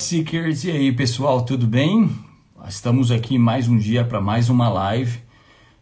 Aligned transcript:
Seekers, 0.00 0.62
e 0.62 0.70
aí 0.70 0.92
pessoal, 0.92 1.44
tudo 1.44 1.66
bem? 1.66 2.08
Estamos 2.68 3.10
aqui 3.10 3.36
mais 3.36 3.66
um 3.66 3.76
dia 3.76 4.04
para 4.04 4.20
mais 4.20 4.48
uma 4.48 4.68
live 4.68 5.18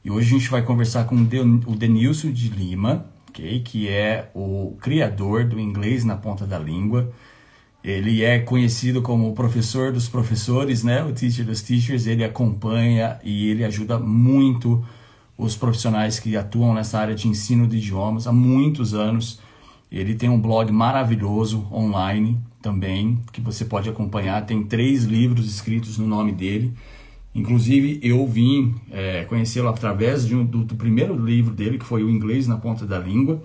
e 0.03 0.11
hoje 0.11 0.35
a 0.35 0.39
gente 0.39 0.51
vai 0.51 0.63
conversar 0.63 1.05
com 1.05 1.15
o 1.15 1.77
Denilson 1.77 2.33
de 2.33 2.49
Lima, 2.49 3.05
okay? 3.29 3.61
que 3.61 3.89
é 3.89 4.31
o 4.35 4.75
criador 4.81 5.45
do 5.45 5.61
inglês 5.61 6.03
na 6.03 6.17
ponta 6.17 6.47
da 6.47 6.59
língua. 6.59 7.13
Ele 7.85 8.25
é 8.25 8.39
conhecido 8.39 9.03
como 9.03 9.29
o 9.29 9.35
professor 9.35 9.93
dos 9.93 10.09
professores, 10.09 10.83
né? 10.83 11.05
o 11.05 11.13
teacher 11.13 11.45
dos 11.45 11.61
teachers. 11.61 12.07
Ele 12.07 12.25
acompanha 12.25 13.21
e 13.23 13.51
ele 13.51 13.65
ajuda 13.65 13.99
muito 13.99 14.83
os 15.37 15.55
profissionais 15.55 16.19
que 16.19 16.39
atuam 16.39 16.73
nessa 16.73 16.99
área 16.99 17.15
de 17.15 17.29
ensino 17.29 17.67
de 17.67 17.77
idiomas 17.77 18.27
há 18.27 18.33
muitos 18.33 18.95
anos. 18.95 19.41
Ele 19.97 20.15
tem 20.15 20.29
um 20.29 20.39
blog 20.39 20.71
maravilhoso 20.71 21.67
online 21.73 22.39
também, 22.61 23.19
que 23.33 23.41
você 23.41 23.65
pode 23.65 23.89
acompanhar. 23.89 24.45
Tem 24.45 24.63
três 24.63 25.05
livros 25.05 25.49
escritos 25.49 25.97
no 25.97 26.07
nome 26.07 26.33
dele. 26.33 26.75
Inclusive, 27.35 27.99
eu 28.03 28.27
vim 28.27 28.75
é, 28.91 29.25
conhecê-lo 29.25 29.69
através 29.69 30.31
um, 30.31 30.45
do, 30.45 30.65
do, 30.65 30.75
primeiro 30.75 31.17
livro 31.17 31.55
dele, 31.55 31.79
que 31.79 31.85
foi 31.85 32.03
O 32.03 32.11
Inglês 32.11 32.47
na 32.47 32.57
Ponta 32.57 32.87
da 32.87 32.99
Língua. 32.99 33.43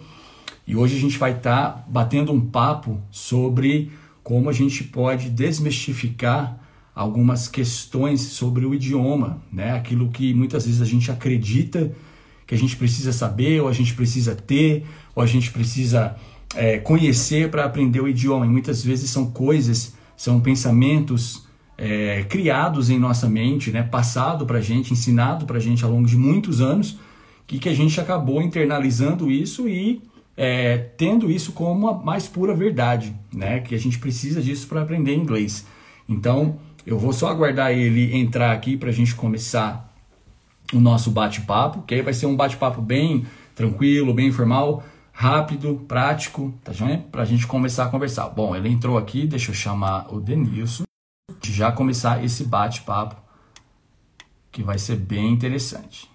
E 0.67 0.75
hoje 0.75 0.97
a 0.97 0.99
gente 0.99 1.17
vai 1.17 1.31
estar 1.31 1.71
tá 1.71 1.85
batendo 1.87 2.31
um 2.31 2.39
papo 2.39 2.99
sobre 3.09 3.91
como 4.23 4.49
a 4.49 4.53
gente 4.53 4.83
pode 4.83 5.29
desmistificar 5.29 6.59
algumas 6.93 7.47
questões 7.47 8.21
sobre 8.21 8.65
o 8.65 8.73
idioma, 8.73 9.41
né? 9.51 9.71
Aquilo 9.71 10.09
que 10.09 10.33
muitas 10.33 10.65
vezes 10.65 10.81
a 10.81 10.85
gente 10.85 11.09
acredita 11.09 11.91
que 12.45 12.55
a 12.55 12.57
gente 12.57 12.75
precisa 12.75 13.13
saber, 13.13 13.61
ou 13.61 13.69
a 13.69 13.73
gente 13.73 13.93
precisa 13.93 14.35
ter, 14.35 14.85
ou 15.15 15.23
a 15.23 15.25
gente 15.25 15.51
precisa 15.51 16.15
é, 16.55 16.77
conhecer 16.77 17.49
para 17.49 17.65
aprender 17.65 18.01
o 18.01 18.07
idioma. 18.07 18.45
E 18.45 18.49
muitas 18.49 18.83
vezes 18.83 19.09
são 19.09 19.31
coisas, 19.31 19.95
são 20.15 20.39
pensamentos 20.39 21.47
é, 21.77 22.23
criados 22.29 22.89
em 22.89 22.99
nossa 22.99 23.27
mente, 23.27 23.71
né, 23.71 23.83
passado 23.83 24.45
para 24.45 24.59
a 24.59 24.61
gente, 24.61 24.93
ensinado 24.93 25.45
para 25.45 25.57
a 25.57 25.59
gente 25.61 25.83
ao 25.83 25.91
longo 25.91 26.07
de 26.07 26.17
muitos 26.17 26.61
anos, 26.61 26.97
e 27.51 27.59
que 27.59 27.67
a 27.67 27.73
gente 27.73 27.99
acabou 27.99 28.41
internalizando 28.41 29.29
isso 29.29 29.67
e 29.67 30.01
é, 30.37 30.77
tendo 30.77 31.29
isso 31.29 31.51
como 31.51 31.89
a 31.89 31.93
mais 31.93 32.27
pura 32.27 32.55
verdade, 32.55 33.13
né, 33.33 33.59
que 33.59 33.75
a 33.75 33.77
gente 33.77 33.99
precisa 33.99 34.41
disso 34.41 34.67
para 34.67 34.81
aprender 34.81 35.13
inglês. 35.13 35.65
Então, 36.07 36.57
eu 36.85 36.97
vou 36.97 37.11
só 37.11 37.27
aguardar 37.27 37.71
ele 37.71 38.15
entrar 38.15 38.51
aqui 38.51 38.77
para 38.77 38.89
a 38.89 38.93
gente 38.93 39.13
começar 39.15 39.91
o 40.71 40.79
nosso 40.79 41.11
bate-papo, 41.11 41.81
que 41.81 41.95
aí 41.95 42.01
vai 42.01 42.13
ser 42.13 42.25
um 42.25 42.35
bate-papo 42.35 42.81
bem 42.81 43.25
tranquilo, 43.55 44.13
bem 44.13 44.27
informal 44.27 44.83
rápido, 45.11 45.85
prático, 45.87 46.53
tá 46.63 46.71
joia? 46.71 47.05
Pra 47.11 47.25
gente 47.25 47.45
começar 47.45 47.85
a 47.85 47.89
conversar. 47.89 48.29
Bom, 48.29 48.55
ele 48.55 48.69
entrou 48.69 48.97
aqui, 48.97 49.27
deixa 49.27 49.51
eu 49.51 49.55
chamar 49.55 50.13
o 50.13 50.19
Denilson, 50.19 50.83
de 51.39 51.53
já 51.53 51.71
começar 51.71 52.23
esse 52.23 52.43
bate-papo, 52.43 53.15
que 54.51 54.63
vai 54.63 54.77
ser 54.77 54.95
bem 54.95 55.31
interessante. 55.31 56.09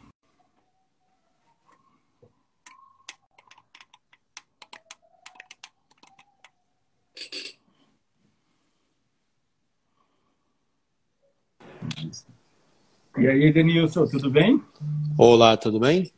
E 13.19 13.27
aí, 13.27 13.53
Denilson, 13.53 14.07
tudo 14.07 14.31
bem? 14.31 14.63
Olá, 15.17 15.57
tudo 15.57 15.81
bem? 15.81 16.13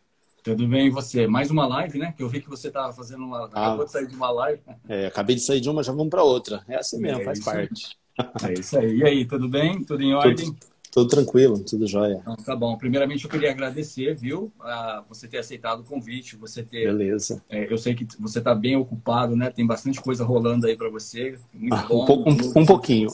Tudo 0.48 0.66
bem, 0.66 0.86
e 0.86 0.90
você? 0.90 1.26
Mais 1.26 1.50
uma 1.50 1.66
live, 1.66 1.98
né? 1.98 2.14
Que 2.16 2.22
eu 2.22 2.28
vi 2.28 2.40
que 2.40 2.48
você 2.48 2.68
estava 2.68 2.90
fazendo 2.90 3.22
uma. 3.22 3.50
Ah, 3.52 3.66
acabou 3.66 3.84
de 3.84 3.92
sair 3.92 4.06
de 4.06 4.14
uma 4.14 4.30
live. 4.30 4.62
É, 4.88 5.06
acabei 5.06 5.36
de 5.36 5.42
sair 5.42 5.60
de 5.60 5.68
uma, 5.68 5.82
já 5.82 5.92
vamos 5.92 6.08
para 6.08 6.22
outra. 6.22 6.64
É 6.66 6.76
assim 6.76 6.98
mesmo, 6.98 7.20
é 7.20 7.24
faz 7.24 7.44
parte. 7.44 7.98
É 8.42 8.54
isso 8.54 8.78
aí. 8.78 8.96
E 8.96 9.04
aí, 9.04 9.24
tudo 9.26 9.46
bem? 9.46 9.84
Tudo 9.84 10.02
em 10.02 10.14
ordem? 10.14 10.46
Tudo, 10.46 10.56
tudo 10.90 11.10
tranquilo, 11.10 11.62
tudo 11.62 11.86
jóia. 11.86 12.20
Então, 12.22 12.34
tá 12.36 12.56
bom. 12.56 12.78
Primeiramente, 12.78 13.24
eu 13.24 13.30
queria 13.30 13.50
agradecer, 13.50 14.16
viu? 14.16 14.50
A 14.58 15.04
você 15.06 15.28
ter 15.28 15.36
aceitado 15.36 15.80
o 15.80 15.84
convite, 15.84 16.34
você 16.34 16.62
ter. 16.62 16.86
Beleza. 16.86 17.42
É, 17.50 17.70
eu 17.70 17.76
sei 17.76 17.94
que 17.94 18.06
você 18.18 18.38
está 18.38 18.54
bem 18.54 18.74
ocupado, 18.74 19.36
né? 19.36 19.50
Tem 19.50 19.66
bastante 19.66 20.00
coisa 20.00 20.24
rolando 20.24 20.66
aí 20.66 20.78
para 20.78 20.88
você. 20.88 21.38
Muito 21.52 21.74
ah, 21.74 21.84
bom. 21.86 22.04
Um, 22.04 22.06
pouco, 22.06 22.30
um, 22.30 22.62
um 22.62 22.64
pouquinho. 22.64 23.10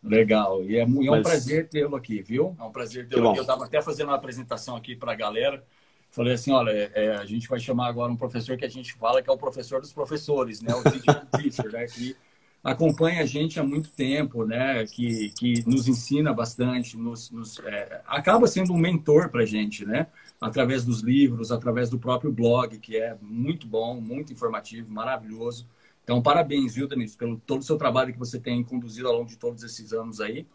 Legal. 0.00 0.62
E 0.62 0.76
é, 0.76 0.82
é 0.82 0.86
um 0.86 1.10
Mas... 1.10 1.22
prazer 1.22 1.68
tê-lo 1.68 1.96
aqui, 1.96 2.22
viu? 2.22 2.54
É 2.56 2.62
um 2.62 2.70
prazer 2.70 3.08
tê-lo 3.08 3.30
aqui. 3.30 3.38
Eu 3.38 3.42
estava 3.42 3.64
até 3.64 3.82
fazendo 3.82 4.10
uma 4.10 4.16
apresentação 4.16 4.76
aqui 4.76 4.94
para 4.94 5.10
a 5.10 5.16
galera. 5.16 5.64
Falei 6.16 6.32
assim, 6.32 6.50
olha, 6.50 6.70
é, 6.94 7.14
a 7.14 7.26
gente 7.26 7.46
vai 7.46 7.60
chamar 7.60 7.88
agora 7.88 8.10
um 8.10 8.16
professor 8.16 8.56
que 8.56 8.64
a 8.64 8.70
gente 8.70 8.94
fala 8.94 9.20
que 9.20 9.28
é 9.28 9.32
o 9.32 9.36
professor 9.36 9.82
dos 9.82 9.92
professores, 9.92 10.62
né? 10.62 10.74
O 10.74 10.82
teacher, 10.82 11.70
né? 11.70 11.84
Que 11.86 12.16
acompanha 12.64 13.22
a 13.22 13.26
gente 13.26 13.60
há 13.60 13.62
muito 13.62 13.90
tempo, 13.90 14.46
né? 14.46 14.86
Que, 14.86 15.28
que 15.38 15.62
nos 15.68 15.86
ensina 15.86 16.32
bastante, 16.32 16.96
nos, 16.96 17.30
nos 17.30 17.58
é, 17.58 18.00
acaba 18.06 18.46
sendo 18.46 18.72
um 18.72 18.78
mentor 18.78 19.28
para 19.28 19.42
a 19.42 19.44
gente, 19.44 19.84
né? 19.84 20.06
Através 20.40 20.86
dos 20.86 21.02
livros, 21.02 21.52
através 21.52 21.90
do 21.90 21.98
próprio 21.98 22.32
blog, 22.32 22.78
que 22.78 22.96
é 22.96 23.14
muito 23.20 23.66
bom, 23.66 24.00
muito 24.00 24.32
informativo, 24.32 24.90
maravilhoso. 24.90 25.68
Então, 26.02 26.22
parabéns, 26.22 26.74
viu, 26.74 26.88
Denise, 26.88 27.14
pelo 27.14 27.36
todo 27.40 27.60
o 27.60 27.64
seu 27.64 27.76
trabalho 27.76 28.14
que 28.14 28.18
você 28.18 28.40
tem 28.40 28.64
conduzido 28.64 29.06
ao 29.06 29.18
longo 29.18 29.28
de 29.28 29.36
todos 29.36 29.62
esses 29.62 29.92
anos 29.92 30.18
aí. 30.18 30.46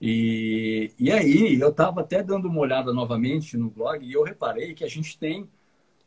E, 0.00 0.92
e 0.98 1.12
aí, 1.12 1.60
eu 1.60 1.68
estava 1.68 2.00
até 2.00 2.22
dando 2.22 2.48
uma 2.48 2.60
olhada 2.60 2.92
novamente 2.92 3.56
no 3.56 3.68
blog 3.68 4.04
e 4.04 4.12
eu 4.12 4.22
reparei 4.22 4.72
que 4.72 4.84
a 4.84 4.88
gente 4.88 5.18
tem 5.18 5.46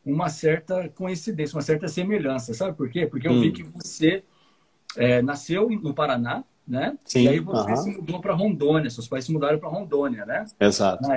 uma 0.05 0.29
certa 0.29 0.89
coincidência, 0.89 1.55
uma 1.55 1.61
certa 1.61 1.87
semelhança. 1.87 2.53
Sabe 2.53 2.75
por 2.75 2.89
quê? 2.89 3.05
Porque 3.05 3.27
eu 3.27 3.31
hum. 3.31 3.41
vi 3.41 3.51
que 3.51 3.63
você 3.63 4.23
é, 4.97 5.21
nasceu 5.21 5.69
no 5.69 5.93
Paraná, 5.93 6.43
né? 6.67 6.97
Sim, 7.05 7.23
e 7.23 7.27
aí 7.27 7.39
você 7.39 7.71
uh 7.71 7.75
-huh. 7.75 7.77
se 7.77 7.91
mudou 7.91 8.19
para 8.19 8.33
Rondônia, 8.33 8.89
seus 8.89 9.07
pais 9.07 9.25
se 9.25 9.31
mudaram 9.31 9.59
para 9.59 9.69
Rondônia, 9.69 10.25
né? 10.25 10.45
Exato. 10.59 11.07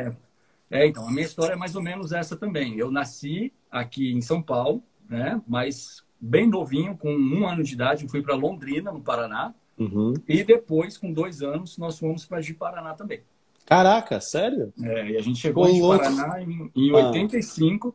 É, 0.69 0.87
então, 0.87 1.07
a 1.07 1.11
minha 1.11 1.25
história 1.25 1.55
é 1.55 1.57
mais 1.57 1.77
ou 1.77 1.83
menos 1.83 2.13
essa 2.13 2.37
também. 2.37 2.77
Eu 2.77 2.91
nasci 2.91 3.53
aqui 3.71 4.13
em 4.13 4.21
São 4.21 4.43
Paulo, 4.43 4.83
né? 5.09 5.41
Mas 5.47 6.05
bem 6.21 6.47
novinho, 6.49 6.97
com 6.97 7.15
um 7.15 7.47
ano 7.47 7.63
de 7.63 7.75
idade, 7.75 8.09
fui 8.09 8.21
para 8.21 8.35
Londrina, 8.35 8.91
no 8.91 9.01
Paraná. 9.01 9.55
Uhum. 9.79 10.15
E 10.27 10.43
depois, 10.43 10.97
com 10.97 11.13
dois 11.13 11.43
anos, 11.43 11.77
nós 11.77 11.99
fomos 11.99 12.25
para 12.25 12.41
Ji-Paraná 12.41 12.95
também. 12.95 13.21
Caraca, 13.67 14.21
sério? 14.21 14.73
É, 14.83 15.11
e 15.11 15.17
a 15.17 15.21
gente 15.21 15.39
chegou 15.39 15.69
em 15.69 15.81
Paraná 15.81 16.41
em, 16.41 16.71
em 16.75 16.91
ah. 16.93 17.09
85, 17.09 17.95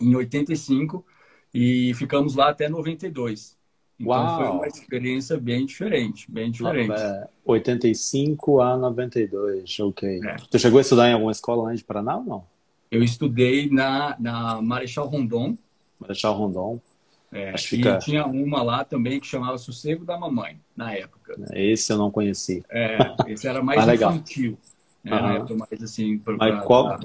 em 0.00 0.16
85, 0.16 1.04
e 1.52 1.92
ficamos 1.94 2.34
lá 2.34 2.48
até 2.48 2.68
92. 2.68 3.56
Então 4.00 4.12
Uau. 4.12 4.36
foi 4.36 4.48
uma 4.48 4.66
experiência 4.66 5.38
bem 5.38 5.64
diferente, 5.66 6.30
bem 6.30 6.50
diferente. 6.50 7.00
É, 7.00 7.28
85 7.44 8.60
a 8.60 8.76
92, 8.76 9.78
ok. 9.80 10.20
É. 10.24 10.36
Tu 10.50 10.58
chegou 10.58 10.78
a 10.78 10.80
estudar 10.80 11.08
em 11.08 11.12
alguma 11.12 11.30
escola 11.30 11.64
lá 11.64 11.74
de 11.74 11.84
Paraná 11.84 12.16
ou 12.16 12.24
não? 12.24 12.44
Eu 12.90 13.02
estudei 13.02 13.70
na, 13.70 14.16
na 14.18 14.60
Marechal 14.60 15.06
Rondon. 15.06 15.56
Marechal 16.00 16.34
Rondon. 16.34 16.80
É, 17.34 17.50
Acho 17.50 17.70
que 17.70 17.76
fica... 17.78 17.98
tinha 17.98 18.24
uma 18.24 18.62
lá 18.62 18.84
também 18.84 19.18
que 19.18 19.26
chamava 19.26 19.58
Sossego 19.58 20.04
da 20.04 20.16
Mamãe, 20.16 20.56
na 20.76 20.94
época. 20.94 21.34
Esse 21.52 21.92
eu 21.92 21.98
não 21.98 22.08
conheci. 22.08 22.62
É, 22.70 22.96
esse 23.26 23.48
era 23.48 23.60
mais 23.60 23.86
infantil. 23.88 24.56
Né, 25.02 25.20
uhum. 25.20 25.30
Época, 25.32 25.54
mais 25.56 25.82
assim... 25.82 26.16
Pra, 26.18 26.36
Mas 26.36 26.64
qual, 26.64 27.00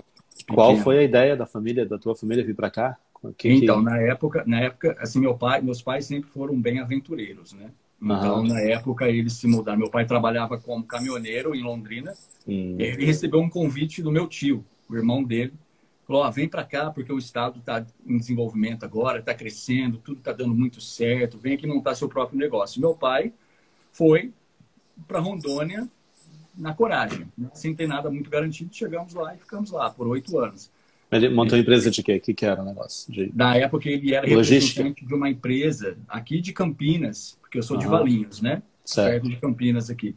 qual 0.53 0.77
foi 0.77 0.99
a 0.99 1.03
ideia 1.03 1.35
da 1.35 1.47
família, 1.47 1.83
da 1.83 1.97
tua 1.97 2.15
família 2.15 2.45
vir 2.45 2.55
para 2.55 2.69
cá? 2.69 2.95
Que, 3.35 3.49
então, 3.49 3.79
que... 3.79 3.85
na 3.85 3.97
época, 3.97 4.43
na 4.45 4.59
época, 4.59 4.95
assim, 4.99 5.19
meu 5.19 5.35
pai, 5.35 5.61
meus 5.61 5.81
pais 5.81 6.05
sempre 6.05 6.29
foram 6.29 6.61
bem 6.61 6.79
aventureiros, 6.79 7.51
né? 7.53 7.71
Então, 7.99 8.37
uhum. 8.37 8.47
na 8.47 8.61
época, 8.61 9.09
eles 9.09 9.33
se 9.33 9.47
mudaram. 9.47 9.79
Meu 9.79 9.89
pai 9.89 10.05
trabalhava 10.05 10.59
como 10.59 10.83
caminhoneiro 10.83 11.55
em 11.55 11.63
Londrina. 11.63 12.13
Hum. 12.47 12.75
ele 12.79 13.03
recebeu 13.03 13.39
um 13.39 13.49
convite 13.49 14.01
do 14.01 14.11
meu 14.11 14.27
tio, 14.27 14.63
o 14.87 14.95
irmão 14.95 15.23
dele, 15.23 15.53
Falou, 16.09 16.23
ó, 16.23 16.31
vem 16.31 16.49
para 16.49 16.63
cá 16.63 16.89
porque 16.89 17.13
o 17.13 17.19
Estado 17.19 17.59
está 17.59 17.85
em 18.03 18.17
desenvolvimento 18.17 18.83
agora, 18.83 19.19
está 19.19 19.31
crescendo, 19.31 19.99
tudo 19.99 20.17
está 20.17 20.31
dando 20.33 20.55
muito 20.55 20.81
certo, 20.81 21.37
vem 21.37 21.53
aqui 21.53 21.67
montar 21.67 21.93
seu 21.93 22.09
próprio 22.09 22.39
negócio. 22.39 22.81
Meu 22.81 22.95
pai 22.95 23.31
foi 23.91 24.31
para 25.07 25.19
Rondônia 25.19 25.87
na 26.57 26.73
coragem, 26.73 27.27
né? 27.37 27.51
sem 27.53 27.75
ter 27.75 27.87
nada 27.87 28.09
muito 28.09 28.27
garantido. 28.27 28.73
Chegamos 28.73 29.13
lá 29.13 29.35
e 29.35 29.37
ficamos 29.37 29.69
lá 29.69 29.91
por 29.91 30.07
oito 30.07 30.39
anos. 30.39 30.71
Ele 31.11 31.29
montou 31.29 31.55
ele, 31.55 31.61
empresa 31.61 31.91
de 31.91 32.01
quê? 32.01 32.15
O 32.15 32.21
que, 32.21 32.33
que 32.33 32.43
era 32.43 32.59
o 32.59 32.65
negócio? 32.65 33.13
De... 33.13 33.31
Na 33.35 33.55
época 33.55 33.87
ele 33.87 34.15
era 34.15 34.27
Logística. 34.27 34.81
representante 34.81 35.05
de 35.05 35.13
uma 35.13 35.29
empresa 35.29 35.95
aqui 36.07 36.41
de 36.41 36.51
Campinas, 36.53 37.37
porque 37.39 37.59
eu 37.59 37.63
sou 37.63 37.77
de 37.77 37.85
Valinhos, 37.85 38.41
né? 38.41 38.63
Certo. 38.83 39.11
Perto 39.11 39.29
de 39.29 39.35
Campinas 39.35 39.91
aqui. 39.91 40.15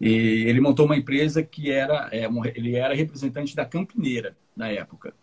E 0.00 0.08
ele 0.46 0.60
montou 0.60 0.84
uma 0.84 0.96
empresa 0.96 1.42
que 1.42 1.70
era, 1.70 2.08
é, 2.12 2.28
ele 2.54 2.76
era 2.76 2.94
representante 2.94 3.56
da 3.56 3.64
Campineira 3.64 4.36
na 4.54 4.68
época, 4.68 5.14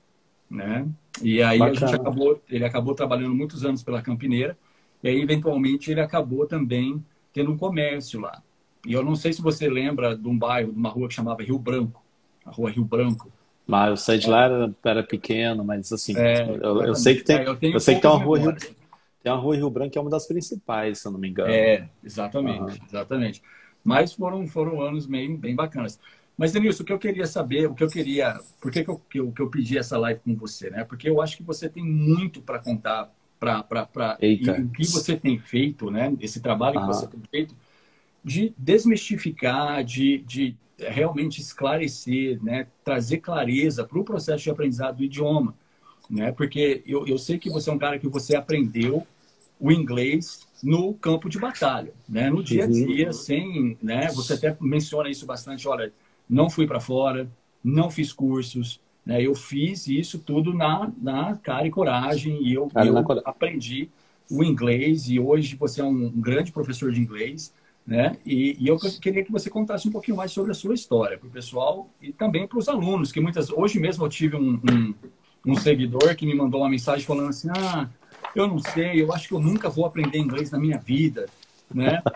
né? 0.50 0.88
E 1.22 1.44
aí 1.44 1.60
Bacana. 1.60 1.78
a 1.78 1.80
gente 1.80 1.96
acabou, 1.96 2.42
ele 2.50 2.66
acabou 2.66 2.96
trabalhando 2.96 3.36
muitos 3.36 3.64
anos 3.64 3.84
pela 3.84 4.02
Campineira 4.02 4.58
e 5.04 5.10
aí 5.10 5.22
eventualmente 5.22 5.92
ele 5.92 6.02
acabou 6.02 6.48
também 6.48 7.04
tendo 7.32 7.52
um 7.52 7.58
comércio 7.58 8.20
lá. 8.20 8.42
E 8.86 8.94
eu 8.94 9.04
não 9.04 9.16
sei 9.16 9.32
se 9.32 9.42
você 9.42 9.70
lembra 9.70 10.16
de 10.16 10.28
um 10.28 10.38
bairro, 10.38 10.72
de 10.72 10.78
uma 10.78 10.90
rua 10.90 11.08
que 11.08 11.14
chamava 11.14 11.44
Rio 11.44 11.60
Branco, 11.60 12.04
a 12.46 12.52
rua 12.52 12.70
Rio 12.70 12.84
Branco. 12.84 13.32
Mas 13.66 13.90
eu 13.90 13.98
sei 13.98 14.18
de 14.18 14.30
lá 14.30 14.44
era, 14.44 14.76
era 14.84 15.04
pequeno, 15.04 15.64
mas 15.64 15.92
assim, 15.92 16.18
é, 16.18 16.50
eu, 16.50 16.82
eu, 16.84 16.96
sei 16.96 17.16
que 17.16 17.24
tem, 17.24 17.38
é, 17.38 17.48
eu, 17.48 17.58
eu 17.62 17.80
sei 17.80 17.96
que 17.96 18.02
tem 18.02 18.10
uma 18.10 18.20
rua 18.20 18.38
Rio, 18.40 18.56
tem 18.56 19.32
uma 19.32 19.38
rua 19.38 19.56
Rio 19.56 19.70
Branco 19.70 19.92
que 19.92 19.98
é 19.98 20.02
uma 20.02 20.10
das 20.10 20.28
principais, 20.28 21.00
se 21.00 21.08
eu 21.08 21.12
não 21.12 21.20
me 21.20 21.30
engano. 21.30 21.50
É, 21.50 21.88
exatamente, 22.04 22.60
uhum. 22.60 22.86
exatamente. 22.86 23.42
Mas 23.84 24.14
foram, 24.14 24.48
foram 24.48 24.82
anos 24.82 25.06
bem, 25.06 25.36
bem 25.36 25.56
bacanas. 25.56 26.00
Mas, 26.38 26.52
Denilson, 26.52 26.84
o 26.84 26.86
que 26.86 26.94
eu 26.94 27.00
queria 27.00 27.28
saber, 27.28 27.68
o 27.68 27.76
que 27.76 27.84
eu 27.84 27.90
queria. 27.90 28.40
Por 28.60 28.72
que, 28.72 28.84
que, 28.84 28.90
eu, 28.90 29.02
que, 29.10 29.20
eu, 29.20 29.32
que 29.32 29.42
eu 29.42 29.50
pedi 29.50 29.78
essa 29.78 29.98
live 29.98 30.20
com 30.22 30.36
você, 30.36 30.70
né? 30.70 30.84
Porque 30.84 31.10
eu 31.10 31.22
acho 31.22 31.38
que 31.38 31.44
você 31.44 31.70
tem 31.70 31.84
muito 31.84 32.42
para 32.42 32.60
contar 32.60 33.14
para 33.40 34.18
o 34.22 34.70
que 34.70 34.86
você 34.86 35.18
tem 35.18 35.38
feito, 35.38 35.92
né? 35.92 36.16
Esse 36.20 36.40
trabalho 36.40 36.80
ah. 36.80 36.82
que 36.82 36.88
você 36.88 37.08
tem 37.08 37.22
feito 37.30 37.56
de 38.24 38.54
desmistificar, 38.58 39.84
de, 39.84 40.20
de 40.20 40.56
realmente 40.78 41.42
esclarecer, 41.42 42.42
né? 42.42 42.68
Trazer 42.84 43.18
clareza 43.18 43.84
para 43.84 44.00
o 44.00 44.04
processo 44.04 44.44
de 44.44 44.50
aprendizado 44.50 44.98
do 44.98 45.04
idioma, 45.04 45.54
né? 46.10 46.32
Porque 46.32 46.82
eu, 46.86 47.06
eu 47.06 47.18
sei 47.18 47.38
que 47.38 47.50
você 47.50 47.70
é 47.70 47.74
um 47.74 47.78
cara 47.78 48.00
que 48.00 48.08
você 48.08 48.36
aprendeu 48.36 49.06
o 49.60 49.72
inglês 49.72 50.48
no 50.64 50.94
campo 50.94 51.28
de 51.28 51.38
batalha, 51.38 51.94
né? 52.08 52.30
No 52.30 52.42
dia 52.42 52.64
a 52.64 52.68
uhum. 52.68 52.72
dia, 52.72 53.08
uhum. 53.08 53.14
sem, 53.14 53.78
né? 53.84 54.08
Você 54.12 54.34
até 54.34 54.56
menciona 54.62 55.10
isso 55.10 55.26
bastante. 55.26 55.68
Olha, 55.68 55.92
não 56.30 56.50
fui 56.50 56.66
para 56.66 56.80
fora, 56.80 57.30
não 57.62 57.92
fiz 57.92 58.14
cursos, 58.14 58.80
né? 59.06 59.22
Eu 59.22 59.36
fiz 59.36 59.88
isso 59.88 60.20
tudo 60.20 60.54
na, 60.54 60.92
na 61.02 61.36
cara 61.36 61.68
e 61.68 61.72
coragem 61.72 62.42
e 62.42 62.54
eu, 62.54 62.72
eu 62.74 63.22
aprendi 63.26 63.90
o 64.32 64.44
inglês 64.44 65.10
e 65.10 65.20
hoje 65.20 65.56
você 65.56 65.82
é 65.82 65.84
um 65.84 66.10
grande 66.10 66.52
professor 66.52 66.92
de 66.92 67.02
inglês, 67.02 67.54
né? 67.86 68.18
E, 68.26 68.56
e 68.58 68.68
eu 68.68 68.78
queria 68.80 69.24
que 69.24 69.32
você 69.32 69.50
contasse 69.50 69.88
um 69.88 69.92
pouquinho 69.92 70.16
mais 70.16 70.32
sobre 70.32 70.52
a 70.52 70.56
sua 70.56 70.74
história 70.74 71.18
para 71.18 71.28
o 71.28 71.32
pessoal 71.32 71.90
e 72.02 72.14
também 72.14 72.48
para 72.48 72.58
os 72.58 72.70
alunos, 72.70 73.12
que 73.12 73.20
muitas 73.20 73.50
hoje 73.50 73.80
mesmo 73.80 74.06
eu 74.06 74.10
tive 74.10 74.38
um, 74.38 74.60
um, 74.72 74.94
um 75.46 75.56
seguidor 75.56 76.16
que 76.16 76.26
me 76.26 76.34
mandou 76.34 76.62
uma 76.62 76.70
mensagem 76.70 77.06
falando 77.06 77.30
assim, 77.30 77.50
ah, 77.50 77.90
eu 78.36 78.48
não 78.48 78.60
sei, 78.60 79.02
eu 79.02 79.14
acho 79.14 79.28
que 79.28 79.34
eu 79.34 79.40
nunca 79.40 79.70
vou 79.70 79.86
aprender 79.86 80.18
inglês 80.18 80.52
na 80.52 80.60
minha 80.60 80.78
vida, 80.78 81.28
né? 81.74 82.02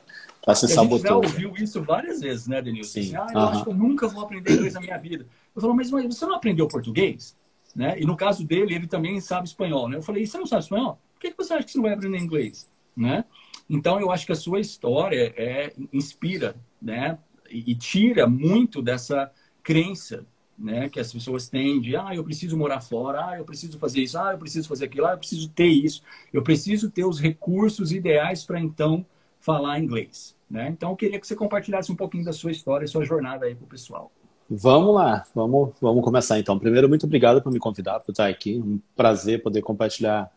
Tá 0.47 0.55
se 0.55 0.63
a 0.63 0.69
gente 0.69 1.01
já 1.01 1.13
ouviu 1.13 1.53
isso 1.57 1.83
várias 1.83 2.21
vezes, 2.21 2.47
né, 2.47 2.61
Denilson? 2.61 3.01
Sim. 3.01 3.13
Assim, 3.17 3.17
ah, 3.17 3.27
eu 3.33 3.39
acho 3.49 3.63
que 3.65 3.69
eu 3.69 3.73
nunca 3.73 4.07
vou 4.07 4.23
aprender 4.23 4.53
inglês 4.53 4.75
na 4.75 4.79
minha 4.79 4.97
vida. 4.97 5.27
Eu 5.53 5.61
falo, 5.61 5.75
mas, 5.75 5.91
mas 5.91 6.05
você 6.05 6.25
não 6.25 6.35
aprendeu 6.35 6.65
português? 6.69 7.35
Né? 7.75 7.99
E 7.99 8.05
no 8.05 8.15
caso 8.15 8.45
dele, 8.45 8.73
ele 8.73 8.87
também 8.87 9.19
sabe 9.19 9.45
espanhol, 9.45 9.89
né? 9.89 9.97
Eu 9.97 10.01
falei, 10.01 10.25
você 10.25 10.37
não 10.37 10.47
sabe 10.47 10.63
espanhol? 10.63 11.01
Por 11.13 11.19
que, 11.19 11.31
que 11.31 11.37
você 11.37 11.53
acha 11.53 11.65
que 11.65 11.71
você 11.71 11.77
não 11.77 11.83
vai 11.83 11.93
aprender 11.93 12.17
inglês? 12.17 12.65
Né? 12.95 13.25
Então, 13.69 13.99
eu 13.99 14.09
acho 14.09 14.25
que 14.25 14.31
a 14.31 14.35
sua 14.37 14.61
história 14.61 15.33
é, 15.35 15.73
inspira, 15.91 16.55
né? 16.81 17.17
E, 17.51 17.71
e 17.71 17.75
tira 17.75 18.25
muito 18.25 18.81
dessa 18.81 19.29
crença 19.61 20.25
né, 20.57 20.89
que 20.89 20.99
as 20.99 21.13
pessoas 21.13 21.47
têm 21.47 21.79
de, 21.79 21.95
ah, 21.95 22.15
eu 22.15 22.23
preciso 22.23 22.57
morar 22.57 22.81
fora, 22.81 23.29
ah, 23.29 23.37
eu 23.37 23.45
preciso 23.45 23.77
fazer 23.77 24.01
isso, 24.01 24.17
ah, 24.17 24.31
eu 24.31 24.37
preciso 24.37 24.67
fazer 24.67 24.85
aquilo, 24.85 25.05
ah, 25.05 25.11
eu 25.11 25.17
preciso 25.17 25.49
ter 25.49 25.67
isso, 25.67 26.01
eu 26.33 26.41
preciso 26.41 26.89
ter 26.89 27.05
os 27.05 27.19
recursos 27.19 27.91
ideais 27.91 28.43
para 28.43 28.59
então 28.59 29.05
falar 29.39 29.79
inglês, 29.79 30.35
né? 30.49 30.69
Então, 30.69 30.89
eu 30.91 30.95
queria 30.95 31.19
que 31.19 31.27
você 31.27 31.35
compartilhasse 31.35 31.91
um 31.91 31.95
pouquinho 31.95 32.25
da 32.25 32.33
sua 32.33 32.51
história, 32.51 32.87
sua 32.87 33.05
jornada 33.05 33.45
aí 33.45 33.53
para 33.53 33.65
o 33.65 33.67
pessoal. 33.67 34.11
Vamos 34.49 34.95
lá, 34.95 35.25
vamos, 35.35 35.73
vamos 35.79 36.03
começar 36.03 36.39
então. 36.39 36.57
Primeiro, 36.57 36.87
muito 36.87 37.05
obrigado 37.05 37.41
por 37.41 37.51
me 37.51 37.59
convidar, 37.59 37.99
por 37.99 38.11
estar 38.11 38.27
aqui. 38.27 38.57
Um 38.57 38.79
prazer 38.95 39.43
poder 39.43 39.61
compartilhar 39.61 40.31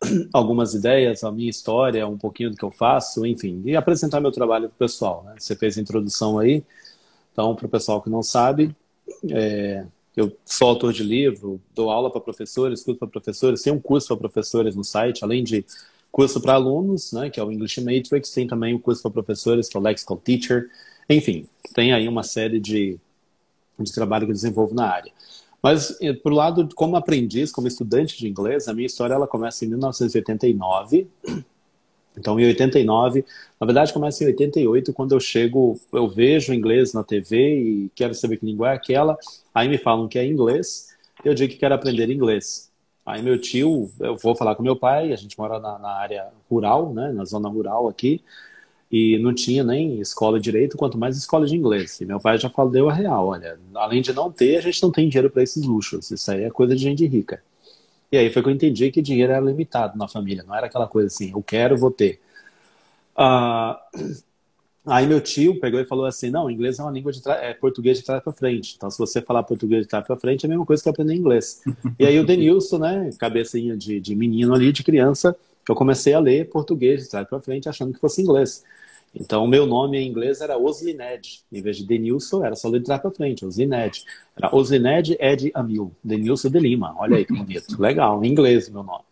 algumas 0.32 0.74
ideias, 0.74 1.24
a 1.24 1.32
minha 1.32 1.50
história, 1.50 2.06
um 2.06 2.18
pouquinho 2.18 2.50
do 2.50 2.56
que 2.56 2.64
eu 2.64 2.70
faço, 2.70 3.26
enfim, 3.26 3.62
e 3.64 3.74
apresentar 3.74 4.20
meu 4.20 4.30
trabalho 4.30 4.68
para 4.68 4.74
o 4.74 4.78
pessoal. 4.78 5.24
Né? 5.24 5.34
Você 5.38 5.56
fez 5.56 5.76
a 5.78 5.80
introdução 5.80 6.38
aí, 6.38 6.62
então, 7.32 7.54
para 7.54 7.66
o 7.66 7.68
pessoal 7.68 8.00
que 8.02 8.10
não 8.10 8.22
sabe, 8.22 8.74
é, 9.30 9.84
eu 10.16 10.36
sou 10.44 10.68
autor 10.68 10.92
de 10.92 11.02
livro, 11.02 11.60
dou 11.74 11.90
aula 11.90 12.10
para 12.10 12.20
professores, 12.20 12.82
curso 12.82 12.98
para 12.98 13.08
professores, 13.08 13.62
tem 13.62 13.72
um 13.72 13.80
curso 13.80 14.08
para 14.08 14.16
professores 14.16 14.74
no 14.74 14.84
site, 14.84 15.24
além 15.24 15.44
de 15.44 15.64
curso 16.10 16.40
para 16.40 16.54
alunos, 16.54 17.12
né, 17.12 17.28
que 17.28 17.38
é 17.38 17.44
o 17.44 17.52
English 17.52 17.80
Matrix, 17.80 18.30
tem 18.30 18.46
também 18.46 18.74
o 18.74 18.80
curso 18.80 19.02
para 19.02 19.10
professores, 19.10 19.68
que 19.68 19.76
é 19.76 19.80
o 19.80 19.82
Lexical 19.82 20.16
Teacher, 20.16 20.70
enfim, 21.08 21.46
tem 21.74 21.92
aí 21.92 22.08
uma 22.08 22.22
série 22.22 22.58
de 22.58 22.98
de 23.84 23.92
trabalho 23.92 24.26
que 24.26 24.30
eu 24.30 24.34
desenvolvo 24.34 24.74
na 24.74 24.88
área. 24.88 25.12
Mas, 25.62 25.96
eh, 26.00 26.12
por 26.12 26.32
lado, 26.32 26.68
como 26.74 26.96
aprendiz, 26.96 27.50
como 27.50 27.66
estudante 27.66 28.16
de 28.18 28.28
inglês, 28.28 28.68
a 28.68 28.74
minha 28.74 28.86
história 28.86 29.14
ela 29.14 29.26
começa 29.26 29.64
em 29.64 29.68
1989. 29.68 31.08
Então, 32.16 32.38
em 32.40 32.46
89, 32.46 33.24
na 33.60 33.66
verdade, 33.66 33.92
começa 33.92 34.24
em 34.24 34.28
88, 34.28 34.92
quando 34.92 35.12
eu 35.12 35.20
chego, 35.20 35.78
eu 35.92 36.08
vejo 36.08 36.54
inglês 36.54 36.92
na 36.92 37.04
TV 37.04 37.58
e 37.58 37.90
quero 37.94 38.14
saber 38.14 38.38
que 38.38 38.46
língua 38.46 38.70
é 38.70 38.74
aquela. 38.74 39.16
Aí 39.54 39.68
me 39.68 39.78
falam 39.78 40.08
que 40.08 40.18
é 40.18 40.26
inglês, 40.26 40.88
eu 41.24 41.34
digo 41.34 41.52
que 41.52 41.58
quero 41.58 41.74
aprender 41.74 42.10
inglês. 42.10 42.70
Aí 43.04 43.22
meu 43.22 43.40
tio, 43.40 43.90
eu 44.00 44.16
vou 44.16 44.34
falar 44.34 44.54
com 44.54 44.62
meu 44.62 44.74
pai, 44.74 45.12
a 45.12 45.16
gente 45.16 45.38
mora 45.38 45.60
na, 45.60 45.78
na 45.78 45.90
área 45.90 46.28
rural, 46.50 46.92
né, 46.92 47.12
na 47.12 47.24
zona 47.24 47.48
rural 47.48 47.88
aqui 47.88 48.22
e 48.90 49.18
não 49.18 49.34
tinha 49.34 49.64
nem 49.64 50.00
escola 50.00 50.38
direito, 50.38 50.76
quanto 50.76 50.96
mais 50.96 51.16
escola 51.16 51.46
de 51.46 51.56
inglês. 51.56 52.00
E 52.00 52.04
meu 52.04 52.20
pai 52.20 52.38
já 52.38 52.48
falou, 52.48 52.70
deu 52.70 52.88
a 52.88 52.92
real, 52.92 53.28
olha, 53.28 53.58
além 53.74 54.00
de 54.00 54.12
não 54.12 54.30
ter, 54.30 54.56
a 54.56 54.60
gente 54.60 54.82
não 54.82 54.90
tem 54.90 55.08
dinheiro 55.08 55.30
para 55.30 55.42
esses 55.42 55.64
luxos, 55.64 56.10
isso 56.10 56.30
aí 56.30 56.44
é 56.44 56.50
coisa 56.50 56.74
de 56.74 56.82
gente 56.82 57.06
rica. 57.06 57.42
E 58.10 58.16
aí 58.16 58.30
foi 58.30 58.42
que 58.42 58.48
eu 58.48 58.52
entendi 58.52 58.90
que 58.90 59.02
dinheiro 59.02 59.32
era 59.32 59.40
limitado 59.40 59.98
na 59.98 60.06
família, 60.06 60.44
não 60.46 60.54
era 60.54 60.66
aquela 60.66 60.86
coisa 60.86 61.08
assim, 61.08 61.32
eu 61.32 61.42
quero, 61.42 61.76
vou 61.76 61.90
ter. 61.90 62.20
Uh, 63.18 63.74
aí 64.86 65.06
meu 65.06 65.20
tio 65.20 65.58
pegou 65.58 65.80
e 65.80 65.84
falou 65.84 66.04
assim, 66.04 66.30
não, 66.30 66.50
inglês 66.50 66.78
é 66.78 66.82
uma 66.82 66.92
língua 66.92 67.10
de 67.10 67.20
é 67.28 67.54
português 67.54 67.98
de 67.98 68.04
trás 68.04 68.22
para 68.22 68.32
frente, 68.32 68.74
então 68.76 68.90
se 68.90 68.98
você 68.98 69.20
falar 69.20 69.42
português 69.42 69.82
de 69.82 69.88
trás 69.88 70.06
para 70.06 70.16
frente 70.16 70.44
é 70.44 70.46
a 70.46 70.50
mesma 70.50 70.64
coisa 70.64 70.82
que 70.82 70.88
aprender 70.88 71.14
inglês. 71.14 71.62
e 71.98 72.06
aí 72.06 72.18
o 72.20 72.26
Denilson, 72.26 72.78
né, 72.78 73.10
cabecinha 73.18 73.76
de, 73.76 74.00
de 74.00 74.14
menino 74.14 74.54
ali, 74.54 74.72
de 74.72 74.84
criança, 74.84 75.36
eu 75.68 75.74
comecei 75.74 76.14
a 76.14 76.20
ler 76.20 76.48
português 76.48 77.02
de 77.02 77.10
trás 77.10 77.26
para 77.28 77.40
frente, 77.40 77.68
achando 77.68 77.92
que 77.92 77.98
fosse 77.98 78.22
inglês. 78.22 78.64
Então, 79.18 79.44
o 79.44 79.48
meu 79.48 79.66
nome 79.66 79.98
em 79.98 80.06
inglês 80.06 80.42
era 80.42 80.58
Oslined. 80.58 81.42
Em 81.50 81.62
vez 81.62 81.78
de 81.78 81.86
Denilson, 81.86 82.44
era 82.44 82.54
só 82.54 82.70
trás 82.80 83.00
para 83.00 83.10
frente, 83.10 83.46
Oslined. 83.46 84.04
Era 84.36 84.54
Oslined 84.54 85.16
Ed 85.18 85.50
Amil, 85.54 85.90
Denilson 86.04 86.50
de 86.50 86.58
Lima. 86.58 86.94
Olha 86.98 87.16
aí 87.16 87.24
que 87.24 87.32
bonito. 87.32 87.80
Legal, 87.80 88.22
em 88.22 88.28
inglês 88.28 88.68
meu 88.68 88.82
nome. 88.82 89.04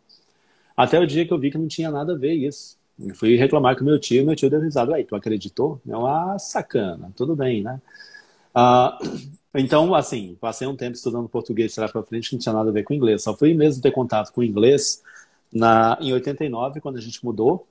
Até 0.77 1.01
o 1.01 1.07
dia 1.07 1.27
que 1.27 1.33
eu 1.33 1.39
vi 1.39 1.51
que 1.51 1.57
não 1.57 1.67
tinha 1.67 1.91
nada 1.91 2.13
a 2.13 2.17
ver 2.17 2.35
isso. 2.35 2.77
Eu 2.99 3.15
fui 3.15 3.35
reclamar 3.37 3.77
com 3.77 3.85
meu 3.85 3.99
tio, 3.99 4.25
meu 4.27 4.37
tio 4.37 4.51
deu 4.51 4.61
risada. 4.61 4.95
Aí, 4.95 5.05
tu 5.05 5.17
acreditou? 5.17 5.81
Eu, 5.87 6.07
ah, 6.07 6.39
sacana, 6.39 7.11
tudo 7.17 7.35
bem, 7.35 7.63
né? 7.63 7.81
Ah, 8.55 8.99
então, 9.55 9.95
assim, 9.95 10.37
passei 10.41 10.67
um 10.69 10.77
tempo 10.77 10.97
estudando 10.97 11.29
português 11.29 11.75
trás 11.75 11.91
para 11.91 12.03
frente, 12.03 12.29
que 12.29 12.37
não 12.37 12.41
tinha 12.41 12.53
nada 12.53 12.69
a 12.69 12.73
ver 12.73 12.85
com 12.85 12.93
inglês. 12.93 13.23
Só 13.23 13.35
fui 13.35 13.55
mesmo 13.55 13.83
ter 13.83 13.91
contato 13.91 14.33
com 14.33 14.43
inglês 14.43 15.03
na, 15.53 15.97
em 16.01 16.13
89, 16.13 16.81
quando 16.81 16.99
a 16.99 17.01
gente 17.01 17.25
mudou, 17.25 17.67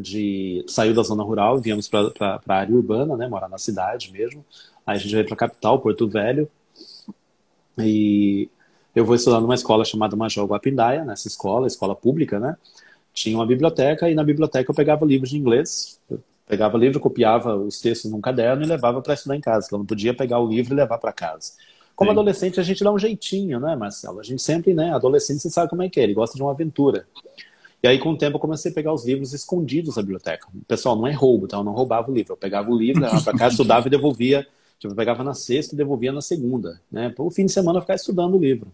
de 0.00 0.64
saiu 0.68 0.94
da 0.94 1.02
zona 1.02 1.22
rural, 1.22 1.58
viemos 1.58 1.88
para 1.88 2.40
a 2.46 2.54
área 2.54 2.74
urbana, 2.74 3.16
né, 3.16 3.28
morar 3.28 3.48
na 3.48 3.58
cidade 3.58 4.12
mesmo. 4.12 4.44
Aí 4.86 4.96
a 4.96 4.98
gente 4.98 5.12
veio 5.12 5.24
para 5.24 5.34
a 5.34 5.38
capital, 5.38 5.80
Porto 5.80 6.08
Velho. 6.08 6.48
E 7.78 8.48
eu 8.94 9.04
vou 9.04 9.14
estudar 9.14 9.40
numa 9.40 9.54
escola 9.54 9.84
chamada 9.84 10.16
Major 10.16 10.46
Guapindaia, 10.46 11.04
nessa 11.04 11.28
escola, 11.28 11.66
escola 11.66 11.94
pública, 11.94 12.38
né? 12.38 12.56
Tinha 13.12 13.36
uma 13.36 13.46
biblioteca 13.46 14.10
e 14.10 14.14
na 14.14 14.22
biblioteca 14.22 14.70
eu 14.70 14.74
pegava 14.74 15.04
livros 15.04 15.30
de 15.30 15.36
inglês. 15.36 15.98
Eu 16.08 16.22
pegava 16.46 16.78
livro, 16.78 17.00
copiava 17.00 17.56
os 17.56 17.80
textos 17.80 18.10
num 18.10 18.20
caderno 18.20 18.62
e 18.62 18.66
levava 18.66 19.02
para 19.02 19.14
estudar 19.14 19.36
em 19.36 19.40
casa, 19.40 19.68
que 19.68 19.74
eu 19.74 19.78
não 19.78 19.86
podia 19.86 20.14
pegar 20.14 20.38
o 20.38 20.46
livro 20.46 20.72
e 20.72 20.76
levar 20.76 20.98
para 20.98 21.12
casa. 21.12 21.52
Como 21.94 22.10
Sim. 22.10 22.12
adolescente, 22.12 22.60
a 22.60 22.62
gente 22.62 22.84
dá 22.84 22.92
um 22.92 22.98
jeitinho, 22.98 23.58
né, 23.58 23.74
Marcelo? 23.74 24.20
A 24.20 24.22
gente 24.22 24.42
sempre, 24.42 24.74
né, 24.74 24.92
adolescente, 24.92 25.40
você 25.40 25.48
sabe 25.48 25.70
como 25.70 25.82
é 25.82 25.88
que 25.88 25.98
é, 25.98 26.04
ele 26.04 26.12
gosta 26.12 26.36
de 26.36 26.42
uma 26.42 26.52
aventura. 26.52 27.06
E 27.86 27.88
aí, 27.88 28.00
com 28.00 28.10
o 28.10 28.18
tempo, 28.18 28.34
eu 28.34 28.40
comecei 28.40 28.72
a 28.72 28.74
pegar 28.74 28.92
os 28.92 29.06
livros 29.06 29.32
escondidos 29.32 29.94
da 29.94 30.02
biblioteca. 30.02 30.48
Pessoal, 30.66 30.96
não 30.96 31.06
é 31.06 31.12
roubo, 31.12 31.46
tá? 31.46 31.56
Eu 31.56 31.62
não 31.62 31.70
roubava 31.70 32.10
o 32.10 32.12
livro. 32.12 32.32
Eu 32.32 32.36
pegava 32.36 32.68
o 32.68 32.76
livro, 32.76 33.00
levava 33.00 33.22
para 33.22 33.38
casa, 33.38 33.52
estudava 33.52 33.86
e 33.86 33.90
devolvia. 33.90 34.44
Tipo, 34.76 34.92
eu 34.92 34.96
pegava 34.96 35.22
na 35.22 35.34
sexta 35.34 35.72
e 35.72 35.78
devolvia 35.78 36.10
na 36.10 36.20
segunda, 36.20 36.80
né? 36.90 37.10
Por 37.10 37.30
fim 37.30 37.46
de 37.46 37.52
semana, 37.52 37.78
eu 37.78 37.82
ficava 37.82 37.96
estudando 37.96 38.34
o 38.34 38.40
livro. 38.40 38.72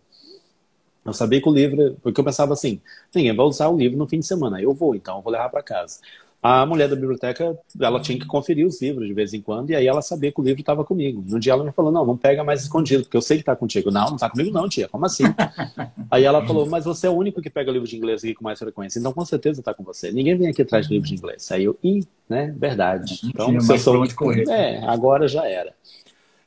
Eu 1.04 1.12
sabia 1.12 1.42
que 1.42 1.48
o 1.48 1.52
livro... 1.52 1.94
Porque 2.02 2.18
eu 2.18 2.24
pensava 2.24 2.54
assim, 2.54 2.80
ninguém 3.14 3.36
vai 3.36 3.44
usar 3.44 3.68
o 3.68 3.76
livro 3.76 3.98
no 3.98 4.06
fim 4.06 4.18
de 4.18 4.24
semana. 4.26 4.62
Eu 4.62 4.72
vou, 4.72 4.94
então, 4.94 5.16
eu 5.16 5.22
vou 5.22 5.30
levar 5.30 5.50
para 5.50 5.62
casa 5.62 5.98
a 6.42 6.66
mulher 6.66 6.88
da 6.88 6.96
biblioteca, 6.96 7.56
ela 7.80 8.00
tinha 8.00 8.18
que 8.18 8.26
conferir 8.26 8.66
os 8.66 8.82
livros 8.82 9.06
de 9.06 9.14
vez 9.14 9.32
em 9.32 9.40
quando, 9.40 9.70
e 9.70 9.76
aí 9.76 9.86
ela 9.86 10.02
sabia 10.02 10.32
que 10.32 10.40
o 10.40 10.42
livro 10.42 10.60
estava 10.60 10.84
comigo. 10.84 11.22
No 11.24 11.38
dia 11.38 11.52
ela 11.52 11.62
me 11.62 11.70
falou, 11.70 11.92
não, 11.92 12.04
não 12.04 12.16
pega 12.16 12.42
mais 12.42 12.62
escondido, 12.62 13.04
porque 13.04 13.16
eu 13.16 13.22
sei 13.22 13.36
que 13.36 13.42
está 13.42 13.54
contigo. 13.54 13.92
Não, 13.92 14.08
não 14.08 14.14
está 14.16 14.28
comigo 14.28 14.50
não, 14.50 14.68
tia, 14.68 14.88
como 14.88 15.06
assim? 15.06 15.22
aí 16.10 16.24
ela 16.24 16.44
falou, 16.44 16.66
mas 16.66 16.84
você 16.84 17.06
é 17.06 17.10
o 17.10 17.12
único 17.12 17.40
que 17.40 17.48
pega 17.48 17.70
livro 17.70 17.86
de 17.86 17.96
inglês 17.96 18.24
aqui 18.24 18.34
com 18.34 18.42
mais 18.42 18.58
frequência, 18.58 18.98
então 18.98 19.12
com 19.12 19.24
certeza 19.24 19.60
está 19.60 19.72
com 19.72 19.84
você. 19.84 20.10
Ninguém 20.10 20.36
vem 20.36 20.48
aqui 20.48 20.62
atrás 20.62 20.88
de 20.88 20.94
livro 20.94 21.06
de 21.06 21.14
inglês. 21.14 21.48
Aí 21.52 21.62
eu, 21.62 21.78
ih, 21.80 22.04
né, 22.28 22.52
verdade. 22.58 23.20
Então, 23.22 23.60
se 23.60 23.72
eu 23.72 23.78
sou... 23.78 24.04
correr. 24.16 24.48
É, 24.48 24.84
agora 24.84 25.28
já 25.28 25.48
era. 25.48 25.72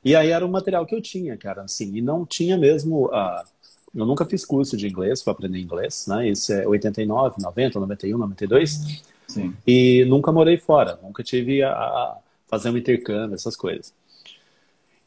E 0.04 0.14
aí 0.14 0.30
era 0.30 0.46
o 0.46 0.52
material 0.52 0.86
que 0.86 0.94
eu 0.94 1.02
tinha, 1.02 1.38
cara, 1.38 1.62
assim, 1.62 1.96
e 1.96 2.02
não 2.02 2.25
tinha 2.25 2.58
mesmo... 2.58 3.06
Uh, 3.06 3.56
eu 3.96 4.06
nunca 4.06 4.25
fiz 4.25 4.44
curso 4.44 4.75
de 4.75 4.90
inglês 4.90 5.24
para 5.24 5.32
aprender 5.32 5.58
inglês, 5.58 6.06
né? 6.06 6.28
Isso 6.28 6.52
é 6.52 6.68
89, 6.68 7.42
90, 7.42 7.80
91, 7.80 8.18
92. 8.18 9.14
Sim. 9.27 9.55
E 9.65 10.05
nunca 10.05 10.32
morei 10.32 10.58
fora, 10.58 11.00
nunca 11.01 11.24
tive 11.24 11.63
a, 11.63 11.72
a 11.72 12.17
fazer 12.48 12.70
um 12.70 12.77
intercâmbio, 12.77 13.36
essas 13.36 13.55
coisas. 13.55 13.94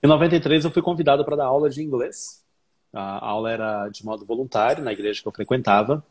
Em 0.02 0.06
93 0.06 0.64
eu 0.64 0.70
fui 0.70 0.82
convidado 0.82 1.24
para 1.24 1.36
dar 1.36 1.46
aula 1.46 1.68
de 1.68 1.82
inglês. 1.82 2.42
A 2.92 3.26
aula 3.26 3.50
era 3.50 3.88
de 3.88 4.04
modo 4.04 4.24
voluntário 4.24 4.82
na 4.82 4.92
igreja 4.92 5.20
que 5.20 5.28
eu 5.28 5.32
frequentava. 5.32 6.04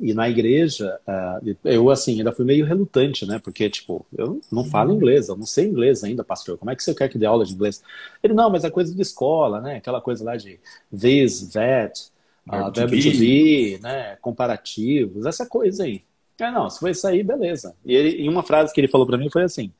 E 0.00 0.14
na 0.14 0.28
igreja, 0.28 1.00
uh, 1.06 1.56
eu 1.64 1.90
assim, 1.90 2.18
ainda 2.18 2.32
fui 2.32 2.44
meio 2.44 2.64
relutante, 2.64 3.26
né? 3.26 3.40
Porque, 3.42 3.68
tipo, 3.68 4.06
eu 4.16 4.40
não 4.50 4.64
falo 4.64 4.92
inglês, 4.92 5.28
eu 5.28 5.36
não 5.36 5.44
sei 5.44 5.66
inglês 5.66 6.04
ainda, 6.04 6.22
pastor. 6.22 6.56
Como 6.56 6.70
é 6.70 6.76
que 6.76 6.82
você 6.82 6.94
quer 6.94 7.08
que 7.08 7.18
dê 7.18 7.26
aula 7.26 7.44
de 7.44 7.52
inglês? 7.52 7.82
Ele, 8.22 8.32
não, 8.32 8.48
mas 8.48 8.62
é 8.62 8.70
coisa 8.70 8.94
de 8.94 9.02
escola, 9.02 9.60
né? 9.60 9.76
Aquela 9.76 10.00
coisa 10.00 10.22
lá 10.24 10.36
de 10.36 10.60
this, 10.96 11.48
that, 11.52 12.08
uh, 12.48 12.70
verbo 12.70 12.96
to 12.96 13.10
be, 13.18 13.78
né? 13.82 14.16
Comparativos, 14.20 15.26
essa 15.26 15.44
coisa 15.44 15.82
aí. 15.82 16.02
É, 16.42 16.50
não, 16.50 16.68
se 16.68 16.78
for 16.78 16.90
isso 16.90 17.06
aí, 17.06 17.22
beleza. 17.22 17.74
E, 17.84 17.94
ele, 17.94 18.22
e 18.22 18.28
uma 18.28 18.42
frase 18.42 18.72
que 18.72 18.80
ele 18.80 18.88
falou 18.88 19.06
para 19.06 19.18
mim 19.18 19.28
foi 19.30 19.42
assim: 19.42 19.72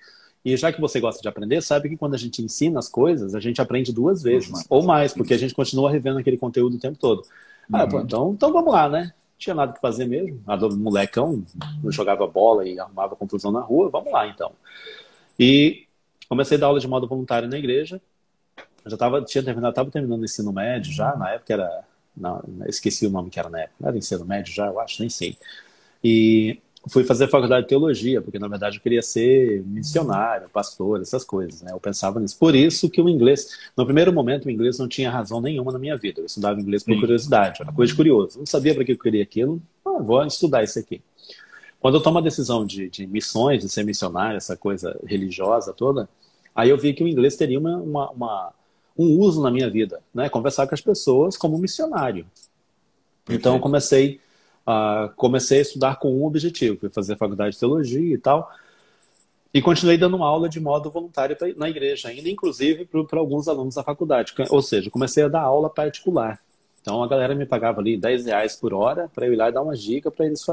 e 0.45 0.57
já 0.57 0.73
que 0.73 0.81
você 0.81 1.01
gosta 1.01 1.21
de 1.21 1.29
aprender, 1.29 1.61
sabe 1.63 1.89
que 1.89 1.97
quando 1.97 2.15
a 2.15 2.19
gente 2.19 2.43
ensina 2.43 2.79
as 2.79 2.89
coisas, 2.89 3.35
a 3.35 3.41
gente 3.41 3.61
aprende 3.61 3.93
duas 3.93 4.23
vezes, 4.23 4.51
uhum. 4.51 4.63
ou 4.71 4.83
mais, 4.83 5.13
porque 5.13 5.35
a 5.35 5.39
gente 5.39 5.55
continua 5.55 5.91
revendo 5.91 6.19
aquele 6.19 6.39
conteúdo 6.39 6.77
o 6.77 6.81
tempo 6.81 6.99
todo. 6.99 7.23
Ah, 7.73 7.85
uhum. 7.85 8.01
então, 8.01 8.31
então 8.33 8.53
vamos 8.53 8.73
lá, 8.73 8.89
né? 8.89 9.13
Tinha 9.39 9.55
nada 9.55 9.73
que 9.73 9.81
fazer 9.81 10.07
mesmo. 10.07 10.43
A 10.47 10.57
do 10.57 10.75
molecão 10.77 11.45
jogava 11.89 12.27
bola 12.27 12.67
e 12.67 12.79
arrumava 12.79 13.17
confusão 13.17 13.51
na 13.51 13.61
rua, 13.61 13.89
vamos 13.91 14.13
lá 14.13 14.27
então. 14.27 14.53
E 15.39 15.87
comecei 16.29 16.57
a 16.57 16.61
dar 16.61 16.67
aula 16.67 16.81
de 16.81 16.89
modo 16.89 17.07
voluntário 17.07 17.49
na 17.49 17.59
igreja. 17.59 18.01
Eu 18.85 18.91
já 18.91 18.97
tava, 18.97 19.23
tinha 19.23 19.43
terminado, 19.43 19.73
estava 19.73 19.91
terminando 19.91 20.21
o 20.21 20.25
ensino 20.25 20.53
médio 20.53 20.93
já, 20.93 21.15
na 21.17 21.31
época 21.33 21.53
era. 21.53 21.85
Não, 22.17 22.43
esqueci 22.67 23.07
o 23.07 23.11
nome 23.11 23.31
que 23.31 23.39
era 23.39 23.49
na 23.49 23.61
época. 23.61 23.77
Não 23.81 23.89
era 23.89 23.99
ensino 23.99 24.25
médio 24.25 24.53
já, 24.53 24.67
eu 24.67 24.81
acho, 24.81 25.01
nem 25.01 25.09
sei. 25.09 25.39
E 26.03 26.59
fui 26.89 27.05
fazer 27.05 27.29
faculdade 27.29 27.63
de 27.63 27.69
teologia, 27.69 28.23
porque 28.23 28.39
na 28.39 28.49
verdade 28.49 28.79
eu 28.79 28.83
queria 28.83 29.03
ser 29.03 29.63
missionário, 29.67 30.49
pastor, 30.49 31.01
essas 31.01 31.25
coisas, 31.25 31.61
né? 31.61 31.73
Eu 31.73 31.81
pensava 31.81 32.19
nisso. 32.19 32.39
Por 32.39 32.55
isso 32.55 32.89
que 32.89 33.01
o 33.03 33.09
inglês, 33.09 33.59
no 33.77 33.85
primeiro 33.85 34.13
momento, 34.13 34.47
o 34.47 34.51
inglês 34.51 34.79
não 34.79 34.89
tinha 34.89 35.11
razão 35.11 35.41
nenhuma 35.41 35.73
na 35.73 35.79
minha 35.79 35.97
vida. 35.97 36.21
Eu 36.21 36.27
estudava 36.27 36.61
inglês 36.61 36.83
por 36.83 36.95
Sim. 36.95 37.01
curiosidade, 37.01 37.61
era 37.61 37.73
coisa 37.73 37.91
de 37.91 37.97
curioso. 37.97 38.37
Eu 38.37 38.41
não 38.41 38.47
sabia 38.47 38.75
para 38.75 38.85
que 38.85 38.93
eu 38.93 38.99
queria 38.99 39.23
aquilo, 39.23 39.61
ah, 39.85 39.99
vou 40.01 40.25
estudar 40.25 40.63
isso 40.63 40.79
aqui. 40.79 41.03
Quando 41.79 41.97
eu 41.97 42.03
tomo 42.03 42.19
a 42.19 42.23
decisão 42.23 42.65
de, 42.65 42.89
de, 42.91 43.07
missões, 43.07 43.63
de 43.63 43.69
ser 43.69 43.85
missionário, 43.85 44.37
essa 44.37 44.57
coisa 44.57 44.99
religiosa 45.05 45.73
toda, 45.73 46.09
aí 46.55 46.69
eu 46.69 46.77
vi 46.77 46.93
que 46.93 47.03
o 47.03 47.09
inglês 47.09 47.37
teria 47.37 47.59
uma, 47.59 47.77
uma, 47.77 48.11
uma 48.11 48.53
um 48.99 49.19
uso 49.19 49.43
na 49.43 49.51
minha 49.51 49.69
vida, 49.71 50.01
né? 50.15 50.29
Conversar 50.29 50.67
com 50.67 50.75
as 50.75 50.81
pessoas 50.81 51.37
como 51.37 51.59
missionário. 51.59 52.27
Então 53.29 53.55
eu 53.55 53.61
comecei 53.61 54.21
Uh, 54.71 55.11
comecei 55.17 55.59
a 55.59 55.63
estudar 55.63 55.97
com 55.97 56.15
um 56.15 56.25
objetivo, 56.25 56.79
fui 56.79 56.89
fazer 56.91 57.17
faculdade 57.17 57.55
de 57.55 57.59
teologia 57.59 58.15
e 58.15 58.19
tal, 58.19 58.53
e 59.53 59.61
continuei 59.61 59.99
dando 59.99 60.23
aula 60.23 60.49
de 60.49 60.61
modo 60.61 60.91
voluntário 60.91 61.37
na 61.57 61.69
igreja, 61.69 62.09
ainda 62.09 62.29
inclusive 62.29 62.87
para 62.87 63.19
alguns 63.19 63.49
alunos 63.49 63.75
da 63.75 63.83
faculdade. 63.83 64.33
Ou 64.49 64.63
seja, 64.63 64.91
comecei 64.91 65.25
a 65.25 65.29
dar 65.29 65.41
aula 65.41 65.69
particular. 65.69 66.39
Então 66.81 67.03
a 67.03 67.09
galera 67.09 67.35
me 67.35 67.45
pagava 67.45 67.81
ali 67.81 67.97
10 67.97 68.27
reais 68.27 68.57
por 68.57 68.73
hora 68.73 69.11
para 69.13 69.27
eu 69.27 69.33
ir 69.33 69.37
lá 69.37 69.49
e 69.49 69.53
dar 69.53 69.63
uma 69.63 69.75
dica 69.75 70.11
para 70.11 70.27
eles 70.27 70.45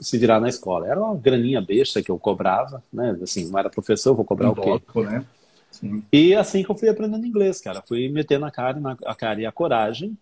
se 0.00 0.16
virar 0.16 0.40
na 0.40 0.48
escola. 0.48 0.86
Era 0.86 1.00
uma 1.00 1.16
graninha 1.16 1.60
besta 1.60 2.00
que 2.00 2.10
eu 2.10 2.18
cobrava, 2.18 2.82
né? 2.92 3.18
Assim, 3.20 3.50
não 3.50 3.58
era 3.58 3.68
professor, 3.68 4.14
vou 4.14 4.24
cobrar 4.24 4.48
um 4.48 4.52
o 4.52 4.54
quê? 4.54 4.62
Bloco, 4.62 5.02
né? 5.02 5.24
Sim. 5.70 6.02
E 6.12 6.34
assim 6.34 6.62
que 6.62 6.70
eu 6.70 6.74
fui 6.74 6.88
aprendendo 6.88 7.26
inglês, 7.26 7.60
cara. 7.60 7.82
Fui 7.82 8.08
metendo 8.08 8.46
a 8.46 8.50
cara, 8.50 8.80
a 9.04 9.14
cara 9.14 9.40
e 9.40 9.46
a 9.46 9.52
coragem 9.52 10.16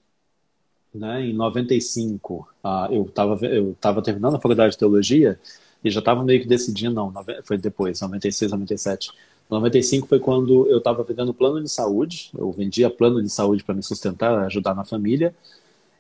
né? 0.95 1.27
Em 1.27 1.33
95, 1.33 2.49
uh, 2.63 2.93
eu 2.93 3.05
estava 3.05 3.47
eu 3.47 3.77
tava 3.81 4.03
terminando 4.03 4.37
a 4.37 4.41
faculdade 4.41 4.73
de 4.73 4.79
teologia 4.79 5.39
e 5.83 5.91
já 5.91 5.99
estava 5.99 6.23
meio 6.23 6.41
que 6.41 6.49
decidindo, 6.49 6.95
não, 6.95 7.13
foi 7.43 7.59
depois, 7.59 8.01
96, 8.01 8.53
97. 8.53 9.13
95 9.51 10.07
foi 10.07 10.19
quando 10.19 10.67
eu 10.69 10.79
estava 10.79 11.03
vendendo 11.03 11.35
plano 11.35 11.63
de 11.63 11.69
saúde, 11.69 12.31
eu 12.37 12.51
vendia 12.51 12.89
plano 12.89 13.23
de 13.23 13.29
saúde 13.29 13.63
para 13.63 13.75
me 13.75 13.83
sustentar, 13.83 14.39
ajudar 14.47 14.75
na 14.75 14.85
família, 14.85 15.35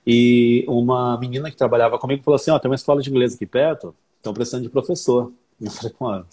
e 0.07 0.65
uma 0.69 1.19
menina 1.19 1.51
que 1.51 1.57
trabalhava 1.57 1.99
comigo 1.99 2.23
falou 2.23 2.37
assim, 2.37 2.51
ó, 2.51 2.57
oh, 2.57 2.61
tem 2.61 2.71
uma 2.71 2.75
escola 2.75 3.03
de 3.03 3.11
inglês 3.11 3.35
aqui 3.35 3.47
perto, 3.47 3.95
estão 4.17 4.33
precisando 4.33 4.63
de 4.63 4.69
professor. 4.69 5.33
Eu 5.61 5.71
falei, 5.71 5.95
pô, 5.99 6.25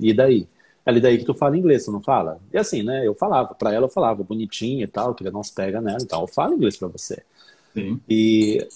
e 0.00 0.14
daí? 0.14 0.46
Ela, 0.86 0.98
e 0.98 1.00
daí 1.00 1.18
que 1.18 1.24
tu 1.24 1.34
fala 1.34 1.58
inglês, 1.58 1.84
tu 1.84 1.92
não 1.92 2.00
fala? 2.00 2.40
E 2.52 2.56
assim, 2.56 2.82
né, 2.82 3.06
eu 3.06 3.12
falava, 3.12 3.54
para 3.54 3.74
ela 3.74 3.84
eu 3.84 3.90
falava, 3.90 4.22
bonitinho 4.22 4.84
e 4.84 4.86
tal, 4.86 5.14
que 5.14 5.22
não 5.30 5.42
se 5.42 5.52
pega 5.52 5.82
nela 5.82 6.00
e 6.00 6.06
tal, 6.06 6.22
eu 6.22 6.26
falo 6.26 6.54
inglês 6.54 6.78
para 6.78 6.88
você. 6.88 7.22
Sim. 7.74 8.00
E 8.08 8.66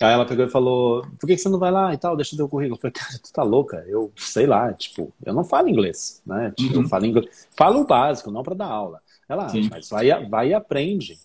aí 0.00 0.12
ela 0.12 0.26
pegou 0.26 0.44
e 0.44 0.50
falou: 0.50 1.06
por 1.18 1.26
que 1.26 1.36
você 1.36 1.48
não 1.48 1.58
vai 1.58 1.70
lá 1.70 1.92
e 1.92 1.98
tal? 1.98 2.16
Deixa 2.16 2.34
o 2.34 2.38
teu 2.38 2.48
currículo. 2.48 2.76
Eu 2.76 2.80
falei: 2.80 2.92
cara, 2.92 3.18
tu 3.22 3.32
tá 3.32 3.42
louca? 3.42 3.84
Eu 3.88 4.12
sei 4.16 4.46
lá, 4.46 4.72
tipo, 4.72 5.12
eu 5.24 5.34
não 5.34 5.44
falo 5.44 5.68
inglês, 5.68 6.22
né? 6.26 6.52
Tipo, 6.56 6.76
uhum. 6.76 6.82
Eu 6.82 6.88
falo 6.88 7.06
inglês. 7.06 7.48
Falo 7.56 7.80
o 7.80 7.86
básico, 7.86 8.30
não 8.30 8.42
para 8.42 8.54
dar 8.54 8.66
aula. 8.66 9.00
Ela, 9.28 9.48
Sim. 9.48 9.68
mas 9.70 9.88
vai, 9.90 10.26
vai 10.26 10.48
e 10.48 10.54
aprende. 10.54 11.18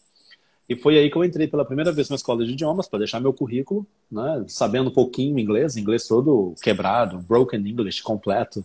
E 0.68 0.76
foi 0.76 0.98
aí 0.98 1.10
que 1.10 1.18
eu 1.18 1.24
entrei 1.24 1.48
pela 1.48 1.66
primeira 1.66 1.92
vez 1.92 2.10
na 2.10 2.16
escola 2.16 2.46
de 2.46 2.52
idiomas 2.52 2.88
para 2.88 3.00
deixar 3.00 3.20
meu 3.20 3.34
currículo, 3.34 3.86
né, 4.10 4.46
sabendo 4.48 4.90
um 4.90 4.94
pouquinho 4.94 5.38
inglês, 5.38 5.76
inglês 5.76 6.08
todo 6.08 6.54
quebrado, 6.62 7.20
broken 7.20 7.60
English 7.60 8.02
completo. 8.02 8.64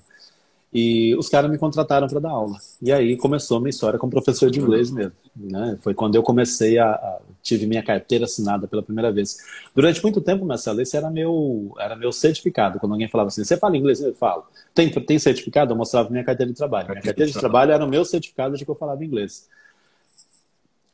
E 0.72 1.16
os 1.16 1.30
caras 1.30 1.50
me 1.50 1.56
contrataram 1.56 2.06
para 2.06 2.20
dar 2.20 2.30
aula. 2.30 2.58
E 2.82 2.92
aí 2.92 3.16
começou 3.16 3.56
a 3.56 3.60
minha 3.60 3.70
história 3.70 3.98
como 3.98 4.12
professor 4.12 4.50
de 4.50 4.60
inglês 4.60 4.90
mesmo. 4.90 5.12
Né? 5.34 5.78
Foi 5.80 5.94
quando 5.94 6.14
eu 6.14 6.22
comecei 6.22 6.78
a, 6.78 6.90
a, 6.90 7.20
tive 7.42 7.66
minha 7.66 7.82
carteira 7.82 8.26
assinada 8.26 8.68
pela 8.68 8.82
primeira 8.82 9.10
vez. 9.10 9.38
Durante 9.74 10.02
muito 10.02 10.20
tempo, 10.20 10.44
Marcelo, 10.44 10.82
esse 10.82 10.94
era 10.94 11.10
meu 11.10 11.74
era 11.78 11.96
meu 11.96 12.12
certificado. 12.12 12.78
Quando 12.78 12.92
alguém 12.92 13.08
falava 13.08 13.28
assim, 13.28 13.44
você 13.44 13.56
fala 13.56 13.78
inglês? 13.78 14.00
Eu 14.02 14.14
falo. 14.14 14.44
Tem, 14.74 14.90
tem 14.90 15.18
certificado? 15.18 15.72
Eu 15.72 15.76
mostrava 15.76 16.10
minha 16.10 16.24
carteira 16.24 16.52
de 16.52 16.58
trabalho. 16.58 16.88
Minha 16.90 17.02
carteira 17.02 17.32
de 17.32 17.38
trabalho 17.38 17.72
era 17.72 17.84
o 17.84 17.88
meu 17.88 18.04
certificado 18.04 18.54
de 18.54 18.64
que 18.64 18.70
eu 18.70 18.74
falava 18.74 19.02
inglês. 19.02 19.48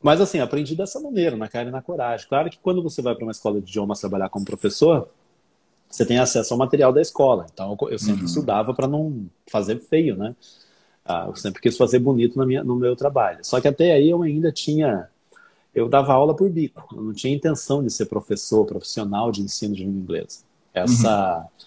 Mas 0.01 0.21
assim, 0.21 0.39
aprendi 0.39 0.75
dessa 0.75 1.01
maneira, 1.01 1.35
na 1.35 1.49
cara 1.49 1.67
e 1.67 1.71
na 1.71 1.81
coragem. 1.81 2.27
Claro 2.29 2.49
que 2.49 2.59
quando 2.59 2.81
você 2.81 3.01
vai 3.01 3.13
para 3.13 3.25
uma 3.25 3.31
escola 3.31 3.59
de 3.59 3.69
idiomas 3.69 3.99
trabalhar 3.99 4.29
como 4.29 4.45
professor, 4.45 5.09
você 5.95 6.05
tem 6.05 6.19
acesso 6.19 6.53
ao 6.53 6.57
material 6.57 6.91
da 6.91 7.01
escola. 7.01 7.47
Então 7.53 7.77
eu 7.89 7.97
sempre 7.97 8.21
uhum. 8.21 8.25
estudava 8.25 8.73
para 8.73 8.87
não 8.87 9.27
fazer 9.49 9.79
feio, 9.79 10.17
né? 10.17 10.35
Ah, 11.05 11.25
eu 11.27 11.35
sempre 11.35 11.61
quis 11.61 11.77
fazer 11.77 11.99
bonito 11.99 12.37
na 12.37 12.45
minha, 12.45 12.63
no 12.63 12.75
meu 12.75 12.95
trabalho. 12.95 13.39
Só 13.43 13.61
que 13.61 13.67
até 13.67 13.93
aí 13.93 14.09
eu 14.09 14.21
ainda 14.21 14.51
tinha. 14.51 15.07
Eu 15.73 15.87
dava 15.87 16.13
aula 16.13 16.35
por 16.35 16.49
bico. 16.49 16.85
Eu 16.93 17.01
não 17.01 17.13
tinha 17.13 17.33
intenção 17.33 17.83
de 17.83 17.91
ser 17.91 18.07
professor, 18.07 18.65
profissional 18.65 19.31
de 19.31 19.41
ensino 19.41 19.73
de 19.73 19.83
língua 19.83 20.01
inglesa. 20.01 20.39
Essa, 20.73 21.37
uhum. 21.37 21.65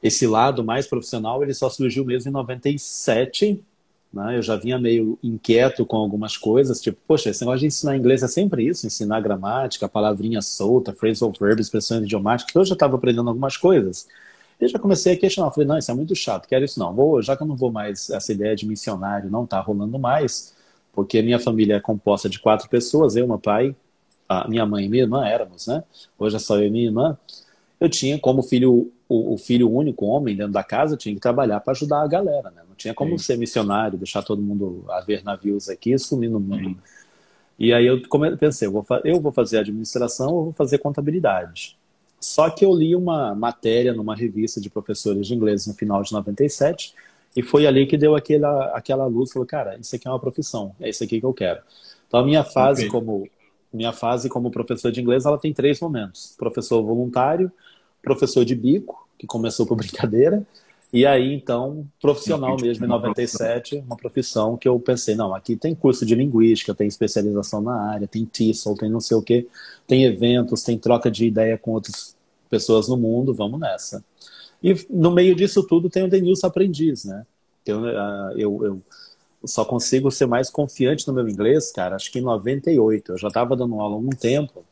Esse 0.00 0.26
lado 0.26 0.62
mais 0.62 0.86
profissional 0.86 1.42
ele 1.42 1.54
só 1.54 1.68
surgiu 1.68 2.04
mesmo 2.04 2.28
em 2.28 2.32
97, 2.32 3.60
né? 4.12 4.36
Eu 4.38 4.42
já 4.42 4.56
vinha 4.56 4.78
meio 4.78 5.18
inquieto 5.22 5.84
com 5.84 5.96
algumas 5.96 6.36
coisas, 6.36 6.80
tipo, 6.80 6.98
poxa, 7.06 7.30
esse 7.30 7.40
negócio 7.40 7.60
de 7.60 7.66
ensinar 7.66 7.96
inglês 7.96 8.22
é 8.22 8.28
sempre 8.28 8.66
isso, 8.66 8.86
ensinar 8.86 9.20
gramática, 9.20 9.88
palavrinha 9.88 10.40
solta, 10.42 10.92
phrasal 10.92 11.32
verb, 11.38 11.60
expressões 11.60 12.02
idiomáticas, 12.02 12.54
eu 12.54 12.64
já 12.64 12.74
estava 12.74 12.96
aprendendo 12.96 13.28
algumas 13.28 13.56
coisas. 13.56 14.08
E 14.60 14.66
já 14.66 14.78
comecei 14.78 15.14
a 15.14 15.16
questionar, 15.16 15.50
falei, 15.52 15.68
não, 15.68 15.78
isso 15.78 15.90
é 15.90 15.94
muito 15.94 16.14
chato, 16.16 16.48
quero 16.48 16.64
isso 16.64 16.80
não. 16.80 16.92
Vou, 16.92 17.22
já 17.22 17.36
que 17.36 17.42
eu 17.42 17.46
não 17.46 17.54
vou 17.54 17.70
mais, 17.70 18.10
essa 18.10 18.32
ideia 18.32 18.56
de 18.56 18.66
missionário 18.66 19.30
não 19.30 19.44
está 19.44 19.60
rolando 19.60 19.98
mais, 19.98 20.54
porque 20.92 21.22
minha 21.22 21.38
família 21.38 21.76
é 21.76 21.80
composta 21.80 22.28
de 22.28 22.40
quatro 22.40 22.68
pessoas, 22.68 23.14
eu, 23.14 23.26
meu 23.26 23.38
pai, 23.38 23.76
minha 24.48 24.66
mãe 24.66 24.86
e 24.86 24.88
minha 24.88 25.04
irmã 25.04 25.26
éramos, 25.26 25.66
né? 25.66 25.84
Hoje 26.18 26.36
é 26.36 26.38
só 26.38 26.58
eu 26.58 26.66
e 26.66 26.70
minha 26.70 26.86
irmã. 26.86 27.16
Eu 27.80 27.88
tinha 27.88 28.18
como 28.18 28.42
filho 28.42 28.92
o, 29.08 29.34
o, 29.34 29.38
filho 29.38 29.70
único, 29.70 30.04
homem, 30.04 30.36
dentro 30.36 30.52
da 30.52 30.62
casa, 30.62 30.96
tinha 30.96 31.14
que 31.14 31.20
trabalhar 31.20 31.60
para 31.60 31.72
ajudar 31.72 32.02
a 32.02 32.06
galera, 32.06 32.50
né? 32.50 32.62
Não 32.68 32.74
tinha 32.76 32.92
como 32.92 33.18
Sim. 33.18 33.24
ser 33.24 33.38
missionário, 33.38 33.98
deixar 33.98 34.22
todo 34.22 34.42
mundo 34.42 34.84
a 34.90 35.00
ver 35.00 35.24
navios 35.24 35.68
aqui 35.68 35.92
e 35.92 35.98
sumir 35.98 36.30
no 36.30 36.38
mundo. 36.38 36.70
Sim. 36.70 36.76
E 37.58 37.72
aí 37.72 37.86
eu 37.86 38.00
pensei, 38.38 38.68
eu 38.68 38.72
vou, 38.72 38.86
eu 39.04 39.20
vou 39.20 39.32
fazer 39.32 39.58
administração 39.58 40.28
ou 40.28 40.44
vou 40.44 40.52
fazer 40.52 40.78
contabilidade. 40.78 41.76
Só 42.20 42.50
que 42.50 42.64
eu 42.64 42.72
li 42.72 42.94
uma 42.94 43.34
matéria 43.34 43.92
numa 43.92 44.14
revista 44.14 44.60
de 44.60 44.68
professores 44.68 45.26
de 45.26 45.34
inglês 45.34 45.66
no 45.66 45.74
final 45.74 46.02
de 46.02 46.12
97 46.12 46.94
e 47.34 47.42
foi 47.42 47.66
ali 47.66 47.86
que 47.86 47.96
deu 47.96 48.14
aquela, 48.14 48.66
aquela 48.76 49.06
luz, 49.06 49.32
falou, 49.32 49.46
cara, 49.46 49.76
isso 49.76 49.94
aqui 49.94 50.06
é 50.06 50.10
uma 50.10 50.18
profissão, 50.18 50.74
é 50.80 50.88
isso 50.88 51.02
aqui 51.02 51.20
que 51.20 51.26
eu 51.26 51.34
quero. 51.34 51.60
Então 52.06 52.20
a 52.20 52.24
minha 52.24 52.44
fase 52.44 52.82
okay. 52.82 52.90
como 52.90 53.28
minha 53.72 53.92
fase 53.92 54.28
como 54.28 54.50
professor 54.50 54.90
de 54.90 55.00
inglês, 55.00 55.26
ela 55.26 55.38
tem 55.38 55.52
três 55.52 55.78
momentos: 55.80 56.34
professor 56.38 56.82
voluntário, 56.82 57.52
professor 58.02 58.44
de 58.44 58.54
bico, 58.54 59.08
que 59.18 59.26
começou 59.26 59.66
por 59.66 59.76
brincadeira, 59.78 60.46
e 60.90 61.04
aí, 61.04 61.34
então, 61.34 61.86
profissional 62.00 62.56
mesmo, 62.58 62.86
em 62.86 62.88
97, 62.88 63.76
uma 63.86 63.96
profissão 63.96 64.56
que 64.56 64.66
eu 64.66 64.80
pensei, 64.80 65.14
não, 65.14 65.34
aqui 65.34 65.54
tem 65.54 65.74
curso 65.74 66.06
de 66.06 66.14
linguística, 66.14 66.74
tem 66.74 66.88
especialização 66.88 67.60
na 67.60 67.90
área, 67.90 68.08
tem 68.08 68.24
TESOL, 68.24 68.74
tem 68.74 68.88
não 68.88 69.00
sei 69.00 69.16
o 69.16 69.22
quê, 69.22 69.46
tem 69.86 70.04
eventos, 70.04 70.62
tem 70.62 70.78
troca 70.78 71.10
de 71.10 71.26
ideia 71.26 71.58
com 71.58 71.72
outras 71.72 72.16
pessoas 72.48 72.88
no 72.88 72.96
mundo, 72.96 73.34
vamos 73.34 73.60
nessa. 73.60 74.02
E 74.62 74.74
no 74.88 75.10
meio 75.10 75.34
disso 75.36 75.62
tudo 75.62 75.90
tem 75.90 76.04
o 76.04 76.08
Denilson 76.08 76.46
Aprendiz, 76.46 77.04
né? 77.04 77.26
Eu, 77.66 77.84
ah, 77.84 78.32
eu, 78.34 78.64
eu 78.64 78.82
só 79.44 79.66
consigo 79.66 80.10
ser 80.10 80.26
mais 80.26 80.48
confiante 80.48 81.06
no 81.06 81.12
meu 81.12 81.28
inglês, 81.28 81.70
cara, 81.70 81.96
acho 81.96 82.10
que 82.10 82.18
em 82.18 82.22
98. 82.22 83.12
Eu 83.12 83.18
já 83.18 83.28
estava 83.28 83.54
dando 83.54 83.78
aula 83.78 83.94
há 83.94 83.98
algum 83.98 84.08
tempo, 84.08 84.64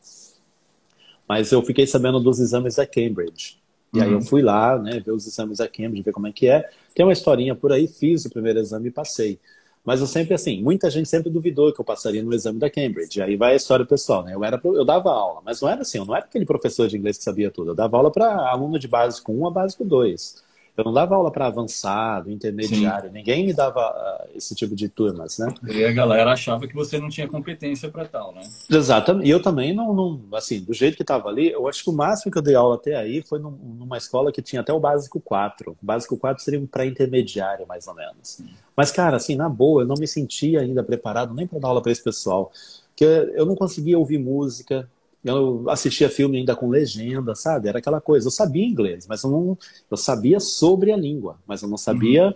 mas 1.27 1.51
eu 1.51 1.61
fiquei 1.61 1.85
sabendo 1.85 2.19
dos 2.19 2.39
exames 2.39 2.75
da 2.75 2.85
Cambridge. 2.85 3.57
E 3.93 3.97
uhum. 3.97 4.03
aí 4.03 4.11
eu 4.11 4.17
uhum. 4.17 4.23
fui 4.23 4.41
lá, 4.41 4.77
né, 4.77 4.99
ver 4.99 5.11
os 5.11 5.25
exames 5.27 5.57
da 5.57 5.67
Cambridge, 5.67 6.03
ver 6.03 6.11
como 6.11 6.27
é 6.27 6.31
que 6.31 6.47
é. 6.47 6.69
Tem 6.93 7.05
uma 7.05 7.13
historinha 7.13 7.55
por 7.55 7.71
aí, 7.71 7.87
fiz 7.87 8.25
o 8.25 8.29
primeiro 8.29 8.59
exame 8.59 8.87
e 8.87 8.91
passei. 8.91 9.39
Mas 9.87 10.01
eu 10.01 10.07
sempre, 10.07 10.33
assim, 10.33 10.61
muita 10.61 10.89
gente 10.89 11.07
sempre 11.07 11.29
duvidou 11.29 11.71
que 11.71 11.79
eu 11.79 11.85
passaria 11.85 12.21
no 12.21 12.33
exame 12.33 12.59
da 12.59 12.69
Cambridge. 12.69 13.21
Aí 13.21 13.37
vai 13.37 13.53
a 13.53 13.55
história 13.55 13.85
pessoal, 13.85 14.21
né? 14.21 14.35
Eu, 14.35 14.43
era, 14.43 14.59
eu 14.61 14.83
dava 14.83 15.09
aula, 15.11 15.41
mas 15.45 15.61
não 15.61 15.69
era 15.69 15.81
assim, 15.81 15.97
eu 15.97 16.05
não 16.05 16.13
era 16.13 16.25
aquele 16.25 16.45
professor 16.45 16.89
de 16.89 16.97
inglês 16.97 17.17
que 17.17 17.23
sabia 17.23 17.49
tudo. 17.49 17.71
Eu 17.71 17.75
dava 17.75 17.95
aula 17.95 18.11
para 18.11 18.49
aluno 18.49 18.77
de 18.77 18.87
básico 18.87 19.31
1 19.31 19.47
a 19.47 19.51
básico 19.51 19.85
2. 19.85 20.43
Eu 20.77 20.83
não 20.83 20.93
dava 20.93 21.15
aula 21.15 21.31
para 21.31 21.47
avançado, 21.47 22.29
intermediário, 22.29 23.09
Sim. 23.09 23.15
ninguém 23.15 23.43
me 23.43 23.51
dava 23.51 23.81
uh, 23.81 24.37
esse 24.37 24.53
tipo 24.53 24.75
de 24.75 24.87
turmas, 24.87 25.39
né? 25.39 25.51
E 25.67 25.83
a 25.83 25.91
galera 25.91 26.31
achava 26.31 26.67
que 26.67 26.75
você 26.75 26.99
não 26.99 27.09
tinha 27.09 27.27
competência 27.27 27.89
para 27.89 28.05
tal, 28.05 28.31
né? 28.31 28.41
Exatamente. 28.69 29.27
E 29.27 29.31
eu 29.31 29.41
também 29.41 29.73
não, 29.73 29.91
não, 29.91 30.21
assim, 30.33 30.59
do 30.59 30.75
jeito 30.75 30.95
que 30.95 31.01
estava 31.01 31.29
ali, 31.29 31.49
eu 31.49 31.67
acho 31.67 31.83
que 31.83 31.89
o 31.89 31.93
máximo 31.93 32.31
que 32.31 32.37
eu 32.37 32.43
dei 32.43 32.53
aula 32.53 32.75
até 32.75 32.95
aí 32.95 33.23
foi 33.23 33.39
num, 33.39 33.49
numa 33.49 33.97
escola 33.97 34.31
que 34.31 34.39
tinha 34.39 34.61
até 34.61 34.71
o 34.71 34.79
básico 34.79 35.19
4. 35.19 35.71
O 35.71 35.85
básico 35.85 36.15
4 36.15 36.43
seria 36.43 36.59
um 36.59 36.67
pré-intermediário, 36.67 37.65
mais 37.65 37.87
ou 37.87 37.95
menos. 37.95 38.39
Mas, 38.75 38.91
cara, 38.91 39.17
assim, 39.17 39.35
na 39.35 39.49
boa, 39.49 39.81
eu 39.81 39.87
não 39.87 39.95
me 39.97 40.07
sentia 40.07 40.61
ainda 40.61 40.83
preparado 40.83 41.33
nem 41.33 41.47
para 41.47 41.57
dar 41.57 41.69
aula 41.69 41.81
para 41.81 41.91
esse 41.91 42.03
pessoal. 42.03 42.51
Porque 42.89 43.03
eu 43.33 43.47
não 43.47 43.55
conseguia 43.55 43.97
ouvir 43.97 44.19
música, 44.19 44.87
eu 45.23 45.69
assistia 45.69 46.09
filme 46.09 46.37
ainda 46.37 46.55
com 46.55 46.69
legenda, 46.69 47.35
sabe? 47.35 47.67
Era 47.67 47.79
aquela 47.79 47.99
coisa. 47.99 48.27
Eu 48.27 48.31
sabia 48.31 48.65
inglês, 48.65 49.07
mas 49.07 49.23
eu 49.23 49.31
não. 49.31 49.57
Eu 49.89 49.97
sabia 49.97 50.39
sobre 50.39 50.91
a 50.91 50.97
língua, 50.97 51.37
mas 51.45 51.61
eu 51.61 51.69
não 51.69 51.77
sabia 51.77 52.27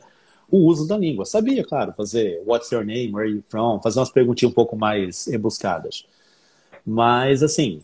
uhum. 0.51 0.59
o 0.59 0.67
uso 0.67 0.88
da 0.88 0.97
língua. 0.97 1.25
Sabia, 1.25 1.63
claro, 1.63 1.93
fazer 1.93 2.41
What's 2.45 2.71
your 2.71 2.83
name? 2.83 3.13
Where 3.13 3.27
are 3.27 3.38
you 3.38 3.43
from? 3.47 3.79
Fazer 3.81 4.00
umas 4.00 4.11
perguntinhas 4.11 4.51
um 4.51 4.55
pouco 4.55 4.75
mais 4.75 5.27
rebuscadas. 5.27 6.05
Mas, 6.85 7.43
assim, 7.43 7.81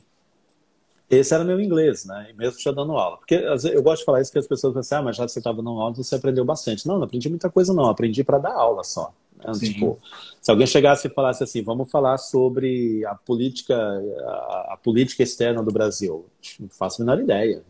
esse 1.10 1.34
era 1.34 1.44
meu 1.44 1.60
inglês, 1.62 2.04
né? 2.06 2.34
Mesmo 2.36 2.60
já 2.60 2.72
dando 2.72 2.92
aula. 2.94 3.18
Porque 3.18 3.36
eu 3.36 3.82
gosto 3.82 4.00
de 4.00 4.06
falar 4.06 4.22
isso 4.22 4.32
que 4.32 4.40
as 4.40 4.48
pessoas 4.48 4.74
pensam, 4.74 5.00
ah, 5.00 5.02
mas 5.04 5.16
já 5.16 5.26
que 5.26 5.32
você 5.32 5.40
estava 5.40 5.58
dando 5.58 5.70
aula, 5.70 5.96
você 5.96 6.16
aprendeu 6.16 6.44
bastante. 6.44 6.86
Não, 6.86 6.98
não 6.98 7.06
aprendi 7.06 7.30
muita 7.30 7.50
coisa, 7.50 7.74
não. 7.74 7.86
Aprendi 7.86 8.24
para 8.24 8.40
dar 8.40 8.54
aula 8.54 8.84
só. 8.84 9.14
Né? 9.38 9.54
Tipo, 9.60 10.00
se 10.42 10.50
alguém 10.50 10.68
chegasse 10.68 11.08
e 11.08 11.12
falasse 11.12 11.44
assim, 11.44 11.62
vamos 11.62 11.90
falar 11.92 12.18
sobre 12.18 13.06
a 13.06 13.16
política, 13.16 13.76
a, 13.76 14.74
a 14.74 14.80
política 14.82 15.24
externa 15.24 15.62
do 15.62 15.72
Brasil, 15.72 16.26
não 16.60 16.70
faço 16.70 17.02
a 17.02 17.06
menor 17.06 17.22
ideia. 17.22 17.64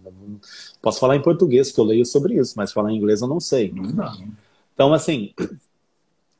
Posso 0.81 0.99
falar 0.99 1.15
em 1.15 1.21
português, 1.21 1.71
que 1.71 1.79
eu 1.79 1.85
leio 1.85 2.05
sobre 2.05 2.35
isso, 2.35 2.53
mas 2.55 2.71
falar 2.71 2.91
em 2.91 2.97
inglês 2.97 3.21
eu 3.21 3.27
não 3.27 3.39
sei. 3.39 3.71
Não. 3.71 4.13
Então, 4.73 4.93
assim, 4.93 5.33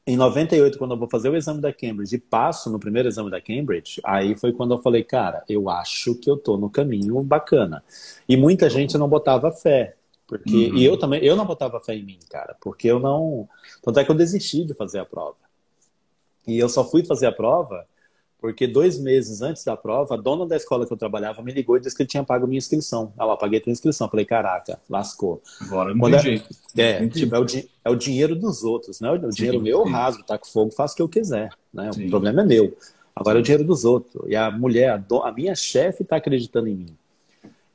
em 0.07 0.15
98, 0.15 0.77
quando 0.77 0.91
eu 0.91 0.97
vou 0.97 1.09
fazer 1.09 1.27
o 1.27 1.35
exame 1.35 1.59
da 1.59 1.73
Cambridge 1.73 2.15
e 2.15 2.17
passo 2.17 2.69
no 2.69 2.79
primeiro 2.79 3.09
exame 3.09 3.29
da 3.29 3.41
Cambridge, 3.41 3.99
aí 4.05 4.35
foi 4.35 4.53
quando 4.53 4.73
eu 4.73 4.77
falei, 4.77 5.03
cara, 5.03 5.43
eu 5.49 5.69
acho 5.69 6.15
que 6.15 6.31
eu 6.31 6.37
tô 6.37 6.55
no 6.55 6.69
caminho 6.69 7.21
bacana. 7.23 7.83
E 8.29 8.37
muita 8.37 8.69
gente 8.69 8.97
não 8.97 9.09
botava 9.09 9.51
fé. 9.51 9.96
Porque, 10.27 10.69
uhum. 10.69 10.77
E 10.77 10.85
eu 10.85 10.97
também, 10.97 11.23
eu 11.23 11.35
não 11.35 11.45
botava 11.45 11.79
fé 11.79 11.95
em 11.95 12.03
mim, 12.03 12.19
cara, 12.29 12.55
porque 12.61 12.87
eu 12.87 12.99
não. 12.99 13.47
Tanto 13.81 13.99
é 13.99 14.03
que 14.03 14.11
eu 14.11 14.15
desisti 14.15 14.65
de 14.65 14.73
fazer 14.73 14.99
a 14.99 15.05
prova. 15.05 15.37
E 16.45 16.57
eu 16.59 16.67
só 16.67 16.83
fui 16.83 17.05
fazer 17.05 17.27
a 17.27 17.31
prova 17.31 17.85
porque 18.39 18.67
dois 18.67 18.99
meses 18.99 19.41
antes 19.41 19.63
da 19.63 19.75
prova, 19.75 20.13
a 20.13 20.17
dona 20.17 20.45
da 20.45 20.55
escola 20.55 20.85
que 20.85 20.93
eu 20.93 20.97
trabalhava 20.97 21.41
me 21.41 21.51
ligou 21.51 21.75
e 21.75 21.79
disse 21.79 21.95
que 21.95 22.03
ele 22.03 22.09
tinha 22.09 22.23
pago 22.23 22.45
minha 22.45 22.59
inscrição. 22.59 23.11
Ela, 23.17 23.35
paguei 23.35 23.59
tua 23.59 23.71
inscrição. 23.71 24.07
falei, 24.07 24.25
caraca, 24.25 24.79
lascou. 24.87 25.41
Agora 25.61 25.91
não 25.91 25.99
Quando 25.99 26.21
tem 26.21 26.43
é. 26.77 27.03
É, 27.03 27.07
tipo, 27.07 27.35
é, 27.35 27.39
o, 27.39 27.45
é 27.85 27.89
o 27.89 27.95
dinheiro 27.95 28.35
dos 28.35 28.63
outros, 28.63 29.01
né? 29.01 29.09
O, 29.09 29.17
dinheiro 29.31 29.57
sim, 29.57 29.63
meu 29.63 29.79
eu 29.79 29.83
rasgo, 29.85 30.23
tá 30.23 30.37
com 30.37 30.45
fogo, 30.45 30.71
faço 30.71 30.93
o 30.93 30.97
que 30.97 31.01
eu 31.01 31.09
quiser. 31.09 31.49
Né? 31.73 31.89
O 31.89 32.09
problema 32.09 32.41
é 32.41 32.45
meu. 32.45 32.77
Agora 33.15 33.39
é 33.39 33.41
o 33.41 33.43
dinheiro 33.43 33.63
dos 33.63 33.83
outros. 33.83 34.23
E 34.27 34.35
a 34.35 34.51
mulher, 34.51 34.91
a, 34.91 34.97
do, 34.97 35.23
a 35.23 35.31
minha 35.31 35.55
chefe 35.55 36.03
está 36.03 36.17
acreditando 36.17 36.67
em 36.67 36.75
mim. 36.75 36.97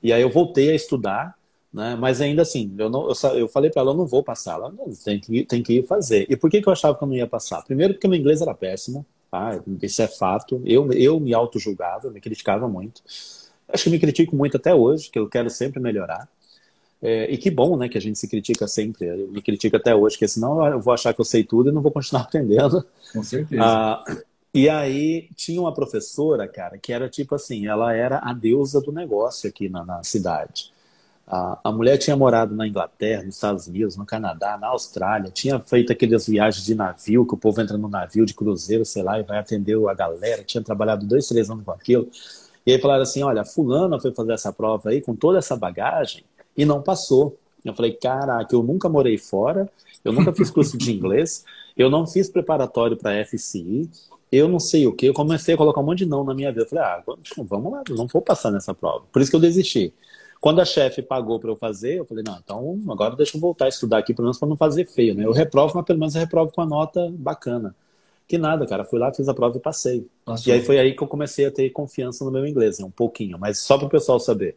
E 0.01 0.13
aí 0.13 0.23
eu 0.23 0.31
voltei 0.31 0.71
a 0.71 0.75
estudar 0.75 1.37
né? 1.73 1.97
Mas 1.97 2.21
ainda 2.21 2.43
assim, 2.43 2.75
eu, 2.77 2.91
não, 2.91 3.09
eu, 3.09 3.31
eu 3.37 3.49
falei 3.49 3.71
para 3.71 3.81
ela, 3.81 3.93
eu 3.93 3.97
não 3.97 4.07
vou 4.07 4.23
passar. 4.23 4.55
Ela 4.55 4.73
tem 5.05 5.19
que, 5.19 5.45
tem 5.45 5.63
que 5.63 5.79
ir 5.79 5.87
fazer. 5.87 6.27
E 6.29 6.37
por 6.37 6.51
que, 6.51 6.61
que 6.61 6.69
eu 6.69 6.73
achava 6.73 6.97
que 6.97 7.03
eu 7.03 7.09
não 7.09 7.15
ia 7.15 7.27
passar? 7.27 7.63
Primeiro, 7.63 7.95
porque 7.95 8.07
meu 8.07 8.19
inglês 8.19 8.43
era 8.43 8.55
péssimo, 8.55 9.07
tá? 9.31 9.61
isso 9.81 10.03
é 10.03 10.07
fato. 10.07 10.61
Eu, 10.65 10.93
eu 10.93 11.19
me 11.19 11.33
auto-julgava, 11.33 12.11
me 12.11 12.21
criticava 12.21 12.69
muito. 12.69 13.03
Acho 13.69 13.85
que 13.85 13.91
me 13.91 13.99
critico 13.99 14.37
muito 14.37 14.59
até 14.59 14.75
hoje, 14.75 15.11
que 15.11 15.19
eu 15.19 15.29
quero 15.29 15.49
sempre 15.49 15.81
melhorar. 15.81 16.29
É, 17.01 17.29
e 17.33 17.37
que 17.37 17.51
bom, 17.51 17.77
né, 17.77 17.89
que 17.89 17.99
a 17.99 18.01
gente 18.01 18.19
se 18.19 18.29
critica 18.29 18.69
sempre. 18.69 19.07
Eu 19.07 19.29
me 19.29 19.41
critico 19.41 19.77
até 19.77 19.95
hoje, 19.95 20.17
porque 20.17 20.29
senão 20.29 20.65
eu 20.67 20.79
vou 20.79 20.93
achar 20.93 21.15
que 21.15 21.21
eu 21.21 21.25
sei 21.25 21.43
tudo 21.43 21.71
e 21.71 21.73
não 21.73 21.81
vou 21.81 21.91
continuar 21.91 22.23
aprendendo. 22.29 22.85
Com 23.13 23.23
certeza. 23.23 23.63
Ah, 23.65 24.05
e 24.55 24.69
aí 24.69 25.29
tinha 25.35 25.61
uma 25.61 25.73
professora, 25.73 26.47
cara, 26.47 26.77
que 26.77 26.93
era 26.93 27.09
tipo 27.09 27.35
assim, 27.35 27.67
ela 27.67 27.95
era 27.95 28.19
a 28.19 28.35
deusa 28.35 28.81
do 28.81 28.93
negócio 28.93 29.49
aqui 29.49 29.69
na, 29.71 29.85
na 29.85 30.05
cidade. 30.05 30.71
A, 31.27 31.59
a 31.65 31.73
mulher 31.73 31.97
tinha 31.99 32.17
morado 32.17 32.55
na 32.55 32.67
Inglaterra, 32.67 33.23
nos 33.23 33.37
Estados 33.37 33.67
Unidos, 33.67 33.97
no 33.97 34.05
Canadá, 34.05 34.59
na 34.59 34.69
Austrália, 34.69 35.31
tinha 35.31 35.59
feito 35.61 35.93
aquelas 35.93 36.27
viagens 36.27 36.65
de 36.65 36.75
navio, 36.75 37.27
que 37.27 37.35
o 37.35 37.37
povo 37.37 37.61
entra 37.61 37.79
no 37.79 37.89
navio 37.89 38.27
de 38.27 38.35
cruzeiro, 38.35 38.85
sei 38.85 39.03
lá, 39.03 39.19
e 39.19 39.23
vai 39.23 39.39
atender 39.39 39.77
a 39.89 39.95
galera, 39.95 40.43
tinha 40.43 40.63
trabalhado 40.63 41.07
dois, 41.07 41.27
três 41.29 41.49
anos 41.49 41.65
com 41.65 41.71
aquilo. 41.71 42.09
E 42.67 42.73
aí 42.73 42.81
falaram 42.81 43.03
assim: 43.03 43.23
olha, 43.23 43.45
fulana 43.45 44.01
foi 44.01 44.13
fazer 44.13 44.33
essa 44.33 44.53
prova 44.53 44.91
aí 44.91 45.01
com 45.01 45.15
toda 45.15 45.39
essa 45.39 45.57
bagagem 45.57 46.25
e 46.57 46.65
não 46.65 46.83
passou. 46.83 47.39
Eu 47.65 47.75
falei, 47.75 47.93
caraca, 47.93 48.55
eu 48.55 48.63
nunca 48.63 48.89
morei 48.89 49.17
fora, 49.17 49.71
eu 50.05 50.13
nunca 50.13 50.33
fiz 50.33 50.51
curso 50.51 50.77
de 50.77 50.93
inglês, 50.93 51.45
eu 51.77 51.89
não 51.89 52.07
fiz 52.07 52.29
preparatório 52.29 52.97
para 52.97 53.25
FCI, 53.25 53.89
eu 54.31 54.49
não 54.49 54.59
sei 54.59 54.87
o 54.87 54.93
que, 54.93 55.07
eu 55.07 55.15
comecei 55.15 55.55
a 55.55 55.57
colocar 55.57 55.81
um 55.81 55.85
monte 55.85 55.99
de 55.99 56.07
não 56.07 56.25
na 56.25 56.35
minha 56.35 56.51
vida. 56.51 56.63
Eu 56.63 56.69
falei, 56.69 56.85
ah, 56.85 57.03
vamos 57.37 57.73
lá, 57.73 57.83
não 57.91 58.07
vou 58.07 58.21
passar 58.23 58.51
nessa 58.51 58.75
prova. 58.75 59.05
Por 59.13 59.23
isso 59.23 59.31
que 59.31 59.37
eu 59.37 59.41
desisti. 59.41 59.95
Quando 60.43 60.61
a 60.61 60.65
chefe 60.65 61.03
pagou 61.03 61.39
para 61.39 61.53
eu 61.53 61.55
fazer, 61.55 62.01
eu 62.01 62.05
falei, 62.05 62.25
não, 62.27 62.37
então 62.37 62.81
agora 62.91 63.15
deixa 63.15 63.37
eu 63.37 63.41
voltar 63.41 63.67
a 63.67 63.69
estudar 63.69 63.99
aqui, 63.99 64.13
pelo 64.13 64.27
menos 64.27 64.41
para 64.41 64.49
não 64.49 64.57
fazer 64.57 64.85
feio, 64.87 65.15
né? 65.15 65.25
Eu 65.25 65.31
reprovo, 65.31 65.73
mas 65.77 65.85
pelo 65.85 66.01
menos 66.01 66.17
eu 66.17 66.21
reprovo 66.21 66.51
com 66.51 66.61
a 66.61 66.67
nota 66.67 67.09
bacana. 67.17 67.77
Que 68.27 68.37
nada, 68.37 68.67
cara, 68.67 68.85
fui 68.85 68.99
lá, 68.99 69.13
fiz 69.15 69.29
a 69.29 69.35
prova 69.35 69.57
e 69.57 69.61
passei. 69.61 70.05
E 70.45 70.51
aí 70.51 70.61
foi 70.61 70.81
aí 70.81 70.97
que 70.97 71.03
eu 71.05 71.07
comecei 71.07 71.47
a 71.47 71.51
ter 71.53 71.71
confiança 71.71 72.25
no 72.25 72.33
meu 72.33 72.45
inglês, 72.45 72.81
né? 72.81 72.85
um 72.85 72.91
pouquinho, 72.91 73.39
mas 73.39 73.61
só 73.61 73.79
para 73.79 73.87
o 73.87 73.89
pessoal 73.89 74.19
saber. 74.19 74.57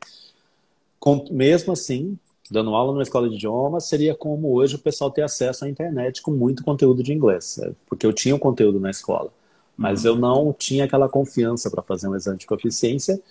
Com, 0.99 1.23
mesmo 1.29 1.73
assim, 1.73 2.17
dando 2.49 2.73
aula 2.73 2.91
numa 2.91 3.03
escola 3.03 3.29
de 3.29 3.35
idiomas, 3.35 3.85
seria 3.85 4.15
como 4.15 4.55
hoje 4.55 4.77
o 4.77 4.79
pessoal 4.79 5.11
ter 5.11 5.21
acesso 5.21 5.65
à 5.65 5.69
internet 5.69 6.19
com 6.23 6.31
muito 6.31 6.63
conteúdo 6.63 7.03
de 7.03 7.13
inglês, 7.13 7.59
né? 7.61 7.73
porque 7.87 8.07
eu 8.07 8.11
tinha 8.11 8.35
o 8.35 8.39
conteúdo 8.39 8.79
na 8.79 8.89
escola, 8.89 9.31
mas 9.77 10.03
uhum. 10.03 10.11
eu 10.11 10.15
não 10.15 10.51
tinha 10.51 10.85
aquela 10.85 11.07
confiança 11.07 11.69
para 11.69 11.83
fazer 11.83 12.07
um 12.07 12.15
exame 12.15 12.39
de 12.39 12.47
proficiência 12.47 13.21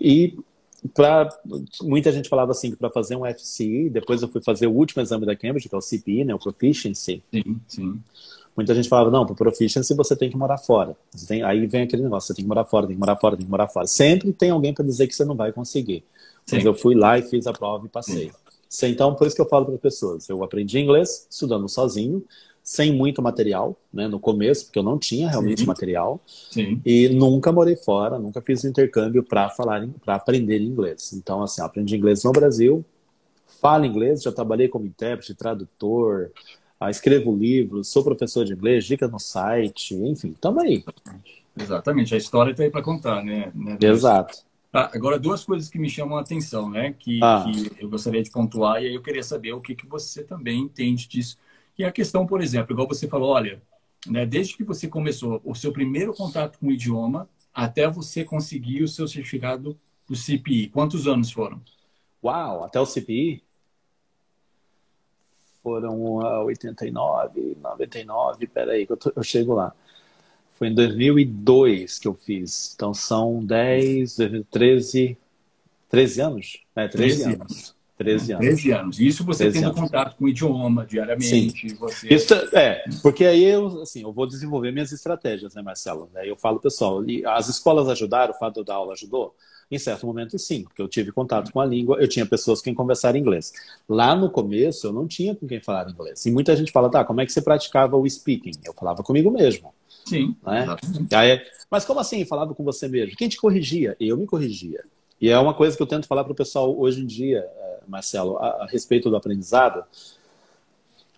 e 0.00 0.38
para 0.94 1.28
muita 1.82 2.12
gente 2.12 2.28
falava 2.28 2.52
assim 2.52 2.70
que 2.70 2.76
para 2.76 2.90
fazer 2.90 3.16
um 3.16 3.24
FCE, 3.26 3.90
depois 3.90 4.22
eu 4.22 4.28
fui 4.28 4.40
fazer 4.40 4.66
o 4.66 4.72
último 4.72 5.02
exame 5.02 5.26
da 5.26 5.34
Cambridge, 5.34 5.68
que 5.68 5.74
é 5.74 5.78
o 5.78 5.82
CPE, 5.82 6.24
né, 6.24 6.34
o 6.34 6.38
Proficiency. 6.38 7.22
Sim, 7.32 7.60
sim. 7.66 8.00
Muita 8.56 8.74
gente 8.74 8.88
falava, 8.88 9.10
não, 9.10 9.24
para 9.24 9.34
Proficiency 9.34 9.94
você 9.94 10.16
tem 10.16 10.30
que 10.30 10.36
morar 10.36 10.58
fora. 10.58 10.96
Tem, 11.26 11.42
aí 11.42 11.66
vem 11.66 11.82
aquele 11.82 12.02
negócio, 12.02 12.28
você 12.28 12.34
tem 12.34 12.44
que 12.44 12.48
morar 12.48 12.64
fora, 12.64 12.86
tem 12.86 12.96
que 12.96 13.00
morar 13.00 13.16
fora, 13.16 13.36
tem 13.36 13.44
que 13.44 13.50
morar 13.50 13.68
fora. 13.68 13.86
Sempre 13.86 14.32
tem 14.32 14.50
alguém 14.50 14.72
para 14.72 14.84
dizer 14.84 15.06
que 15.06 15.14
você 15.14 15.24
não 15.24 15.34
vai 15.34 15.52
conseguir. 15.52 16.04
Sim. 16.46 16.56
Mas 16.56 16.64
eu 16.64 16.74
fui 16.74 16.94
lá 16.94 17.18
e 17.18 17.22
fiz 17.22 17.46
a 17.46 17.52
prova 17.52 17.86
e 17.86 17.88
passei. 17.88 18.32
Sim. 18.68 18.88
Então, 18.88 19.14
por 19.14 19.26
isso 19.26 19.36
que 19.36 19.42
eu 19.42 19.48
falo 19.48 19.64
para 19.64 19.74
as 19.74 19.80
pessoas, 19.80 20.28
eu 20.28 20.42
aprendi 20.42 20.78
inglês 20.78 21.26
estudando 21.30 21.68
sozinho, 21.68 22.24
sem 22.68 22.92
muito 22.92 23.22
material, 23.22 23.80
né, 23.90 24.06
no 24.06 24.20
começo, 24.20 24.66
porque 24.66 24.78
eu 24.78 24.82
não 24.82 24.98
tinha 24.98 25.30
realmente 25.30 25.62
Sim. 25.62 25.66
material. 25.66 26.20
Sim. 26.26 26.82
E 26.84 27.08
nunca 27.08 27.50
morei 27.50 27.76
fora, 27.76 28.18
nunca 28.18 28.42
fiz 28.42 28.62
intercâmbio 28.62 29.22
para 29.22 29.48
falar, 29.48 29.88
para 30.04 30.16
aprender 30.16 30.60
inglês. 30.60 31.14
Então, 31.14 31.42
assim, 31.42 31.62
aprendi 31.62 31.96
inglês 31.96 32.22
no 32.24 32.30
Brasil, 32.30 32.84
falo 33.58 33.86
inglês, 33.86 34.22
já 34.22 34.30
trabalhei 34.30 34.68
como 34.68 34.84
intérprete, 34.84 35.34
tradutor, 35.34 36.30
ah, 36.78 36.90
escrevo 36.90 37.34
livros, 37.34 37.88
sou 37.88 38.04
professor 38.04 38.44
de 38.44 38.52
inglês, 38.52 38.84
dicas 38.84 39.10
no 39.10 39.18
site, 39.18 39.94
enfim, 39.94 40.32
estamos 40.32 40.62
aí. 40.62 40.84
Exatamente, 41.58 42.14
a 42.14 42.18
história 42.18 42.50
está 42.50 42.64
aí 42.64 42.70
para 42.70 42.82
contar, 42.82 43.24
né? 43.24 43.50
né 43.54 43.78
Exato. 43.80 44.40
Ah, 44.70 44.90
agora, 44.92 45.18
duas 45.18 45.42
coisas 45.42 45.70
que 45.70 45.78
me 45.78 45.88
chamam 45.88 46.18
a 46.18 46.20
atenção, 46.20 46.68
né? 46.68 46.94
Que, 46.98 47.18
ah. 47.22 47.46
que 47.50 47.82
eu 47.82 47.88
gostaria 47.88 48.22
de 48.22 48.30
pontuar, 48.30 48.82
e 48.82 48.88
aí 48.88 48.94
eu 48.94 49.00
queria 49.00 49.22
saber 49.22 49.54
o 49.54 49.60
que, 49.62 49.74
que 49.74 49.86
você 49.86 50.22
também 50.22 50.60
entende 50.60 51.08
disso 51.08 51.38
e 51.78 51.84
a 51.84 51.92
questão, 51.92 52.26
por 52.26 52.42
exemplo, 52.42 52.72
igual 52.72 52.88
você 52.88 53.06
falou, 53.06 53.30
olha, 53.30 53.62
né, 54.06 54.26
desde 54.26 54.56
que 54.56 54.64
você 54.64 54.88
começou 54.88 55.40
o 55.44 55.54
seu 55.54 55.72
primeiro 55.72 56.12
contato 56.12 56.58
com 56.58 56.66
o 56.66 56.72
idioma 56.72 57.28
até 57.54 57.88
você 57.88 58.24
conseguir 58.24 58.82
o 58.82 58.88
seu 58.88 59.06
certificado 59.06 59.78
do 60.08 60.16
CPI, 60.16 60.68
quantos 60.68 61.06
anos 61.06 61.30
foram? 61.30 61.60
Uau, 62.22 62.64
até 62.64 62.80
o 62.80 62.86
CPI? 62.86 63.42
Foram 65.62 66.16
uh, 66.16 66.44
89, 66.44 67.56
99, 67.60 68.46
peraí, 68.46 68.86
que 68.86 68.92
eu, 68.92 68.96
tô, 68.96 69.12
eu 69.14 69.22
chego 69.22 69.54
lá. 69.54 69.74
Foi 70.52 70.68
em 70.68 70.74
2002 70.74 71.98
que 71.98 72.08
eu 72.08 72.14
fiz. 72.14 72.72
Então 72.74 72.92
são 72.92 73.44
10, 73.44 74.16
13, 74.50 75.16
13 75.88 76.20
anos? 76.20 76.60
É, 76.74 76.88
13, 76.88 77.22
13 77.22 77.40
anos. 77.40 77.77
13 77.98 78.32
anos. 78.32 78.46
13 78.46 78.70
anos. 78.70 79.00
Isso 79.00 79.24
você 79.24 79.50
tendo 79.50 79.66
anos. 79.66 79.80
contato 79.80 80.16
com 80.16 80.24
o 80.24 80.28
idioma 80.28 80.86
diariamente. 80.86 81.68
Sim. 81.68 81.74
Você... 81.74 82.14
Isso, 82.14 82.32
é, 82.56 82.84
porque 83.02 83.24
aí 83.24 83.44
eu, 83.44 83.82
assim, 83.82 84.02
eu 84.02 84.12
vou 84.12 84.26
desenvolver 84.26 84.70
minhas 84.70 84.92
estratégias, 84.92 85.52
né, 85.54 85.60
Marcelo? 85.60 86.08
Aí 86.14 86.28
eu 86.28 86.36
falo, 86.36 86.60
pessoal, 86.60 87.02
as 87.26 87.48
escolas 87.48 87.88
ajudaram, 87.88 88.32
o 88.32 88.38
fato 88.38 88.62
dar 88.62 88.76
aula 88.76 88.92
ajudou? 88.92 89.34
Em 89.70 89.78
certo 89.78 90.06
momento, 90.06 90.38
sim, 90.38 90.62
porque 90.62 90.80
eu 90.80 90.88
tive 90.88 91.12
contato 91.12 91.52
com 91.52 91.60
a 91.60 91.66
língua, 91.66 91.98
eu 92.00 92.08
tinha 92.08 92.24
pessoas 92.24 92.60
com 92.60 92.64
quem 92.64 92.74
conversar 92.74 93.14
inglês. 93.16 93.52
Lá 93.86 94.14
no 94.14 94.30
começo, 94.30 94.86
eu 94.86 94.92
não 94.92 95.06
tinha 95.06 95.34
com 95.34 95.46
quem 95.46 95.60
falar 95.60 95.90
inglês. 95.90 96.24
E 96.24 96.30
muita 96.30 96.56
gente 96.56 96.72
fala, 96.72 96.88
tá, 96.88 97.04
como 97.04 97.20
é 97.20 97.26
que 97.26 97.32
você 97.32 97.42
praticava 97.42 97.96
o 97.96 98.08
speaking? 98.08 98.52
Eu 98.64 98.72
falava 98.72 99.02
comigo 99.02 99.30
mesmo. 99.30 99.74
Sim. 100.06 100.34
Né? 100.46 100.66
Aí, 101.12 101.42
mas 101.70 101.84
como 101.84 102.00
assim, 102.00 102.24
falava 102.24 102.54
com 102.54 102.64
você 102.64 102.88
mesmo? 102.88 103.14
Quem 103.16 103.28
te 103.28 103.36
corrigia? 103.36 103.94
Eu 104.00 104.16
me 104.16 104.24
corrigia. 104.24 104.82
E 105.20 105.28
é 105.28 105.38
uma 105.38 105.52
coisa 105.52 105.76
que 105.76 105.82
eu 105.82 105.86
tento 105.86 106.06
falar 106.06 106.22
para 106.22 106.32
o 106.32 106.36
pessoal 106.36 106.78
hoje 106.78 107.02
em 107.02 107.06
dia, 107.06 107.44
Marcelo, 107.90 108.38
a, 108.38 108.64
a 108.64 108.66
respeito 108.66 109.10
do 109.10 109.16
aprendizado. 109.16 109.84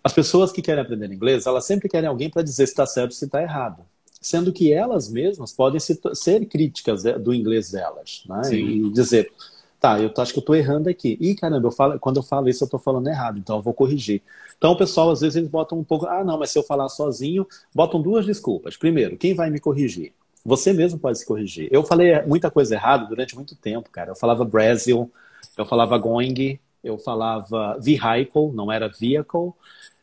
As 0.02 0.12
pessoas 0.12 0.50
que 0.50 0.62
querem 0.62 0.82
aprender 0.82 1.12
inglês, 1.12 1.46
elas 1.46 1.66
sempre 1.66 1.88
querem 1.88 2.08
alguém 2.08 2.30
para 2.30 2.42
dizer 2.42 2.66
se 2.66 2.72
está 2.72 2.86
certo 2.86 3.10
ou 3.10 3.16
se 3.16 3.24
está 3.24 3.42
errado 3.42 3.84
sendo 4.20 4.52
que 4.52 4.72
elas 4.72 5.08
mesmas 5.08 5.52
podem 5.52 5.80
ser, 5.80 5.98
ser 6.12 6.44
críticas 6.44 7.02
do 7.02 7.32
inglês 7.32 7.70
delas, 7.70 8.22
né? 8.28 8.44
Sim. 8.44 8.56
E 8.56 8.90
dizer, 8.90 9.32
tá, 9.80 9.98
eu 9.98 10.12
acho 10.18 10.32
que 10.32 10.38
eu 10.38 10.42
estou 10.42 10.54
errando 10.54 10.90
aqui. 10.90 11.16
E 11.18 11.34
caramba, 11.34 11.68
eu 11.68 11.72
falo, 11.72 11.98
quando 11.98 12.18
eu 12.18 12.22
falo 12.22 12.48
isso, 12.48 12.62
eu 12.62 12.66
estou 12.66 12.78
falando 12.78 13.08
errado, 13.08 13.38
então 13.38 13.56
eu 13.56 13.62
vou 13.62 13.72
corrigir. 13.72 14.20
Então 14.58 14.72
o 14.72 14.76
pessoal, 14.76 15.10
às 15.10 15.22
vezes, 15.22 15.36
eles 15.36 15.48
botam 15.48 15.78
um 15.78 15.84
pouco, 15.84 16.06
ah, 16.06 16.22
não, 16.22 16.38
mas 16.38 16.50
se 16.50 16.58
eu 16.58 16.62
falar 16.62 16.88
sozinho, 16.90 17.46
botam 17.74 18.02
duas 18.02 18.26
desculpas. 18.26 18.76
Primeiro, 18.76 19.16
quem 19.16 19.34
vai 19.34 19.48
me 19.48 19.58
corrigir? 19.58 20.12
Você 20.44 20.72
mesmo 20.72 20.98
pode 20.98 21.18
se 21.18 21.26
corrigir. 21.26 21.68
Eu 21.70 21.82
falei 21.82 22.22
muita 22.22 22.50
coisa 22.50 22.74
errada 22.74 23.06
durante 23.06 23.34
muito 23.34 23.54
tempo, 23.54 23.90
cara. 23.90 24.10
Eu 24.10 24.16
falava 24.16 24.44
Brasil, 24.44 25.10
eu 25.56 25.64
falava 25.64 25.98
going, 25.98 26.58
eu 26.82 26.98
falava 26.98 27.78
vehicle, 27.78 28.52
não 28.52 28.70
era 28.72 28.88
vehicle. 28.88 29.52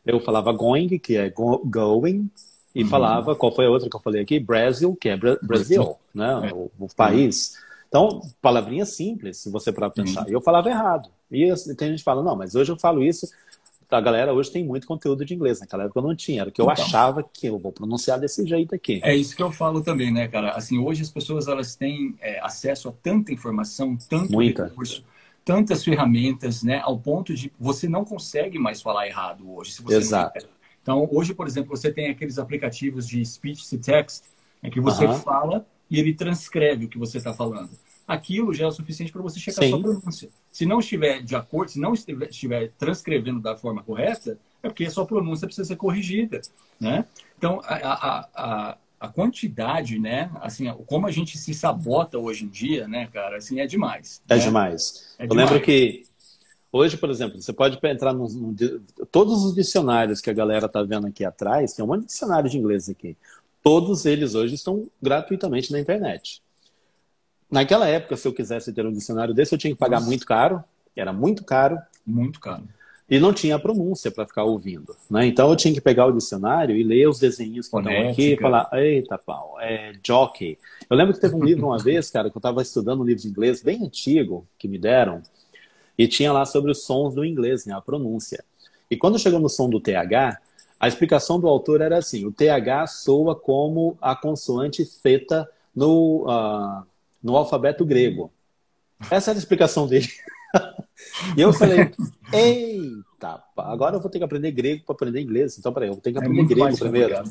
Eu 0.06 0.20
falava 0.20 0.52
going, 0.52 0.98
que 0.98 1.16
é 1.16 1.28
go 1.28 1.60
going, 1.64 2.30
e 2.74 2.82
uhum. 2.82 2.88
falava, 2.88 3.34
qual 3.34 3.54
foi 3.54 3.66
a 3.66 3.70
outra 3.70 3.90
que 3.90 3.96
eu 3.96 4.00
falei 4.00 4.22
aqui? 4.22 4.38
Brasil, 4.38 4.96
que 4.96 5.08
é 5.08 5.16
Bra 5.16 5.36
Brasil, 5.42 5.96
né? 6.14 6.48
É. 6.50 6.54
O, 6.54 6.70
o, 6.78 6.88
país. 6.94 7.54
Então, 7.88 8.22
palavrinha 8.40 8.86
simples, 8.86 9.38
se 9.38 9.50
você 9.50 9.72
para 9.72 9.90
pensar. 9.90 10.22
Uhum. 10.22 10.30
E 10.30 10.32
eu 10.32 10.40
falava 10.40 10.68
errado. 10.68 11.10
E 11.30 11.52
tem 11.74 11.88
gente 11.90 11.98
que 11.98 12.04
fala, 12.04 12.22
não, 12.22 12.36
mas 12.36 12.54
hoje 12.54 12.70
eu 12.70 12.76
falo 12.76 13.02
isso. 13.02 13.28
A 13.90 14.00
galera 14.02 14.34
hoje 14.34 14.50
tem 14.50 14.62
muito 14.62 14.86
conteúdo 14.86 15.24
de 15.24 15.34
inglês. 15.34 15.60
Naquela 15.60 15.84
época 15.84 15.98
eu 15.98 16.02
não 16.02 16.14
tinha. 16.14 16.42
Era 16.42 16.50
o 16.50 16.52
que 16.52 16.60
eu 16.60 16.70
então, 16.70 16.84
achava 16.84 17.22
que 17.22 17.46
eu 17.46 17.58
vou 17.58 17.72
pronunciar 17.72 18.20
desse 18.20 18.46
jeito 18.46 18.74
aqui. 18.74 19.00
É 19.02 19.16
isso 19.16 19.34
que 19.34 19.42
eu 19.42 19.50
falo 19.50 19.82
também, 19.82 20.12
né, 20.12 20.28
cara? 20.28 20.50
Assim, 20.50 20.78
hoje 20.78 21.02
as 21.02 21.10
pessoas 21.10 21.48
elas 21.48 21.74
têm 21.74 22.14
é, 22.20 22.38
acesso 22.40 22.90
a 22.90 22.92
tanta 22.92 23.32
informação, 23.32 23.96
tanto 24.08 24.32
Muita. 24.32 24.64
recurso 24.64 25.02
tantas 25.48 25.82
ferramentas, 25.82 26.62
né, 26.62 26.78
ao 26.84 26.98
ponto 26.98 27.32
de 27.32 27.50
você 27.58 27.88
não 27.88 28.04
consegue 28.04 28.58
mais 28.58 28.82
falar 28.82 29.06
errado 29.06 29.50
hoje. 29.50 29.74
Exato. 29.88 30.46
Então, 30.82 31.08
hoje, 31.10 31.32
por 31.32 31.46
exemplo, 31.46 31.74
você 31.74 31.90
tem 31.90 32.10
aqueles 32.10 32.38
aplicativos 32.38 33.08
de 33.08 33.24
speech 33.24 33.66
to 33.66 33.78
text, 33.78 34.24
em 34.62 34.70
que 34.70 34.78
você 34.78 35.06
uhum. 35.06 35.14
fala 35.14 35.66
e 35.90 35.98
ele 35.98 36.12
transcreve 36.12 36.84
o 36.84 36.88
que 36.88 36.98
você 36.98 37.16
está 37.16 37.32
falando. 37.32 37.70
Aquilo 38.06 38.52
já 38.52 38.66
é 38.66 38.68
o 38.68 38.70
suficiente 38.70 39.10
para 39.10 39.22
você 39.22 39.40
checar 39.40 39.64
Sim. 39.64 39.70
sua 39.70 39.80
pronúncia. 39.80 40.28
Se 40.52 40.66
não 40.66 40.80
estiver 40.80 41.22
de 41.22 41.34
acordo, 41.34 41.70
se 41.70 41.80
não 41.80 41.94
estiver, 41.94 42.28
estiver, 42.28 42.70
transcrevendo 42.78 43.40
da 43.40 43.56
forma 43.56 43.82
correta, 43.82 44.38
é 44.62 44.68
porque 44.68 44.84
a 44.84 44.90
sua 44.90 45.06
pronúncia 45.06 45.46
precisa 45.46 45.66
ser 45.66 45.76
corrigida, 45.76 46.42
né? 46.78 47.06
Então, 47.38 47.62
a, 47.64 47.74
a, 47.74 48.28
a, 48.34 48.76
a 49.00 49.08
quantidade, 49.08 49.98
né? 49.98 50.30
Assim, 50.40 50.72
como 50.86 51.06
a 51.06 51.10
gente 51.10 51.38
se 51.38 51.54
sabota 51.54 52.18
hoje 52.18 52.44
em 52.44 52.48
dia, 52.48 52.88
né, 52.88 53.08
cara? 53.12 53.36
Assim, 53.36 53.60
é 53.60 53.66
demais. 53.66 54.22
É 54.28 54.36
né? 54.36 54.42
demais. 54.42 55.14
É 55.18 55.24
Eu 55.24 55.28
demais. 55.28 55.50
lembro 55.50 55.64
que 55.64 56.04
Hoje, 56.70 56.98
por 56.98 57.08
exemplo, 57.08 57.40
você 57.40 57.52
pode 57.52 57.78
entrar 57.82 58.12
nos 58.12 58.34
no, 58.34 58.54
todos 59.10 59.42
os 59.42 59.54
dicionários 59.54 60.20
que 60.20 60.28
a 60.28 60.34
galera 60.34 60.66
está 60.66 60.82
vendo 60.82 61.06
aqui 61.06 61.24
atrás, 61.24 61.72
tem 61.72 61.82
um 61.82 61.88
monte 61.88 62.02
de 62.02 62.06
dicionário 62.08 62.50
de 62.50 62.58
inglês 62.58 62.90
aqui. 62.90 63.16
Todos 63.62 64.04
eles 64.04 64.34
hoje 64.34 64.54
estão 64.54 64.86
gratuitamente 65.00 65.72
na 65.72 65.80
internet. 65.80 66.42
Naquela 67.50 67.88
época, 67.88 68.16
se 68.16 68.28
eu 68.28 68.34
quisesse 68.34 68.72
ter 68.72 68.84
um 68.84 68.92
dicionário 68.92 69.32
desse, 69.32 69.54
eu 69.54 69.58
tinha 69.58 69.72
que 69.72 69.78
pagar 69.78 69.96
Nossa. 69.96 70.08
muito 70.08 70.26
caro, 70.26 70.62
era 70.94 71.12
muito 71.12 71.42
caro. 71.42 71.78
Muito 72.06 72.38
caro. 72.38 72.68
E 73.10 73.18
não 73.18 73.32
tinha 73.32 73.58
pronúncia 73.58 74.10
para 74.10 74.26
ficar 74.26 74.44
ouvindo. 74.44 74.94
Né? 75.10 75.26
Então 75.26 75.48
eu 75.48 75.56
tinha 75.56 75.72
que 75.72 75.80
pegar 75.80 76.06
o 76.06 76.12
dicionário 76.12 76.76
e 76.76 76.82
ler 76.82 77.08
os 77.08 77.18
desenhos 77.18 77.66
que 77.66 77.76
estão 77.76 78.10
aqui 78.10 78.34
e 78.34 78.36
falar, 78.36 78.68
eita 78.74 79.16
pau, 79.16 79.56
é 79.60 79.94
jockey. 80.04 80.58
Eu 80.90 80.96
lembro 80.96 81.14
que 81.14 81.20
teve 81.20 81.34
um 81.34 81.42
livro 81.42 81.66
uma 81.66 81.78
vez, 81.82 82.10
cara, 82.10 82.28
que 82.28 82.36
eu 82.36 82.40
estava 82.40 82.60
estudando 82.60 83.00
um 83.00 83.04
livro 83.04 83.22
de 83.22 83.28
inglês 83.28 83.62
bem 83.62 83.82
antigo 83.82 84.46
que 84.58 84.68
me 84.68 84.78
deram, 84.78 85.22
e 85.96 86.06
tinha 86.06 86.32
lá 86.32 86.44
sobre 86.44 86.70
os 86.70 86.84
sons 86.84 87.14
do 87.14 87.24
inglês, 87.24 87.66
né, 87.66 87.74
a 87.74 87.80
pronúncia. 87.80 88.44
E 88.90 88.96
quando 88.96 89.18
chegou 89.18 89.40
no 89.40 89.48
som 89.48 89.68
do 89.68 89.80
TH, 89.80 90.38
a 90.78 90.86
explicação 90.86 91.40
do 91.40 91.48
autor 91.48 91.80
era 91.80 91.98
assim: 91.98 92.24
o 92.24 92.32
TH 92.32 92.86
soa 92.86 93.34
como 93.34 93.98
a 94.00 94.14
consoante 94.14 94.84
feta 94.84 95.48
no, 95.74 96.24
uh, 96.24 96.86
no 97.22 97.36
alfabeto 97.36 97.84
grego. 97.84 98.32
Essa 99.10 99.30
era 99.30 99.38
a 99.38 99.42
explicação 99.42 99.86
dele. 99.86 100.08
e 101.36 101.40
eu 101.40 101.52
falei: 101.52 101.90
eita, 102.32 103.42
agora 103.56 103.96
eu 103.96 104.00
vou 104.00 104.10
ter 104.10 104.18
que 104.18 104.24
aprender 104.24 104.50
grego 104.52 104.84
para 104.84 104.94
aprender 104.94 105.20
inglês. 105.20 105.58
Então, 105.58 105.72
peraí, 105.72 105.88
eu 105.88 105.96
ter 105.96 106.12
que 106.12 106.18
é 106.18 106.20
aprender 106.20 106.42
é 106.42 106.44
grego 106.44 106.78
primeiro. 106.78 107.24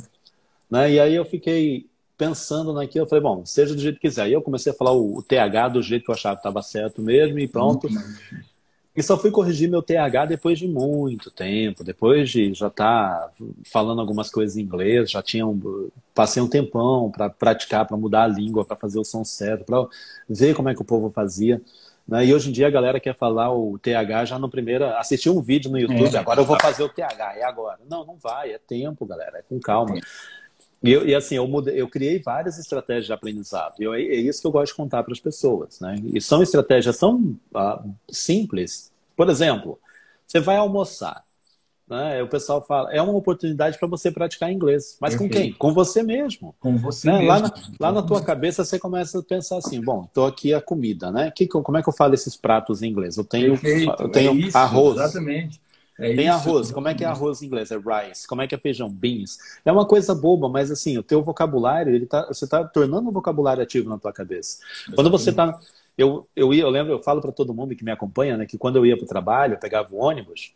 Né? 0.69 0.91
E 0.93 0.99
aí 0.99 1.15
eu 1.15 1.25
fiquei 1.25 1.89
pensando 2.17 2.73
naquilo, 2.73 3.05
eu 3.05 3.09
falei, 3.09 3.21
bom, 3.21 3.45
seja 3.45 3.75
do 3.75 3.81
jeito 3.81 3.99
que 3.99 4.07
quiser. 4.07 4.27
E 4.27 4.33
eu 4.33 4.41
comecei 4.41 4.71
a 4.71 4.75
falar 4.75 4.91
o, 4.91 5.17
o 5.17 5.23
TH 5.23 5.69
do 5.69 5.81
jeito 5.81 6.05
que 6.05 6.11
eu 6.11 6.15
achava 6.15 6.35
que 6.35 6.39
estava 6.39 6.61
certo 6.63 7.01
mesmo, 7.01 7.37
e 7.39 7.47
pronto. 7.47 7.87
E 8.95 9.03
só 9.03 9.15
fui 9.15 9.29
corrigir 9.29 9.69
meu 9.69 9.83
TH 9.83 10.25
depois 10.25 10.57
de 10.57 10.67
muito 10.67 11.29
tempo, 11.29 11.83
depois 11.83 12.31
de 12.31 12.51
já 12.55 12.65
estar 12.65 13.15
tá 13.19 13.31
falando 13.71 14.01
algumas 14.01 14.31
coisas 14.31 14.57
em 14.57 14.61
inglês, 14.61 15.11
já 15.11 15.21
tinha 15.21 15.45
um, 15.45 15.91
passei 16.15 16.41
um 16.41 16.47
tempão 16.47 17.11
para 17.11 17.29
praticar, 17.29 17.85
para 17.85 17.95
mudar 17.95 18.23
a 18.23 18.27
língua, 18.27 18.65
para 18.65 18.75
fazer 18.75 18.97
o 18.97 19.03
som 19.03 19.23
certo, 19.23 19.65
para 19.65 19.85
ver 20.27 20.55
como 20.55 20.69
é 20.69 20.73
que 20.73 20.81
o 20.81 20.85
povo 20.85 21.11
fazia. 21.11 21.61
Né? 22.07 22.25
E 22.25 22.33
hoje 22.33 22.49
em 22.49 22.51
dia 22.51 22.67
a 22.67 22.71
galera 22.71 22.99
quer 22.99 23.15
falar 23.15 23.53
o 23.53 23.77
TH 23.77 24.25
já 24.25 24.39
no 24.39 24.49
primeiro, 24.49 24.85
assistiu 24.97 25.35
um 25.35 25.41
vídeo 25.41 25.69
no 25.69 25.77
YouTube, 25.77 26.15
é, 26.15 26.17
agora 26.17 26.39
eu 26.39 26.45
vou 26.45 26.57
fazer 26.59 26.83
o 26.83 26.89
TH, 26.89 27.37
é 27.37 27.43
agora. 27.43 27.79
Não, 27.89 28.05
não 28.05 28.15
vai, 28.15 28.51
é 28.51 28.57
tempo, 28.57 29.05
galera, 29.05 29.39
é 29.39 29.41
com 29.41 29.59
calma. 29.59 29.99
E, 30.81 30.91
eu, 30.91 31.07
e 31.07 31.15
assim, 31.15 31.35
eu, 31.35 31.47
mudei, 31.47 31.81
eu 31.81 31.89
criei 31.89 32.19
várias 32.19 32.57
estratégias 32.57 33.07
de 33.07 33.13
aprendizado. 33.13 33.73
E 33.79 33.83
eu, 33.83 33.93
é 33.93 33.99
isso 33.99 34.41
que 34.41 34.47
eu 34.47 34.51
gosto 34.51 34.71
de 34.71 34.77
contar 34.77 35.03
para 35.03 35.11
as 35.11 35.19
pessoas. 35.19 35.79
Né? 35.79 35.95
E 36.13 36.21
são 36.21 36.41
estratégias 36.41 36.97
tão 36.97 37.35
ah, 37.53 37.83
simples. 38.09 38.91
Por 39.15 39.27
exemplo, 39.27 39.79
você 40.25 40.39
vai 40.39 40.55
almoçar. 40.55 41.23
Né? 41.89 42.21
O 42.21 42.27
pessoal 42.27 42.61
fala, 42.61 42.91
é 42.91 43.01
uma 43.01 43.13
oportunidade 43.13 43.77
para 43.79 43.87
você 43.87 44.11
praticar 44.11 44.51
inglês. 44.51 44.97
Mas 44.99 45.11
Perfeito. 45.11 45.33
com 45.33 45.39
quem? 45.39 45.53
Com 45.53 45.73
você 45.73 46.03
mesmo. 46.03 46.53
Com 46.59 46.77
você 46.77 47.07
né? 47.07 47.19
mesmo. 47.19 47.27
Lá 47.27 47.39
na, 47.39 47.53
lá 47.79 47.91
na 47.91 48.01
tua 48.01 48.21
cabeça 48.21 48.65
você 48.65 48.77
começa 48.77 49.19
a 49.19 49.23
pensar 49.23 49.57
assim, 49.57 49.81
bom, 49.81 50.03
estou 50.03 50.25
aqui 50.25 50.53
a 50.53 50.61
comida, 50.61 51.11
né? 51.11 51.31
Que, 51.31 51.47
como 51.47 51.77
é 51.77 51.83
que 51.83 51.87
eu 51.87 51.93
falo 51.93 52.13
esses 52.13 52.35
pratos 52.35 52.81
em 52.81 52.89
inglês? 52.89 53.17
Eu 53.17 53.23
tenho, 53.23 53.59
eu 53.99 54.09
tenho 54.09 54.31
é 54.31 54.35
isso, 54.35 54.57
arroz. 54.57 54.97
Exatamente. 54.97 55.61
É 55.99 56.13
Tem 56.13 56.27
isso. 56.27 56.31
arroz. 56.31 56.71
Como 56.71 56.87
é 56.87 56.93
que 56.93 57.03
é 57.03 57.07
arroz 57.07 57.41
em 57.41 57.45
inglês? 57.47 57.71
É 57.71 57.77
rice. 57.77 58.27
Como 58.27 58.41
é 58.41 58.47
que 58.47 58.53
é 58.53 58.57
feijão? 58.57 58.89
Beans. 58.89 59.37
É 59.65 59.71
uma 59.71 59.85
coisa 59.85 60.13
boba, 60.13 60.47
mas 60.47 60.69
assim, 60.69 60.97
o 60.97 61.03
teu 61.03 61.23
vocabulário, 61.23 61.95
ele 61.95 62.05
tá, 62.05 62.27
você 62.27 62.45
está 62.45 62.63
tornando 62.63 63.09
um 63.09 63.11
vocabulário 63.11 63.63
ativo 63.63 63.89
na 63.89 63.97
tua 63.97 64.13
cabeça. 64.13 64.59
Quando 64.93 65.09
você 65.09 65.31
está 65.31 65.57
eu, 65.97 66.27
eu, 66.35 66.53
ia, 66.53 66.61
eu 66.61 66.69
lembro, 66.69 66.93
eu 66.93 66.99
falo 66.99 67.19
para 67.19 67.31
todo 67.31 67.53
mundo 67.53 67.75
que 67.75 67.83
me 67.83 67.91
acompanha, 67.91 68.37
né, 68.37 68.45
que 68.45 68.57
quando 68.57 68.75
eu 68.75 68.85
ia 68.85 68.95
para 68.95 69.05
o 69.05 69.07
trabalho, 69.07 69.55
eu 69.55 69.59
pegava 69.59 69.93
o 69.93 69.97
ônibus, 69.97 70.53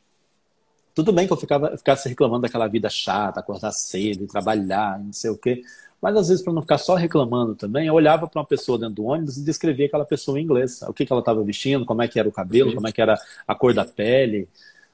tudo 0.94 1.12
bem 1.12 1.28
que 1.28 1.34
eu 1.34 1.38
ficava, 1.38 1.76
ficasse 1.78 2.10
reclamando 2.10 2.44
daquela 2.44 2.68
vida 2.68 2.90
chata, 2.90 3.40
acordar 3.40 3.72
cedo, 3.72 4.28
trabalhar, 4.28 5.00
não 5.00 5.14
sei 5.14 5.32
o 5.32 5.38
quê. 5.38 5.64
Mas 6.02 6.16
às 6.16 6.30
vezes, 6.30 6.44
para 6.44 6.52
não 6.52 6.62
ficar 6.62 6.80
só 6.80 6.96
reclamando 6.96 7.56
também, 7.56 7.88
eu 7.88 7.94
olhava 7.94 8.28
para 8.28 8.40
uma 8.40 8.48
pessoa 8.48 8.78
dentro 8.78 8.96
do 8.96 9.04
ônibus 9.04 9.38
e 9.38 9.44
descrevia 9.44 9.86
aquela 9.86 10.06
pessoa 10.06 10.40
em 10.40 10.44
inglês. 10.44 10.82
O 10.82 10.94
que, 10.94 11.06
que 11.06 11.14
ela 11.14 11.22
estava 11.22 11.44
vestindo, 11.44 11.86
como 11.86 12.02
é 12.02 12.08
que 12.08 12.20
era 12.20 12.28
o 12.28 12.32
cabelo, 12.32 12.74
como 12.74 12.88
é 12.88 12.92
que 12.92 13.02
era 13.02 13.16
a 13.48 13.54
cor 13.54 13.74
da 13.74 13.86
pele. 13.86 14.50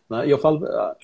Né? 0.10 0.28
E 0.28 0.32
eu 0.32 0.38
falo, 0.38 0.66
ah, 0.66 0.96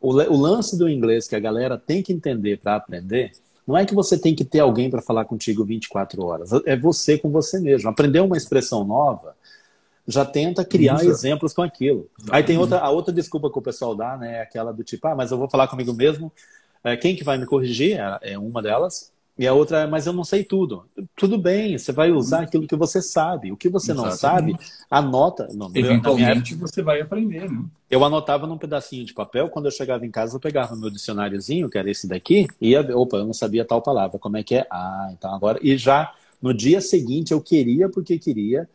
o, 0.00 0.14
o 0.14 0.36
lance 0.40 0.78
do 0.78 0.88
inglês 0.88 1.28
que 1.28 1.36
a 1.36 1.40
galera 1.40 1.76
tem 1.76 2.02
que 2.02 2.12
entender 2.12 2.58
para 2.58 2.76
aprender, 2.76 3.32
não 3.66 3.76
é 3.76 3.84
que 3.84 3.94
você 3.94 4.18
tem 4.18 4.34
que 4.34 4.44
ter 4.44 4.60
alguém 4.60 4.90
para 4.90 5.02
falar 5.02 5.26
contigo 5.26 5.64
24 5.64 6.24
horas, 6.24 6.50
é 6.64 6.74
você 6.74 7.18
com 7.18 7.30
você 7.30 7.60
mesmo. 7.60 7.90
Aprender 7.90 8.20
uma 8.20 8.36
expressão 8.36 8.82
nova, 8.82 9.36
já 10.10 10.24
tenta 10.24 10.64
criar 10.64 10.96
Isso. 10.96 11.10
exemplos 11.10 11.52
com 11.52 11.62
aquilo. 11.62 12.08
Aí 12.30 12.42
tem 12.42 12.58
outra, 12.58 12.78
a 12.78 12.90
outra 12.90 13.12
desculpa 13.12 13.50
que 13.50 13.58
o 13.58 13.62
pessoal 13.62 13.94
dá, 13.94 14.16
né, 14.16 14.38
é 14.38 14.42
aquela 14.42 14.72
do 14.72 14.82
tipo, 14.82 15.06
ah, 15.06 15.14
mas 15.14 15.30
eu 15.30 15.38
vou 15.38 15.48
falar 15.48 15.68
comigo 15.68 15.92
mesmo, 15.92 16.32
é, 16.82 16.96
quem 16.96 17.14
que 17.14 17.24
vai 17.24 17.38
me 17.38 17.46
corrigir? 17.46 17.98
É, 17.98 18.32
é 18.32 18.38
uma 18.38 18.62
delas. 18.62 19.12
E 19.38 19.46
a 19.46 19.54
outra 19.54 19.80
é, 19.80 19.86
mas 19.86 20.06
eu 20.06 20.12
não 20.12 20.22
sei 20.22 20.44
tudo. 20.44 20.84
Tudo 21.16 21.38
bem, 21.38 21.78
você 21.78 21.92
vai 21.92 22.10
usar 22.10 22.42
aquilo 22.42 22.66
que 22.66 22.76
você 22.76 23.00
sabe. 23.00 23.50
O 23.50 23.56
que 23.56 23.70
você 23.70 23.92
Exatamente. 23.92 24.10
não 24.10 24.18
sabe, 24.18 24.56
anota. 24.90 25.48
No, 25.54 25.70
Eventualmente 25.74 26.52
época, 26.52 26.68
você 26.68 26.82
vai 26.82 27.00
aprender, 27.00 27.50
né? 27.50 27.64
Eu 27.90 28.04
anotava 28.04 28.46
num 28.46 28.58
pedacinho 28.58 29.02
de 29.02 29.14
papel, 29.14 29.48
quando 29.48 29.64
eu 29.64 29.70
chegava 29.70 30.04
em 30.04 30.10
casa, 30.10 30.36
eu 30.36 30.40
pegava 30.40 30.76
meu 30.76 30.90
dicionáriozinho, 30.90 31.70
que 31.70 31.78
era 31.78 31.90
esse 31.90 32.06
daqui, 32.06 32.46
e 32.60 32.70
ia, 32.70 32.82
opa, 32.94 33.16
eu 33.16 33.24
não 33.24 33.32
sabia 33.32 33.64
tal 33.64 33.80
palavra, 33.80 34.18
como 34.18 34.36
é 34.36 34.42
que 34.42 34.56
é? 34.56 34.66
Ah, 34.70 35.08
então 35.12 35.34
agora. 35.34 35.58
E 35.62 35.74
já 35.78 36.12
no 36.42 36.52
dia 36.52 36.82
seguinte 36.82 37.32
eu 37.32 37.40
queria 37.40 37.88
porque 37.88 38.18
queria 38.18 38.68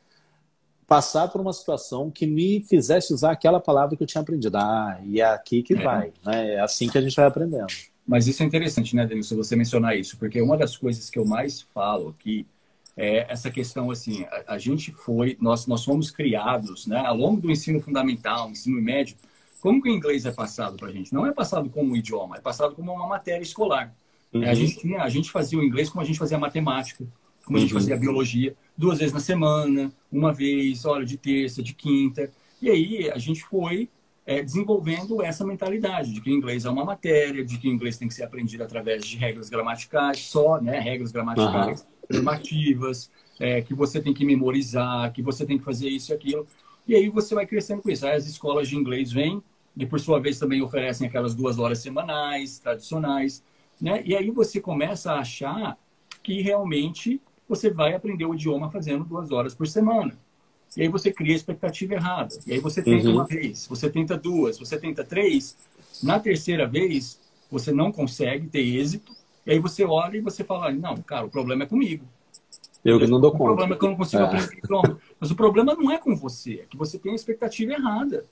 passar 0.88 1.28
por 1.28 1.41
uma 1.41 1.54
situação 1.54 2.12
que 2.12 2.28
me 2.28 2.62
fizesse 2.62 3.13
usar 3.13 3.32
aquela 3.32 3.60
palavra 3.60 3.95
que 3.95 4.04
eu 4.04 4.08
tinha 4.08 4.21
aprendido. 4.21 4.58
Ah, 4.58 5.00
e 5.04 5.19
é 5.19 5.26
aqui 5.26 5.63
que 5.63 5.74
é. 5.74 5.82
vai. 5.82 6.13
Né? 6.26 6.54
É 6.54 6.60
assim 6.60 6.88
que 6.88 6.98
a 6.98 7.02
gente 7.02 7.15
vai 7.15 7.26
aprendendo. 7.26 7.67
Mas 8.08 8.28
isso 8.28 8.43
é 8.43 8.45
interessante, 8.45 8.95
né, 8.95 9.06
Denilson, 9.06 9.36
você 9.36 9.56
mencionar 9.56 9.98
isso, 9.98 10.15
porque 10.17 10.39
uma 10.39 10.56
das 10.56 10.78
coisas 10.78 11.10
que 11.10 11.17
eu 11.17 11.26
mais 11.26 11.62
falo 11.74 12.10
aqui 12.10 12.45
é 12.95 13.26
essa 13.32 13.50
questão 13.50 13.89
assim, 13.89 14.24
a, 14.26 14.54
a 14.54 14.58
gente 14.60 14.91
foi, 14.91 15.36
nós, 15.41 15.65
nós 15.65 15.84
fomos 15.84 16.12
criados, 16.12 16.86
né, 16.86 17.00
ao 17.00 17.17
longo 17.17 17.41
do 17.41 17.52
ensino 17.52 17.82
fundamental, 17.82 18.52
ensino 18.52 18.80
médio, 18.80 19.15
como 19.60 19.82
que 19.82 19.89
o 19.89 19.91
inglês 19.91 20.24
é 20.28 20.32
passado 20.32 20.78
para 20.78 20.89
a 20.89 20.91
gente? 20.91 21.12
Não 21.12 21.26
é 21.26 21.34
passado 21.34 21.67
como 21.67 21.91
um 21.91 21.95
idioma, 21.95 22.38
é 22.38 22.39
passado 22.41 22.76
como 22.76 22.93
uma 22.93 23.08
matéria 23.08 23.41
escolar. 23.41 23.91
Uhum. 24.32 24.43
É, 24.43 24.52
a, 24.52 24.54
gente 24.54 24.78
tinha, 24.78 25.02
a 25.02 25.10
gente 25.10 25.32
fazia 25.32 25.58
o 25.58 25.63
inglês 25.63 25.89
como 25.89 26.02
a 26.02 26.06
gente 26.06 26.19
fazia 26.19 26.38
a 26.38 26.39
matemática, 26.39 27.04
como 27.46 27.58
a 27.58 27.62
gente 27.62 27.74
uhum. 27.74 27.80
fazia 27.80 27.96
biologia, 27.96 28.56
duas 28.76 28.98
vezes 28.98 29.14
na 29.14 29.20
semana, 29.20 29.92
uma 30.12 30.34
vez, 30.34 30.84
olha, 30.86 31.06
de 31.06 31.18
terça, 31.18 31.62
de 31.62 31.74
quinta. 31.74 32.32
E 32.62 32.70
aí 32.70 33.12
a 33.12 33.18
gente 33.18 33.44
foi 33.44 33.88
é, 34.26 34.42
desenvolvendo 34.42 35.22
essa 35.22 35.46
mentalidade 35.46 36.12
de 36.12 36.20
que 36.20 36.32
inglês 36.32 36.66
é 36.66 36.70
uma 36.70 36.84
matéria, 36.84 37.46
de 37.46 37.58
que 37.60 37.70
inglês 37.70 37.98
tem 37.98 38.08
que 38.08 38.14
ser 38.14 38.24
aprendido 38.24 38.64
através 38.64 39.06
de 39.06 39.18
regras 39.18 39.50
gramaticais, 39.50 40.20
só, 40.20 40.60
né? 40.60 40.80
Regras 40.80 41.12
gramaticais, 41.12 41.82
uhum. 41.82 42.16
normativas, 42.16 43.12
é, 43.40 43.62
que 43.62 43.74
você 43.74 44.02
tem 44.02 44.14
que 44.14 44.26
memorizar, 44.26 45.14
que 45.14 45.22
você 45.22 45.46
tem 45.46 45.58
que 45.58 45.64
fazer 45.64 45.90
isso 45.90 46.12
e 46.12 46.16
aquilo. 46.16 46.48
E 46.88 46.96
aí 46.96 47.10
você 47.10 47.36
vai 47.36 47.46
crescendo 47.46 47.82
com 47.82 47.90
isso. 47.90 48.06
Aí 48.06 48.16
as 48.16 48.26
escolas 48.26 48.68
de 48.68 48.76
inglês 48.76 49.12
vêm 49.12 49.44
e, 49.78 49.86
por 49.86 50.00
sua 50.00 50.20
vez, 50.20 50.40
também 50.40 50.62
oferecem 50.62 51.08
aquelas 51.08 51.36
duas 51.36 51.60
horas 51.60 51.80
semanais, 51.80 52.58
tradicionais, 52.58 53.44
né? 53.80 54.02
E 54.06 54.16
aí 54.16 54.32
você 54.32 54.60
começa 54.60 55.12
a 55.12 55.20
achar 55.20 55.78
que 56.24 56.42
realmente 56.42 57.22
você 57.48 57.70
vai 57.70 57.94
aprender 57.94 58.26
o 58.26 58.34
idioma 58.34 58.70
fazendo 58.70 59.04
duas 59.04 59.32
horas 59.32 59.54
por 59.54 59.68
semana. 59.68 60.18
E 60.76 60.82
aí 60.82 60.90
você 60.90 61.12
cria 61.12 61.34
a 61.34 61.36
expectativa 61.36 61.94
errada. 61.94 62.36
E 62.46 62.54
aí 62.54 62.60
você 62.60 62.82
tenta 62.82 63.08
uhum. 63.08 63.16
uma 63.16 63.26
vez, 63.26 63.66
você 63.68 63.90
tenta 63.90 64.18
duas, 64.18 64.60
você 64.60 64.78
tenta 64.78 65.04
três. 65.04 65.56
Na 66.04 66.20
terceira 66.20 66.68
vez, 66.68 67.20
você 67.50 67.72
não 67.72 67.92
consegue 67.92 68.48
ter 68.48 68.60
êxito. 68.62 69.14
E 69.46 69.52
aí 69.52 69.60
você 69.60 69.86
olha 69.86 70.18
e 70.18 70.22
você 70.22 70.44
fala, 70.44 70.72
não, 70.72 70.98
cara, 70.98 71.26
o 71.26 71.30
problema 71.30 71.64
é 71.64 71.66
comigo. 71.68 72.06
Eu 72.84 73.00
que 73.00 73.08
não 73.08 73.20
dou 73.20 73.32
o 73.32 73.38
conta. 73.38 73.44
O 73.44 73.56
problema 73.56 73.76
é 73.76 73.80
que 73.80 73.86
eu 73.86 73.90
não 73.90 73.98
consigo 73.98 74.24
é. 74.24 74.26
aprender 74.26 74.58
idioma. 74.58 75.00
Mas 75.20 75.32
o 75.32 75.36
problema 75.36 75.76
não 75.76 75.92
é 75.92 75.98
com 75.98 76.16
você, 76.16 76.62
é 76.62 76.66
que 76.70 76.78
você 76.78 77.00
tem 77.00 77.14
a 77.14 77.16
expectativa 77.16 77.74
errada. 77.74 78.26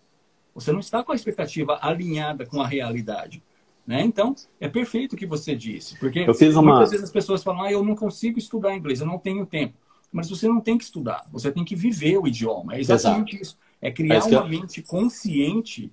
Você 0.53 0.71
não 0.71 0.79
está 0.79 1.03
com 1.03 1.11
a 1.11 1.15
expectativa 1.15 1.79
alinhada 1.81 2.45
com 2.45 2.61
a 2.61 2.67
realidade. 2.67 3.41
Né? 3.85 4.01
Então, 4.01 4.33
é 4.59 4.67
perfeito 4.67 5.13
o 5.13 5.17
que 5.17 5.25
você 5.25 5.55
disse. 5.55 5.97
Porque 5.97 6.19
eu 6.19 6.33
fiz 6.33 6.55
uma... 6.55 6.71
muitas 6.71 6.91
vezes 6.91 7.03
as 7.03 7.11
pessoas 7.11 7.43
falam, 7.43 7.63
ah, 7.63 7.71
eu 7.71 7.83
não 7.83 7.95
consigo 7.95 8.39
estudar 8.39 8.75
inglês, 8.75 9.01
eu 9.01 9.07
não 9.07 9.19
tenho 9.19 9.45
tempo. 9.45 9.73
Mas 10.11 10.29
você 10.29 10.47
não 10.47 10.61
tem 10.61 10.77
que 10.77 10.83
estudar, 10.83 11.25
você 11.31 11.51
tem 11.51 11.65
que 11.65 11.75
viver 11.75 12.17
o 12.17 12.27
idioma. 12.27 12.75
É 12.75 12.79
exatamente 12.79 13.35
Exato. 13.35 13.43
isso. 13.43 13.57
É 13.81 13.91
criar 13.91 14.15
é 14.15 14.23
uma 14.23 14.47
mente 14.47 14.81
consciente 14.81 15.91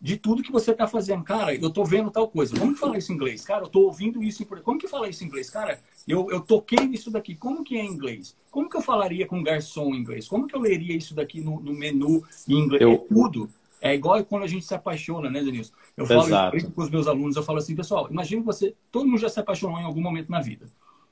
de 0.00 0.16
tudo 0.16 0.42
que 0.42 0.52
você 0.52 0.70
está 0.70 0.86
fazendo. 0.86 1.24
Cara, 1.24 1.54
eu 1.54 1.68
estou 1.68 1.84
vendo 1.84 2.10
tal 2.10 2.28
coisa. 2.28 2.58
Como 2.58 2.72
que 2.72 2.80
fala 2.80 2.96
isso 2.96 3.12
em 3.12 3.14
inglês? 3.14 3.44
Cara, 3.44 3.62
eu 3.62 3.66
estou 3.66 3.84
ouvindo 3.84 4.22
isso 4.22 4.42
em 4.42 4.46
Como 4.46 4.78
que 4.78 4.88
fala 4.88 5.08
isso 5.08 5.24
em 5.24 5.26
inglês? 5.26 5.50
Cara, 5.50 5.80
eu, 6.06 6.30
eu 6.30 6.40
toquei 6.40 6.84
isso 6.92 7.10
daqui. 7.10 7.34
Como 7.34 7.64
que 7.64 7.76
é 7.76 7.84
em 7.84 7.88
inglês? 7.88 8.34
Como 8.50 8.68
que 8.68 8.76
eu 8.76 8.80
falaria 8.80 9.26
com 9.26 9.42
garçom 9.42 9.94
em 9.94 9.98
inglês? 9.98 10.28
Como 10.28 10.46
que 10.46 10.54
eu 10.54 10.60
leria 10.60 10.96
isso 10.96 11.14
daqui 11.14 11.40
no, 11.40 11.60
no 11.60 11.72
menu 11.72 12.24
em 12.48 12.54
inglês? 12.54 12.82
Eu... 12.82 12.92
É 12.92 12.96
tudo. 12.96 13.50
É 13.80 13.94
igual 13.94 14.22
quando 14.24 14.42
a 14.42 14.46
gente 14.46 14.64
se 14.64 14.74
apaixona, 14.74 15.30
né, 15.30 15.42
Denilson? 15.42 15.72
Eu 15.96 16.06
falo 16.06 16.56
isso 16.56 16.70
com 16.70 16.82
os 16.82 16.90
meus 16.90 17.06
alunos, 17.06 17.36
eu 17.36 17.42
falo 17.42 17.58
assim, 17.58 17.76
pessoal, 17.76 18.08
imagine 18.10 18.42
você, 18.42 18.74
todo 18.90 19.06
mundo 19.06 19.18
já 19.18 19.28
se 19.28 19.38
apaixonou 19.38 19.78
em 19.78 19.84
algum 19.84 20.00
momento 20.00 20.30
na 20.30 20.40
vida. 20.40 20.66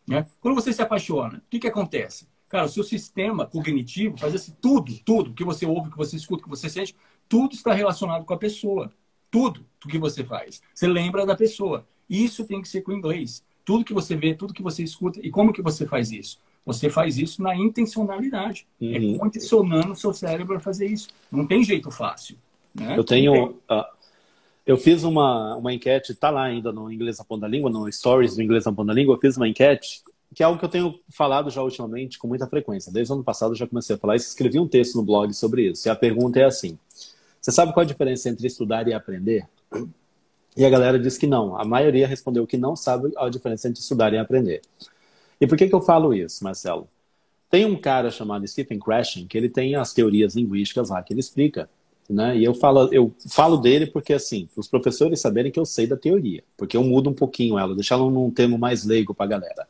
Né? 0.07 0.27
Quando 0.41 0.55
você 0.55 0.73
se 0.73 0.83
apaixona, 0.83 1.39
o 1.39 1.51
que, 1.51 1.59
que 1.59 1.69
acontece? 1.69 2.29
Cara, 2.49 2.67
o 2.67 2.69
seu 2.69 2.85
sistema 2.85 3.45
cognitivo 3.45 4.17
faz 4.17 4.35
assim, 4.35 4.55
tudo, 4.61 4.97
tudo 5.05 5.35
que 5.35 5.45
você 5.45 5.67
ouve, 5.67 5.91
que 5.91 5.97
você 5.97 6.17
escuta, 6.17 6.45
que 6.45 6.49
você 6.49 6.71
sente, 6.71 6.95
tudo 7.29 7.55
está 7.55 7.73
relacionado 7.73 8.25
com 8.25 8.35
a 8.35 8.39
pessoa. 8.39 8.93
Tudo 9.31 9.67
do 9.81 9.89
que 9.89 9.99
você 9.99 10.23
faz. 10.23 10.63
Você 10.73 10.87
lembra 10.87 11.27
da 11.27 11.35
pessoa. 11.35 11.87
Isso 12.09 12.47
tem 12.47 12.63
que 12.63 12.69
ser 12.69 12.83
com 12.83 12.93
o 12.93 12.95
inglês. 12.95 13.45
Tudo 13.65 13.85
que 13.85 13.93
você 13.93 14.15
vê, 14.15 14.33
tudo 14.33 14.55
que 14.55 14.63
você 14.63 14.85
escuta. 14.85 15.19
E 15.23 15.31
como 15.31 15.53
que 15.53 15.61
você 15.61 15.85
faz 15.87 16.13
isso? 16.13 16.39
Você 16.65 16.89
faz 16.89 17.19
isso 17.19 17.43
na 17.43 17.55
intencionalidade. 17.55 18.67
É 18.81 18.85
uhum. 18.85 19.15
É 19.15 19.19
condicionando 19.19 19.93
o 19.93 19.97
seu 19.97 20.13
cérebro 20.13 20.57
a 20.57 20.61
fazer 20.61 20.87
isso. 20.87 21.09
Não 21.31 21.47
tem 21.47 21.65
jeito 21.65 21.91
fácil. 21.91 22.37
Né? 22.79 22.99
Eu 22.99 23.05
tenho... 23.05 23.51
Uh, 23.71 23.97
eu 24.65 24.77
fiz 24.77 25.05
uma, 25.05 25.57
uma 25.57 25.73
enquete, 25.73 26.13
tá 26.13 26.29
lá 26.29 26.43
ainda 26.43 26.73
no 26.73 26.91
Inglês 26.91 27.19
na 27.19 27.25
Ponta 27.25 27.47
Língua, 27.47 27.71
no 27.71 27.91
Stories 27.91 28.35
do 28.35 28.43
Inglês 28.43 28.65
na 28.65 28.73
Ponta 28.73 28.93
Língua, 28.93 29.15
eu 29.15 29.21
fiz 29.21 29.37
uma 29.37 29.47
enquete 29.47 30.03
que 30.35 30.43
é 30.43 30.47
algo 30.47 30.59
que 30.59 30.65
eu 30.67 30.69
tenho 30.69 31.01
falado 31.09 31.51
já 31.51 31.63
ultimamente 31.63 32.19
com 32.19 32.29
muita 32.29 32.47
frequência. 32.47 32.93
Desde 32.93 33.11
o 33.11 33.15
ano 33.15 33.25
passado 33.25 33.53
eu 33.53 33.57
já 33.57 33.67
comecei 33.67 33.97
a 33.97 33.99
falar 33.99 34.17
isso, 34.17 34.29
escrevi 34.29 34.59
um 34.59 34.69
texto 34.69 34.97
no 34.97 35.03
blog 35.03 35.33
sobre 35.33 35.71
isso. 35.71 35.89
E 35.89 35.91
a 35.91 35.97
pergunta 35.97 36.39
é 36.39 36.45
assim: 36.45 36.79
você 37.41 37.51
sabe 37.51 37.73
qual 37.73 37.85
a 37.85 37.87
diferença 37.87 38.29
entre 38.29 38.47
estudar 38.47 38.87
e 38.87 38.93
aprender? 38.93 39.49
E 40.55 40.65
a 40.65 40.69
galera 40.69 40.99
disse 40.99 41.19
que 41.19 41.27
não. 41.27 41.57
A 41.57 41.65
maioria 41.65 42.07
respondeu 42.07 42.47
que 42.47 42.59
não 42.59 42.77
sabe 42.77 43.13
a 43.17 43.29
diferença 43.31 43.69
entre 43.69 43.81
estudar 43.81 44.13
e 44.13 44.19
aprender. 44.19 44.61
E 45.41 45.47
por 45.47 45.57
que, 45.57 45.69
que 45.69 45.75
eu 45.75 45.81
falo 45.81 46.13
isso, 46.13 46.45
Marcelo? 46.45 46.87
Tem 47.51 47.65
um 47.65 47.81
cara 47.81 48.11
chamado 48.11 48.47
Stephen 48.47 48.79
Krashen 48.79 49.27
que 49.27 49.39
ele 49.39 49.49
tem 49.49 49.75
as 49.75 49.95
teorias 49.95 50.35
linguísticas 50.35 50.91
lá 50.91 51.03
que 51.03 51.15
ele 51.15 51.21
explica. 51.21 51.69
Né? 52.09 52.39
E 52.39 52.45
eu 52.45 52.55
falo, 52.55 52.89
eu 52.93 53.13
falo 53.29 53.57
dele 53.57 53.87
porque, 53.87 54.13
assim, 54.13 54.49
os 54.57 54.69
professores 54.69 55.21
saberem 55.21 55.51
que 55.51 55.59
eu 55.59 55.65
sei 55.65 55.87
da 55.87 55.97
teoria, 55.97 56.43
porque 56.57 56.77
eu 56.77 56.85
mudo 56.85 57.11
um 57.11 57.15
pouquinho 57.15 57.59
ela, 57.59 57.75
deixar 57.75 57.97
ela 57.97 58.11
num 58.11 58.31
termo 58.31 58.57
mais 58.59 58.85
leigo 58.85 59.15
para 59.15 59.27
a 59.27 59.29
galera. 59.29 59.69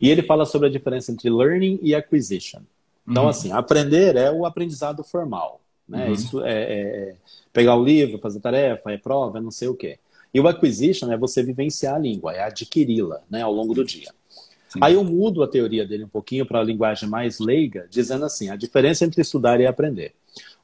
E 0.00 0.10
ele 0.10 0.22
fala 0.22 0.44
sobre 0.44 0.68
a 0.68 0.70
diferença 0.70 1.12
entre 1.12 1.30
learning 1.30 1.78
e 1.80 1.94
acquisition. 1.94 2.60
Então, 3.08 3.24
uhum. 3.24 3.28
assim, 3.28 3.52
aprender 3.52 4.16
é 4.16 4.30
o 4.30 4.44
aprendizado 4.44 5.04
formal. 5.04 5.60
Né? 5.88 6.06
Uhum. 6.06 6.12
Isso 6.12 6.44
é, 6.44 6.52
é, 6.52 6.80
é, 6.80 7.14
pegar 7.52 7.76
o 7.76 7.84
livro, 7.84 8.18
fazer 8.18 8.40
tarefa, 8.40 8.90
é 8.90 8.98
prova, 8.98 9.38
é 9.38 9.40
não 9.40 9.50
sei 9.50 9.68
o 9.68 9.74
quê. 9.74 9.98
E 10.34 10.40
o 10.40 10.48
acquisition 10.48 11.12
é 11.12 11.16
você 11.16 11.42
vivenciar 11.42 11.96
a 11.96 11.98
língua, 11.98 12.32
é 12.32 12.42
adquiri-la 12.42 13.20
né, 13.30 13.42
ao 13.42 13.52
longo 13.52 13.74
do 13.74 13.84
dia. 13.84 14.08
Sim. 14.68 14.78
Aí 14.80 14.94
eu 14.94 15.04
mudo 15.04 15.42
a 15.42 15.48
teoria 15.48 15.86
dele 15.86 16.04
um 16.04 16.08
pouquinho 16.08 16.46
para 16.46 16.60
a 16.60 16.64
linguagem 16.64 17.06
mais 17.06 17.38
leiga, 17.38 17.86
dizendo 17.90 18.24
assim: 18.24 18.48
a 18.48 18.56
diferença 18.56 19.04
entre 19.04 19.20
estudar 19.20 19.60
e 19.60 19.66
aprender. 19.66 20.14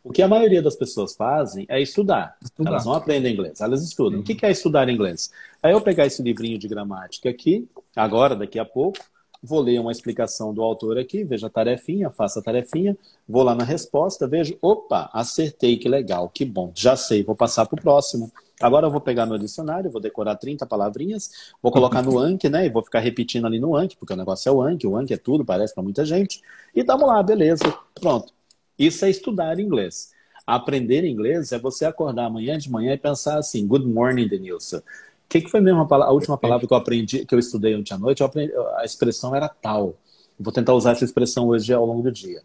O 0.08 0.12
que 0.12 0.22
a 0.22 0.28
maioria 0.28 0.62
das 0.62 0.74
pessoas 0.74 1.14
fazem 1.14 1.66
é 1.68 1.78
estudar. 1.82 2.34
estudar. 2.42 2.70
Elas 2.70 2.86
não 2.86 2.94
aprendem 2.94 3.34
inglês, 3.34 3.60
elas 3.60 3.82
estudam. 3.84 4.24
Sim. 4.24 4.32
O 4.32 4.36
que 4.36 4.46
é 4.46 4.50
estudar 4.50 4.88
inglês? 4.88 5.30
Aí 5.62 5.72
eu 5.72 5.82
pegar 5.82 6.06
esse 6.06 6.22
livrinho 6.22 6.58
de 6.58 6.66
gramática 6.66 7.28
aqui, 7.28 7.68
agora, 7.94 8.34
daqui 8.34 8.58
a 8.58 8.64
pouco, 8.64 8.98
vou 9.42 9.60
ler 9.60 9.78
uma 9.78 9.92
explicação 9.92 10.54
do 10.54 10.62
autor 10.62 10.98
aqui, 10.98 11.24
veja 11.24 11.48
a 11.48 11.50
tarefinha, 11.50 12.08
faça 12.08 12.40
a 12.40 12.42
tarefinha, 12.42 12.96
vou 13.28 13.42
lá 13.42 13.54
na 13.54 13.64
resposta, 13.64 14.26
vejo, 14.26 14.56
opa, 14.62 15.10
acertei, 15.12 15.76
que 15.76 15.90
legal, 15.90 16.30
que 16.30 16.42
bom, 16.42 16.72
já 16.74 16.96
sei, 16.96 17.22
vou 17.22 17.36
passar 17.36 17.66
para 17.66 17.78
o 17.78 17.82
próximo. 17.82 18.32
Agora 18.58 18.86
eu 18.86 18.90
vou 18.90 19.02
pegar 19.02 19.26
meu 19.26 19.36
dicionário, 19.36 19.90
vou 19.90 20.00
decorar 20.00 20.36
30 20.36 20.64
palavrinhas, 20.64 21.52
vou 21.62 21.70
colocar 21.70 22.00
no 22.00 22.18
Anki, 22.18 22.48
né? 22.48 22.64
E 22.64 22.70
vou 22.70 22.82
ficar 22.82 23.00
repetindo 23.00 23.46
ali 23.46 23.60
no 23.60 23.76
Anki, 23.76 23.94
porque 23.96 24.14
o 24.14 24.16
negócio 24.16 24.48
é 24.48 24.52
o 24.52 24.62
Anki, 24.62 24.86
o 24.86 24.96
Anki 24.96 25.12
é 25.12 25.18
tudo, 25.18 25.44
parece 25.44 25.74
para 25.74 25.82
muita 25.82 26.02
gente. 26.04 26.40
E 26.74 26.82
tamo 26.82 27.06
lá, 27.06 27.22
beleza, 27.22 27.62
pronto. 27.94 28.37
Isso 28.78 29.04
é 29.04 29.10
estudar 29.10 29.58
inglês. 29.58 30.12
Aprender 30.46 31.04
inglês 31.04 31.52
é 31.52 31.58
você 31.58 31.84
acordar 31.84 32.26
amanhã 32.26 32.56
de 32.56 32.70
manhã 32.70 32.94
e 32.94 32.98
pensar 32.98 33.38
assim, 33.38 33.66
good 33.66 33.86
morning, 33.86 34.28
Denilson 34.28 34.80
que, 35.28 35.42
que 35.42 35.50
foi 35.50 35.60
mesmo 35.60 35.80
a, 35.80 35.96
a, 35.96 36.10
última 36.10 36.38
palavra 36.38 36.66
que 36.66 36.72
eu 36.72 36.76
aprendi, 36.76 37.24
que 37.26 37.34
eu 37.34 37.38
estudei 37.38 37.76
ontem 37.76 37.94
à 37.94 37.98
noite? 37.98 38.22
Aprendi, 38.24 38.52
a 38.76 38.84
expressão 38.84 39.34
era 39.34 39.48
tal. 39.48 39.96
Vou 40.38 40.52
tentar 40.52 40.72
usar 40.72 40.92
essa 40.92 41.04
expressão 41.04 41.48
hoje 41.48 41.72
ao 41.72 41.84
longo 41.84 42.02
do 42.02 42.10
dia. 42.10 42.42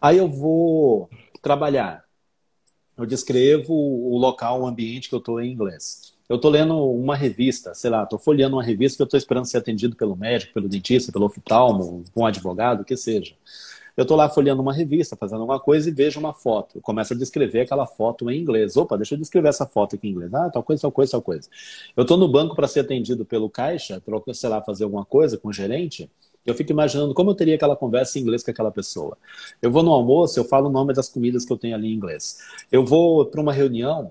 Aí 0.00 0.18
eu 0.18 0.28
vou 0.28 1.10
trabalhar. 1.40 2.04
Eu 2.96 3.06
descrevo 3.06 3.72
o 3.72 4.16
local, 4.18 4.60
o 4.62 4.66
ambiente 4.66 5.08
que 5.08 5.14
eu 5.14 5.18
estou 5.18 5.40
em 5.40 5.50
inglês. 5.50 6.12
Eu 6.28 6.36
estou 6.36 6.50
lendo 6.50 6.76
uma 6.92 7.16
revista, 7.16 7.74
sei 7.74 7.90
lá, 7.90 8.04
estou 8.04 8.18
folheando 8.18 8.56
uma 8.56 8.62
revista 8.62 8.96
que 8.96 9.02
eu 9.02 9.06
estou 9.06 9.18
esperando 9.18 9.46
ser 9.46 9.58
atendido 9.58 9.96
pelo 9.96 10.14
médico, 10.14 10.54
pelo 10.54 10.68
dentista, 10.68 11.10
pelo 11.10 11.26
oftalmo, 11.26 12.04
um 12.14 12.26
advogado, 12.26 12.82
o 12.82 12.84
que 12.84 12.96
seja. 12.96 13.34
Eu 13.96 14.02
estou 14.02 14.16
lá 14.16 14.28
folheando 14.28 14.62
uma 14.62 14.72
revista, 14.72 15.16
fazendo 15.16 15.40
alguma 15.40 15.60
coisa 15.60 15.88
e 15.88 15.92
vejo 15.92 16.18
uma 16.18 16.32
foto. 16.32 16.78
Eu 16.78 16.82
começo 16.82 17.12
a 17.12 17.16
descrever 17.16 17.60
aquela 17.60 17.86
foto 17.86 18.30
em 18.30 18.40
inglês. 18.40 18.76
Opa, 18.76 18.96
deixa 18.96 19.14
eu 19.14 19.18
descrever 19.18 19.48
essa 19.48 19.66
foto 19.66 19.96
aqui 19.96 20.08
em 20.08 20.10
inglês. 20.12 20.32
Ah, 20.32 20.50
tal 20.50 20.62
coisa, 20.62 20.82
tal 20.82 20.92
coisa, 20.92 21.12
tal 21.12 21.22
coisa. 21.22 21.48
Eu 21.96 22.02
estou 22.02 22.16
no 22.16 22.28
banco 22.28 22.54
para 22.56 22.66
ser 22.66 22.80
atendido 22.80 23.24
pelo 23.24 23.50
caixa, 23.50 24.00
para, 24.00 24.34
sei 24.34 24.48
lá, 24.48 24.62
fazer 24.62 24.84
alguma 24.84 25.04
coisa 25.04 25.36
com 25.36 25.48
o 25.48 25.52
gerente. 25.52 26.10
Eu 26.44 26.54
fico 26.54 26.72
imaginando 26.72 27.14
como 27.14 27.30
eu 27.30 27.34
teria 27.34 27.54
aquela 27.54 27.76
conversa 27.76 28.18
em 28.18 28.22
inglês 28.22 28.42
com 28.42 28.50
aquela 28.50 28.70
pessoa. 28.70 29.16
Eu 29.60 29.70
vou 29.70 29.82
no 29.82 29.92
almoço, 29.92 30.38
eu 30.38 30.44
falo 30.44 30.68
o 30.68 30.72
nome 30.72 30.92
das 30.92 31.08
comidas 31.08 31.44
que 31.44 31.52
eu 31.52 31.56
tenho 31.56 31.74
ali 31.74 31.88
em 31.88 31.94
inglês. 31.94 32.38
Eu 32.70 32.84
vou 32.84 33.26
para 33.26 33.40
uma 33.40 33.52
reunião, 33.52 34.10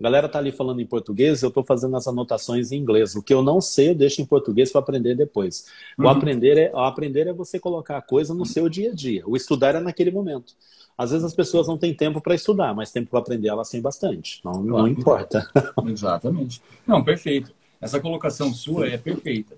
a 0.00 0.02
galera 0.02 0.28
tá 0.30 0.38
ali 0.38 0.50
falando 0.50 0.80
em 0.80 0.86
português, 0.86 1.42
eu 1.42 1.48
estou 1.48 1.62
fazendo 1.62 1.94
as 1.94 2.08
anotações 2.08 2.72
em 2.72 2.78
inglês. 2.78 3.14
O 3.14 3.22
que 3.22 3.34
eu 3.34 3.42
não 3.42 3.60
sei, 3.60 3.90
eu 3.90 3.94
deixo 3.94 4.22
em 4.22 4.24
português 4.24 4.72
para 4.72 4.80
aprender 4.80 5.14
depois. 5.14 5.66
Uhum. 5.98 6.06
O, 6.06 6.08
aprender 6.08 6.56
é, 6.56 6.70
o 6.72 6.78
aprender 6.78 7.26
é 7.26 7.32
você 7.34 7.60
colocar 7.60 7.98
a 7.98 8.02
coisa 8.02 8.32
no 8.32 8.46
seu 8.46 8.66
dia 8.66 8.92
a 8.92 8.94
dia. 8.94 9.22
O 9.26 9.36
estudar 9.36 9.74
é 9.74 9.80
naquele 9.80 10.10
momento. 10.10 10.54
Às 10.96 11.10
vezes 11.10 11.24
as 11.24 11.34
pessoas 11.34 11.68
não 11.68 11.76
têm 11.76 11.94
tempo 11.94 12.18
para 12.20 12.34
estudar, 12.34 12.74
mas 12.74 12.90
tempo 12.90 13.10
para 13.10 13.18
aprender 13.18 13.48
elas 13.48 13.68
têm 13.68 13.82
bastante. 13.82 14.40
Não, 14.42 14.62
não 14.62 14.88
importa. 14.88 15.46
Exatamente. 15.86 16.62
Não, 16.86 17.04
perfeito. 17.04 17.52
Essa 17.78 18.00
colocação 18.00 18.54
sua 18.54 18.86
é 18.86 18.96
perfeita. 18.96 19.54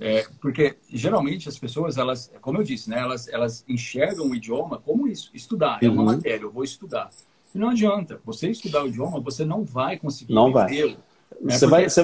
É, 0.00 0.26
porque 0.40 0.74
geralmente 0.90 1.50
as 1.50 1.58
pessoas, 1.58 1.98
elas, 1.98 2.32
como 2.40 2.58
eu 2.58 2.64
disse, 2.64 2.88
né, 2.88 2.98
elas, 2.98 3.28
elas 3.28 3.62
enxergam 3.68 4.30
o 4.30 4.34
idioma 4.34 4.78
como 4.78 5.06
isso, 5.06 5.30
estudar. 5.34 5.78
É 5.82 5.88
uma 5.88 6.00
uhum. 6.00 6.06
matéria, 6.06 6.44
eu 6.44 6.50
vou 6.50 6.64
estudar. 6.64 7.10
Não 7.54 7.70
adianta. 7.70 8.20
Você 8.24 8.48
estudar 8.50 8.84
o 8.84 8.88
idioma, 8.88 9.20
você 9.20 9.44
não 9.44 9.64
vai 9.64 9.98
conseguir 9.98 10.32
não 10.32 10.52
vai. 10.52 10.70
Né? 10.70 10.96
Você, 11.42 11.66
vai, 11.66 11.88
você, 11.88 12.02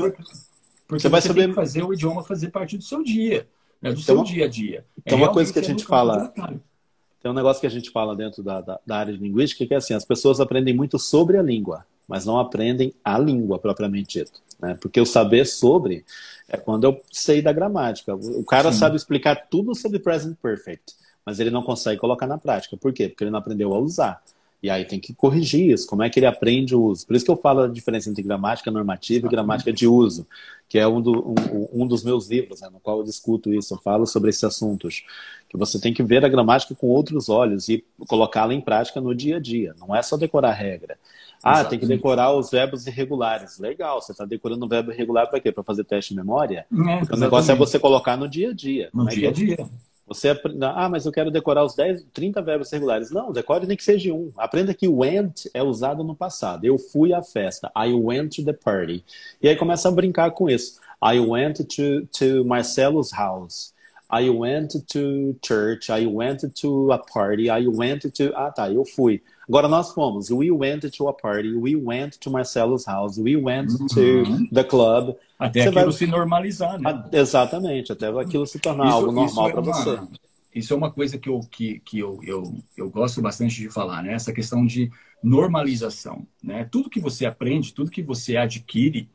porque 0.89 1.03
você 1.03 1.09
vai 1.09 1.21
saber... 1.21 1.41
tem 1.41 1.49
que 1.51 1.55
fazer 1.55 1.83
o 1.85 1.93
idioma 1.93 2.25
fazer 2.25 2.51
parte 2.51 2.77
do 2.77 2.83
seu 2.83 3.03
dia, 3.03 3.47
né, 3.81 3.93
do 3.93 4.01
então, 4.01 4.17
seu 4.17 4.25
dia 4.25 4.47
a 4.47 4.49
dia. 4.49 4.85
Então, 4.99 5.19
é 5.19 5.23
uma 5.23 5.33
coisa 5.33 5.53
que 5.53 5.59
a 5.59 5.63
gente 5.63 5.85
fala. 5.85 6.33
Tem 7.21 7.31
um 7.31 7.35
negócio 7.35 7.61
que 7.61 7.67
a 7.67 7.71
gente 7.71 7.91
fala 7.91 8.15
dentro 8.15 8.43
da, 8.43 8.61
da, 8.61 8.81
da, 8.87 8.97
área 8.97 9.13
de 9.13 9.19
linguística 9.19 9.67
que 9.67 9.75
é 9.75 9.77
assim: 9.77 9.95
as 9.95 10.05
pessoas 10.05 10.41
aprendem 10.41 10.75
muito 10.75 10.99
sobre 10.99 11.37
a 11.37 11.43
língua, 11.43 11.85
mas 12.07 12.25
não 12.25 12.39
aprendem 12.39 12.95
a 13.05 13.19
língua 13.19 13.59
propriamente 13.59 14.21
dito. 14.21 14.41
Né? 14.61 14.77
Porque 14.81 15.01
o 15.01 15.07
saber 15.07 15.45
sobre 15.45 16.05
é 16.49 16.57
quando 16.57 16.85
eu 16.85 17.01
sei 17.13 17.43
da 17.43 17.53
gramática. 17.53 18.15
O 18.15 18.45
cara 18.45 18.73
Sim. 18.73 18.79
sabe 18.79 18.97
explicar 18.97 19.49
tudo 19.51 19.75
sobre 19.75 19.99
present 19.99 20.37
perfect, 20.41 20.95
mas 21.25 21.41
ele 21.41 21.51
não 21.51 21.63
consegue 21.63 22.01
colocar 22.01 22.27
na 22.27 22.39
prática. 22.39 22.77
Por 22.77 22.93
quê? 22.93 23.09
Porque 23.09 23.25
ele 23.25 23.31
não 23.31 23.39
aprendeu 23.41 23.75
a 23.75 23.79
usar. 23.79 24.23
E 24.61 24.69
aí 24.69 24.85
tem 24.85 24.99
que 24.99 25.15
corrigir 25.15 25.71
isso. 25.71 25.87
Como 25.87 26.03
é 26.03 26.11
que 26.11 26.19
ele 26.19 26.27
aprende 26.27 26.75
o 26.75 26.83
uso? 26.83 27.07
Por 27.07 27.15
isso 27.15 27.25
que 27.25 27.31
eu 27.31 27.37
falo 27.37 27.61
a 27.61 27.69
diferença 27.69 28.11
entre 28.11 28.23
gramática 28.23 28.71
normativa 28.71 29.27
e 29.27 29.31
gramática 29.31 29.73
de 29.73 29.87
uso, 29.87 30.27
que 30.69 30.79
é 30.79 30.87
um, 30.87 31.01
do, 31.01 31.31
um, 31.31 31.83
um 31.85 31.87
dos 31.87 32.03
meus 32.03 32.29
livros, 32.29 32.61
né, 32.61 32.69
no 32.73 32.81
qual 32.81 32.99
eu 32.99 33.05
discuto 33.05 33.55
isso. 33.55 33.75
Eu 33.75 33.79
falo 33.79 34.05
sobre 34.05 34.31
esses 34.31 34.43
assuntos. 34.43 35.05
Que 35.49 35.57
você 35.57 35.81
tem 35.81 35.95
que 35.95 36.03
ver 36.03 36.25
a 36.25 36.29
gramática 36.29 36.75
com 36.75 36.89
outros 36.89 37.29
olhos 37.29 37.69
e 37.69 37.85
colocá-la 38.07 38.53
em 38.53 38.61
prática 38.61 39.01
no 39.01 39.15
dia 39.15 39.37
a 39.37 39.41
dia. 39.41 39.75
Não 39.79 39.95
é 39.95 40.03
só 40.03 40.17
decorar 40.17 40.53
regra. 40.53 40.99
Ah, 41.43 41.61
Exatamente. 41.61 41.71
tem 41.71 41.79
que 41.79 41.87
decorar 41.87 42.35
os 42.35 42.51
verbos 42.51 42.87
irregulares. 42.87 43.59
Legal, 43.59 44.03
você 44.03 44.13
está 44.13 44.25
decorando 44.25 44.67
o 44.67 44.69
verbo 44.69 44.93
irregular 44.93 45.29
para 45.31 45.41
quê? 45.41 45.53
Para 45.53 45.63
fazer 45.63 45.85
teste 45.85 46.13
de 46.13 46.17
memória? 46.17 46.67
É, 46.73 47.15
o 47.15 47.17
negócio 47.17 47.53
é 47.53 47.55
você 47.55 47.79
colocar 47.79 48.17
no 48.17 48.29
dia 48.29 48.51
a 48.51 48.53
dia. 48.53 48.91
No 48.93 49.07
dia 49.07 49.29
a 49.29 49.33
dia. 49.33 49.57
Você 50.09 50.31
ah, 50.63 50.89
mas 50.89 51.05
eu 51.05 51.13
quero 51.13 51.31
decorar 51.31 51.65
os 51.65 51.75
10, 51.75 52.07
30 52.15 52.41
verbos 52.41 52.71
regulares. 52.71 53.11
Não, 53.11 53.31
decore 53.31 53.67
nem 53.67 53.77
que 53.77 53.85
seja 53.85 54.13
um. 54.13 54.33
Aprenda 54.39 54.73
que 54.73 54.89
went 54.89 55.47
é 55.53 55.63
usado 55.63 56.03
no 56.03 56.17
passado. 56.17 56.65
Eu 56.65 56.79
fui 56.79 57.13
à 57.13 57.23
festa. 57.23 57.71
I 57.77 57.93
went 57.93 58.37
to 58.37 58.45
the 58.45 58.55
party. 58.55 59.05
E 59.43 59.49
aí 59.49 59.57
começa 59.57 59.89
a 59.89 59.93
brincar 59.93 60.31
com 60.31 60.49
isso. 60.49 60.81
I 61.05 61.21
went 61.21 61.59
to, 61.77 62.07
to 62.19 62.45
Marcelo's 62.45 63.13
house. 63.13 63.75
I 64.11 64.31
went 64.31 64.83
to 64.93 65.37
church. 65.43 65.91
I 65.91 66.07
went 66.07 66.49
to 66.63 66.93
a 66.93 66.99
party. 66.99 67.51
I 67.51 67.67
went 67.69 68.11
to. 68.11 68.33
Ah, 68.35 68.51
tá, 68.51 68.73
eu 68.73 68.85
fui. 68.87 69.21
Agora 69.47 69.69
nós 69.69 69.93
fomos. 69.93 70.31
We 70.31 70.51
went 70.51 70.91
to 70.91 71.09
a 71.09 71.13
party. 71.13 71.55
We 71.55 71.77
went 71.77 72.19
to 72.21 72.31
Marcelo's 72.31 72.87
house. 72.87 73.19
We 73.19 73.37
went 73.37 73.71
uhum. 73.71 73.87
to 73.89 74.49
the 74.51 74.65
club. 74.65 75.15
Até 75.39 75.63
você 75.63 75.69
aquilo 75.69 75.85
vai... 75.85 75.93
se 75.93 76.07
normalizar, 76.07 76.81
né? 76.81 77.05
Exatamente, 77.13 77.93
até 77.93 78.09
aquilo 78.09 78.47
se 78.47 78.59
tornar 78.59 78.87
isso, 78.87 78.95
algo 78.95 79.13
normal 79.13 79.49
é 79.49 79.53
para 79.53 79.61
você. 79.61 80.01
Isso 80.55 80.73
é 80.73 80.77
uma 80.77 80.91
coisa 80.91 81.19
que, 81.19 81.29
eu, 81.29 81.41
que, 81.51 81.79
que 81.81 81.99
eu, 82.01 82.19
eu, 82.25 82.57
eu 82.77 82.91
gosto 82.91 83.23
bastante 83.23 83.55
de 83.55 83.69
falar, 83.69 84.03
né? 84.03 84.15
Essa 84.15 84.33
questão 84.33 84.67
de 84.67 84.91
normalização, 85.23 86.27
né? 86.43 86.65
Tudo 86.65 86.91
que 86.91 86.99
você 86.99 87.27
aprende, 87.27 87.73
tudo 87.73 87.91
que 87.91 88.03
você 88.03 88.37
adquire, 88.37 89.09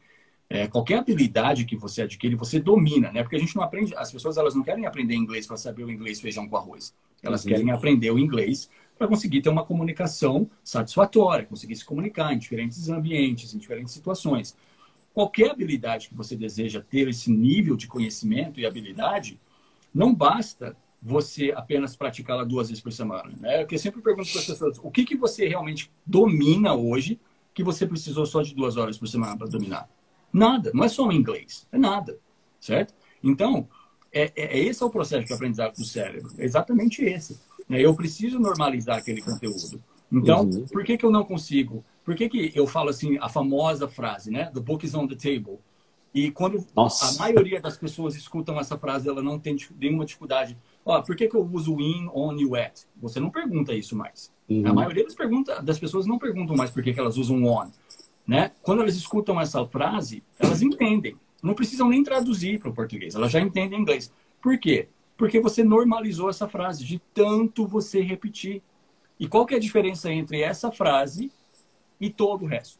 é, 0.49 0.67
qualquer 0.67 0.99
habilidade 0.99 1.65
que 1.65 1.75
você 1.75 2.03
adquire, 2.03 2.35
você 2.35 2.59
domina, 2.59 3.11
né? 3.11 3.23
Porque 3.23 3.35
a 3.35 3.39
gente 3.39 3.55
não 3.55 3.63
aprende, 3.63 3.93
as 3.95 4.11
pessoas 4.11 4.37
elas 4.37 4.55
não 4.55 4.63
querem 4.63 4.85
aprender 4.85 5.15
inglês 5.15 5.45
para 5.45 5.57
saber 5.57 5.83
o 5.83 5.91
inglês 5.91 6.21
feijão 6.21 6.47
com 6.47 6.55
arroz. 6.55 6.93
Elas 7.21 7.43
uhum. 7.43 7.51
querem 7.51 7.71
aprender 7.71 8.11
o 8.11 8.19
inglês 8.19 8.69
para 8.97 9.07
conseguir 9.07 9.41
ter 9.41 9.49
uma 9.49 9.65
comunicação 9.65 10.49
satisfatória, 10.63 11.45
conseguir 11.45 11.75
se 11.75 11.83
comunicar 11.83 12.33
em 12.33 12.37
diferentes 12.37 12.87
ambientes, 12.87 13.53
em 13.53 13.57
diferentes 13.57 13.93
situações. 13.93 14.55
Qualquer 15.13 15.51
habilidade 15.51 16.09
que 16.09 16.15
você 16.15 16.35
deseja 16.35 16.81
ter 16.81 17.07
esse 17.07 17.31
nível 17.31 17.75
de 17.75 17.87
conhecimento 17.87 18.59
e 18.59 18.65
habilidade, 18.65 19.39
não 19.93 20.13
basta 20.13 20.75
você 21.01 21.51
apenas 21.55 21.95
praticá-la 21.95 22.43
duas 22.43 22.69
vezes 22.69 22.81
por 22.81 22.91
semana. 22.91 23.31
Né? 23.39 23.65
Eu 23.69 23.77
sempre 23.77 24.01
pergunto 24.01 24.31
para 24.31 24.39
as 24.39 24.47
pessoas, 24.47 24.79
o 24.81 24.89
que, 24.89 25.03
que 25.03 25.17
você 25.17 25.47
realmente 25.47 25.91
domina 26.05 26.73
hoje 26.73 27.19
que 27.53 27.63
você 27.63 27.85
precisou 27.85 28.25
só 28.25 28.41
de 28.41 28.55
duas 28.55 28.77
horas 28.77 28.97
por 28.97 29.07
semana 29.07 29.37
para 29.37 29.47
dominar? 29.47 29.89
Nada, 30.31 30.71
não 30.73 30.83
é 30.83 30.87
só 30.87 31.05
o 31.07 31.11
inglês, 31.11 31.67
é 31.71 31.77
nada, 31.77 32.17
certo? 32.59 32.95
Então, 33.21 33.67
é, 34.11 34.31
é, 34.35 34.57
é 34.57 34.59
esse 34.59 34.81
é 34.81 34.85
o 34.85 34.89
processo 34.89 35.27
de 35.27 35.33
aprendizado 35.33 35.75
do 35.75 35.85
cérebro, 35.85 36.31
é 36.37 36.45
exatamente 36.45 37.03
esse. 37.03 37.39
Né? 37.69 37.81
Eu 37.81 37.93
preciso 37.93 38.39
normalizar 38.39 38.97
aquele 38.97 39.21
conteúdo. 39.21 39.83
Então, 40.11 40.41
uhum. 40.41 40.65
por 40.67 40.83
que, 40.83 40.97
que 40.97 41.05
eu 41.05 41.11
não 41.11 41.23
consigo? 41.23 41.83
Por 42.03 42.15
que, 42.15 42.27
que 42.27 42.51
eu 42.53 42.67
falo 42.67 42.89
assim, 42.89 43.17
a 43.19 43.29
famosa 43.29 43.87
frase, 43.87 44.29
né? 44.29 44.51
The 44.53 44.59
book 44.59 44.85
is 44.85 44.93
on 44.93 45.07
the 45.07 45.15
table. 45.15 45.59
E 46.13 46.29
quando 46.29 46.65
Nossa. 46.75 47.15
a 47.15 47.19
maioria 47.19 47.59
das 47.59 47.75
pessoas 47.75 48.15
escutam 48.15 48.59
essa 48.59 48.77
frase, 48.77 49.09
ela 49.09 49.23
não 49.23 49.39
tem 49.39 49.57
nenhuma 49.79 50.05
dificuldade. 50.05 50.55
Ó, 50.85 51.01
por 51.01 51.15
que, 51.15 51.27
que 51.27 51.35
eu 51.35 51.43
uso 51.43 51.79
in, 51.79 52.07
on 52.13 52.37
e 52.37 52.45
wet? 52.45 52.85
Você 53.01 53.19
não 53.19 53.31
pergunta 53.31 53.73
isso 53.73 53.95
mais. 53.95 54.31
Uhum. 54.47 54.67
A 54.67 54.73
maioria 54.73 55.03
das, 55.03 55.15
pergunta, 55.15 55.61
das 55.61 55.79
pessoas 55.79 56.05
não 56.05 56.19
perguntam 56.19 56.55
mais 56.55 56.69
por 56.69 56.83
que, 56.83 56.93
que 56.93 56.99
elas 56.99 57.17
usam 57.17 57.43
on. 57.43 57.71
Né? 58.27 58.51
Quando 58.61 58.81
elas 58.81 58.95
escutam 58.95 59.41
essa 59.41 59.65
frase, 59.65 60.23
elas 60.37 60.61
entendem. 60.61 61.15
Não 61.41 61.55
precisam 61.55 61.89
nem 61.89 62.03
traduzir 62.03 62.59
para 62.59 62.69
o 62.69 62.73
português, 62.73 63.15
elas 63.15 63.31
já 63.31 63.41
entendem 63.41 63.81
inglês. 63.81 64.11
Por 64.41 64.57
quê? 64.57 64.87
Porque 65.17 65.39
você 65.39 65.63
normalizou 65.63 66.29
essa 66.29 66.47
frase 66.47 66.85
de 66.85 66.99
tanto 67.13 67.67
você 67.67 68.01
repetir. 68.01 68.61
E 69.19 69.27
qual 69.27 69.45
que 69.45 69.53
é 69.53 69.57
a 69.57 69.59
diferença 69.59 70.11
entre 70.11 70.41
essa 70.41 70.71
frase 70.71 71.31
e 71.99 72.09
todo 72.09 72.43
o 72.43 72.47
resto? 72.47 72.79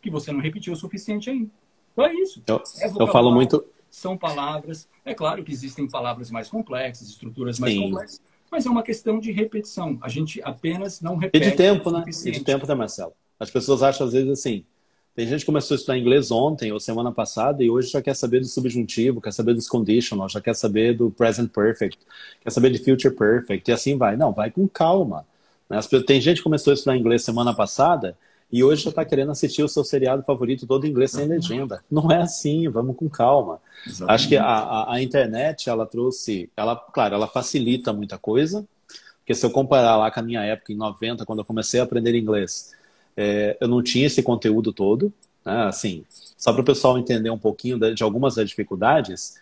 Que 0.00 0.10
você 0.10 0.32
não 0.32 0.40
repetiu 0.40 0.72
o 0.72 0.76
suficiente 0.76 1.30
ainda. 1.30 1.50
Então 1.92 2.04
é 2.04 2.14
isso. 2.14 2.42
Eu, 2.46 2.62
é 2.80 3.02
eu 3.02 3.06
falo 3.08 3.32
muito. 3.32 3.64
São 3.90 4.16
palavras. 4.16 4.88
É 5.04 5.14
claro 5.14 5.42
que 5.42 5.50
existem 5.50 5.88
palavras 5.88 6.30
mais 6.30 6.48
complexas, 6.48 7.08
estruturas 7.08 7.58
mais 7.58 7.72
Sim. 7.72 7.82
complexas, 7.82 8.20
mas 8.50 8.66
é 8.66 8.70
uma 8.70 8.82
questão 8.82 9.18
de 9.18 9.32
repetição. 9.32 9.98
A 10.00 10.08
gente 10.08 10.40
apenas 10.42 11.00
não 11.00 11.16
repete. 11.16 11.46
E 11.46 11.50
de 11.50 11.56
tempo, 11.56 11.90
né? 11.90 12.04
E 12.06 12.30
de 12.30 12.44
tempo, 12.44 12.66
né, 12.66 12.74
Marcelo? 12.74 13.12
As 13.40 13.50
pessoas 13.50 13.82
acham 13.82 14.06
às 14.06 14.12
vezes 14.12 14.30
assim. 14.30 14.64
Tem 15.18 15.26
gente 15.26 15.40
que 15.40 15.46
começou 15.46 15.74
a 15.74 15.76
estudar 15.76 15.98
inglês 15.98 16.30
ontem 16.30 16.70
ou 16.70 16.78
semana 16.78 17.10
passada 17.10 17.64
e 17.64 17.68
hoje 17.68 17.90
já 17.90 18.00
quer 18.00 18.14
saber 18.14 18.38
do 18.38 18.46
subjuntivo, 18.46 19.20
quer 19.20 19.32
saber 19.32 19.52
dos 19.52 19.68
conditional, 19.68 20.28
já 20.28 20.40
quer 20.40 20.54
saber 20.54 20.96
do 20.96 21.10
present 21.10 21.50
perfect, 21.50 21.98
quer 22.40 22.50
saber 22.50 22.70
de 22.70 22.78
future 22.78 23.12
perfect 23.12 23.68
e 23.68 23.74
assim 23.74 23.96
vai. 23.96 24.16
Não, 24.16 24.32
vai 24.32 24.48
com 24.48 24.68
calma. 24.68 25.26
Né? 25.68 25.78
Tem 26.06 26.20
gente 26.20 26.38
que 26.38 26.42
começou 26.42 26.70
a 26.70 26.74
estudar 26.74 26.96
inglês 26.96 27.22
semana 27.22 27.54
passada 27.54 28.16
e 28.50 28.64
hoje 28.64 28.84
já 28.84 28.90
está 28.90 29.04
querendo 29.04 29.30
assistir 29.30 29.62
o 29.62 29.68
seu 29.68 29.84
seriado 29.84 30.22
favorito 30.22 30.66
todo 30.66 30.86
em 30.86 30.90
inglês 30.90 31.10
sem 31.10 31.26
legenda. 31.26 31.84
Não 31.90 32.10
é 32.10 32.22
assim, 32.22 32.68
vamos 32.68 32.96
com 32.96 33.08
calma. 33.08 33.60
Exatamente. 33.86 34.14
Acho 34.14 34.28
que 34.28 34.36
a, 34.36 34.44
a, 34.44 34.94
a, 34.94 35.02
internet, 35.02 35.68
ela 35.68 35.84
trouxe, 35.84 36.50
ela, 36.56 36.74
claro, 36.74 37.14
ela 37.14 37.26
facilita 37.26 37.92
muita 37.92 38.16
coisa, 38.16 38.66
porque 39.18 39.34
se 39.34 39.44
eu 39.44 39.50
comparar 39.50 39.96
lá 39.96 40.10
com 40.10 40.20
a 40.20 40.22
minha 40.22 40.42
época, 40.42 40.72
em 40.72 40.76
90, 40.76 41.26
quando 41.26 41.40
eu 41.40 41.44
comecei 41.44 41.78
a 41.78 41.82
aprender 41.82 42.14
inglês, 42.14 42.72
é, 43.14 43.58
eu 43.60 43.68
não 43.68 43.82
tinha 43.82 44.06
esse 44.06 44.22
conteúdo 44.22 44.72
todo, 44.72 45.12
né? 45.44 45.64
assim, 45.64 46.04
só 46.08 46.50
para 46.50 46.62
o 46.62 46.64
pessoal 46.64 46.96
entender 46.98 47.28
um 47.28 47.38
pouquinho 47.38 47.78
de, 47.78 47.92
de 47.92 48.02
algumas 48.02 48.36
das 48.36 48.48
dificuldades, 48.48 49.34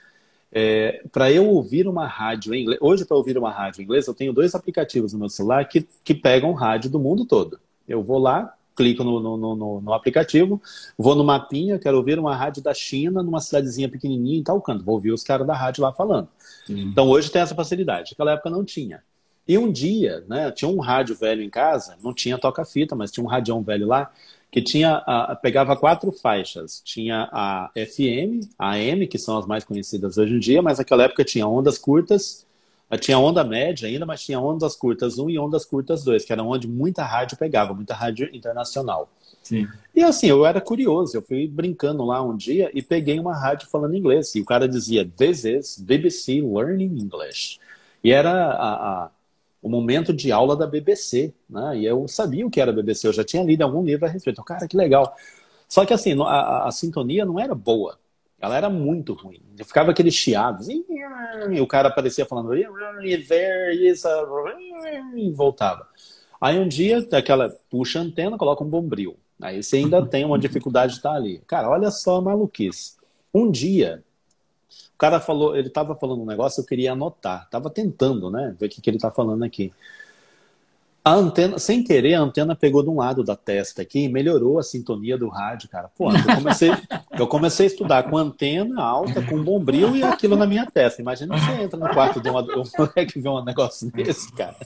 é, 0.59 1.03
para 1.13 1.31
eu 1.31 1.47
ouvir 1.47 1.87
uma 1.87 2.07
rádio 2.07 2.55
em 2.55 2.63
inglês, 2.63 2.81
hoje 2.81 3.05
para 3.05 3.15
ouvir 3.15 3.37
uma 3.37 3.51
rádio 3.51 3.83
em 3.83 3.85
inglês, 3.85 4.07
eu 4.07 4.15
tenho 4.15 4.33
dois 4.33 4.55
aplicativos 4.55 5.13
no 5.13 5.19
meu 5.19 5.29
celular 5.29 5.69
que, 5.69 5.87
que 6.03 6.15
pegam 6.15 6.55
rádio 6.55 6.89
do 6.89 6.99
mundo 6.99 7.27
todo. 7.27 7.61
Eu 7.87 8.03
vou 8.03 8.19
lá, 8.19 8.55
clico 8.75 9.05
no, 9.05 9.21
no, 9.21 9.37
no, 9.37 9.81
no, 9.83 9.93
aplicativo, 9.93 10.59
vou 10.97 11.15
no 11.15 11.23
mapinha, 11.23 11.79
quero 11.79 11.99
ouvir 11.99 12.19
uma 12.19 12.35
rádio 12.35 12.63
da 12.63 12.73
China, 12.73 13.23
numa 13.23 13.39
cidadezinha 13.39 13.87
pequenininha 13.87 14.39
em 14.39 14.43
tal 14.43 14.59
canto. 14.63 14.83
Vou 14.83 14.95
ouvir 14.95 15.13
os 15.13 15.23
caras 15.23 15.47
da 15.47 15.55
rádio 15.55 15.83
lá 15.83 15.93
falando. 15.93 16.29
Então 16.67 17.07
hoje 17.07 17.31
tem 17.31 17.43
essa 17.43 17.55
facilidade. 17.55 18.13
Naquela 18.13 18.33
época 18.33 18.49
não 18.49 18.65
tinha. 18.65 19.03
E 19.47 19.59
um 19.59 19.71
dia, 19.71 20.25
né, 20.27 20.51
tinha 20.51 20.71
um 20.71 20.81
rádio 20.81 21.15
velho 21.15 21.43
em 21.43 21.51
casa, 21.51 21.97
não 22.03 22.15
tinha 22.15 22.39
toca-fita, 22.39 22.97
mas 22.97 23.13
tinha 23.13 23.23
um 23.23 23.29
radião 23.29 23.61
velho 23.61 23.87
lá, 23.87 24.11
que 24.57 24.63
tinha 24.63 25.03
a, 25.07 25.37
pegava 25.37 25.77
quatro 25.77 26.11
faixas. 26.11 26.81
Tinha 26.83 27.29
a 27.31 27.71
FM, 27.75 28.49
a 28.59 28.71
AM, 28.71 29.07
que 29.07 29.19
são 29.19 29.37
as 29.37 29.47
mais 29.47 29.65
conhecidas 29.65 30.17
hoje 30.17 30.33
em 30.33 30.39
dia, 30.39 30.63
mas 30.63 30.79
naquela 30.79 31.03
época 31.03 31.23
tinha 31.23 31.47
ondas 31.47 31.77
curtas, 31.77 32.47
tinha 32.99 33.19
onda 33.19 33.45
média 33.45 33.87
ainda, 33.87 34.07
mas 34.07 34.23
tinha 34.23 34.41
ondas 34.41 34.75
curtas 34.75 35.19
1 35.19 35.29
e 35.29 35.39
ondas 35.39 35.67
curtas 35.67 36.03
2, 36.03 36.25
que 36.25 36.33
era 36.33 36.43
onde 36.43 36.67
muita 36.67 37.05
rádio 37.05 37.37
pegava, 37.37 37.75
muita 37.75 37.93
rádio 37.93 38.31
internacional. 38.35 39.11
Sim. 39.43 39.69
E 39.95 40.03
assim, 40.03 40.29
eu 40.29 40.47
era 40.47 40.59
curioso, 40.59 41.19
eu 41.19 41.21
fui 41.21 41.47
brincando 41.47 42.03
lá 42.03 42.23
um 42.23 42.35
dia 42.35 42.71
e 42.73 42.81
peguei 42.81 43.21
uma 43.21 43.37
rádio 43.37 43.69
falando 43.69 43.95
inglês. 43.95 44.35
E 44.37 44.41
o 44.41 44.47
cara 44.47 44.67
dizia, 44.67 45.07
This 45.19 45.45
is 45.45 45.79
BBC 45.79 46.41
Learning 46.41 46.99
English. 46.99 47.59
E 48.03 48.11
era 48.11 48.33
a, 48.33 49.03
a 49.05 49.11
o 49.67 49.69
momento 49.69 50.13
de 50.15 50.31
aula 50.31 50.57
da 50.57 50.65
BBC, 50.65 51.35
né? 51.51 51.79
E 51.79 51.85
eu 51.85 52.07
sabia 52.07 52.47
o 52.47 52.51
que 52.51 52.61
era 52.61 52.73
BBC, 52.73 53.09
eu 53.09 53.13
já 53.13 53.25
tinha 53.25 53.43
lido 53.43 53.63
algum 53.63 53.83
livro 53.83 54.07
a 54.07 54.09
respeito. 54.09 54.41
Cara, 54.45 54.69
que 54.69 54.77
legal. 54.77 55.13
Só 55.69 55.85
que 55.85 55.93
assim, 55.93 56.17
a, 56.23 56.69
a, 56.69 56.71
sintonia 56.71 57.25
não 57.25 57.41
era 57.41 57.53
boa. 57.53 57.99
Ela 58.41 58.57
era 58.57 58.71
muito 58.71 59.13
ruim. 59.13 59.43
Ficava 59.65 59.91
aqueles 59.91 60.15
chiados. 60.15 60.69
E 60.69 60.85
o 61.61 61.67
cara 61.67 61.89
aparecia 61.89 62.25
falando 62.25 62.55
e 65.17 65.33
voltava. 65.33 65.89
Aí 66.41 66.61
um 66.61 66.69
dia, 66.69 67.05
aquela 67.11 67.51
puxa 67.69 67.99
a 67.99 68.03
antena, 68.03 68.39
coloca 68.39 68.63
um 68.63 68.69
bombril. 68.71 69.17
Aí 69.43 69.65
você 69.65 69.79
ainda 69.79 70.01
tem 70.07 70.25
uma 70.25 70.39
dificuldade 70.39 70.93
de 70.93 70.99
estar 70.99 71.15
ali. 71.15 71.43
Cara, 71.45 71.69
olha 71.69 71.91
só 71.91 72.19
a 72.19 72.23
maluquice. 72.23 72.95
Um 73.35 73.51
dia, 73.51 74.05
O 74.97 74.99
cara 74.99 75.21
falou, 75.21 75.55
ele 75.55 75.69
estava 75.69 75.95
falando 75.95 76.23
um 76.23 76.27
negócio, 76.27 76.63
eu 76.63 76.65
queria 76.65 76.93
anotar. 76.93 77.45
Estava 77.45 77.69
tentando, 77.69 78.31
né? 78.31 78.57
Ver 78.59 78.65
o 78.65 78.69
que, 78.71 78.81
que 78.81 78.89
ele 78.89 78.97
está 78.97 79.11
falando 79.11 79.43
aqui. 79.43 79.71
A 81.05 81.13
antena, 81.13 81.59
sem 81.59 81.85
querer, 81.85 82.15
a 82.15 82.21
antena 82.21 82.57
pegou 82.57 82.83
de 82.83 82.89
um 82.89 82.97
lado 82.97 83.23
da 83.23 83.37
testa 83.37 83.83
aqui 83.83 84.01
e 84.01 84.09
melhorou 84.09 84.59
a 84.59 84.63
sintonia 84.63 85.19
do 85.19 85.29
rádio, 85.29 85.69
cara. 85.69 85.89
Pô, 85.97 86.11
eu 86.11 86.35
comecei, 86.35 86.71
eu 87.17 87.27
comecei 87.29 87.67
a 87.67 87.69
estudar 87.69 88.03
com 88.05 88.17
antena 88.17 88.83
alta, 88.83 89.23
com 89.23 89.45
bombril 89.45 89.95
e 89.95 90.03
aquilo 90.03 90.35
na 90.35 90.47
minha 90.47 90.65
testa. 90.65 91.03
Imagina 91.03 91.39
você 91.39 91.63
entra 91.63 91.79
no 91.79 91.91
quarto 91.91 92.21
de 92.21 92.31
um 92.31 92.33
moleque 92.77 93.21
vê 93.21 93.29
um 93.29 93.45
negócio 93.45 93.89
desse, 93.93 94.33
cara. 94.33 94.57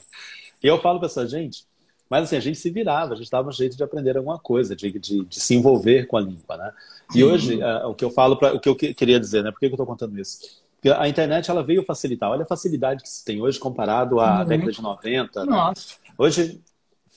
E 0.62 0.66
eu 0.68 0.80
falo 0.80 1.00
pra 1.00 1.08
essa 1.08 1.26
gente, 1.26 1.66
mas 2.10 2.24
assim, 2.24 2.36
a 2.36 2.40
gente 2.40 2.58
se 2.58 2.68
virava, 2.70 3.14
a 3.14 3.16
gente 3.16 3.30
dava 3.30 3.48
um 3.48 3.52
jeito 3.52 3.76
de 3.76 3.84
aprender 3.84 4.16
alguma 4.16 4.38
coisa, 4.38 4.74
de, 4.74 4.90
de, 4.98 5.24
de 5.24 5.40
se 5.40 5.54
envolver 5.54 6.06
com 6.08 6.16
a 6.16 6.20
língua, 6.20 6.56
né? 6.56 6.72
E 7.14 7.22
hoje, 7.22 7.62
uh, 7.62 7.88
o 7.88 7.94
que 7.94 8.04
eu 8.04 8.10
falo, 8.10 8.36
pra, 8.36 8.52
o 8.52 8.58
que 8.58 8.68
eu 8.68 8.74
queria 8.74 9.20
dizer, 9.20 9.44
né? 9.44 9.52
Por 9.52 9.60
que 9.60 9.66
eu 9.66 9.70
estou 9.70 9.86
contando 9.86 10.18
isso? 10.18 10.40
Porque 10.74 10.90
a 10.90 11.08
internet 11.08 11.50
ela 11.50 11.62
veio 11.62 11.84
facilitar. 11.84 12.30
Olha 12.30 12.42
a 12.42 12.46
facilidade 12.46 13.02
que 13.02 13.08
se 13.08 13.24
tem 13.24 13.40
hoje 13.40 13.60
comparado 13.60 14.18
à 14.18 14.40
uhum. 14.40 14.46
década 14.46 14.72
de 14.72 14.82
90. 14.82 15.44
Né? 15.44 15.50
Nossa. 15.50 15.94
Né? 16.02 16.14
Hoje, 16.18 16.60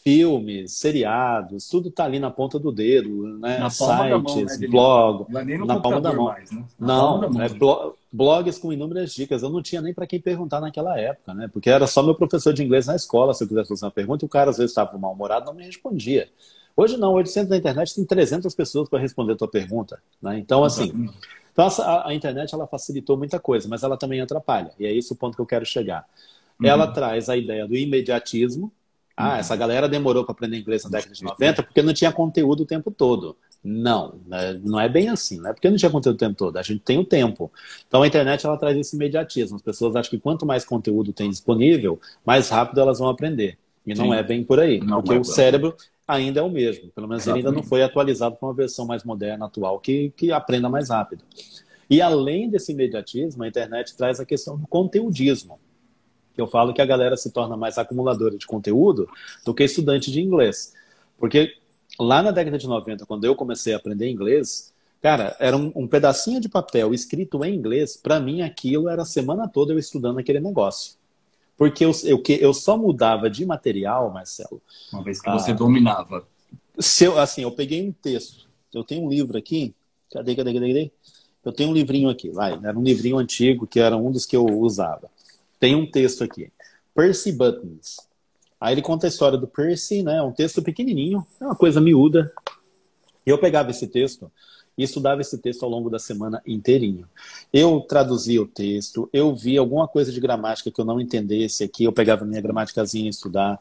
filmes, 0.04 0.74
seriados, 0.74 1.68
tudo 1.70 1.88
está 1.88 2.04
ali 2.04 2.20
na 2.20 2.30
ponta 2.30 2.60
do 2.60 2.72
dedo, 2.72 3.39
né? 3.39 3.58
Na 3.58 3.70
Sites, 3.70 3.88
mão, 3.88 4.36
né, 4.43 4.68
blog, 4.68 5.26
é 5.36 5.58
na 5.58 5.80
palma 5.80 6.01
da 6.01 6.14
mão. 6.14 6.26
Mais, 6.26 6.51
né? 6.51 6.64
Não, 6.78 7.22
da 7.22 7.30
mão, 7.30 7.41
é 7.41 7.49
blo 7.49 7.95
blogs 8.12 8.60
com 8.60 8.72
inúmeras 8.72 9.12
dicas. 9.14 9.41
Eu 9.41 9.49
não 9.49 9.62
tinha 9.62 9.82
nem 9.82 9.93
para 9.93 10.06
quem 10.06 10.22
perguntar 10.22 10.60
naquela 10.62 10.99
época, 10.99 11.34
né? 11.34 11.49
Porque 11.51 11.70
era 11.70 11.88
só 11.88 12.04
meu 12.04 12.14
professor 12.14 12.54
de 12.54 12.64
inglês 12.64 12.86
na 12.86 12.95
escola, 12.95 13.34
se 13.34 13.43
eu 13.43 13.47
quisesse 13.47 13.70
fazer 13.70 13.86
uma 13.86 13.91
pergunta, 13.91 14.24
e 14.24 14.28
o 14.28 14.30
cara 14.30 14.51
às 14.51 14.58
vezes 14.58 14.72
estava 14.72 14.97
mal-humorado, 14.97 15.45
não 15.45 15.54
me 15.54 15.64
respondia. 15.64 16.30
Hoje 16.76 16.97
não, 16.97 17.14
hoje 17.14 17.34
dentro 17.34 17.49
da 17.49 17.58
internet 17.58 17.95
tem 17.95 18.06
300 18.06 18.54
pessoas 18.54 18.89
para 18.89 18.99
responder 18.99 19.34
a 19.34 19.36
tua 19.36 19.47
pergunta, 19.47 20.01
né? 20.22 20.38
Então, 20.38 20.64
assim, 20.64 21.10
então 21.51 21.66
a, 21.66 22.10
a, 22.10 22.14
internet 22.14 22.54
ela 22.54 22.68
facilitou 22.68 23.16
muita 23.16 23.39
coisa, 23.39 23.70
mas 23.70 23.84
ela 23.84 23.95
também 23.95 24.20
atrapalha. 24.20 24.72
E 24.80 24.86
é 24.86 24.93
esse 24.93 25.14
o 25.14 25.16
ponto 25.16 25.36
que 25.36 25.41
eu 25.41 25.45
quero 25.45 25.66
chegar. 25.66 26.06
Uhum. 26.60 26.68
Ela 26.68 26.88
traz 26.88 27.30
a 27.30 27.38
ideia 27.38 27.68
do 27.68 27.76
imediatismo, 27.76 28.72
ah, 29.16 29.38
essa 29.38 29.55
galera 29.55 29.88
demorou 29.88 30.24
para 30.24 30.34
aprender 30.34 30.57
inglês 30.57 30.84
na 30.84 30.89
década 30.89 31.14
de 31.14 31.24
90 31.24 31.64
porque 31.64 31.82
não 31.82 31.93
tinha 31.93 32.11
conteúdo 32.11 32.64
o 32.64 32.66
tempo 32.66 32.89
todo. 32.89 33.38
Não, 33.64 34.20
né? 34.26 34.59
não 34.64 34.80
é 34.80 34.89
bem 34.89 35.07
assim, 35.09 35.39
não 35.39 35.51
é 35.51 35.53
porque 35.53 35.70
não 35.70 35.78
tinha 35.78 35.91
conteúdo 35.91 36.16
o 36.16 36.20
tempo 36.20 36.36
todo, 36.36 36.57
a 36.57 36.64
gente 36.64 36.82
tem 36.82 36.97
o 36.97 37.05
tempo. 37.05 37.51
Então 37.88 38.01
a 38.01 38.07
internet 38.07 38.45
ela 38.45 38.57
traz 38.57 38.76
esse 38.76 38.95
imediatismo. 38.95 39.55
As 39.55 39.61
pessoas 39.61 39.95
acham 39.95 40.09
que 40.09 40.20
quanto 40.20 40.45
mais 40.45 40.66
conteúdo 40.66 41.14
tem 41.14 41.30
disponível, 41.30 41.99
mais 42.26 42.49
rápido 42.49 42.82
elas 42.82 42.99
vão 42.99 43.07
aprender. 43.07 43.57
E 43.86 43.93
não 43.93 44.05
Sim. 44.05 44.16
é 44.16 44.24
bem 44.24 44.43
por 44.43 44.59
aí, 44.59 44.80
não 44.80 45.01
porque 45.01 45.18
é 45.18 45.20
o 45.20 45.24
cérebro 45.24 45.76
ainda 46.07 46.39
é 46.39 46.43
o 46.43 46.49
mesmo. 46.49 46.89
Pelo 46.89 47.07
menos 47.07 47.24
Exatamente. 47.24 47.45
ele 47.45 47.47
ainda 47.49 47.61
não 47.61 47.68
foi 47.68 47.84
atualizado 47.84 48.36
para 48.36 48.47
uma 48.47 48.53
versão 48.53 48.86
mais 48.86 49.03
moderna, 49.03 49.45
atual, 49.45 49.80
que, 49.80 50.11
que 50.16 50.32
aprenda 50.32 50.70
mais 50.70 50.89
rápido. 50.89 51.24
E 51.89 52.01
além 52.01 52.49
desse 52.49 52.72
imediatismo, 52.72 53.43
a 53.43 53.47
internet 53.47 53.95
traz 53.95 54.20
a 54.20 54.26
questão 54.26 54.57
do 54.57 54.68
conteudismo 54.68 55.59
eu 56.41 56.47
falo 56.47 56.73
que 56.73 56.81
a 56.81 56.86
galera 56.86 57.15
se 57.15 57.31
torna 57.31 57.55
mais 57.55 57.77
acumuladora 57.77 58.38
de 58.38 58.45
conteúdo 58.45 59.07
do 59.45 59.53
que 59.53 59.63
estudante 59.63 60.11
de 60.11 60.21
inglês. 60.21 60.73
Porque 61.17 61.53
lá 61.99 62.21
na 62.21 62.31
década 62.31 62.57
de 62.57 62.67
90, 62.67 63.05
quando 63.05 63.25
eu 63.25 63.36
comecei 63.36 63.73
a 63.73 63.77
aprender 63.77 64.09
inglês, 64.09 64.73
cara, 65.01 65.36
era 65.39 65.55
um, 65.55 65.71
um 65.75 65.88
pedacinho 65.88 66.41
de 66.41 66.49
papel 66.49 66.93
escrito 66.93 67.43
em 67.45 67.55
inglês, 67.55 67.95
para 67.95 68.19
mim 68.19 68.41
aquilo 68.41 68.89
era 68.89 69.03
a 69.03 69.05
semana 69.05 69.47
toda 69.47 69.73
eu 69.73 69.79
estudando 69.79 70.19
aquele 70.19 70.39
negócio. 70.39 70.95
Porque 71.57 71.86
eu, 71.86 71.91
eu, 72.03 72.21
eu 72.39 72.53
só 72.53 72.77
mudava 72.77 73.29
de 73.29 73.45
material, 73.45 74.11
Marcelo. 74.11 74.61
Uma 74.91 75.03
vez 75.03 75.21
que 75.21 75.29
você 75.29 75.51
ah, 75.51 75.55
dominava. 75.55 76.25
Se 76.79 77.05
eu, 77.05 77.19
assim, 77.19 77.43
eu 77.43 77.51
peguei 77.51 77.88
um 77.88 77.91
texto, 77.91 78.47
eu 78.73 78.84
tenho 78.84 79.05
um 79.05 79.09
livro 79.09 79.38
aqui, 79.38 79.73
cadê, 80.11 80.36
cadê, 80.36 80.53
cadê, 80.53 80.67
cadê? 80.67 80.91
Eu 81.45 81.51
tenho 81.51 81.69
um 81.69 81.73
livrinho 81.73 82.09
aqui, 82.09 82.29
vai, 82.29 82.53
era 82.53 82.77
um 82.77 82.84
livrinho 82.84 83.17
antigo 83.17 83.67
que 83.67 83.79
era 83.79 83.95
um 83.95 84.11
dos 84.11 84.25
que 84.25 84.36
eu 84.36 84.45
usava. 84.45 85.11
Tem 85.64 85.76
um 85.76 85.89
texto 85.89 86.26
aqui. 86.26 86.51
Percy 86.93 87.32
Buttons. 87.32 87.95
Aí 88.59 88.74
ele 88.74 88.82
conta 88.82 89.07
a 89.07 89.09
história 89.09 89.38
do 89.38 89.47
Percy, 89.47 90.03
né? 90.03 90.22
Um 90.22 90.34
texto 90.34 90.61
pequenininho, 90.61 91.26
é 91.39 91.45
uma 91.45 91.55
coisa 91.55 91.80
miúda. 91.80 92.34
E 93.26 93.30
eu 93.30 93.38
pegava 93.38 93.72
esse 93.72 93.88
texto 93.88 94.30
e 94.78 94.84
estudava 94.84 95.22
esse 95.22 95.38
texto 95.38 95.64
ao 95.64 95.70
longo 95.70 95.89
da 95.89 95.99
semana 95.99 96.41
inteirinho. 96.45 97.07
Eu 97.53 97.80
traduzia 97.80 98.41
o 98.41 98.45
texto, 98.45 99.09
eu 99.14 99.34
via 99.34 99.61
alguma 99.61 99.88
coisa 99.88 100.11
de 100.11 100.20
gramática 100.20 100.70
que 100.70 100.82
eu 100.82 100.84
não 100.84 100.99
entendesse 100.99 101.64
aqui, 101.64 101.86
eu 101.86 101.93
pegava 101.93 102.26
minha 102.26 102.41
gramaticazinha 102.41 103.05
e 103.05 103.09
estudar. 103.09 103.57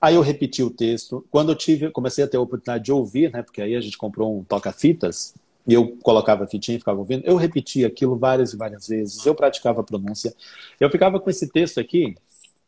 Aí 0.00 0.14
eu 0.14 0.22
repeti 0.22 0.62
o 0.62 0.70
texto. 0.70 1.22
Quando 1.30 1.52
eu 1.52 1.54
tive, 1.54 1.90
comecei 1.90 2.24
a 2.24 2.28
ter 2.28 2.38
a 2.38 2.40
oportunidade 2.40 2.84
de 2.84 2.92
ouvir, 2.92 3.30
né? 3.30 3.42
Porque 3.42 3.60
aí 3.60 3.76
a 3.76 3.80
gente 3.82 3.98
comprou 3.98 4.38
um 4.38 4.42
toca-fitas 4.42 5.34
e 5.66 5.74
eu 5.74 5.96
colocava 6.02 6.44
a 6.44 6.46
fitinha 6.46 6.76
e 6.76 6.78
ficava 6.78 6.98
ouvindo, 6.98 7.24
eu 7.24 7.36
repetia 7.36 7.86
aquilo 7.86 8.16
várias 8.16 8.52
e 8.52 8.56
várias 8.56 8.88
vezes, 8.88 9.24
eu 9.24 9.34
praticava 9.34 9.80
a 9.80 9.84
pronúncia. 9.84 10.34
Eu 10.80 10.90
ficava 10.90 11.20
com 11.20 11.30
esse 11.30 11.48
texto 11.48 11.78
aqui, 11.78 12.14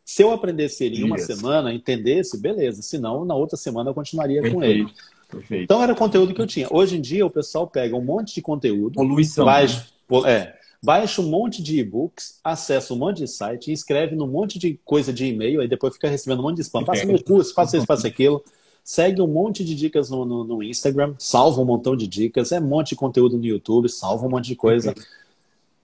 se 0.05 0.23
eu 0.23 0.31
aprendesse 0.33 0.85
ele 0.85 1.01
em 1.01 1.05
uma 1.05 1.19
semana, 1.19 1.73
entendesse, 1.73 2.39
beleza. 2.39 2.83
Se 2.83 2.99
não, 2.99 3.25
na 3.25 3.35
outra 3.35 3.57
semana 3.57 3.91
eu 3.91 3.95
continuaria 3.95 4.43
Perfeito. 4.43 4.55
com 4.55 4.63
ele. 4.63 4.87
Perfeito. 5.31 5.65
Então 5.65 5.83
era 5.83 5.93
o 5.93 5.97
conteúdo 5.97 6.35
que 6.35 6.41
eu 6.41 6.47
tinha. 6.47 6.69
Hoje 6.71 6.99
em 6.99 7.01
dia 7.01 7.25
o 7.25 7.31
pessoal 7.31 7.67
pega 7.67 7.97
um 7.97 8.05
monte 8.05 8.35
de 8.35 8.43
conteúdo, 8.43 8.95
Poluição, 8.95 9.47
baixa, 9.47 9.87
né? 10.11 10.31
é, 10.31 10.55
baixa 10.83 11.23
um 11.23 11.29
monte 11.29 11.63
de 11.63 11.81
e-books, 11.81 12.39
acessa 12.45 12.93
um 12.93 12.99
monte 12.99 13.19
de 13.19 13.29
site, 13.29 13.73
escreve 13.73 14.15
num 14.15 14.27
monte 14.27 14.59
de 14.59 14.79
coisa 14.85 15.13
de 15.13 15.25
e-mail, 15.25 15.63
aí 15.63 15.69
depois 15.69 15.95
fica 15.95 16.09
recebendo 16.09 16.41
um 16.41 16.43
monte 16.43 16.57
de 16.57 16.63
spam. 16.63 16.85
Faça 16.85 17.07
meu 17.07 17.23
curso, 17.23 17.55
faça 17.55 17.77
isso, 17.79 17.87
faça 17.87 18.07
aquilo 18.07 18.45
segue 18.85 19.23
um 19.23 19.27
monte 19.27 19.65
de 19.65 19.75
dicas 19.75 20.11
no, 20.11 20.27
no, 20.27 20.45
no, 20.45 20.63
Instagram, 20.63 21.15
salva 21.19 21.59
um 21.63 21.65
montão 21.65 21.97
de 21.97 22.07
dicas, 22.07 22.53
é 22.53 22.61
um 22.61 22.67
monte 22.67 22.91
de 22.91 22.97
conteúdo 22.97 23.39
no 23.39 23.45
YouTube, 23.45 23.89
salva 23.89 24.27
um 24.27 24.31
monte 24.31 24.45
de 24.45 24.55
coisa. 24.55 24.95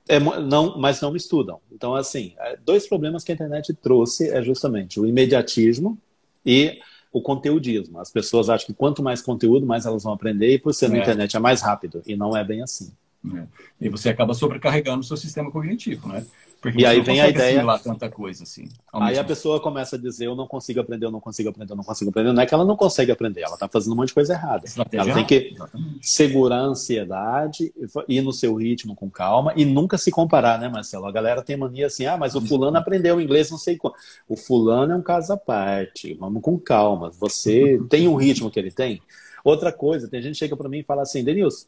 É, 0.06 0.20
não, 0.20 0.78
mas 0.78 1.00
não 1.00 1.16
estudam. 1.16 1.60
Então, 1.72 1.94
assim, 1.94 2.34
é, 2.38 2.58
dois 2.58 2.86
problemas 2.86 3.24
que 3.24 3.32
a 3.32 3.34
internet 3.34 3.72
trouxe 3.72 4.28
é 4.28 4.42
justamente 4.42 5.00
o 5.00 5.06
imediatismo 5.06 5.96
e 6.44 6.78
o 7.10 7.22
conteudismo. 7.22 7.98
As 7.98 8.10
pessoas 8.10 8.50
acham 8.50 8.66
que 8.66 8.74
quanto 8.74 9.02
mais 9.02 9.22
conteúdo, 9.22 9.64
mais 9.64 9.86
elas 9.86 10.02
vão 10.02 10.12
aprender, 10.12 10.52
e 10.52 10.58
por 10.58 10.74
ser 10.74 10.90
na 10.90 10.98
é. 10.98 11.00
internet 11.00 11.34
é 11.34 11.40
mais 11.40 11.62
rápido. 11.62 12.02
E 12.06 12.16
não 12.16 12.36
é 12.36 12.44
bem 12.44 12.62
assim. 12.62 12.92
É. 13.22 13.46
E 13.78 13.88
você 13.90 14.08
acaba 14.08 14.32
sobrecarregando 14.32 15.00
o 15.00 15.04
seu 15.04 15.16
sistema 15.16 15.50
cognitivo, 15.50 16.08
né? 16.08 16.24
Porque 16.60 16.80
e 16.80 16.86
aí 16.86 17.00
vem 17.00 17.20
a 17.20 17.28
ideia. 17.28 17.62
tanta 17.78 18.08
coisa 18.10 18.44
assim. 18.44 18.68
Aí 18.92 19.18
a 19.18 19.24
pessoa 19.24 19.60
começa 19.60 19.96
a 19.96 19.98
dizer: 19.98 20.26
eu 20.26 20.34
não 20.34 20.46
consigo 20.46 20.80
aprender, 20.80 21.06
eu 21.06 21.10
não 21.10 21.20
consigo 21.20 21.48
aprender, 21.48 21.72
eu 21.72 21.76
não 21.76 21.84
consigo 21.84 22.10
aprender. 22.10 22.32
Não 22.32 22.42
é 22.42 22.46
que 22.46 22.54
ela 22.54 22.64
não 22.64 22.76
consegue 22.76 23.12
aprender, 23.12 23.42
ela 23.42 23.54
está 23.54 23.68
fazendo 23.68 23.92
um 23.92 23.96
monte 23.96 24.08
de 24.08 24.14
coisa 24.14 24.34
errada. 24.34 24.64
Estratégia 24.64 25.12
ela 25.12 25.14
tem 25.14 25.26
que 25.26 25.54
exatamente. 25.54 25.98
segurar 26.00 26.56
a 26.56 26.64
ansiedade, 26.64 27.72
ir 28.08 28.22
no 28.22 28.32
seu 28.32 28.54
ritmo 28.54 28.94
com 28.94 29.10
calma 29.10 29.52
e 29.56 29.64
nunca 29.64 29.98
se 29.98 30.10
comparar, 30.10 30.58
né, 30.58 30.68
Marcelo? 30.68 31.06
A 31.06 31.12
galera 31.12 31.42
tem 31.42 31.56
mania 31.56 31.86
assim: 31.86 32.06
ah, 32.06 32.16
mas 32.16 32.34
o 32.34 32.40
fulano 32.40 32.76
aprendeu 32.76 33.20
inglês, 33.20 33.50
não 33.50 33.58
sei 33.58 33.76
como. 33.76 33.94
O 34.28 34.36
fulano 34.36 34.92
é 34.92 34.96
um 34.96 35.02
caso 35.02 35.32
à 35.32 35.36
parte, 35.36 36.14
vamos 36.14 36.42
com 36.42 36.58
calma. 36.58 37.10
Você 37.18 37.80
tem 37.88 38.08
um 38.08 38.16
ritmo 38.16 38.50
que 38.50 38.58
ele 38.58 38.70
tem. 38.70 39.00
Outra 39.42 39.72
coisa, 39.72 40.08
tem 40.08 40.20
gente 40.20 40.32
que 40.32 40.38
chega 40.38 40.56
para 40.56 40.68
mim 40.68 40.78
e 40.80 40.84
fala 40.84 41.02
assim: 41.02 41.22
Denilson 41.24 41.66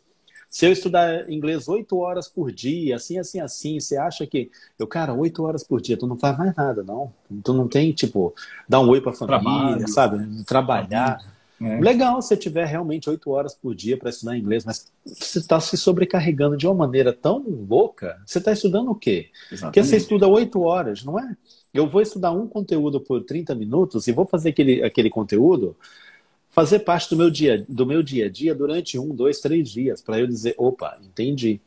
se 0.52 0.66
eu 0.66 0.70
estudar 0.70 1.30
inglês 1.30 1.66
oito 1.66 1.96
horas 1.96 2.28
por 2.28 2.52
dia, 2.52 2.96
assim, 2.96 3.18
assim, 3.18 3.40
assim, 3.40 3.80
você 3.80 3.96
acha 3.96 4.26
que. 4.26 4.50
Eu, 4.78 4.86
cara, 4.86 5.14
oito 5.14 5.42
horas 5.44 5.64
por 5.64 5.80
dia, 5.80 5.96
tu 5.96 6.06
não 6.06 6.14
faz 6.14 6.36
mais 6.36 6.54
nada, 6.54 6.84
não. 6.84 7.10
Tu 7.42 7.54
não 7.54 7.66
tem, 7.66 7.90
tipo, 7.92 8.34
dar 8.68 8.80
um 8.80 8.88
oi 8.90 9.00
pra 9.00 9.14
família, 9.14 9.40
Trabalho. 9.40 9.88
sabe? 9.88 10.44
Trabalhar. 10.44 11.18
É. 11.58 11.80
Legal 11.80 12.20
se 12.20 12.36
tiver 12.36 12.66
realmente 12.66 13.08
oito 13.08 13.30
horas 13.30 13.54
por 13.54 13.74
dia 13.74 13.96
para 13.96 14.10
estudar 14.10 14.36
inglês, 14.36 14.62
mas 14.62 14.92
você 15.06 15.38
está 15.38 15.58
se 15.58 15.74
sobrecarregando 15.78 16.54
de 16.54 16.66
uma 16.66 16.74
maneira 16.74 17.14
tão 17.14 17.42
louca. 17.66 18.20
Você 18.26 18.36
está 18.36 18.52
estudando 18.52 18.90
o 18.90 18.94
quê? 18.94 19.30
Exatamente. 19.50 19.62
Porque 19.62 19.82
você 19.82 19.96
estuda 19.96 20.28
oito 20.28 20.60
horas, 20.60 21.02
não 21.02 21.18
é? 21.18 21.34
Eu 21.72 21.88
vou 21.88 22.02
estudar 22.02 22.30
um 22.30 22.46
conteúdo 22.46 23.00
por 23.00 23.24
30 23.24 23.54
minutos 23.54 24.06
e 24.06 24.12
vou 24.12 24.26
fazer 24.26 24.50
aquele, 24.50 24.82
aquele 24.82 25.08
conteúdo 25.08 25.74
fazer 26.52 26.80
parte 26.80 27.08
do 27.08 27.16
meu 27.16 27.30
dia, 27.30 27.64
do 27.68 27.84
meu 27.84 28.02
dia 28.02 28.26
a 28.26 28.28
dia 28.28 28.54
durante 28.54 28.98
um, 28.98 29.14
dois, 29.14 29.40
três 29.40 29.68
dias, 29.70 30.00
para 30.00 30.20
eu 30.20 30.26
dizer, 30.26 30.54
opa, 30.56 30.98
entendi. 31.02 31.60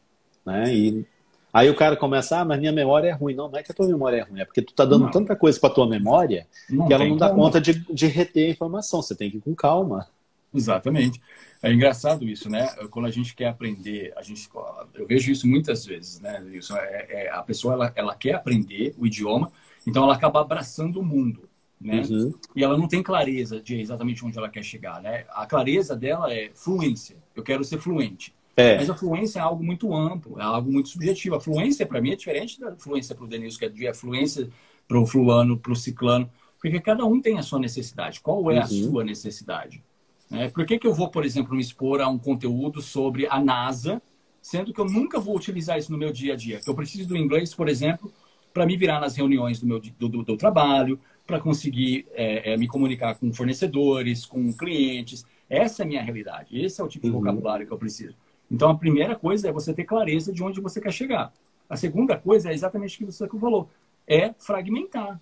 Né? 0.46 0.74
E 0.74 1.06
aí 1.52 1.70
o 1.70 1.76
cara 1.76 1.98
começa, 1.98 2.40
ah, 2.40 2.46
mas 2.46 2.60
minha 2.60 2.72
memória 2.72 3.10
é 3.10 3.12
ruim. 3.12 3.34
Não, 3.34 3.50
não 3.50 3.58
é 3.58 3.64
que 3.64 3.72
a 3.72 3.76
tua 3.76 3.88
memória 3.88 4.18
é 4.18 4.22
ruim, 4.22 4.40
é 4.40 4.46
porque 4.46 4.62
tu 4.62 4.74
tá 4.74 4.86
dando 4.86 5.06
não. 5.06 5.12
tanta 5.12 5.36
coisa 5.36 5.60
para 5.60 5.74
tua 5.74 5.90
memória 5.90 6.48
não 6.70 6.88
que 6.88 6.94
ela 6.94 7.06
não 7.06 7.18
dá 7.18 7.32
conta 7.32 7.60
de, 7.60 7.74
de 7.92 8.06
reter 8.06 8.48
a 8.48 8.52
informação. 8.52 9.02
Você 9.02 9.16
tem 9.16 9.30
que 9.30 9.38
ir 9.38 9.42
com 9.42 9.56
calma. 9.56 10.08
Exatamente. 10.54 11.20
É 11.62 11.74
engraçado 11.74 12.24
isso, 12.24 12.48
né? 12.50 12.68
Quando 12.92 13.08
a 13.08 13.12
gente 13.12 13.36
quer 13.36 13.48
aprender, 13.48 14.14
a 14.16 14.22
gente, 14.22 14.48
eu 14.94 15.08
vejo 15.08 15.32
isso 15.32 15.48
muitas 15.48 15.84
vezes, 15.84 16.20
né? 16.22 16.46
Isso 16.54 16.78
é, 16.78 17.08
é 17.10 17.30
a 17.32 17.42
pessoa 17.42 17.74
ela, 17.74 17.92
ela 17.96 18.16
quer 18.16 18.36
aprender 18.36 18.94
o 18.98 19.08
idioma, 19.08 19.52
então 19.86 20.04
ela 20.04 20.14
acaba 20.14 20.40
abraçando 20.40 21.00
o 21.00 21.04
mundo 21.04 21.45
né? 21.80 22.04
Uhum. 22.10 22.34
E 22.56 22.64
ela 22.64 22.78
não 22.78 22.88
tem 22.88 23.04
clareza 23.04 23.60
de 23.60 23.80
exatamente 23.80 24.26
onde 24.26 24.38
ela 24.38 24.50
quer 24.50 24.64
chegar, 24.64 25.02
né? 25.02 25.26
A 25.30 25.46
clareza 25.46 25.96
dela 25.96 26.34
é 26.34 26.52
fluência. 26.54 27.18
Eu 27.36 27.44
quero 27.44 27.64
ser 27.64 27.80
fluente. 27.80 28.34
É. 28.58 28.78
Mas 28.78 28.90
a 28.90 28.96
fluência 28.96 29.40
é 29.40 29.42
algo 29.42 29.64
muito 29.64 29.94
amplo, 29.94 30.40
é 30.40 30.44
algo 30.44 30.72
muito 30.72 30.90
subjetivo. 30.90 31.36
A 31.36 31.42
fluência, 31.42 31.86
para 31.86 32.02
mim, 32.02 32.12
é 32.12 32.16
diferente 32.16 32.60
da 32.60 32.76
fluência 32.76 33.14
para 33.14 33.26
o 33.26 33.28
Denilson, 33.28 33.60
que 33.60 33.66
é 33.66 33.70
de 33.70 33.94
fluência 33.94 34.50
para 34.88 35.00
o 35.00 35.06
fulano, 35.06 35.58
para 35.58 35.72
o 35.72 35.76
ciclano, 35.76 36.30
porque 36.62 36.80
cada 36.80 37.06
um 37.06 37.20
tem 37.20 37.38
a 37.38 37.44
sua 37.44 37.60
necessidade. 37.60 38.22
Qual 38.22 38.50
é 38.50 38.56
uhum. 38.56 38.62
a 38.62 38.68
sua 38.68 39.04
necessidade? 39.04 39.84
É, 40.32 40.48
por 40.48 40.66
que, 40.66 40.80
que 40.80 40.88
eu 40.88 40.94
vou, 40.94 41.10
por 41.10 41.26
exemplo, 41.26 41.54
me 41.54 41.62
expor 41.62 42.02
a 42.02 42.08
um 42.08 42.18
conteúdo 42.18 42.82
sobre 42.82 43.28
a 43.28 43.40
NASA 43.40 44.02
sendo 44.46 44.72
que 44.72 44.80
eu 44.80 44.86
nunca 44.86 45.20
vou 45.20 45.36
utilizar 45.36 45.76
isso 45.80 45.92
no 45.92 45.98
meu 45.98 46.12
dia 46.12 46.34
a 46.34 46.36
dia. 46.36 46.62
Eu 46.68 46.76
preciso 46.76 47.10
do 47.10 47.18
inglês, 47.18 47.56
por 47.56 47.68
exemplo, 47.68 48.14
para 48.54 48.64
me 48.64 48.78
virar 48.78 49.00
nas 49.00 49.16
reuniões 49.16 49.60
do 49.60 49.66
meu 49.66 49.80
do, 49.80 50.08
do, 50.08 50.22
do 50.22 50.38
trabalho, 50.38 51.00
para 51.26 51.40
conseguir 51.40 52.06
é, 52.14 52.54
é, 52.54 52.58
me 52.58 52.68
comunicar 52.68 53.16
com 53.16 53.34
fornecedores, 53.34 54.26
com 54.26 54.54
clientes. 54.54 55.26
Essa 55.50 55.82
é 55.82 55.86
a 55.86 55.88
minha 55.88 56.02
realidade. 56.02 56.60
Esse 56.60 56.82
é 56.82 56.84
o 56.84 56.88
tipo 56.88 57.08
de 57.08 57.14
uhum. 57.14 57.20
vocabulário 57.20 57.66
que 57.66 57.74
eu 57.74 57.78
preciso. 57.78 58.16
Então, 58.50 58.70
a 58.70 58.78
primeira 58.78 59.16
coisa 59.16 59.50
é 59.50 59.52
você 59.52 59.74
ter 59.74 59.86
clareza 59.86 60.32
de 60.32 60.44
onde 60.44 60.62
você 60.62 60.80
quer 60.80 60.92
chegar. 60.92 61.34
A 61.70 61.76
segunda 61.76 62.18
coisa 62.18 62.52
é 62.52 62.54
exatamente 62.54 62.96
o 62.96 63.00
que 63.00 63.12
você 63.12 63.28
falou, 63.28 63.70
é 64.08 64.34
fragmentar. 64.38 65.20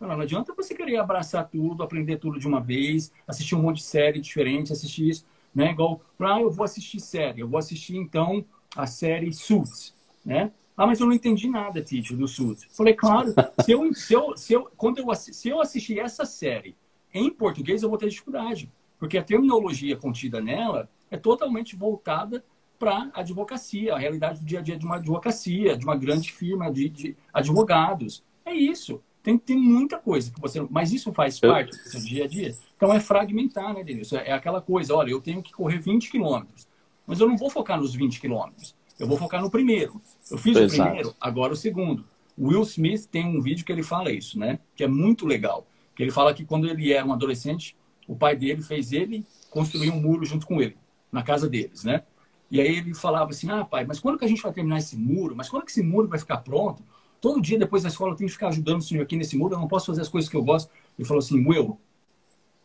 Não, 0.00 0.08
não 0.08 0.20
adianta 0.20 0.54
você 0.54 0.74
querer 0.74 0.96
abraçar 0.96 1.48
tudo, 1.48 1.82
aprender 1.82 2.16
tudo 2.16 2.38
de 2.38 2.48
uma 2.48 2.60
vez, 2.60 3.12
assistir 3.28 3.54
um 3.54 3.62
monte 3.62 3.76
de 3.76 3.84
série 3.84 4.20
diferente, 4.20 4.72
assistir 4.72 5.08
isso, 5.08 5.26
né? 5.54 5.70
Igual, 5.70 6.00
ah, 6.18 6.40
eu 6.40 6.50
vou 6.50 6.64
assistir 6.64 6.98
série, 6.98 7.40
eu 7.40 7.48
vou 7.48 7.58
assistir 7.58 7.96
então 7.96 8.44
a 8.74 8.86
série 8.86 9.32
Suits, 9.32 9.94
né? 10.24 10.50
Ah, 10.76 10.86
mas 10.86 11.00
eu 11.00 11.06
não 11.06 11.12
entendi 11.12 11.48
nada, 11.48 11.82
Tito, 11.82 12.16
do 12.16 12.26
Suits. 12.26 12.66
Falei, 12.70 12.94
claro, 12.94 13.34
se 13.64 13.72
eu, 13.72 13.94
se 13.94 14.14
eu, 14.14 14.36
se 14.36 14.52
eu, 14.54 14.70
quando 14.76 14.98
eu, 14.98 15.14
se 15.14 15.48
eu 15.48 15.60
assistir 15.60 15.98
essa 15.98 16.24
série 16.24 16.74
em 17.12 17.30
português, 17.30 17.82
eu 17.82 17.88
vou 17.88 17.98
ter 17.98 18.08
dificuldade, 18.08 18.70
porque 18.98 19.18
a 19.18 19.22
terminologia 19.22 19.96
contida 19.96 20.40
nela 20.40 20.88
é 21.10 21.16
totalmente 21.16 21.76
voltada 21.76 22.42
para 22.78 23.10
a 23.14 23.20
advocacia, 23.20 23.94
a 23.94 23.98
realidade 23.98 24.40
do 24.40 24.46
dia 24.46 24.58
a 24.58 24.62
dia 24.62 24.76
de 24.76 24.84
uma 24.84 24.96
advocacia, 24.96 25.76
de 25.76 25.84
uma 25.84 25.96
grande 25.96 26.32
firma 26.32 26.72
de, 26.72 26.88
de 26.88 27.16
advogados. 27.32 28.24
É 28.44 28.52
isso. 28.52 29.00
Tem, 29.22 29.38
tem 29.38 29.56
muita 29.56 29.98
coisa 29.98 30.32
que 30.32 30.40
você. 30.40 30.60
Mas 30.68 30.92
isso 30.92 31.12
faz 31.12 31.38
parte 31.38 31.70
do 31.70 31.90
seu 31.90 32.00
dia 32.00 32.24
a 32.24 32.26
dia. 32.26 32.50
Então 32.76 32.92
é 32.92 32.98
fragmentar, 32.98 33.72
né, 33.72 33.84
Denilson? 33.84 34.16
É 34.16 34.32
aquela 34.32 34.60
coisa, 34.60 34.96
olha, 34.96 35.10
eu 35.10 35.20
tenho 35.20 35.42
que 35.42 35.52
correr 35.52 35.78
20 35.78 36.10
quilômetros, 36.10 36.66
mas 37.06 37.20
eu 37.20 37.28
não 37.28 37.36
vou 37.36 37.48
focar 37.48 37.78
nos 37.78 37.94
20 37.94 38.20
quilômetros. 38.20 38.74
Eu 39.02 39.08
vou 39.08 39.18
focar 39.18 39.42
no 39.42 39.50
primeiro. 39.50 40.00
Eu 40.30 40.38
fiz 40.38 40.56
Exato. 40.56 40.80
o 40.80 40.84
primeiro, 40.84 41.16
agora 41.20 41.52
o 41.52 41.56
segundo. 41.56 42.04
O 42.38 42.50
Will 42.50 42.62
Smith 42.62 43.06
tem 43.10 43.26
um 43.26 43.40
vídeo 43.40 43.66
que 43.66 43.72
ele 43.72 43.82
fala 43.82 44.12
isso, 44.12 44.38
né? 44.38 44.60
Que 44.76 44.84
é 44.84 44.86
muito 44.86 45.26
legal. 45.26 45.66
Que 45.96 46.04
ele 46.04 46.12
fala 46.12 46.32
que 46.32 46.44
quando 46.44 46.68
ele 46.68 46.92
era 46.92 47.04
um 47.04 47.12
adolescente, 47.12 47.76
o 48.06 48.14
pai 48.14 48.36
dele 48.36 48.62
fez 48.62 48.92
ele 48.92 49.26
construir 49.50 49.90
um 49.90 50.00
muro 50.00 50.24
junto 50.24 50.46
com 50.46 50.62
ele, 50.62 50.76
na 51.10 51.20
casa 51.20 51.48
deles, 51.48 51.82
né? 51.82 52.04
E 52.48 52.60
aí 52.60 52.76
ele 52.76 52.94
falava 52.94 53.32
assim: 53.32 53.50
ah, 53.50 53.64
pai, 53.64 53.84
mas 53.84 53.98
quando 53.98 54.20
que 54.20 54.24
a 54.24 54.28
gente 54.28 54.40
vai 54.40 54.52
terminar 54.52 54.78
esse 54.78 54.96
muro? 54.96 55.34
Mas 55.34 55.48
quando 55.48 55.64
que 55.64 55.72
esse 55.72 55.82
muro 55.82 56.06
vai 56.06 56.20
ficar 56.20 56.36
pronto? 56.36 56.84
Todo 57.20 57.42
dia 57.42 57.58
depois 57.58 57.82
da 57.82 57.88
escola 57.88 58.12
eu 58.12 58.16
tenho 58.16 58.28
que 58.28 58.34
ficar 58.34 58.48
ajudando 58.48 58.78
o 58.78 58.84
senhor 58.84 59.02
aqui 59.02 59.16
nesse 59.16 59.36
muro, 59.36 59.54
eu 59.54 59.58
não 59.58 59.66
posso 59.66 59.86
fazer 59.86 60.02
as 60.02 60.08
coisas 60.08 60.30
que 60.30 60.36
eu 60.36 60.44
gosto. 60.44 60.70
Ele 60.96 61.08
falou 61.08 61.18
assim: 61.18 61.44
Will, 61.44 61.76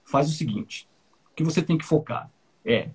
faz 0.04 0.30
o 0.30 0.34
seguinte: 0.34 0.88
o 1.32 1.36
que 1.36 1.44
você 1.44 1.64
tem 1.64 1.80
que 1.80 1.86
focar 1.86 2.30
é 2.64 2.92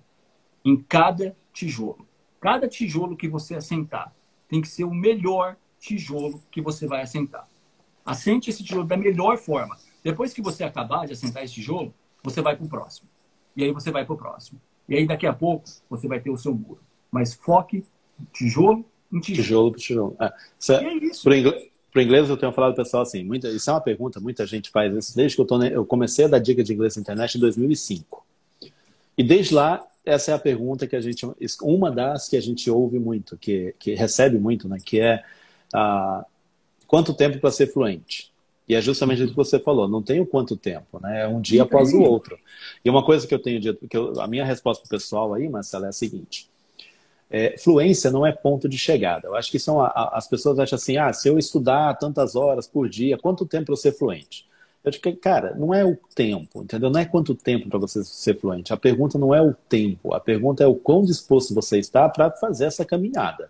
em 0.63 0.77
cada 0.77 1.35
tijolo. 1.51 2.07
Cada 2.43 2.67
tijolo 2.67 3.15
que 3.15 3.25
você 3.25 3.55
assentar 3.55 4.13
tem 4.49 4.59
que 4.59 4.67
ser 4.67 4.83
o 4.83 4.93
melhor 4.93 5.55
tijolo 5.79 6.43
que 6.51 6.59
você 6.59 6.85
vai 6.85 7.01
assentar. 7.01 7.47
Assente 8.05 8.49
esse 8.49 8.65
tijolo 8.65 8.83
da 8.83 8.97
melhor 8.97 9.37
forma. 9.37 9.77
Depois 10.03 10.33
que 10.33 10.41
você 10.41 10.65
acabar 10.65 11.05
de 11.05 11.13
assentar 11.13 11.41
esse 11.41 11.53
tijolo, 11.53 11.93
você 12.21 12.41
vai 12.41 12.57
para 12.57 12.65
o 12.65 12.67
próximo. 12.67 13.07
E 13.55 13.63
aí 13.63 13.71
você 13.71 13.91
vai 13.91 14.03
para 14.03 14.13
o 14.13 14.17
próximo. 14.17 14.59
E 14.89 14.95
aí, 14.97 15.07
daqui 15.07 15.25
a 15.25 15.31
pouco, 15.31 15.63
você 15.89 16.05
vai 16.05 16.19
ter 16.19 16.31
o 16.31 16.37
seu 16.37 16.53
muro. 16.53 16.81
Mas 17.09 17.33
foque 17.33 17.85
tijolo 18.33 18.83
em 19.09 19.21
tijolo. 19.21 19.43
Tijolo 19.43 19.71
por 19.71 19.79
tijolo. 19.79 20.17
É. 20.19 20.33
Isso 20.59 20.73
é, 20.73 20.83
é 20.83 20.93
isso. 20.95 21.23
Para 21.23 21.37
inglês, 21.37 21.71
inglês, 21.95 22.29
eu 22.29 22.35
tenho 22.35 22.51
falado 22.51 22.75
para 22.75 22.83
pessoal 22.83 23.03
assim, 23.03 23.23
muita, 23.23 23.47
isso 23.47 23.69
é 23.69 23.73
uma 23.73 23.79
pergunta, 23.79 24.19
muita 24.19 24.45
gente 24.45 24.69
faz 24.69 24.93
isso, 24.93 25.15
desde 25.15 25.37
que 25.37 25.41
eu, 25.41 25.45
tô, 25.45 25.63
eu 25.63 25.85
comecei 25.85 26.25
a 26.25 26.27
dar 26.27 26.39
dica 26.39 26.61
de 26.61 26.73
inglês 26.73 26.97
na 26.97 27.01
internet 27.03 27.35
em 27.35 27.39
2005. 27.39 28.22
E 29.17 29.23
desde 29.23 29.53
lá, 29.53 29.85
essa 30.05 30.31
é 30.31 30.33
a 30.33 30.39
pergunta 30.39 30.87
que 30.87 30.95
a 30.95 31.01
gente, 31.01 31.25
uma 31.61 31.91
das 31.91 32.27
que 32.27 32.35
a 32.35 32.41
gente 32.41 32.69
ouve 32.69 32.99
muito, 32.99 33.37
que, 33.37 33.75
que 33.79 33.93
recebe 33.93 34.37
muito, 34.37 34.67
né, 34.67 34.77
que 34.83 34.99
é 34.99 35.23
ah, 35.73 36.25
quanto 36.87 37.13
tempo 37.13 37.39
para 37.39 37.51
ser 37.51 37.67
fluente? 37.67 38.31
E 38.67 38.75
é 38.75 38.81
justamente 38.81 39.23
o 39.23 39.27
que 39.27 39.35
você 39.35 39.59
falou, 39.59 39.87
não 39.87 40.01
tenho 40.01 40.25
quanto 40.25 40.55
tempo, 40.55 40.99
né? 41.01 41.23
É 41.23 41.27
um 41.27 41.41
dia 41.41 41.63
após 41.63 41.93
o 41.93 42.01
outro. 42.01 42.39
E 42.83 42.89
uma 42.89 43.03
coisa 43.03 43.27
que 43.27 43.33
eu 43.33 43.39
tenho 43.39 43.59
dito, 43.59 43.87
que 43.87 43.97
eu, 43.97 44.19
a 44.21 44.27
minha 44.27 44.45
resposta 44.45 44.81
pro 44.81 44.97
pessoal 44.97 45.33
aí, 45.33 45.49
Marcela, 45.49 45.87
é 45.87 45.89
a 45.89 45.93
seguinte: 45.93 46.49
é, 47.29 47.57
fluência 47.57 48.09
não 48.09 48.25
é 48.25 48.31
ponto 48.31 48.69
de 48.69 48.77
chegada. 48.77 49.27
Eu 49.27 49.35
acho 49.35 49.51
que 49.51 49.59
são 49.59 49.81
a, 49.81 49.87
a, 49.87 50.17
as 50.17 50.27
pessoas 50.29 50.59
acham 50.59 50.77
assim, 50.77 50.97
ah, 50.97 51.11
se 51.11 51.27
eu 51.27 51.37
estudar 51.37 51.95
tantas 51.95 52.35
horas 52.35 52.65
por 52.65 52.87
dia, 52.87 53.17
quanto 53.17 53.45
tempo 53.45 53.65
para 53.65 53.73
eu 53.73 53.77
ser 53.77 53.91
fluente? 53.91 54.47
Eu 54.83 54.91
digo, 54.91 55.15
cara, 55.17 55.55
não 55.55 55.73
é 55.73 55.85
o 55.85 55.97
tempo, 56.13 56.61
entendeu? 56.61 56.89
Não 56.89 56.99
é 56.99 57.05
quanto 57.05 57.33
tempo 57.33 57.69
para 57.69 57.79
você 57.79 58.03
ser 58.03 58.37
fluente. 58.37 58.73
A 58.73 58.77
pergunta 58.77 59.17
não 59.17 59.33
é 59.33 59.41
o 59.41 59.53
tempo, 59.53 60.13
a 60.13 60.19
pergunta 60.19 60.63
é 60.63 60.67
o 60.67 60.75
quão 60.75 61.03
disposto 61.03 61.55
você 61.55 61.79
está 61.79 62.09
para 62.09 62.29
fazer 62.31 62.65
essa 62.65 62.83
caminhada. 62.83 63.49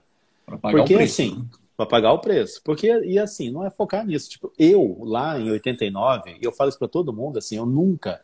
Porque 0.62 0.94
assim, 0.96 1.38
né? 1.38 1.46
para 1.76 1.86
pagar 1.86 2.14
o 2.14 2.20
preço. 2.20 2.62
Porque, 2.64 2.88
e 3.04 3.18
assim, 3.18 3.50
não 3.50 3.66
é 3.66 3.70
focar 3.70 4.06
nisso. 4.06 4.30
Tipo, 4.30 4.52
eu, 4.60 5.00
lá 5.02 5.40
em 5.40 5.50
89, 5.50 6.38
e 6.40 6.46
eu 6.46 6.52
falo 6.52 6.70
isso 6.70 6.78
para 6.78 6.88
todo 6.88 7.12
mundo, 7.12 7.40
assim, 7.40 7.58
eu 7.58 7.66
nunca, 7.66 8.22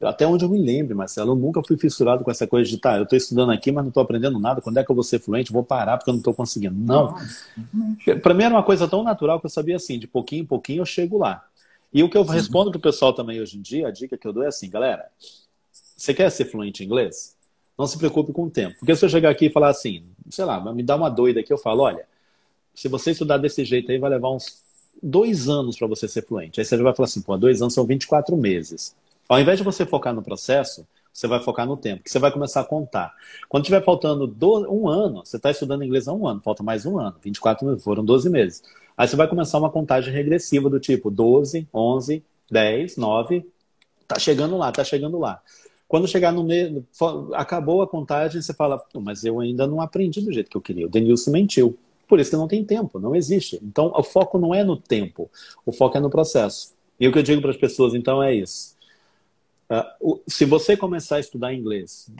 até 0.00 0.26
onde 0.26 0.44
eu 0.44 0.48
me 0.48 0.60
lembro, 0.60 0.96
Marcelo, 0.96 1.32
eu 1.32 1.36
nunca 1.36 1.62
fui 1.66 1.76
fissurado 1.76 2.22
com 2.22 2.30
essa 2.30 2.46
coisa 2.46 2.68
de, 2.68 2.78
tá, 2.78 2.96
eu 2.96 3.04
estou 3.04 3.16
estudando 3.16 3.50
aqui, 3.50 3.72
mas 3.72 3.84
não 3.84 3.88
estou 3.88 4.02
aprendendo 4.02 4.38
nada, 4.38 4.60
quando 4.60 4.78
é 4.78 4.84
que 4.84 4.90
eu 4.90 4.94
vou 4.94 5.04
ser 5.04 5.18
fluente? 5.18 5.52
Vou 5.52 5.64
parar 5.64 5.96
porque 5.96 6.10
eu 6.10 6.14
não 6.14 6.18
estou 6.18 6.34
conseguindo. 6.34 6.74
Não. 6.76 7.16
Para 8.22 8.34
mim 8.34 8.44
era 8.44 8.54
uma 8.54 8.62
coisa 8.62 8.86
tão 8.86 9.02
natural 9.02 9.40
que 9.40 9.46
eu 9.46 9.50
sabia 9.50 9.76
assim, 9.76 9.98
de 9.98 10.06
pouquinho 10.06 10.42
em 10.42 10.46
pouquinho 10.46 10.82
eu 10.82 10.86
chego 10.86 11.18
lá. 11.18 11.44
E 11.94 12.02
o 12.02 12.10
que 12.10 12.18
eu 12.18 12.24
respondo 12.24 12.72
pro 12.72 12.80
pessoal 12.80 13.12
também 13.12 13.40
hoje 13.40 13.56
em 13.56 13.62
dia, 13.62 13.86
a 13.86 13.90
dica 13.92 14.18
que 14.18 14.26
eu 14.26 14.32
dou 14.32 14.42
é 14.42 14.48
assim, 14.48 14.68
galera, 14.68 15.08
você 15.70 16.12
quer 16.12 16.28
ser 16.28 16.46
fluente 16.46 16.82
em 16.82 16.86
inglês? 16.86 17.36
Não 17.78 17.86
se 17.86 17.96
preocupe 17.96 18.32
com 18.32 18.44
o 18.44 18.50
tempo. 18.50 18.76
Porque 18.80 18.96
se 18.96 19.04
eu 19.04 19.08
chegar 19.08 19.30
aqui 19.30 19.46
e 19.46 19.50
falar 19.50 19.68
assim, 19.68 20.04
sei 20.28 20.44
lá, 20.44 20.60
me 20.74 20.82
dá 20.82 20.96
uma 20.96 21.08
doida 21.08 21.38
aqui, 21.38 21.52
eu 21.52 21.58
falo, 21.58 21.82
olha, 21.82 22.04
se 22.74 22.88
você 22.88 23.12
estudar 23.12 23.38
desse 23.38 23.64
jeito 23.64 23.92
aí, 23.92 23.98
vai 23.98 24.10
levar 24.10 24.30
uns 24.30 24.60
dois 25.00 25.48
anos 25.48 25.78
para 25.78 25.86
você 25.86 26.08
ser 26.08 26.26
fluente. 26.26 26.60
Aí 26.60 26.64
você 26.64 26.76
vai 26.76 26.92
falar 26.94 27.04
assim, 27.04 27.22
pô, 27.22 27.36
dois 27.36 27.62
anos 27.62 27.74
são 27.74 27.86
24 27.86 28.36
meses. 28.36 28.96
Ao 29.28 29.40
invés 29.40 29.58
de 29.58 29.64
você 29.64 29.86
focar 29.86 30.12
no 30.12 30.22
processo, 30.22 30.84
você 31.12 31.28
vai 31.28 31.40
focar 31.40 31.64
no 31.64 31.76
tempo, 31.76 32.02
que 32.02 32.10
você 32.10 32.18
vai 32.18 32.32
começar 32.32 32.60
a 32.60 32.64
contar. 32.64 33.14
Quando 33.48 33.64
tiver 33.64 33.84
faltando 33.84 34.26
do, 34.26 34.68
um 34.68 34.88
ano, 34.88 35.24
você 35.24 35.36
está 35.36 35.48
estudando 35.48 35.84
inglês 35.84 36.08
há 36.08 36.12
um 36.12 36.26
ano, 36.26 36.40
falta 36.40 36.64
mais 36.64 36.84
um 36.84 36.98
ano, 36.98 37.14
24 37.22 37.64
meses, 37.64 37.84
foram 37.84 38.04
12 38.04 38.28
meses. 38.28 38.62
Aí 38.96 39.08
você 39.08 39.16
vai 39.16 39.28
começar 39.28 39.58
uma 39.58 39.70
contagem 39.70 40.12
regressiva 40.12 40.70
do 40.70 40.78
tipo 40.78 41.10
12, 41.10 41.68
11, 41.72 42.22
10, 42.50 42.96
9, 42.96 43.46
tá 44.06 44.18
chegando 44.18 44.56
lá, 44.56 44.70
tá 44.70 44.84
chegando 44.84 45.18
lá. 45.18 45.40
Quando 45.86 46.08
chegar 46.08 46.32
no 46.32 46.42
meio, 46.42 46.86
acabou 47.34 47.82
a 47.82 47.86
contagem, 47.86 48.40
você 48.40 48.54
fala, 48.54 48.82
mas 48.94 49.24
eu 49.24 49.40
ainda 49.40 49.66
não 49.66 49.80
aprendi 49.80 50.20
do 50.20 50.32
jeito 50.32 50.50
que 50.50 50.56
eu 50.56 50.60
queria. 50.60 50.86
O 50.86 50.90
Denilson 50.90 51.30
mentiu. 51.30 51.78
Por 52.08 52.20
isso 52.20 52.30
que 52.30 52.36
não 52.36 52.48
tem 52.48 52.64
tempo, 52.64 52.98
não 52.98 53.14
existe. 53.14 53.58
Então, 53.62 53.92
o 53.94 54.02
foco 54.02 54.38
não 54.38 54.54
é 54.54 54.62
no 54.62 54.76
tempo, 54.76 55.30
o 55.64 55.72
foco 55.72 55.96
é 55.96 56.00
no 56.00 56.10
processo. 56.10 56.72
E 56.98 57.08
o 57.08 57.12
que 57.12 57.18
eu 57.18 57.22
digo 57.22 57.40
para 57.40 57.50
as 57.50 57.56
pessoas, 57.56 57.94
então, 57.94 58.22
é 58.22 58.34
isso. 58.34 58.73
Uh, 59.70 60.20
se 60.28 60.44
você 60.44 60.76
começar 60.76 61.16
a 61.16 61.20
estudar 61.20 61.54
inglês 61.54 62.10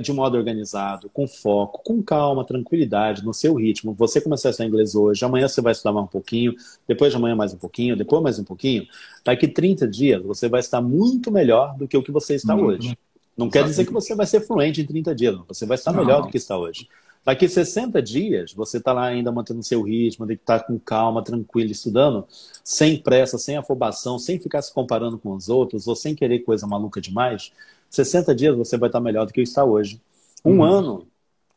de 0.00 0.12
modo 0.12 0.38
organizado, 0.38 1.10
com 1.10 1.28
foco, 1.28 1.82
com 1.84 2.02
calma, 2.02 2.44
tranquilidade, 2.44 3.22
no 3.22 3.34
seu 3.34 3.54
ritmo, 3.54 3.92
você 3.92 4.20
começar 4.20 4.48
a 4.48 4.50
estudar 4.50 4.68
inglês 4.68 4.94
hoje, 4.94 5.22
amanhã 5.22 5.46
você 5.46 5.60
vai 5.60 5.72
estudar 5.72 5.92
mais 5.92 6.06
um 6.06 6.08
pouquinho, 6.08 6.54
depois 6.88 7.12
de 7.12 7.16
amanhã 7.18 7.36
mais 7.36 7.52
um 7.52 7.58
pouquinho, 7.58 7.94
depois 7.94 8.22
mais 8.22 8.38
um 8.38 8.44
pouquinho, 8.44 8.86
daqui 9.22 9.46
30 9.46 9.86
dias 9.86 10.22
você 10.22 10.48
vai 10.48 10.60
estar 10.60 10.80
muito 10.80 11.30
melhor 11.30 11.76
do 11.76 11.86
que 11.86 11.96
o 11.96 12.02
que 12.02 12.10
você 12.10 12.34
está 12.34 12.56
hoje. 12.56 12.96
Não 13.36 13.50
quer 13.50 13.64
dizer 13.64 13.84
que 13.84 13.92
você 13.92 14.14
vai 14.14 14.26
ser 14.26 14.40
fluente 14.40 14.80
em 14.80 14.86
30 14.86 15.14
dias, 15.14 15.34
não. 15.34 15.44
você 15.46 15.66
vai 15.66 15.74
estar 15.74 15.92
melhor 15.92 16.22
do 16.22 16.28
que 16.28 16.36
está 16.36 16.56
hoje. 16.56 16.88
Daqui 17.24 17.48
60 17.48 18.02
dias, 18.02 18.52
você 18.52 18.76
está 18.76 18.92
lá 18.92 19.06
ainda 19.06 19.32
mantendo 19.32 19.62
seu 19.62 19.80
ritmo, 19.80 20.26
tem 20.26 20.36
que 20.36 20.42
estar 20.42 20.60
tá 20.60 20.66
com 20.66 20.78
calma, 20.78 21.24
tranquilo, 21.24 21.70
estudando, 21.70 22.26
sem 22.62 22.98
pressa, 22.98 23.38
sem 23.38 23.56
afobação, 23.56 24.18
sem 24.18 24.38
ficar 24.38 24.60
se 24.60 24.72
comparando 24.72 25.18
com 25.18 25.32
os 25.32 25.48
outros, 25.48 25.86
ou 25.86 25.96
sem 25.96 26.14
querer 26.14 26.40
coisa 26.40 26.66
maluca 26.66 27.00
demais. 27.00 27.50
60 27.88 28.34
dias 28.34 28.54
você 28.54 28.76
vai 28.76 28.90
estar 28.90 29.00
melhor 29.00 29.26
do 29.26 29.32
que 29.32 29.40
está 29.40 29.64
hoje. 29.64 30.00
Um 30.44 30.56
uhum. 30.56 30.62
ano, 30.64 31.06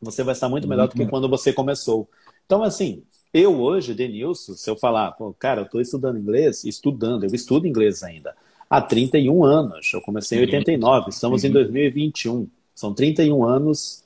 você 0.00 0.22
vai 0.22 0.32
estar 0.32 0.48
muito 0.48 0.66
melhor 0.66 0.88
do 0.88 0.94
que 0.94 1.06
quando 1.06 1.28
você 1.28 1.52
começou. 1.52 2.08
Então, 2.46 2.62
assim, 2.62 3.02
eu 3.34 3.60
hoje, 3.60 3.92
Denilson, 3.92 4.54
se 4.54 4.70
eu 4.70 4.76
falar, 4.76 5.14
cara, 5.38 5.60
eu 5.60 5.64
estou 5.66 5.82
estudando 5.82 6.18
inglês, 6.18 6.64
estudando, 6.64 7.24
eu 7.24 7.34
estudo 7.34 7.66
inglês 7.66 8.02
ainda, 8.02 8.34
há 8.70 8.80
31 8.80 9.44
anos. 9.44 9.92
Eu 9.92 10.00
comecei 10.00 10.38
em 10.38 10.42
89, 10.42 11.10
estamos 11.10 11.44
em 11.44 11.50
2021. 11.50 12.32
Uhum. 12.32 12.48
São 12.74 12.94
31 12.94 13.44
anos 13.44 14.04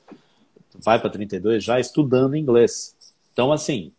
vai 0.83 0.99
para 0.99 1.09
32 1.09 1.63
já 1.63 1.79
estudando 1.79 2.35
inglês. 2.35 2.95
Então, 3.31 3.51
assim, 3.51 3.91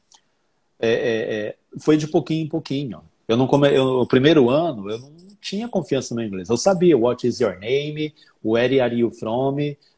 é, 0.78 0.92
é, 0.92 1.34
é, 1.34 1.56
foi 1.80 1.96
de 1.96 2.06
pouquinho 2.06 2.44
em 2.44 2.48
pouquinho. 2.48 3.00
Eu 3.26 3.36
não 3.36 3.46
come... 3.46 3.74
eu, 3.74 4.00
o 4.00 4.06
primeiro 4.06 4.50
ano 4.50 4.90
eu 4.90 4.98
não 4.98 5.12
tinha 5.40 5.68
confiança 5.68 6.14
no 6.14 6.22
inglês. 6.22 6.48
Eu 6.48 6.56
sabia 6.56 6.96
what 6.96 7.26
is 7.26 7.40
your 7.40 7.58
name, 7.58 8.14
where 8.44 8.80
are 8.80 8.94
you 8.94 9.10
from, 9.10 9.56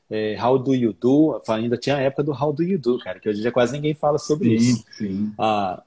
é, 0.09 0.37
how 0.41 0.59
do 0.59 0.75
you 0.75 0.93
do. 0.93 1.41
Ainda 1.49 1.77
tinha 1.77 1.97
a 1.97 2.01
época 2.01 2.23
do 2.23 2.33
how 2.33 2.53
do 2.53 2.63
you 2.63 2.79
do, 2.79 2.99
cara, 2.99 3.19
que 3.19 3.29
hoje 3.29 3.43
já 3.43 3.51
quase 3.51 3.73
ninguém 3.73 3.95
fala 3.95 4.19
sobre 4.19 4.59
sim, 4.59 4.71
isso. 4.71 4.85
Sim. 4.97 5.33
Ah, 5.39 5.83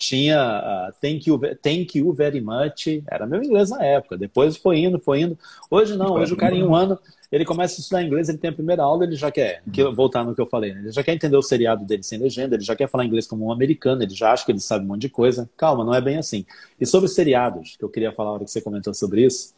tinha 0.00 0.88
uh, 0.88 0.94
thank, 0.98 1.28
you, 1.28 1.38
thank 1.62 1.98
you 1.98 2.10
very 2.10 2.40
much, 2.40 2.86
era 3.06 3.26
meu 3.26 3.42
inglês 3.42 3.68
na 3.68 3.84
época. 3.84 4.16
Depois 4.16 4.56
foi 4.56 4.78
indo, 4.78 4.98
foi 4.98 5.20
indo. 5.20 5.38
Hoje 5.70 5.94
não, 5.94 6.14
hoje 6.14 6.32
o 6.32 6.36
cara 6.38 6.54
em 6.54 6.64
um 6.64 6.74
ano, 6.74 6.98
ele 7.30 7.44
começa 7.44 7.78
a 7.78 7.80
estudar 7.80 8.02
inglês, 8.02 8.30
ele 8.30 8.38
tem 8.38 8.48
a 8.48 8.52
primeira 8.52 8.82
aula, 8.82 9.04
ele 9.04 9.14
já 9.14 9.30
quer, 9.30 9.62
que, 9.70 9.84
voltar 9.90 10.24
no 10.24 10.34
que 10.34 10.40
eu 10.40 10.46
falei, 10.46 10.72
né? 10.72 10.80
ele 10.80 10.90
já 10.90 11.04
quer 11.04 11.12
entender 11.12 11.36
o 11.36 11.42
seriado 11.42 11.84
dele 11.84 12.02
sem 12.02 12.18
legenda, 12.18 12.56
ele 12.56 12.64
já 12.64 12.74
quer 12.74 12.88
falar 12.88 13.04
inglês 13.04 13.26
como 13.26 13.44
um 13.44 13.52
americano, 13.52 14.02
ele 14.02 14.14
já 14.14 14.32
acha 14.32 14.42
que 14.42 14.52
ele 14.52 14.58
sabe 14.58 14.86
um 14.86 14.88
monte 14.88 15.02
de 15.02 15.10
coisa. 15.10 15.48
Calma, 15.54 15.84
não 15.84 15.94
é 15.94 16.00
bem 16.00 16.16
assim. 16.16 16.46
E 16.80 16.86
sobre 16.86 17.10
seriados, 17.10 17.76
que 17.78 17.84
eu 17.84 17.90
queria 17.90 18.10
falar 18.10 18.30
na 18.30 18.34
hora 18.36 18.44
que 18.44 18.50
você 18.50 18.62
comentou 18.62 18.94
sobre 18.94 19.26
isso, 19.26 19.52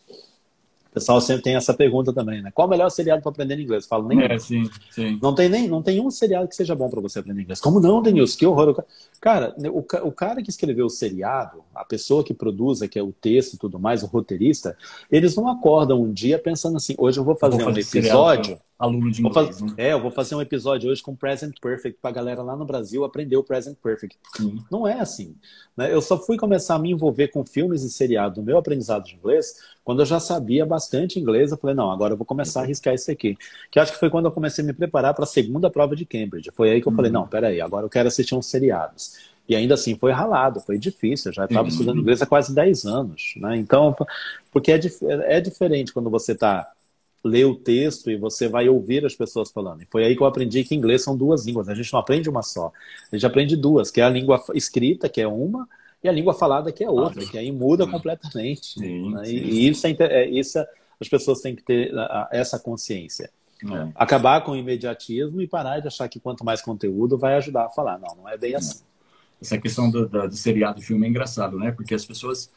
o 0.92 0.94
pessoal 0.94 1.22
sempre 1.22 1.42
tem 1.42 1.56
essa 1.56 1.72
pergunta 1.72 2.12
também, 2.12 2.42
né? 2.42 2.50
Qual 2.52 2.68
o 2.68 2.70
melhor 2.70 2.90
seriado 2.90 3.22
para 3.22 3.30
aprender 3.30 3.58
inglês? 3.58 3.84
Eu 3.84 3.88
falo, 3.88 4.06
nem. 4.06 4.22
É, 4.24 4.38
sim, 4.38 4.68
sim. 4.90 5.18
Não 5.22 5.34
tem 5.34 5.48
nem, 5.48 5.66
não 5.66 5.82
tem 5.82 5.98
um 6.02 6.10
seriado 6.10 6.46
que 6.46 6.54
seja 6.54 6.74
bom 6.74 6.90
para 6.90 7.00
você 7.00 7.18
aprender 7.18 7.40
inglês. 7.40 7.62
Como 7.62 7.80
não, 7.80 8.02
Denilson? 8.02 8.38
Que 8.38 8.46
horror. 8.46 8.84
Cara, 9.18 9.54
o, 9.72 9.78
o 9.78 10.12
cara 10.12 10.42
que 10.42 10.50
escreveu 10.50 10.84
o 10.84 10.90
seriado, 10.90 11.64
a 11.74 11.84
pessoa 11.84 12.24
que 12.24 12.34
produz, 12.34 12.80
que 12.80 12.98
é 12.98 13.02
o 13.02 13.12
texto 13.12 13.54
e 13.54 13.58
tudo 13.58 13.78
mais, 13.78 14.02
o 14.02 14.06
roteirista, 14.06 14.76
eles 15.10 15.36
não 15.36 15.48
acordam 15.48 16.02
um 16.02 16.12
dia 16.12 16.38
pensando 16.38 16.76
assim, 16.76 16.94
hoje 16.98 17.18
eu 17.18 17.24
vou 17.24 17.36
fazer, 17.36 17.56
vou 17.56 17.66
fazer 17.66 17.80
um 17.80 18.00
episódio 18.00 18.58
aluno 18.82 19.10
de 19.12 19.20
inglês. 19.20 19.34
Fazer, 19.34 19.64
né? 19.64 19.72
É, 19.76 19.92
eu 19.92 20.02
vou 20.02 20.10
fazer 20.10 20.34
um 20.34 20.42
episódio 20.42 20.90
hoje 20.90 21.00
com 21.00 21.14
Present 21.14 21.54
Perfect 21.60 22.00
para 22.02 22.10
a 22.10 22.12
galera 22.12 22.42
lá 22.42 22.56
no 22.56 22.64
Brasil 22.64 23.04
aprender 23.04 23.36
o 23.36 23.44
Present 23.44 23.76
Perfect. 23.80 24.18
Não 24.70 24.86
é 24.86 24.98
assim. 24.98 25.36
Né? 25.76 25.92
Eu 25.92 26.02
só 26.02 26.18
fui 26.18 26.36
começar 26.36 26.74
a 26.74 26.78
me 26.78 26.90
envolver 26.90 27.28
com 27.28 27.44
filmes 27.44 27.84
e 27.84 27.90
seriados 27.90 28.38
no 28.38 28.44
meu 28.44 28.58
aprendizado 28.58 29.04
de 29.04 29.14
inglês 29.14 29.54
quando 29.84 30.00
eu 30.00 30.06
já 30.06 30.18
sabia 30.18 30.66
bastante 30.66 31.20
inglês. 31.20 31.52
Eu 31.52 31.58
falei, 31.58 31.76
não, 31.76 31.92
agora 31.92 32.14
eu 32.14 32.16
vou 32.16 32.26
começar 32.26 32.60
a 32.60 32.62
arriscar 32.64 32.92
isso 32.92 33.10
aqui. 33.10 33.36
Que 33.70 33.78
acho 33.78 33.92
que 33.92 34.00
foi 34.00 34.10
quando 34.10 34.26
eu 34.26 34.32
comecei 34.32 34.64
a 34.64 34.66
me 34.66 34.72
preparar 34.72 35.14
para 35.14 35.24
a 35.24 35.28
segunda 35.28 35.70
prova 35.70 35.94
de 35.94 36.04
Cambridge. 36.04 36.50
Foi 36.52 36.70
aí 36.70 36.80
que 36.80 36.88
eu 36.88 36.90
uhum. 36.90 36.96
falei, 36.96 37.12
não, 37.12 37.26
peraí, 37.26 37.60
agora 37.60 37.86
eu 37.86 37.90
quero 37.90 38.08
assistir 38.08 38.34
uns 38.34 38.46
seriados. 38.46 39.31
E 39.52 39.56
ainda 39.56 39.74
assim 39.74 39.96
foi 39.96 40.12
ralado, 40.12 40.60
foi 40.60 40.78
difícil. 40.78 41.30
Eu 41.30 41.34
já 41.34 41.44
estava 41.44 41.62
uhum. 41.62 41.68
estudando 41.68 42.00
inglês 42.00 42.22
há 42.22 42.26
quase 42.26 42.54
10 42.54 42.86
anos. 42.86 43.34
Né? 43.36 43.58
Então, 43.58 43.94
porque 44.50 44.72
é, 44.72 44.80
é 45.26 45.40
diferente 45.42 45.92
quando 45.92 46.08
você 46.08 46.32
está 46.32 46.66
ler 47.22 47.44
o 47.44 47.54
texto 47.54 48.10
e 48.10 48.16
você 48.16 48.48
vai 48.48 48.68
ouvir 48.68 49.04
as 49.04 49.14
pessoas 49.14 49.50
falando. 49.50 49.82
E 49.82 49.86
foi 49.86 50.04
aí 50.04 50.16
que 50.16 50.22
eu 50.22 50.26
aprendi 50.26 50.64
que 50.64 50.74
inglês 50.74 51.02
são 51.02 51.14
duas 51.14 51.44
línguas. 51.44 51.68
A 51.68 51.74
gente 51.74 51.92
não 51.92 52.00
aprende 52.00 52.30
uma 52.30 52.42
só. 52.42 52.72
A 53.12 53.14
gente 53.14 53.26
aprende 53.26 53.56
duas, 53.56 53.90
que 53.90 54.00
é 54.00 54.04
a 54.04 54.10
língua 54.10 54.42
escrita, 54.54 55.06
que 55.06 55.20
é 55.20 55.28
uma, 55.28 55.68
e 56.02 56.08
a 56.08 56.12
língua 56.12 56.32
falada, 56.32 56.72
que 56.72 56.82
é 56.82 56.90
outra, 56.90 57.24
que 57.24 57.36
aí 57.36 57.52
muda 57.52 57.86
completamente. 57.86 58.80
Sim, 58.80 59.12
né? 59.12 59.24
sim, 59.26 59.36
e, 59.36 59.68
isso, 59.68 59.86
é, 59.86 59.92
é, 60.00 60.28
isso 60.28 60.58
é, 60.58 60.66
as 60.98 61.08
pessoas 61.08 61.40
têm 61.40 61.54
que 61.54 61.62
ter 61.62 61.92
essa 62.32 62.58
consciência. 62.58 63.30
É. 63.64 63.92
Acabar 63.94 64.40
com 64.40 64.52
o 64.52 64.56
imediatismo 64.56 65.40
e 65.40 65.46
parar 65.46 65.78
de 65.78 65.86
achar 65.86 66.08
que 66.08 66.18
quanto 66.18 66.44
mais 66.44 66.60
conteúdo 66.60 67.16
vai 67.16 67.34
ajudar 67.36 67.66
a 67.66 67.68
falar. 67.68 67.98
Não, 67.98 68.16
não 68.16 68.28
é 68.28 68.36
bem 68.36 68.56
assim. 68.56 68.82
Essa 69.42 69.58
questão 69.58 69.90
do, 69.90 70.08
do, 70.08 70.28
do 70.28 70.36
seriado 70.36 70.80
do 70.80 70.86
filme 70.86 71.06
é 71.06 71.10
engraçado, 71.10 71.58
né? 71.58 71.72
Porque 71.72 71.94
as 71.94 72.04
pessoas 72.06 72.50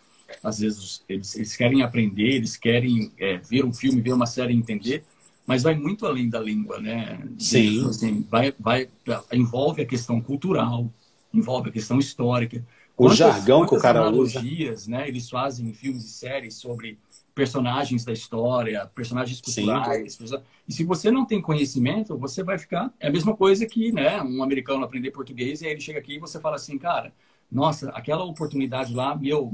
às 0.43 0.59
vezes 0.59 1.03
eles, 1.07 1.36
eles 1.36 1.55
querem 1.55 1.81
aprender, 1.81 2.36
eles 2.36 2.55
querem 2.55 3.11
é, 3.19 3.38
ver 3.38 3.65
um 3.65 3.73
filme, 3.73 4.01
ver 4.01 4.13
uma 4.13 4.25
série 4.25 4.53
e 4.53 4.57
entender, 4.57 5.03
mas 5.45 5.63
vai 5.63 5.75
muito 5.75 6.05
além 6.05 6.29
da 6.29 6.39
língua, 6.39 6.79
né? 6.79 7.19
Sim. 7.38 7.88
Assim, 7.88 8.25
vai, 8.29 8.53
vai, 8.59 8.88
envolve 9.33 9.81
a 9.81 9.86
questão 9.86 10.19
cultural, 10.21 10.91
envolve 11.33 11.69
a 11.69 11.71
questão 11.71 11.99
histórica. 11.99 12.65
O 12.97 13.03
quantas, 13.03 13.17
jargão 13.17 13.65
que 13.65 13.75
o 13.75 13.79
cara 13.79 13.99
analogias, 13.99 14.83
usa. 14.83 14.91
né? 14.91 15.07
Eles 15.07 15.29
fazem 15.29 15.73
filmes 15.73 16.05
e 16.05 16.09
séries 16.09 16.55
sobre 16.55 16.97
personagens 17.33 18.05
da 18.05 18.13
história, 18.13 18.89
personagens 18.95 19.41
culturais. 19.41 20.13
Sim. 20.13 20.37
E 20.67 20.73
se 20.73 20.83
você 20.85 21.11
não 21.11 21.25
tem 21.25 21.41
conhecimento, 21.41 22.17
você 22.17 22.41
vai 22.41 22.57
ficar... 22.57 22.93
É 22.97 23.07
a 23.09 23.11
mesma 23.11 23.35
coisa 23.35 23.65
que 23.65 23.91
né, 23.91 24.21
um 24.21 24.41
americano 24.41 24.85
aprender 24.85 25.11
português 25.11 25.61
e 25.61 25.65
aí 25.65 25.73
ele 25.73 25.81
chega 25.81 25.99
aqui 25.99 26.15
e 26.15 26.19
você 26.19 26.39
fala 26.39 26.55
assim, 26.55 26.77
cara, 26.77 27.13
nossa, 27.51 27.89
aquela 27.89 28.23
oportunidade 28.23 28.93
lá, 28.93 29.13
meu, 29.13 29.53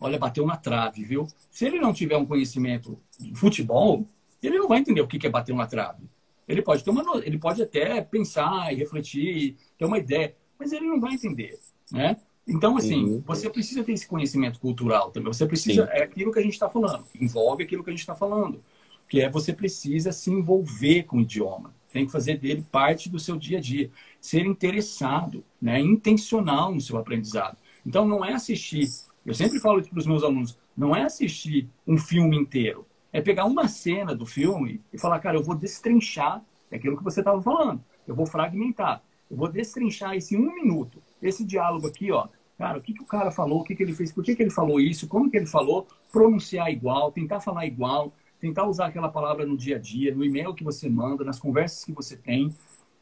olha, 0.00 0.16
bateu 0.16 0.46
na 0.46 0.56
trave, 0.56 1.04
viu? 1.04 1.26
Se 1.50 1.66
ele 1.66 1.80
não 1.80 1.92
tiver 1.92 2.16
um 2.16 2.24
conhecimento 2.24 2.98
de 3.18 3.34
futebol, 3.34 4.06
ele 4.40 4.58
não 4.58 4.68
vai 4.68 4.78
entender 4.78 5.00
o 5.00 5.08
que 5.08 5.26
é 5.26 5.30
bater 5.30 5.54
na 5.54 5.66
trave. 5.66 6.08
Ele 6.46 6.62
pode 6.62 6.84
ter 6.84 6.90
uma, 6.90 7.02
ele 7.24 7.38
pode 7.38 7.60
até 7.60 8.00
pensar 8.00 8.72
e 8.72 8.76
refletir, 8.76 9.56
ter 9.76 9.84
uma 9.84 9.98
ideia, 9.98 10.34
mas 10.58 10.72
ele 10.72 10.86
não 10.86 11.00
vai 11.00 11.14
entender, 11.14 11.58
né? 11.90 12.16
Então, 12.48 12.76
assim, 12.76 13.04
uhum. 13.04 13.22
você 13.26 13.50
precisa 13.50 13.84
ter 13.84 13.92
esse 13.92 14.06
conhecimento 14.06 14.58
cultural 14.58 15.10
também. 15.10 15.32
Você 15.32 15.46
precisa, 15.46 15.84
Sim. 15.84 15.92
é 15.92 16.02
aquilo 16.02 16.32
que 16.32 16.38
a 16.38 16.42
gente 16.42 16.54
está 16.54 16.68
falando, 16.68 17.04
envolve 17.20 17.62
aquilo 17.62 17.84
que 17.84 17.90
a 17.90 17.92
gente 17.92 18.00
está 18.00 18.14
falando, 18.14 18.60
que 19.08 19.20
é 19.20 19.28
você 19.28 19.52
precisa 19.52 20.12
se 20.12 20.30
envolver 20.30 21.02
com 21.04 21.18
o 21.18 21.20
idioma. 21.20 21.74
Tem 21.92 22.06
que 22.06 22.12
fazer 22.12 22.38
dele 22.38 22.64
parte 22.70 23.08
do 23.08 23.18
seu 23.18 23.36
dia 23.36 23.58
a 23.58 23.60
dia. 23.60 23.90
Ser 24.20 24.46
interessado, 24.46 25.44
né? 25.60 25.80
intencional 25.80 26.74
no 26.74 26.80
seu 26.80 26.96
aprendizado. 26.96 27.56
Então, 27.86 28.06
não 28.06 28.24
é 28.24 28.34
assistir 28.34 28.86
eu 29.28 29.34
sempre 29.34 29.60
falo 29.60 29.78
isso 29.78 29.90
para 29.90 29.98
os 29.98 30.06
meus 30.06 30.24
alunos: 30.24 30.58
não 30.74 30.96
é 30.96 31.02
assistir 31.02 31.68
um 31.86 31.98
filme 31.98 32.34
inteiro, 32.34 32.86
é 33.12 33.20
pegar 33.20 33.44
uma 33.44 33.68
cena 33.68 34.14
do 34.14 34.24
filme 34.24 34.80
e 34.90 34.98
falar, 34.98 35.18
cara, 35.20 35.36
eu 35.36 35.42
vou 35.42 35.54
destrinchar 35.54 36.42
aquilo 36.72 36.96
que 36.96 37.04
você 37.04 37.20
estava 37.20 37.40
falando, 37.42 37.84
eu 38.06 38.14
vou 38.14 38.24
fragmentar, 38.24 39.02
eu 39.30 39.36
vou 39.36 39.48
destrinchar 39.48 40.14
esse 40.14 40.34
um 40.34 40.54
minuto, 40.54 41.02
esse 41.20 41.44
diálogo 41.44 41.86
aqui, 41.86 42.10
ó. 42.10 42.26
Cara, 42.58 42.78
o 42.78 42.82
que, 42.82 42.92
que 42.92 43.02
o 43.02 43.06
cara 43.06 43.30
falou, 43.30 43.60
o 43.60 43.64
que, 43.64 43.74
que 43.74 43.82
ele 43.82 43.94
fez, 43.94 44.12
por 44.12 44.24
que, 44.24 44.34
que 44.34 44.42
ele 44.42 44.50
falou 44.50 44.80
isso, 44.80 45.06
como 45.06 45.30
que 45.30 45.36
ele 45.36 45.46
falou, 45.46 45.86
pronunciar 46.12 46.70
igual, 46.70 47.12
tentar 47.12 47.40
falar 47.40 47.64
igual, 47.66 48.12
tentar 48.40 48.66
usar 48.66 48.86
aquela 48.86 49.08
palavra 49.08 49.46
no 49.46 49.56
dia 49.56 49.76
a 49.76 49.78
dia, 49.78 50.14
no 50.14 50.24
e-mail 50.24 50.52
que 50.52 50.64
você 50.64 50.88
manda, 50.88 51.24
nas 51.24 51.38
conversas 51.38 51.84
que 51.84 51.92
você 51.92 52.16
tem. 52.16 52.52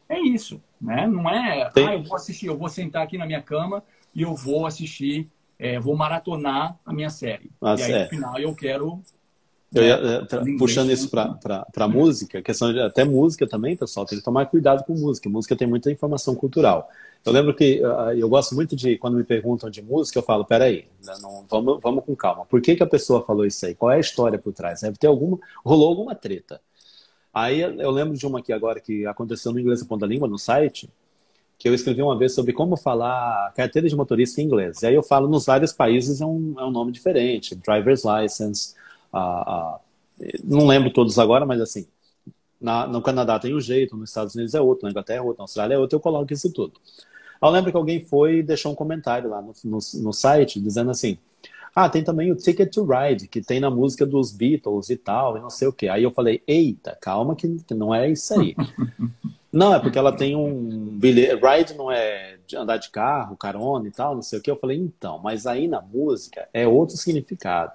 É 0.09 0.21
isso, 0.21 0.63
né? 0.81 1.07
Não 1.07 1.29
é, 1.29 1.73
ah, 1.75 1.95
eu 1.95 2.03
vou 2.03 2.15
assistir, 2.15 2.47
eu 2.47 2.57
vou 2.57 2.69
sentar 2.69 3.03
aqui 3.03 3.17
na 3.17 3.27
minha 3.27 3.43
cama 3.43 3.83
e 4.15 4.23
eu 4.23 4.35
vou 4.35 4.67
assistir 4.67 5.27
é, 5.59 5.81
vou 5.81 5.97
maratonar 5.97 6.79
a 6.85 6.93
minha 6.93 7.11
série. 7.11 7.51
Ah, 7.63 7.75
e 7.79 7.83
aí, 7.83 8.03
no 8.03 8.09
final, 8.09 8.39
eu 8.39 8.55
quero. 8.55 9.01
Eu 9.77 9.85
ia, 9.85 9.95
é, 9.95 10.59
puxando 10.59 10.91
isso 10.91 11.11
para 11.11 11.67
a 11.77 11.89
música, 11.89 12.41
questão 12.41 12.73
de, 12.73 12.81
até 12.81 13.05
música 13.05 13.47
também, 13.47 13.77
pessoal, 13.77 14.07
tem 14.07 14.19
que 14.19 14.25
tomar 14.25 14.47
cuidado 14.47 14.85
com 14.85 14.95
música. 14.95 15.29
Música 15.29 15.55
tem 15.55 15.69
muita 15.69 15.91
informação 15.91 16.35
cultural. 16.35 16.89
Eu 17.25 17.33
lembro 17.33 17.55
que 17.55 17.83
uh, 17.85 18.13
eu 18.17 18.29
gosto 18.29 18.55
muito 18.55 18.77
de, 18.77 18.97
quando 18.99 19.17
me 19.17 19.25
perguntam 19.25 19.69
de 19.69 19.83
música, 19.83 20.19
eu 20.19 20.23
falo, 20.23 20.45
peraí, 20.45 20.87
né, 21.05 21.15
não, 21.21 21.45
vamos, 21.49 21.83
vamos 21.83 22.05
com 22.05 22.15
calma. 22.15 22.47
Por 22.47 22.61
que, 22.61 22.77
que 22.77 22.83
a 22.83 22.87
pessoa 22.87 23.23
falou 23.23 23.45
isso 23.45 23.67
aí? 23.67 23.75
Qual 23.75 23.91
é 23.91 23.97
a 23.97 24.01
história 24.01 24.39
por 24.39 24.53
trás? 24.53 24.81
Deve 24.81 24.97
ter 24.97 25.09
alguma, 25.09 25.39
rolou 25.65 25.89
alguma 25.89 26.15
treta. 26.15 26.61
Aí 27.35 27.61
eu 27.61 27.91
lembro 27.91 28.17
de 28.17 28.27
uma 28.27 28.39
aqui 28.39 28.53
agora 28.53 28.81
que 28.81 29.05
aconteceu 29.05 29.53
no 29.53 29.61
Inglês 29.61 29.83
Ponta 29.83 30.07
Língua, 30.07 30.27
no 30.27 30.39
site, 30.39 30.89
que 31.59 31.69
eu 31.69 31.75
escrevi 31.75 32.01
uma 32.01 32.17
vez 32.17 32.35
sobre 32.35 32.53
como 32.53 32.77
falar 32.77 33.53
carteira 33.55 33.89
de 33.89 33.97
motorista 33.97 34.41
em 34.41 34.45
inglês. 34.45 34.83
E 34.83 34.87
aí 34.87 34.95
eu 34.95 35.03
falo 35.03 35.29
nos 35.29 35.47
vários 35.47 35.73
países 35.73 36.21
é 36.21 36.27
um, 36.27 36.55
é 36.59 36.65
um 36.65 36.71
nome 36.71 36.93
diferente, 36.93 37.55
driver's 37.55 38.05
license, 38.05 38.75
uh, 39.13 39.77
uh, 39.77 39.81
não 40.45 40.67
lembro 40.67 40.91
todos 40.93 41.19
agora, 41.19 41.45
mas 41.45 41.61
assim, 41.61 41.87
na, 42.61 42.87
no 42.87 43.03
Canadá 43.03 43.39
tem 43.39 43.55
um 43.55 43.61
jeito, 43.61 43.97
nos 43.97 44.11
Estados 44.11 44.35
Unidos 44.35 44.55
é 44.55 44.61
outro, 44.61 44.85
na 44.85 44.91
Inglaterra 44.91 45.19
é 45.19 45.23
outro, 45.23 45.39
na 45.39 45.45
Austrália 45.45 45.75
é 45.75 45.79
outro, 45.79 45.97
eu 45.97 46.01
coloco 46.01 46.33
isso 46.33 46.53
tudo. 46.53 46.75
Eu 47.43 47.51
lembro 47.51 47.71
que 47.71 47.77
alguém 47.77 48.01
foi 48.01 48.39
e 48.39 48.43
deixou 48.43 48.73
um 48.73 48.75
comentário 48.75 49.29
lá 49.29 49.43
no, 49.43 49.53
no, 49.65 49.79
no 50.03 50.13
site 50.13 50.61
dizendo 50.61 50.91
assim, 50.91 51.19
ah, 51.75 51.91
tem 51.91 52.03
também 52.03 52.33
o 52.33 52.37
Ticket 52.37 52.73
to 52.73 52.87
Ride, 52.87 53.29
que 53.29 53.43
tem 53.43 53.61
na 53.61 53.69
música 53.69 54.07
dos 54.07 54.33
Beatles 54.33 54.89
e 54.89 54.97
tal, 54.97 55.37
e 55.37 55.41
não 55.41 55.51
sei 55.51 55.69
o 55.69 55.73
que. 55.73 55.89
Aí 55.89 56.03
eu 56.03 56.11
falei, 56.11 56.43
eita, 56.47 56.97
calma 56.99 57.37
que, 57.37 57.59
que 57.67 57.75
não 57.75 57.95
é 57.95 58.11
isso 58.11 58.33
aí. 58.41 58.57
Não, 59.53 59.73
é 59.73 59.79
porque 59.79 59.99
ela 59.99 60.15
tem 60.15 60.37
um 60.37 60.99
bilhete. 60.99 61.41
Ride 61.43 61.75
não 61.79 61.91
é 61.91 62.37
de 62.47 62.57
andar 62.59 62.77
de 62.77 62.91
carro, 62.91 63.39
carona 63.39 63.89
e 63.89 63.91
tal, 63.91 64.15
não 64.15 64.21
sei 64.21 64.39
o 64.39 64.43
que. 64.43 64.51
Eu 64.51 64.57
falei, 64.57 64.77
então, 64.77 65.19
mas 65.19 65.47
aí 65.47 65.67
na 65.67 65.81
música 65.81 66.47
é 66.53 66.69
outro 66.69 66.95
significado. 66.99 67.73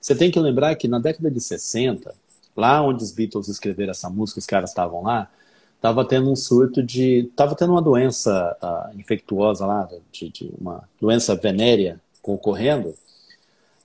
Você 0.00 0.14
tem 0.14 0.30
que 0.30 0.40
lembrar 0.40 0.74
que 0.76 0.88
na 0.88 0.98
década 0.98 1.30
de 1.30 1.40
60, 1.40 2.14
lá 2.56 2.82
onde 2.82 3.04
os 3.04 3.12
Beatles 3.12 3.48
escreveram 3.48 3.90
essa 3.90 4.08
música, 4.08 4.38
os 4.38 4.46
caras 4.46 4.70
estavam 4.70 5.02
lá, 5.02 5.30
estava 5.76 6.04
tendo 6.04 6.30
um 6.30 6.36
surto 6.36 6.82
de. 6.82 7.28
estava 7.30 7.54
tendo 7.54 7.72
uma 7.72 7.82
doença 7.82 8.56
uh, 8.62 8.98
infectuosa 8.98 9.66
lá, 9.66 9.88
de, 10.10 10.28
de, 10.30 10.50
uma 10.58 10.88
doença 11.00 11.34
venérea 11.34 12.00
ocorrendo, 12.22 12.94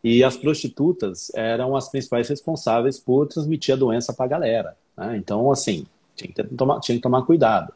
e 0.03 0.23
as 0.23 0.37
prostitutas 0.37 1.31
eram 1.33 1.75
as 1.75 1.89
principais 1.89 2.29
responsáveis 2.29 2.99
por 2.99 3.27
transmitir 3.27 3.73
a 3.73 3.77
doença 3.77 4.13
para 4.13 4.25
a 4.25 4.29
galera. 4.29 4.77
Né? 4.95 5.17
Então, 5.17 5.51
assim, 5.51 5.85
tinha 6.15 6.31
que, 6.31 6.43
tomar, 6.43 6.79
tinha 6.79 6.95
que 6.95 7.01
tomar 7.01 7.23
cuidado. 7.23 7.73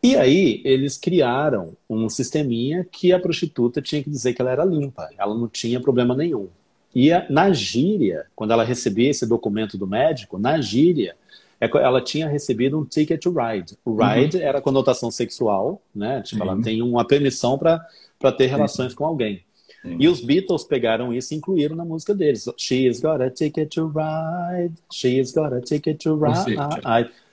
E 0.00 0.14
aí 0.16 0.60
eles 0.64 0.96
criaram 0.96 1.76
um 1.90 2.08
sisteminha 2.08 2.84
que 2.84 3.12
a 3.12 3.18
prostituta 3.18 3.82
tinha 3.82 4.02
que 4.02 4.10
dizer 4.10 4.32
que 4.32 4.40
ela 4.40 4.52
era 4.52 4.64
limpa, 4.64 5.08
ela 5.18 5.34
não 5.34 5.48
tinha 5.48 5.80
problema 5.80 6.14
nenhum. 6.14 6.48
E 6.94 7.12
a, 7.12 7.26
na 7.28 7.52
gíria, 7.52 8.26
quando 8.34 8.52
ela 8.52 8.64
recebia 8.64 9.10
esse 9.10 9.26
documento 9.26 9.76
do 9.76 9.86
médico, 9.86 10.38
na 10.38 10.60
gíria, 10.60 11.16
é 11.60 11.68
ela 11.78 12.00
tinha 12.00 12.28
recebido 12.28 12.78
um 12.78 12.84
ticket 12.84 13.20
to 13.20 13.32
ride. 13.32 13.76
O 13.84 13.90
uhum. 13.90 14.06
ride 14.06 14.36
uhum. 14.36 14.42
era 14.42 14.60
conotação 14.60 15.10
sexual, 15.10 15.82
né? 15.94 16.22
Tipo, 16.22 16.44
uhum. 16.44 16.50
ela 16.50 16.62
tem 16.62 16.82
uma 16.82 17.04
permissão 17.04 17.58
para 17.58 18.32
ter 18.32 18.46
relações 18.46 18.92
uhum. 18.92 18.98
com 18.98 19.04
alguém. 19.04 19.42
E 19.84 20.08
os 20.08 20.20
Beatles 20.20 20.64
pegaram 20.64 21.14
isso 21.14 21.32
e 21.32 21.36
incluíram 21.36 21.76
na 21.76 21.84
música 21.84 22.14
deles. 22.14 22.46
She's 22.56 23.00
got 23.00 23.22
a 23.22 23.30
ticket 23.30 23.72
to 23.74 23.86
ride, 23.86 24.74
she's 24.92 25.32
got 25.32 25.52
a 25.52 25.60
ticket 25.60 26.02
to 26.02 26.16
ride. 26.16 26.58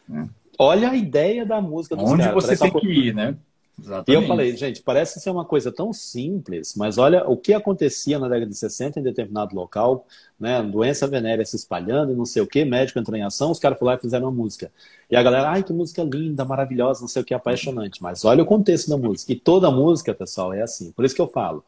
É. 0.10 0.28
Olha 0.58 0.92
a 0.92 0.96
ideia 0.96 1.46
da 1.46 1.60
música 1.60 1.96
dos 1.96 2.10
Onde 2.10 2.24
caras. 2.24 2.46
você 2.46 2.58
tem 2.58 2.72
que 2.72 2.88
ir, 2.88 3.14
né? 3.14 3.36
Exatamente. 3.78 4.10
E 4.10 4.14
eu 4.14 4.28
falei, 4.28 4.56
gente, 4.56 4.82
parece 4.82 5.20
ser 5.20 5.30
uma 5.30 5.44
coisa 5.44 5.72
tão 5.72 5.92
simples, 5.92 6.76
mas 6.76 6.98
olha 6.98 7.28
o 7.28 7.36
que 7.36 7.54
acontecia 7.54 8.18
na 8.18 8.28
década 8.30 8.48
de 8.48 8.58
60 8.58 9.00
em 9.00 9.04
determinado 9.04 9.54
local, 9.54 10.08
né? 10.40 10.64
Doença 10.64 11.06
venérea 11.08 11.46
se 11.46 11.56
espalhando 11.56 12.14
e 12.14 12.16
não 12.16 12.26
sei 12.26 12.42
o 12.42 12.48
que, 12.48 12.64
médico 12.64 13.00
entrou 13.00 13.18
em 13.18 13.24
ação, 13.24 13.52
os 13.52 13.60
caras 13.60 13.78
foram 13.78 13.92
lá 13.92 13.98
e 13.98 14.02
fizeram 14.02 14.26
uma 14.26 14.32
música. 14.32 14.72
E 15.10 15.16
a 15.16 15.22
galera, 15.22 15.50
ai, 15.50 15.62
que 15.62 15.74
música 15.74 16.04
linda, 16.04 16.46
maravilhosa, 16.46 17.02
não 17.02 17.08
sei 17.08 17.22
o 17.22 17.26
que, 17.26 17.34
apaixonante. 17.34 18.02
Mas 18.02 18.24
olha 18.24 18.44
o 18.44 18.46
contexto 18.46 18.90
da 18.90 18.98
música. 18.98 19.32
E 19.34 19.36
toda 19.36 19.70
música, 19.70 20.14
pessoal, 20.14 20.54
é 20.54 20.62
assim. 20.62 20.92
Por 20.92 21.04
isso 21.04 21.14
que 21.14 21.22
eu 21.22 21.28
falo. 21.28 21.64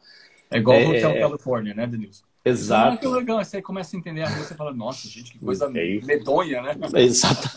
É 0.50 0.58
igual 0.58 0.78
é, 0.78 0.86
o 0.86 0.88
Hotel 0.88 1.10
é, 1.10 1.20
California, 1.20 1.74
né, 1.74 1.86
Denilson? 1.86 2.27
Exato. 2.44 2.94
Ah, 2.94 2.96
que 2.96 3.06
legal. 3.06 3.44
Você 3.44 3.60
começa 3.60 3.96
a 3.96 3.98
entender 3.98 4.22
a 4.22 4.30
música 4.30 4.54
e 4.54 4.56
fala, 4.56 4.72
nossa, 4.72 5.06
gente, 5.08 5.32
que 5.32 5.38
coisa 5.38 5.68
medonha, 5.68 6.62
né? 6.62 6.76
Exato. 6.94 7.48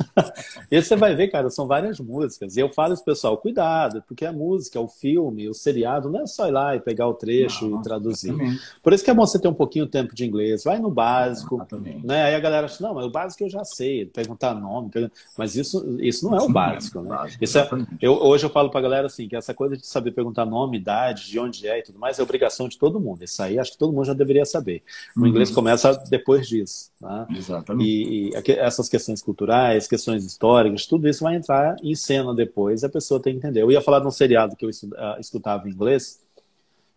E 0.70 0.82
você 0.82 0.96
vai 0.96 1.16
ver, 1.16 1.30
cara, 1.30 1.50
são 1.50 1.68
várias 1.68 2.00
músicas. 2.00 2.58
E 2.58 2.60
eu 2.60 2.70
falo 2.70 2.94
isso, 2.94 3.04
pessoal, 3.04 3.38
cuidado, 3.38 4.04
porque 4.08 4.26
a 4.26 4.32
música, 4.32 4.80
o 4.80 4.88
filme, 4.88 5.48
o 5.48 5.54
seriado, 5.54 6.10
não 6.10 6.22
é 6.22 6.28
só 6.28 6.48
ir 6.48 6.52
lá 6.52 6.76
e 6.76 6.80
pegar 6.80 7.08
o 7.08 7.14
trecho 7.14 7.70
não, 7.70 7.80
e 7.80 7.84
traduzir. 7.84 8.30
Exatamente. 8.30 8.62
Por 8.82 8.94
isso 8.94 9.04
que 9.04 9.12
é 9.12 9.14
bom 9.14 9.26
você 9.26 9.40
ter 9.40 9.48
um 9.48 9.54
pouquinho 9.54 9.86
de 9.86 9.92
tempo 9.92 10.14
de 10.16 10.26
inglês. 10.26 10.64
Vai 10.64 10.80
no 10.80 10.90
básico. 10.90 11.56
Exatamente. 11.56 12.06
Né? 12.06 12.24
Aí 12.24 12.36
a 12.36 12.40
galera 12.40 12.66
acha, 12.66 12.84
não, 12.84 12.94
mas 12.94 13.06
o 13.06 13.12
básico 13.12 13.44
eu 13.44 13.50
já 13.50 13.64
sei, 13.64 14.06
perguntar 14.06 14.54
nome. 14.54 14.90
Mas 15.38 15.56
isso, 15.56 15.98
isso 16.00 16.30
não 16.30 16.38
é 16.38 16.42
o 16.42 16.50
básico, 16.50 17.00
é 17.00 17.02
né? 17.04 17.18
Isso 17.40 17.58
é, 17.58 17.70
eu, 18.02 18.14
hoje 18.14 18.46
eu 18.46 18.50
falo 18.50 18.70
pra 18.70 18.82
galera 18.82 19.08
assim, 19.08 19.28
que 19.28 19.36
essa 19.36 19.54
coisa 19.54 19.78
de 19.78 19.86
saber 19.86 20.12
perguntar 20.12 20.46
nome, 20.46 20.78
idade, 20.78 21.28
de 21.28 21.40
onde 21.40 21.68
é 21.68 21.80
e 21.80 21.84
tudo 21.84 22.00
mais, 22.00 22.20
é 22.20 22.24
obrigação 22.24 22.68
de 22.68 22.78
todo 22.78 23.00
mundo. 23.00 23.24
Isso 23.24 23.42
aí 23.42 23.60
acho 23.60 23.72
que 23.72 23.78
todo 23.78 23.94
mundo 23.94 24.06
já 24.06 24.14
deveria 24.14 24.46
saber. 24.46 24.71
O 25.18 25.26
inglês 25.26 25.50
uhum. 25.50 25.56
começa 25.56 25.94
depois 26.10 26.48
disso. 26.48 26.92
Né? 27.02 27.28
Exatamente. 27.36 27.90
E, 27.90 28.30
e, 28.30 28.52
essas 28.52 28.88
questões 28.88 29.22
culturais, 29.22 29.88
questões 29.88 30.24
históricas, 30.24 30.86
tudo 30.86 31.08
isso 31.08 31.24
vai 31.24 31.36
entrar 31.36 31.76
em 31.84 31.96
cena 31.96 32.34
depois 32.34 32.84
e 32.84 32.86
a 32.86 32.90
pessoa 32.90 33.20
tem 33.20 33.34
que 33.34 33.40
entender. 33.40 33.62
Eu 33.62 33.72
ia 33.72 33.82
falar 33.82 34.00
de 34.00 34.08
um 34.08 34.12
seriado 34.12 34.56
que 34.56 34.66
eu 34.66 34.70
ah, 34.98 35.18
escutava 35.20 35.68
em 35.68 35.72
inglês 35.72 36.20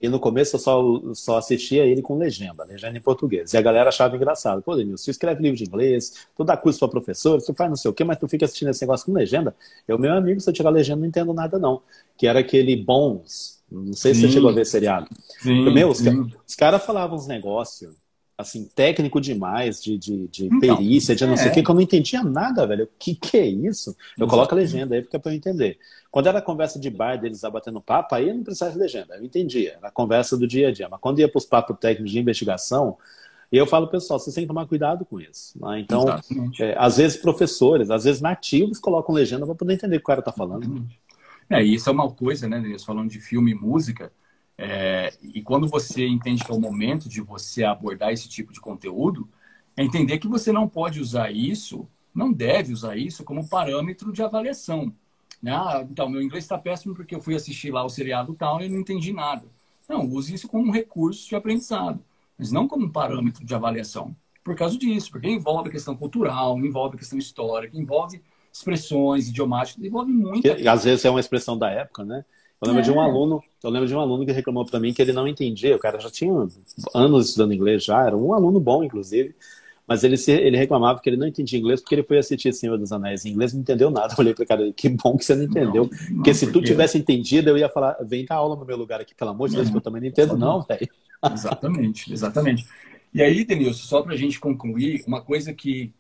e 0.05 0.09
no 0.09 0.21
começo 0.21 0.57
eu 0.57 0.61
só, 0.61 1.01
só 1.15 1.39
assistia 1.39 1.87
ele 1.87 2.03
com 2.03 2.19
legenda, 2.19 2.63
legenda 2.65 2.99
em 2.99 3.01
português. 3.01 3.55
E 3.55 3.57
a 3.57 3.63
galera 3.63 3.89
achava 3.89 4.15
engraçado. 4.15 4.61
Pô, 4.61 4.77
Denilson, 4.77 5.05
tu 5.07 5.11
escreve 5.11 5.43
livro 5.43 5.57
de 5.57 5.65
inglês, 5.65 6.27
tu 6.37 6.45
dá 6.45 6.59
curso 6.59 6.79
para 6.79 6.89
professor, 6.89 7.41
tu 7.41 7.55
faz 7.55 7.71
não 7.71 7.77
sei 7.77 7.91
o 7.91 7.95
quê, 7.95 8.05
mas 8.05 8.19
tu 8.19 8.29
fica 8.29 8.45
assistindo 8.45 8.69
esse 8.69 8.83
negócio 8.83 9.07
com 9.07 9.13
legenda. 9.13 9.57
Eu, 9.89 9.99
meu 9.99 10.13
amigo, 10.13 10.41
se 10.41 10.51
eu 10.51 10.53
tirar 10.53 10.69
legenda, 10.69 11.01
não 11.01 11.07
entendo 11.07 11.33
nada 11.33 11.59
não. 11.59 11.81
Que 12.19 12.27
era 12.27 12.41
aquele 12.41 12.77
Bones, 12.77 13.54
não 13.71 13.93
sei 13.93 14.15
sim. 14.15 14.21
se 14.21 14.27
você 14.27 14.33
chegou 14.35 14.51
a 14.51 14.53
ver 14.53 14.67
seriado. 14.67 15.09
Sim, 15.41 15.73
Meu, 15.73 15.89
os, 15.91 16.01
os 16.47 16.55
caras 16.55 16.85
falavam 16.85 17.17
uns 17.17 17.27
negócios 17.27 17.95
assim, 18.37 18.69
técnico 18.75 19.21
demais, 19.21 19.83
de, 19.83 19.97
de, 19.97 20.29
de 20.29 20.47
então, 20.47 20.77
perícia, 20.77 21.15
de 21.15 21.25
não 21.25 21.35
é. 21.35 21.37
sei 21.37 21.51
o 21.51 21.55
que, 21.55 21.63
que 21.63 21.71
eu 21.71 21.75
não 21.75 21.83
entendia 21.83 22.23
nada, 22.23 22.67
velho. 22.67 22.85
O 22.85 22.89
que, 22.99 23.15
que 23.15 23.37
é 23.37 23.47
isso? 23.47 23.91
Eu 23.91 23.95
Exatamente. 23.95 24.31
coloco 24.31 24.55
a 24.55 24.57
legenda 24.57 24.95
aí 24.95 25.03
porque 25.03 25.17
é 25.17 25.19
pra 25.19 25.33
eu 25.33 25.37
entender. 25.37 25.79
Quando 26.11 26.27
era 26.29 26.43
conversa 26.43 26.79
de 26.79 26.91
bar 26.91 27.17
deles 27.17 27.43
lá 27.43 27.51
batendo 27.51 27.81
papo, 27.81 28.15
aí 28.15 28.29
eu 28.29 28.35
não 28.35 28.43
precisava 28.43 28.73
de 28.73 28.79
legenda, 28.79 29.17
eu 29.17 29.25
entendia. 29.25 29.75
Era 29.79 29.89
a 29.89 29.91
conversa 29.91 30.37
do 30.37 30.47
dia 30.47 30.69
a 30.69 30.73
dia. 30.73 30.89
Mas 30.89 31.01
quando 31.01 31.21
ia 31.21 31.29
pros 31.29 31.45
papos 31.45 31.77
técnicos 31.79 32.11
de 32.11 32.19
investigação, 32.19 32.97
eu 33.53 33.67
falo, 33.67 33.87
pessoal, 33.87 34.19
vocês 34.19 34.35
têm 34.35 34.45
que 34.45 34.49
tomar 34.49 34.67
cuidado 34.67 35.05
com 35.05 35.21
isso. 35.21 35.57
Né? 35.61 35.81
Então, 35.81 36.05
é, 36.59 36.75
às 36.77 36.97
vezes 36.97 37.17
professores, 37.17 37.91
às 37.91 38.05
vezes 38.05 38.21
nativos 38.21 38.81
colocam 38.81 39.15
legenda 39.15 39.47
para 39.47 39.55
poder 39.55 39.75
entender 39.75 39.97
o 39.97 39.99
que 40.01 40.05
o 40.05 40.07
cara 40.07 40.23
tá 40.23 40.33
falando. 40.33 40.87
É, 41.55 41.63
isso 41.63 41.89
é 41.89 41.93
uma 41.93 42.11
coisa, 42.11 42.49
né, 42.49 42.61
Denise, 42.61 42.85
falando 42.85 43.09
de 43.09 43.21
filme 43.21 43.53
e 43.53 43.55
música, 43.55 44.13
é, 44.59 45.13
e 45.23 45.41
quando 45.41 45.69
você 45.69 46.05
entende 46.05 46.45
que 46.45 46.51
é 46.51 46.55
o 46.55 46.61
momento 46.61 47.09
de 47.09 47.21
você 47.21 47.63
abordar 47.63 48.13
esse 48.13 48.29
tipo 48.29 48.53
de 48.53 48.61
conteúdo, 48.61 49.29
é 49.77 49.85
entender 49.85 50.19
que 50.19 50.27
você 50.27 50.51
não 50.51 50.69
pode 50.69 51.01
usar 51.01 51.31
isso, 51.31 51.89
não 52.13 52.33
deve 52.33 52.73
usar 52.73 52.97
isso 52.97 53.23
como 53.23 53.49
parâmetro 53.49 54.13
de 54.13 54.21
avaliação. 54.21 54.93
Né? 55.41 55.53
Ah, 55.55 55.87
então, 55.89 56.09
meu 56.09 56.21
inglês 56.21 56.43
está 56.43 56.59
péssimo 56.59 56.93
porque 56.93 57.15
eu 57.15 57.21
fui 57.21 57.37
assistir 57.37 57.71
lá 57.71 57.85
o 57.85 57.89
seriado 57.89 58.35
tal 58.35 58.61
e 58.61 58.69
não 58.69 58.81
entendi 58.81 59.13
nada. 59.13 59.47
Não, 59.89 60.01
use 60.11 60.35
isso 60.35 60.49
como 60.49 60.67
um 60.67 60.73
recurso 60.73 61.29
de 61.29 61.37
aprendizado, 61.37 62.05
mas 62.37 62.51
não 62.51 62.67
como 62.67 62.87
um 62.87 62.91
parâmetro 62.91 63.45
de 63.45 63.55
avaliação. 63.55 64.17
Por 64.43 64.57
causa 64.57 64.77
disso, 64.77 65.09
porque 65.13 65.29
envolve 65.29 65.69
a 65.69 65.73
questão 65.73 65.97
cultural, 65.97 66.59
envolve 66.59 66.97
a 66.97 66.99
questão 66.99 67.19
histórica, 67.19 67.79
envolve 67.79 68.21
expressões 68.55 69.29
idiomáticas, 69.29 69.85
envolve 69.85 70.13
muito. 70.13 70.47
E, 70.47 70.69
às 70.69 70.85
vezes 70.85 71.05
é 71.05 71.11
uma 71.11 71.19
expressão 71.19 71.59
da 71.59 71.69
época, 71.69 72.05
né? 72.05 72.25
Eu 72.63 72.69
lembro 72.69 72.83
é. 72.83 72.85
de 72.85 72.93
um 72.93 73.03
é. 73.03 73.05
aluno, 73.05 73.43
eu 73.63 73.71
lembro 73.71 73.89
de 73.89 73.95
um 73.95 74.01
aluno 74.01 74.25
que 74.25 74.31
reclamou 74.31 74.65
para 74.65 74.79
mim 74.79 74.95
que 74.95 75.03
ele 75.03 75.13
não 75.13 75.27
entendia. 75.27 75.75
O 75.75 75.79
cara 75.79 75.99
já 75.99 76.09
tinha 76.09 76.33
anos 76.95 77.29
estudando 77.29 77.53
inglês 77.53 77.85
já, 77.85 78.07
era 78.07 78.17
um 78.17 78.33
aluno 78.33 78.61
bom, 78.61 78.85
inclusive. 78.85 79.35
Mas 79.87 80.03
ele, 80.03 80.17
se, 80.17 80.31
ele 80.33 80.57
reclamava 80.57 80.99
que 81.01 81.11
ele 81.11 81.17
não 81.17 81.27
entendia 81.27 81.59
inglês 81.59 81.81
porque 81.81 81.97
ele 81.97 82.05
foi 82.05 82.17
assistir 82.17 82.55
Senhor 82.55 82.79
dos 82.79 82.91
Anéis 82.91 83.27
em 83.27 83.33
inglês 83.33 83.53
não 83.53 83.61
entendeu 83.61 83.91
nada. 83.91 84.15
Eu 84.15 84.19
olhei 84.21 84.35
para 84.35 84.47
cara, 84.47 84.73
que 84.73 84.89
bom 84.89 85.17
que 85.19 85.25
você 85.25 85.35
não 85.35 85.45
entendeu. 85.45 85.91
Não, 85.91 86.09
não, 86.09 86.17
porque 86.17 86.33
se 86.33 86.51
tu 86.51 86.63
tivesse 86.63 86.97
entendido, 86.97 87.51
eu 87.51 87.59
ia 87.59 87.69
falar, 87.69 87.99
vem 88.03 88.25
dar 88.25 88.37
aula 88.37 88.57
no 88.57 88.65
meu 88.65 88.77
lugar 88.77 89.01
aqui, 89.01 89.15
pelo 89.15 89.31
amor 89.33 89.49
de 89.49 89.57
Deus, 89.57 89.69
que 89.69 89.77
eu 89.77 89.81
também 89.81 90.01
não 90.01 90.09
entendo, 90.09 90.37
não, 90.39 90.63
velho. 90.63 90.89
Exatamente, 91.33 92.13
exatamente. 92.13 92.67
E 93.15 93.23
aí, 93.23 93.47
Denilson, 93.47 93.87
só 93.87 94.03
para 94.03 94.13
a 94.13 94.17
gente 94.17 94.39
concluir, 94.39 95.03
uma 95.07 95.23
coisa 95.23 95.55
que 95.55 95.91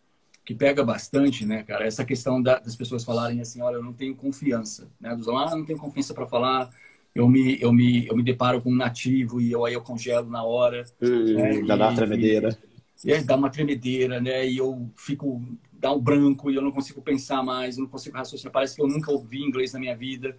que 0.44 0.54
pega 0.54 0.84
bastante, 0.84 1.46
né, 1.46 1.62
cara? 1.62 1.86
Essa 1.86 2.04
questão 2.04 2.40
da, 2.40 2.58
das 2.58 2.76
pessoas 2.76 3.02
falarem 3.02 3.40
assim, 3.40 3.62
olha, 3.62 3.76
eu 3.76 3.82
não 3.82 3.92
tenho 3.92 4.14
confiança, 4.14 4.90
né? 5.00 5.14
Dos 5.16 5.26
ah, 5.28 5.56
não 5.56 5.64
tenho 5.64 5.78
confiança 5.78 6.12
para 6.12 6.26
falar, 6.26 6.68
eu 7.14 7.28
me, 7.28 7.58
eu 7.60 7.72
me, 7.72 8.06
eu 8.06 8.16
me 8.16 8.22
deparo 8.22 8.60
com 8.60 8.70
um 8.70 8.76
nativo 8.76 9.40
e 9.40 9.50
eu, 9.50 9.64
aí 9.64 9.72
eu 9.72 9.80
congelo 9.80 10.28
na 10.28 10.42
hora. 10.42 10.84
Hum, 11.00 11.34
né? 11.34 11.62
Dá 11.62 11.76
uma 11.76 11.94
tremedeira. 11.94 12.58
E, 13.02 13.10
e, 13.10 13.20
dá 13.22 13.36
uma 13.36 13.50
tremedeira, 13.50 14.20
né? 14.20 14.46
E 14.46 14.58
eu 14.58 14.90
fico, 14.96 15.40
dá 15.72 15.92
um 15.92 16.00
branco 16.00 16.50
e 16.50 16.56
eu 16.56 16.62
não 16.62 16.72
consigo 16.72 17.00
pensar 17.00 17.42
mais, 17.42 17.78
eu 17.78 17.84
não 17.84 17.90
consigo 17.90 18.16
raciocinar. 18.16 18.52
Parece 18.52 18.76
que 18.76 18.82
eu 18.82 18.88
nunca 18.88 19.10
ouvi 19.10 19.42
inglês 19.42 19.72
na 19.72 19.80
minha 19.80 19.96
vida. 19.96 20.36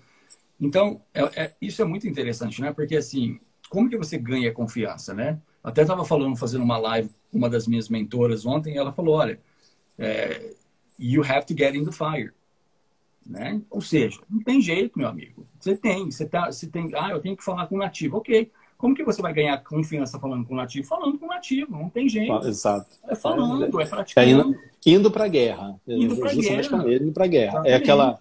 Então, 0.60 1.02
é, 1.14 1.44
é, 1.44 1.54
isso 1.60 1.82
é 1.82 1.86
muito 1.86 2.08
interessante, 2.08 2.62
né? 2.62 2.72
Porque, 2.72 2.96
assim, 2.96 3.40
como 3.70 3.90
que 3.90 3.98
você 3.98 4.18
ganha 4.18 4.54
confiança, 4.54 5.14
né? 5.14 5.40
Até 5.64 5.82
estava 5.82 6.06
falando, 6.06 6.36
fazendo 6.36 6.64
uma 6.64 6.78
live, 6.78 7.10
uma 7.34 7.50
das 7.50 7.68
minhas 7.68 7.90
mentoras 7.90 8.46
ontem, 8.46 8.78
ela 8.78 8.92
falou, 8.92 9.16
olha, 9.16 9.40
é, 9.98 10.54
you 11.00 11.24
have 11.24 11.46
to 11.46 11.56
get 11.58 11.76
in 11.76 11.86
the 11.86 11.92
fire. 11.92 12.32
Né? 13.26 13.62
Ou 13.72 13.82
seja, 13.82 14.20
não 14.30 14.44
tem 14.44 14.62
jeito, 14.62 14.98
meu 14.98 15.08
amigo. 15.08 15.46
Você 15.60 15.76
tem, 15.76 16.12
você, 16.12 16.26
tá, 16.26 16.52
você 16.52 16.68
tem, 16.68 16.92
ah, 16.94 17.10
eu 17.10 17.20
tenho 17.20 17.36
que 17.36 17.44
falar 17.44 17.66
com 17.68 17.76
o 17.76 17.80
nativo. 17.80 18.18
Ok. 18.18 18.52
Como 18.78 18.94
que 18.94 19.04
você 19.04 19.22
vai 19.22 19.34
ganhar 19.34 19.58
confiança 19.64 20.20
falando 20.20 20.46
com 20.46 20.54
o 20.54 20.58
nativo? 20.58 20.86
Falando 20.88 21.18
com 21.18 21.26
o 21.26 21.30
nativo, 21.30 21.72
não 21.72 21.90
tem 21.90 22.08
jeito. 22.08 22.48
Exato. 22.48 22.88
É 23.08 23.16
falando, 23.16 23.64
é, 23.64 23.84
é 23.84 23.88
praticando. 23.88 24.28
É 24.28 24.32
indo, 24.32 24.56
indo 24.86 25.12
para 25.12 25.26
a 25.26 25.28
guerra. 25.28 25.80
Indo 25.88 26.18
para 26.18 26.32
a 26.32 26.36
guerra. 26.36 26.94
Indo 26.94 27.12
para 27.12 27.28
guerra. 27.28 27.64
É 27.66 27.74
aquela. 27.74 28.20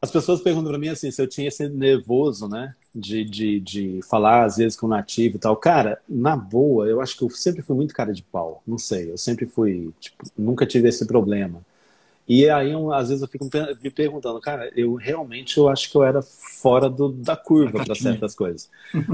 As 0.00 0.10
pessoas 0.10 0.40
perguntam 0.40 0.70
para 0.70 0.78
mim 0.78 0.88
assim, 0.88 1.10
se 1.10 1.20
eu 1.20 1.28
tinha 1.28 1.48
esse 1.48 1.68
nervoso, 1.68 2.48
né? 2.48 2.74
De, 2.94 3.24
de, 3.24 3.60
de 3.60 4.00
falar 4.02 4.44
às 4.44 4.56
vezes 4.56 4.76
com 4.76 4.86
o 4.86 4.90
nativo 4.90 5.36
e 5.36 5.38
tal. 5.38 5.56
Cara, 5.56 6.00
na 6.08 6.36
boa, 6.36 6.86
eu 6.86 7.00
acho 7.00 7.16
que 7.16 7.24
eu 7.24 7.30
sempre 7.30 7.62
fui 7.62 7.76
muito 7.76 7.94
cara 7.94 8.12
de 8.12 8.22
pau. 8.22 8.62
Não 8.66 8.78
sei, 8.78 9.10
eu 9.10 9.18
sempre 9.18 9.46
fui, 9.46 9.92
tipo, 10.00 10.24
nunca 10.36 10.66
tive 10.66 10.88
esse 10.88 11.06
problema. 11.06 11.64
E 12.28 12.48
aí, 12.48 12.70
eu, 12.70 12.92
às 12.92 13.08
vezes, 13.08 13.22
eu 13.22 13.28
fico 13.28 13.48
me 13.82 13.90
perguntando, 13.90 14.40
cara, 14.40 14.70
eu 14.76 14.94
realmente 14.94 15.58
eu 15.58 15.68
acho 15.68 15.90
que 15.90 15.96
eu 15.96 16.04
era 16.04 16.22
fora 16.22 16.88
do, 16.88 17.08
da 17.10 17.36
curva 17.36 17.84
para 17.84 17.94
certas 17.96 18.36
coisas. 18.36 18.70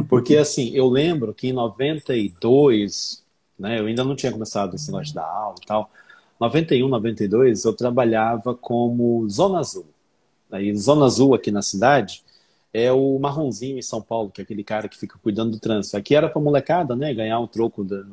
Porque, 0.09 0.37
assim, 0.37 0.71
eu 0.75 0.87
lembro 0.89 1.33
que 1.33 1.49
em 1.49 1.53
92, 1.53 3.25
né, 3.59 3.81
eu 3.81 3.87
ainda 3.87 4.05
não 4.05 4.15
tinha 4.15 4.31
começado 4.31 4.75
esse 4.75 4.93
negócio 4.93 5.15
da 5.15 5.25
aula 5.25 5.57
e 5.63 5.67
tal. 5.67 5.91
91, 6.39 6.89
92, 6.89 7.65
eu 7.65 7.73
trabalhava 7.73 8.55
como 8.55 9.27
Zona 9.31 9.61
Azul. 9.61 9.87
Aí, 10.51 10.77
Zona 10.77 11.07
Azul 11.07 11.35
aqui 11.35 11.51
na 11.51 11.63
cidade 11.63 12.23
é 12.77 12.93
o 12.93 13.19
marronzinho 13.19 13.79
em 13.79 13.83
São 13.83 14.03
Paulo, 14.03 14.31
que 14.31 14.43
é 14.43 14.45
aquele 14.45 14.63
cara 14.63 14.87
que 14.87 14.99
fica 14.99 15.19
cuidando 15.23 15.53
do 15.53 15.59
trânsito. 15.59 15.97
Aqui 15.97 16.15
era 16.15 16.29
para 16.29 16.43
molecada, 16.43 16.95
né? 16.95 17.15
Ganhar 17.15 17.41
um 17.41 17.47
troco, 17.47 17.83
de, 17.83 18.05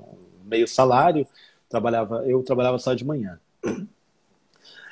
meio 0.46 0.66
salário. 0.70 1.28
Trabalhava, 1.68 2.24
eu 2.26 2.42
trabalhava 2.44 2.80
só 2.80 2.94
de 2.94 3.04
manhã. 3.04 3.38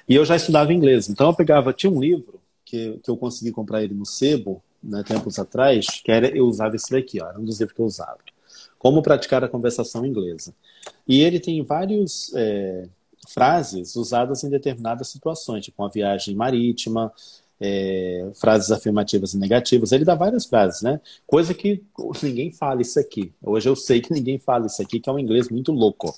E 0.10 0.14
eu 0.16 0.26
já 0.26 0.36
estudava 0.36 0.74
inglês. 0.74 1.08
Então 1.08 1.28
eu 1.28 1.34
pegava, 1.34 1.72
tinha 1.72 1.90
um 1.90 2.02
livro 2.02 2.42
que, 2.66 3.00
que 3.02 3.10
eu 3.10 3.16
consegui 3.16 3.52
comprar 3.52 3.82
ele 3.82 3.94
no 3.94 4.06
sebo, 4.06 4.62
né, 4.84 5.04
tempos 5.04 5.40
atrás, 5.40 5.88
que 6.04 6.12
era, 6.12 6.28
eu 6.36 6.46
usava 6.48 6.76
esse 6.76 6.92
daqui, 6.92 7.22
ó, 7.22 7.30
era 7.30 7.40
um 7.40 7.46
dos 7.46 7.60
livros 7.60 7.74
que 7.74 7.82
eu 7.82 7.86
usava. 7.86 8.18
Como 8.78 9.02
praticar 9.02 9.42
a 9.42 9.48
conversação 9.48 10.06
inglesa. 10.06 10.54
E 11.08 11.22
ele 11.22 11.40
tem 11.40 11.64
vários 11.64 12.34
é, 12.36 12.90
frases 13.30 13.96
usadas 13.96 14.44
em 14.44 14.50
determinadas 14.50 15.08
situações, 15.08 15.64
tipo 15.64 15.82
uma 15.82 15.90
viagem 15.90 16.36
marítima, 16.36 17.14
é, 17.62 18.32
frases 18.34 18.72
afirmativas 18.72 19.36
e 19.36 19.38
negativas. 19.38 19.92
Ele 19.92 20.04
dá 20.04 20.16
várias 20.16 20.46
frases, 20.48 20.82
né? 20.82 21.00
Coisa 21.28 21.54
que 21.54 21.84
ninguém 22.24 22.52
fala 22.52 22.82
isso 22.82 23.00
aqui. 23.00 23.32
Hoje 23.40 23.70
eu 23.70 23.76
sei 23.76 24.02
que 24.02 24.12
ninguém 24.12 24.40
fala 24.40 24.66
isso 24.66 24.82
aqui, 24.82 25.00
que 25.00 25.08
é 25.08 25.14
um 25.14 25.20
inglês 25.20 25.48
muito 25.48 25.72
louco. 25.72 26.14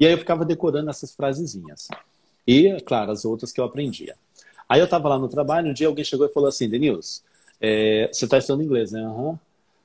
E 0.00 0.06
aí 0.06 0.12
eu 0.12 0.18
ficava 0.18 0.46
decorando 0.46 0.88
essas 0.88 1.12
frasezinhas. 1.12 1.88
E, 2.48 2.80
claro, 2.80 3.12
as 3.12 3.26
outras 3.26 3.52
que 3.52 3.60
eu 3.60 3.64
aprendia. 3.64 4.16
Aí 4.66 4.80
eu 4.80 4.86
estava 4.86 5.10
lá 5.10 5.18
no 5.18 5.28
trabalho, 5.28 5.68
um 5.68 5.74
dia 5.74 5.86
alguém 5.86 6.04
chegou 6.04 6.26
e 6.26 6.32
falou 6.32 6.48
assim, 6.48 6.68
Denilson, 6.68 7.20
é, 7.60 8.08
você 8.10 8.24
está 8.24 8.38
estudando 8.38 8.64
inglês, 8.64 8.92
né? 8.92 9.06
Uhum. 9.06 9.38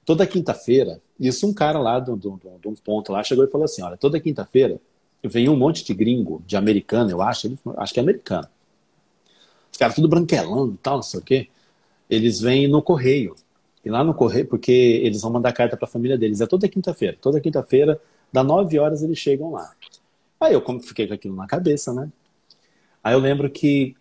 Toda 0.06 0.26
quinta-feira, 0.26 1.02
isso 1.20 1.46
um 1.46 1.54
cara 1.54 1.78
lá 1.80 2.00
de 2.00 2.10
um 2.10 2.76
ponto 2.82 3.12
lá 3.12 3.22
chegou 3.22 3.44
e 3.44 3.50
falou 3.50 3.66
assim, 3.66 3.82
olha, 3.82 3.98
toda 3.98 4.22
quinta-feira 4.22 4.80
vem 5.22 5.50
um 5.50 5.58
monte 5.58 5.84
de 5.84 5.94
gringo, 5.94 6.42
de 6.48 6.56
americano, 6.56 7.12
eu 7.12 7.22
acho, 7.22 7.48
ele, 7.48 7.60
acho 7.76 7.94
que 7.94 8.00
é 8.00 8.04
americano 8.04 8.48
os 9.78 9.80
caras 9.80 9.96
tudo 9.96 10.08
branquelando 10.08 10.74
e 10.74 10.78
tal, 10.78 10.96
não 10.96 11.04
sei 11.04 11.20
o 11.20 11.24
quê. 11.24 11.48
eles 12.10 12.42
vêm 12.42 12.68
no 12.68 12.82
correio. 12.82 13.36
E 13.86 13.90
lá 13.92 14.04
no 14.04 14.12
correio, 14.12 14.48
porque 14.48 14.72
eles 14.72 15.22
vão 15.22 15.32
mandar 15.32 15.54
carta 15.54 15.78
para 15.78 15.88
a 15.88 15.90
família 15.90 16.18
deles. 16.18 16.42
É 16.42 16.48
toda 16.48 16.68
quinta-feira. 16.68 17.16
Toda 17.22 17.40
quinta-feira, 17.40 18.02
das 18.34 18.44
9 18.44 18.80
horas, 18.80 19.04
eles 19.04 19.20
chegam 19.20 19.52
lá. 19.52 19.72
Aí 20.42 20.54
eu 20.54 20.64
fiquei 20.80 21.08
com 21.08 21.14
aquilo 21.14 21.36
na 21.36 21.46
cabeça, 21.46 21.94
né? 21.94 22.10
Aí 23.04 23.14
eu 23.14 23.20
lembro 23.20 23.52
que 23.52 23.96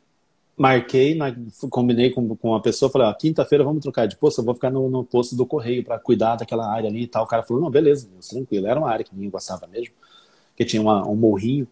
marquei, 0.57 1.15
na, 1.15 1.27
combinei 1.69 2.11
com, 2.11 2.35
com 2.37 2.49
uma 2.49 2.63
pessoa, 2.63 2.91
falei, 2.91 3.09
ó, 3.09 3.13
quinta-feira 3.13 3.63
vamos 3.63 3.83
trocar 3.83 4.07
de 4.07 4.17
posto, 4.17 4.41
eu 4.41 4.45
vou 4.47 4.55
ficar 4.55 4.71
no, 4.71 4.89
no 4.89 5.05
posto 5.05 5.37
do 5.37 5.45
correio 5.45 5.85
para 5.85 5.99
cuidar 5.99 6.37
daquela 6.37 6.73
área 6.73 6.89
ali 6.89 7.03
e 7.03 7.07
tal. 7.07 7.25
O 7.25 7.29
cara 7.29 7.43
falou, 7.43 7.63
não, 7.63 7.71
beleza, 7.71 8.09
tranquilo. 8.31 8.67
Era 8.67 8.81
uma 8.81 8.91
área 8.91 9.05
que 9.05 9.15
ninguém 9.15 9.29
gostava 9.29 9.67
mesmo, 9.67 9.95
que 10.57 10.65
tinha 10.65 10.81
uma, 10.81 11.07
um 11.07 11.15
morrinho. 11.15 11.69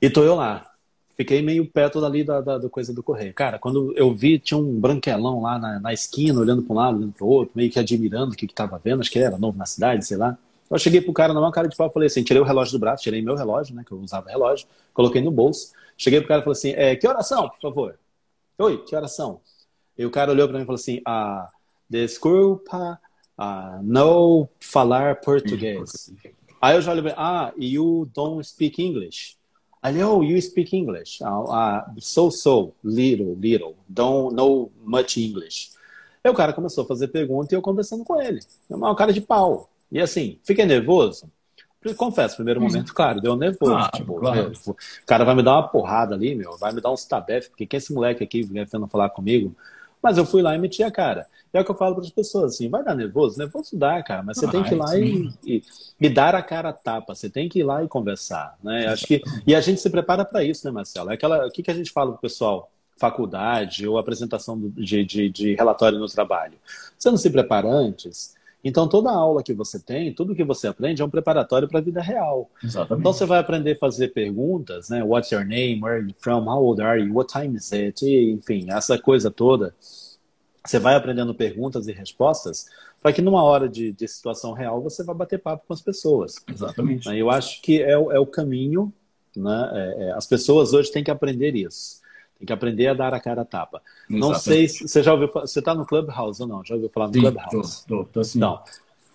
E 0.00 0.08
tô 0.08 0.22
eu 0.24 0.34
lá. 0.34 0.71
Fiquei 1.16 1.42
meio 1.42 1.66
perto 1.66 2.00
dali 2.00 2.24
da, 2.24 2.40
da, 2.40 2.58
da, 2.58 2.68
coisa 2.68 2.92
do 2.92 3.02
correio. 3.02 3.34
Cara, 3.34 3.58
quando 3.58 3.92
eu 3.96 4.14
vi, 4.14 4.38
tinha 4.38 4.58
um 4.58 4.80
branquelão 4.80 5.42
lá 5.42 5.58
na, 5.58 5.78
na 5.78 5.92
esquina, 5.92 6.40
olhando 6.40 6.62
para 6.62 6.72
um 6.72 6.76
lado, 6.76 6.96
olhando 6.96 7.12
para 7.12 7.24
o 7.24 7.28
outro, 7.28 7.52
meio 7.54 7.70
que 7.70 7.78
admirando 7.78 8.32
o 8.32 8.36
que, 8.36 8.46
que 8.46 8.54
tava 8.54 8.80
vendo, 8.82 9.00
acho 9.00 9.10
que 9.10 9.18
era 9.18 9.38
novo 9.38 9.58
na 9.58 9.66
cidade, 9.66 10.06
sei 10.06 10.16
lá. 10.16 10.38
Eu 10.70 10.78
cheguei 10.78 11.02
pro 11.02 11.12
cara 11.12 11.34
na 11.34 11.52
cara 11.52 11.68
de 11.68 11.76
pau, 11.76 11.90
falei 11.90 12.06
assim, 12.06 12.22
tirei 12.22 12.40
o 12.40 12.46
relógio 12.46 12.72
do 12.72 12.78
braço, 12.78 13.02
tirei 13.02 13.20
meu 13.20 13.34
relógio, 13.34 13.74
né, 13.74 13.84
que 13.86 13.92
eu 13.92 13.98
usava 13.98 14.30
relógio, 14.30 14.66
coloquei 14.94 15.20
no 15.20 15.30
bolso, 15.30 15.72
Cheguei 16.02 16.20
pro 16.20 16.28
cara 16.28 16.40
e 16.40 16.44
falei 16.44 16.58
assim: 16.58 16.70
é, 16.72 16.96
que 16.96 17.06
oração, 17.06 17.48
por 17.48 17.60
favor? 17.60 17.98
Oi, 18.58 18.78
que 18.84 18.96
oração? 18.96 19.40
E 19.96 20.04
o 20.04 20.10
cara 20.10 20.32
olhou 20.32 20.48
para 20.48 20.56
mim 20.56 20.64
e 20.64 20.66
falou 20.66 20.80
assim: 20.80 21.00
ah, 21.06 21.48
desculpa, 21.88 23.00
ah, 23.38 23.78
não 23.82 24.48
falar 24.60 25.20
português. 25.20 26.12
Aí 26.60 26.76
eu 26.76 26.82
já 26.82 26.92
olhei, 26.92 27.12
ah, 27.16 27.52
you 27.56 28.08
don't 28.12 28.44
speak 28.44 28.82
English. 28.82 29.36
Aí, 29.82 30.02
oh, 30.04 30.22
you 30.22 30.40
speak 30.40 30.76
English. 30.76 31.20
Uh, 31.22 31.42
uh, 31.50 31.82
so, 31.98 32.30
so, 32.30 32.72
little, 32.84 33.34
little. 33.34 33.74
Don't 33.88 34.34
know 34.34 34.70
much 34.84 35.16
English. 35.16 35.70
Aí 36.22 36.30
o 36.30 36.34
cara 36.34 36.52
começou 36.52 36.84
a 36.84 36.86
fazer 36.86 37.08
pergunta 37.08 37.52
e 37.52 37.56
eu 37.56 37.62
conversando 37.62 38.04
com 38.04 38.20
ele. 38.20 38.38
É 38.70 38.76
um 38.76 38.94
cara 38.94 39.12
de 39.12 39.20
pau. 39.20 39.68
E 39.90 40.00
assim, 40.00 40.38
fiquei 40.44 40.64
nervoso? 40.64 41.28
Confesso, 41.96 42.36
primeiro 42.36 42.60
uhum. 42.60 42.68
momento, 42.68 42.94
claro, 42.94 43.20
deu 43.20 43.34
nervoso. 43.34 43.90
Tipo, 43.92 44.14
claro. 44.14 44.52
Meu, 44.66 44.72
o 44.72 44.76
cara 45.04 45.24
vai 45.24 45.34
me 45.34 45.42
dar 45.42 45.54
uma 45.54 45.68
porrada 45.68 46.14
ali, 46.14 46.32
meu, 46.32 46.56
vai 46.56 46.72
me 46.72 46.80
dar 46.80 46.92
uns 46.92 47.04
tabef, 47.04 47.48
porque 47.48 47.66
quem 47.66 47.76
é 47.76 47.78
esse 47.78 47.92
moleque 47.92 48.22
aqui 48.22 48.42
vendo 48.42 48.86
falar 48.86 49.10
comigo? 49.10 49.54
Mas 50.02 50.18
eu 50.18 50.26
fui 50.26 50.42
lá 50.42 50.54
e 50.54 50.58
meti 50.58 50.82
a 50.82 50.90
cara. 50.90 51.26
É 51.52 51.60
o 51.60 51.64
que 51.64 51.70
eu 51.70 51.76
falo 51.76 51.94
para 51.94 52.04
as 52.04 52.10
pessoas, 52.10 52.54
assim, 52.54 52.68
vai 52.68 52.82
dar 52.82 52.94
nervoso? 52.94 53.38
Nervoso 53.38 53.76
dá, 53.76 54.02
cara, 54.02 54.22
mas 54.22 54.38
você 54.38 54.48
tem 54.48 54.62
que 54.62 54.74
ir 54.74 54.78
lá 54.78 54.98
e, 54.98 55.30
e, 55.44 55.62
e, 56.00 56.08
dar 56.08 56.34
a 56.34 56.42
cara 56.42 56.70
a 56.70 56.72
tapa, 56.72 57.14
você 57.14 57.28
tem 57.28 57.46
que 57.46 57.58
ir 57.58 57.62
lá 57.62 57.84
e 57.84 57.88
conversar, 57.88 58.56
né? 58.62 58.86
Acho 58.86 59.06
que, 59.06 59.22
e 59.46 59.54
a 59.54 59.60
gente 59.60 59.78
se 59.78 59.90
prepara 59.90 60.24
para 60.24 60.42
isso, 60.42 60.66
né, 60.66 60.72
Marcelo? 60.72 61.10
É 61.10 61.14
aquela, 61.14 61.46
o 61.46 61.50
que, 61.50 61.62
que 61.62 61.70
a 61.70 61.74
gente 61.74 61.92
fala 61.92 62.12
pro 62.12 62.22
pessoal? 62.22 62.70
Faculdade 62.96 63.86
ou 63.86 63.98
apresentação 63.98 64.58
de, 64.58 65.04
de, 65.04 65.28
de 65.28 65.54
relatório 65.54 65.98
no 65.98 66.06
trabalho. 66.06 66.54
Você 66.96 67.10
não 67.10 67.18
se 67.18 67.28
prepara 67.28 67.68
antes? 67.68 68.34
Então, 68.64 68.88
toda 68.88 69.10
aula 69.10 69.42
que 69.42 69.52
você 69.52 69.78
tem, 69.78 70.14
tudo 70.14 70.34
que 70.34 70.44
você 70.44 70.68
aprende 70.68 71.02
é 71.02 71.04
um 71.04 71.10
preparatório 71.10 71.68
para 71.68 71.80
a 71.80 71.82
vida 71.82 72.00
real. 72.00 72.48
Exatamente. 72.62 73.00
Então, 73.00 73.12
você 73.12 73.26
vai 73.26 73.40
aprender 73.40 73.72
a 73.72 73.78
fazer 73.78 74.08
perguntas, 74.08 74.88
né? 74.88 75.02
What's 75.02 75.32
your 75.32 75.44
name? 75.44 75.80
Where 75.82 75.96
are 75.96 76.06
you 76.08 76.14
from? 76.20 76.48
How 76.48 76.62
old 76.62 76.80
are 76.80 77.00
you? 77.00 77.12
What 77.12 77.32
time 77.32 77.56
is 77.56 77.72
it? 77.72 78.06
E, 78.06 78.30
enfim, 78.30 78.66
essa 78.70 78.96
coisa 78.98 79.30
toda. 79.30 79.74
Você 80.64 80.78
vai 80.78 80.94
aprendendo 80.94 81.34
perguntas 81.34 81.88
e 81.88 81.92
respostas 81.92 82.66
para 83.02 83.12
que 83.12 83.20
numa 83.20 83.42
hora 83.42 83.68
de, 83.68 83.92
de, 83.92 84.06
situação 84.06 84.52
real 84.52 84.80
você 84.80 85.02
vá 85.02 85.12
bater 85.12 85.40
papo 85.40 85.64
com 85.66 85.74
as 85.74 85.80
pessoas. 85.80 86.36
Exatamente. 86.48 87.08
Eu 87.08 87.30
acho 87.30 87.60
que 87.60 87.82
é, 87.82 87.90
é 87.90 88.18
o 88.18 88.26
caminho, 88.26 88.92
né? 89.36 89.70
É, 89.72 90.04
é, 90.04 90.12
as 90.12 90.26
pessoas 90.26 90.72
hoje 90.72 90.92
têm 90.92 91.02
que 91.02 91.10
aprender 91.10 91.56
isso. 91.56 92.00
Tem 92.42 92.46
que 92.48 92.52
aprender 92.52 92.88
a 92.88 92.94
dar 92.94 93.14
a 93.14 93.20
cara 93.20 93.42
a 93.42 93.44
tapa. 93.44 93.80
Exatamente. 94.10 94.20
Não 94.20 94.34
sei 94.34 94.68
se 94.68 94.88
você 94.88 95.00
já 95.00 95.12
ouviu 95.12 95.30
Você 95.32 95.60
está 95.60 95.76
no 95.76 95.86
Clubhouse 95.86 96.42
ou 96.42 96.48
não? 96.48 96.64
Já 96.64 96.74
ouviu 96.74 96.90
falar 96.90 97.06
no 97.06 97.14
Sim, 97.14 97.20
Clubhouse? 97.20 97.86
Tô, 97.86 97.98
tô, 97.98 98.04
tô 98.04 98.24
sim. 98.24 98.38
Então, 98.38 98.60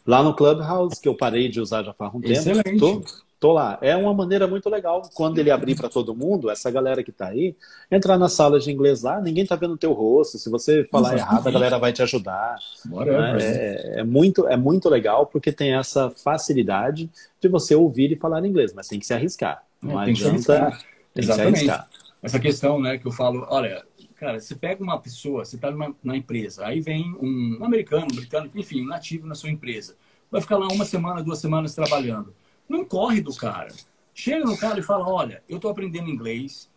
lá 0.06 0.24
no 0.24 0.34
Clubhouse, 0.34 1.02
que 1.02 1.10
eu 1.10 1.14
parei 1.14 1.50
de 1.50 1.60
usar 1.60 1.84
já 1.84 1.92
faz 1.92 2.14
um 2.16 2.22
Excelente. 2.24 2.64
tempo. 2.64 2.80
Tô, 2.80 3.04
tô 3.38 3.52
lá. 3.52 3.78
É 3.82 3.98
uma 3.98 4.14
maneira 4.14 4.48
muito 4.48 4.70
legal, 4.70 5.02
quando 5.14 5.40
ele 5.40 5.52
abrir 5.52 5.76
para 5.76 5.90
todo 5.90 6.16
mundo, 6.16 6.50
essa 6.50 6.72
galera 6.72 7.04
que 7.04 7.10
está 7.10 7.28
aí, 7.28 7.54
entrar 7.92 8.18
na 8.18 8.30
sala 8.30 8.62
de 8.62 8.72
inglês 8.72 9.04
lá, 9.04 9.20
ninguém 9.20 9.44
está 9.44 9.58
vendo 9.58 9.74
o 9.74 9.78
teu 9.78 9.92
rosto. 9.92 10.38
Se 10.38 10.50
você 10.50 10.86
falar 10.86 11.16
Exatamente. 11.16 11.30
errado, 11.30 11.48
a 11.50 11.52
galera 11.52 11.78
vai 11.78 11.92
te 11.92 12.02
ajudar. 12.02 12.56
Né? 12.86 13.42
É, 13.42 14.00
é, 14.00 14.04
muito, 14.06 14.48
é 14.48 14.56
muito 14.56 14.88
legal, 14.88 15.26
porque 15.26 15.52
tem 15.52 15.76
essa 15.76 16.10
facilidade 16.12 17.10
de 17.42 17.50
você 17.50 17.76
ouvir 17.76 18.10
e 18.10 18.16
falar 18.16 18.46
inglês, 18.46 18.72
mas 18.72 18.88
tem 18.88 18.98
que 18.98 19.06
se 19.06 19.14
arriscar. 19.14 19.66
Não 19.82 20.02
é, 20.02 20.12
adianta. 20.12 20.72
Tem 21.14 21.26
que 21.26 21.34
se 21.34 21.42
arriscar 21.42 21.90
essa 22.22 22.40
questão, 22.40 22.80
né, 22.80 22.98
que 22.98 23.06
eu 23.06 23.12
falo, 23.12 23.46
olha, 23.50 23.86
cara, 24.16 24.40
você 24.40 24.56
pega 24.56 24.84
uma 24.84 25.00
pessoa, 25.00 25.46
você 25.46 25.56
está 25.56 25.72
na 26.04 26.18
empresa, 26.18 26.66
aí 26.66 26.82
vem 26.82 27.16
um 27.22 27.64
americano, 27.64 28.08
um 28.12 28.16
britânico, 28.16 28.58
enfim, 28.58 28.82
um 28.82 28.88
nativo 28.88 29.28
na 29.28 29.36
sua 29.36 29.50
empresa, 29.50 29.96
vai 30.32 30.42
ficar 30.42 30.58
lá 30.58 30.68
uma 30.68 30.86
semana, 30.86 31.24
duas 31.24 31.40
semanas 31.40 31.76
trabalhando. 31.76 32.34
Não 32.68 32.84
corre 32.84 33.22
do 33.22 33.34
cara. 33.36 33.74
Chega 34.14 34.44
no 34.44 34.58
cara 34.58 34.80
e 34.80 34.84
fala, 34.84 35.08
olha, 35.08 35.44
eu 35.48 35.58
estou 35.58 35.72
aprendendo 35.72 36.10
inglês, 36.10 36.70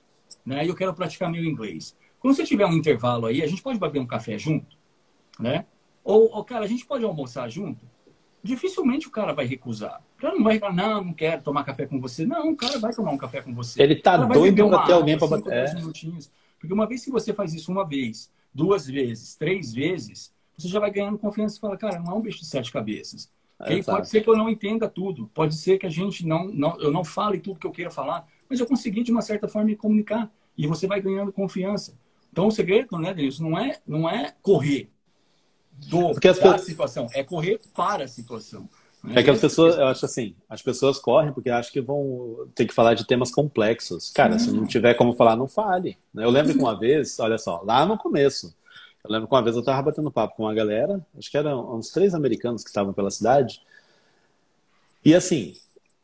né, 0.45 0.65
e 0.65 0.69
eu 0.69 0.75
quero 0.75 0.95
praticar 0.95 1.31
meu 1.31 1.45
inglês. 1.45 1.97
Quando 2.21 2.35
você 2.37 2.45
tiver 2.45 2.67
um 2.67 2.75
intervalo 2.75 3.27
aí, 3.27 3.43
a 3.43 3.47
gente 3.47 3.63
pode 3.63 3.79
beber 3.79 3.99
um 3.99 4.07
café 4.07 4.37
junto, 4.39 4.77
né? 5.39 5.65
Ou, 6.05 6.31
ou 6.35 6.45
cara, 6.45 6.65
a 6.67 6.69
gente 6.69 6.85
pode 6.85 7.03
almoçar 7.03 7.49
junto? 7.49 7.87
dificilmente 8.43 9.07
o 9.07 9.11
cara 9.11 9.33
vai 9.33 9.47
recusar. 9.47 10.03
O 10.21 10.23
cara 10.23 10.35
não 10.35 10.45
vai 10.45 10.59
falar, 10.59 10.75
não, 10.75 11.05
não 11.05 11.15
quero 11.15 11.41
tomar 11.41 11.65
café 11.65 11.87
com 11.87 11.99
você. 11.99 12.27
Não, 12.27 12.51
o 12.51 12.57
cara 12.57 12.79
vai 12.79 12.93
tomar 12.93 13.11
um 13.11 13.17
café 13.17 13.41
com 13.41 13.55
você. 13.55 13.83
Ele 13.83 13.97
tá 13.97 14.19
doido 14.19 14.69
para 14.69 14.85
ter 14.85 14.93
alguém 14.93 15.17
para 15.17 15.29
bater. 15.29 15.51
É. 15.51 15.75
Minutinhos. 15.77 16.31
Porque 16.59 16.75
uma 16.75 16.87
vez 16.87 17.03
que 17.03 17.11
você 17.11 17.33
faz 17.33 17.55
isso 17.55 17.73
uma 17.73 17.89
vez, 17.89 18.31
duas 18.53 18.87
vezes, 18.87 19.35
três 19.35 19.73
vezes, 19.73 20.31
você 20.59 20.69
já 20.69 20.79
vai 20.79 20.91
ganhando 20.91 21.17
confiança 21.17 21.57
e 21.57 21.61
fala, 21.61 21.75
cara, 21.75 21.99
não 21.99 22.13
é 22.13 22.15
um 22.15 22.21
bicho 22.21 22.41
de 22.41 22.45
sete 22.45 22.71
cabeças. 22.71 23.33
É, 23.61 23.83
pode 23.83 24.11
ser 24.11 24.23
que 24.23 24.29
eu 24.29 24.37
não 24.37 24.51
entenda 24.51 24.91
tudo, 24.91 25.31
pode 25.33 25.55
ser 25.55 25.79
que 25.79 25.87
a 25.87 25.91
gente 25.91 26.27
não, 26.27 26.49
não, 26.49 26.79
eu 26.79 26.93
não 26.93 27.03
fale 27.03 27.41
tudo 27.41 27.59
que 27.59 27.67
eu 27.67 27.73
queira 27.73 27.91
falar, 27.91 28.27
mas 28.49 28.61
eu 28.61 28.67
consegui 28.67 29.03
de 29.03 29.11
uma 29.11 29.23
certa 29.23 29.49
forma 29.49 29.69
me 29.69 29.77
comunicar 29.77 30.31
e 30.57 30.67
você 30.67 30.87
vai 30.87 31.01
ganhando 31.01 31.33
confiança. 31.33 31.99
Então 32.31 32.47
o 32.47 32.51
segredo, 32.51 32.99
né, 32.99 33.15
Denilson, 33.15 33.49
não 33.49 33.59
é, 33.59 33.79
não 33.87 34.09
é 34.09 34.35
correr, 34.43 34.91
do, 35.89 36.11
Porque 36.11 36.29
as 36.29 36.37
da 36.37 36.43
pessoas... 36.43 36.61
situação, 36.67 37.09
é 37.15 37.25
correr 37.25 37.59
para 37.75 38.05
a 38.05 38.09
situação. 38.09 38.69
Né? 39.03 39.21
É 39.21 39.23
que 39.23 39.31
as 39.31 39.41
pessoas, 39.41 39.77
eu 39.77 39.87
acho 39.87 40.05
assim, 40.05 40.35
as 40.49 40.61
pessoas 40.61 40.99
correm 40.99 41.33
porque 41.33 41.49
acham 41.51 41.73
que 41.73 41.81
vão 41.81 42.47
ter 42.55 42.67
que 42.67 42.75
falar 42.75 42.95
de 42.95 43.07
temas 43.07 43.31
complexos. 43.31 44.11
Cara, 44.11 44.39
se 44.39 44.53
não 44.53 44.67
tiver 44.67 44.95
como 44.95 45.15
falar, 45.15 45.37
não 45.37 45.49
fale. 45.49 45.97
Eu 46.15 46.31
lembro 46.31 46.53
que 46.53 46.59
uma 46.59 46.79
vez, 46.79 47.19
olha 47.19 47.39
só, 47.39 47.63
lá 47.65 47.87
no 47.87 47.97
começo, 47.97 48.55
eu 49.03 49.11
lembro 49.11 49.27
que 49.27 49.35
uma 49.35 49.43
vez 49.43 49.57
eu 49.57 49.61
estava 49.61 49.83
batendo 49.83 50.11
papo 50.11 50.37
com 50.37 50.45
uma 50.45 50.55
galera, 50.55 51.01
acho 51.19 51.31
que 51.31 51.37
eram 51.37 51.75
uns 51.75 51.89
três 51.91 52.15
americanos 52.15 52.63
que 52.63 52.69
estavam 52.69 52.93
pela 52.93 53.11
cidade, 53.11 53.63
e 55.03 55.15
assim, 55.15 55.55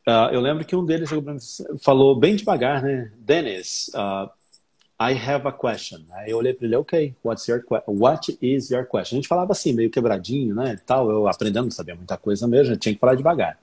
uh, 0.07 0.33
eu 0.33 0.41
lembro 0.41 0.65
que 0.65 0.75
um 0.75 0.83
deles 0.83 1.09
falou 1.83 2.19
bem 2.19 2.35
devagar, 2.35 2.81
né? 2.81 3.11
Dennis, 3.19 3.91
uh, 3.93 4.29
I 4.99 5.13
have 5.13 5.47
a 5.47 5.51
question. 5.51 6.03
Aí 6.11 6.31
eu 6.31 6.37
olhei 6.37 6.53
para 6.53 6.65
ele, 6.65 6.75
ok, 6.75 7.15
what's 7.23 7.47
your 7.47 7.63
what 7.85 8.35
is 8.41 8.71
your 8.71 8.85
question? 8.85 9.17
A 9.17 9.21
gente 9.21 9.27
falava 9.27 9.51
assim, 9.51 9.71
meio 9.71 9.91
quebradinho, 9.91 10.55
né, 10.55 10.79
tal, 10.85 11.09
eu 11.11 11.27
aprendendo, 11.27 11.71
sabia 11.71 11.95
muita 11.95 12.17
coisa 12.17 12.47
mesmo, 12.47 12.75
tinha 12.75 12.95
que 12.95 12.99
falar 12.99 13.13
devagar. 13.13 13.59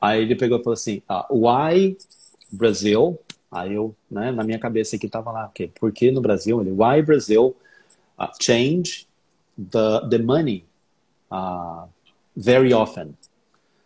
Aí 0.00 0.22
ele 0.22 0.34
pegou 0.34 0.58
e 0.58 0.62
falou 0.62 0.74
assim, 0.74 1.00
uh, 1.08 1.24
why 1.30 1.96
Brazil? 2.50 3.18
Aí 3.50 3.74
eu, 3.74 3.94
né, 4.10 4.32
na 4.32 4.42
minha 4.42 4.58
cabeça 4.58 4.96
aqui 4.96 5.08
tava 5.08 5.30
lá, 5.30 5.46
okay, 5.46 5.68
por 5.68 5.92
que 5.92 6.10
no 6.10 6.20
Brasil? 6.20 6.60
Ele, 6.60 6.72
why 6.72 7.02
Brazil 7.02 7.56
uh, 8.18 8.28
change 8.40 9.06
the, 9.56 10.08
the 10.10 10.18
money 10.18 10.64
uh, 11.30 11.86
very 12.36 12.74
often? 12.74 13.14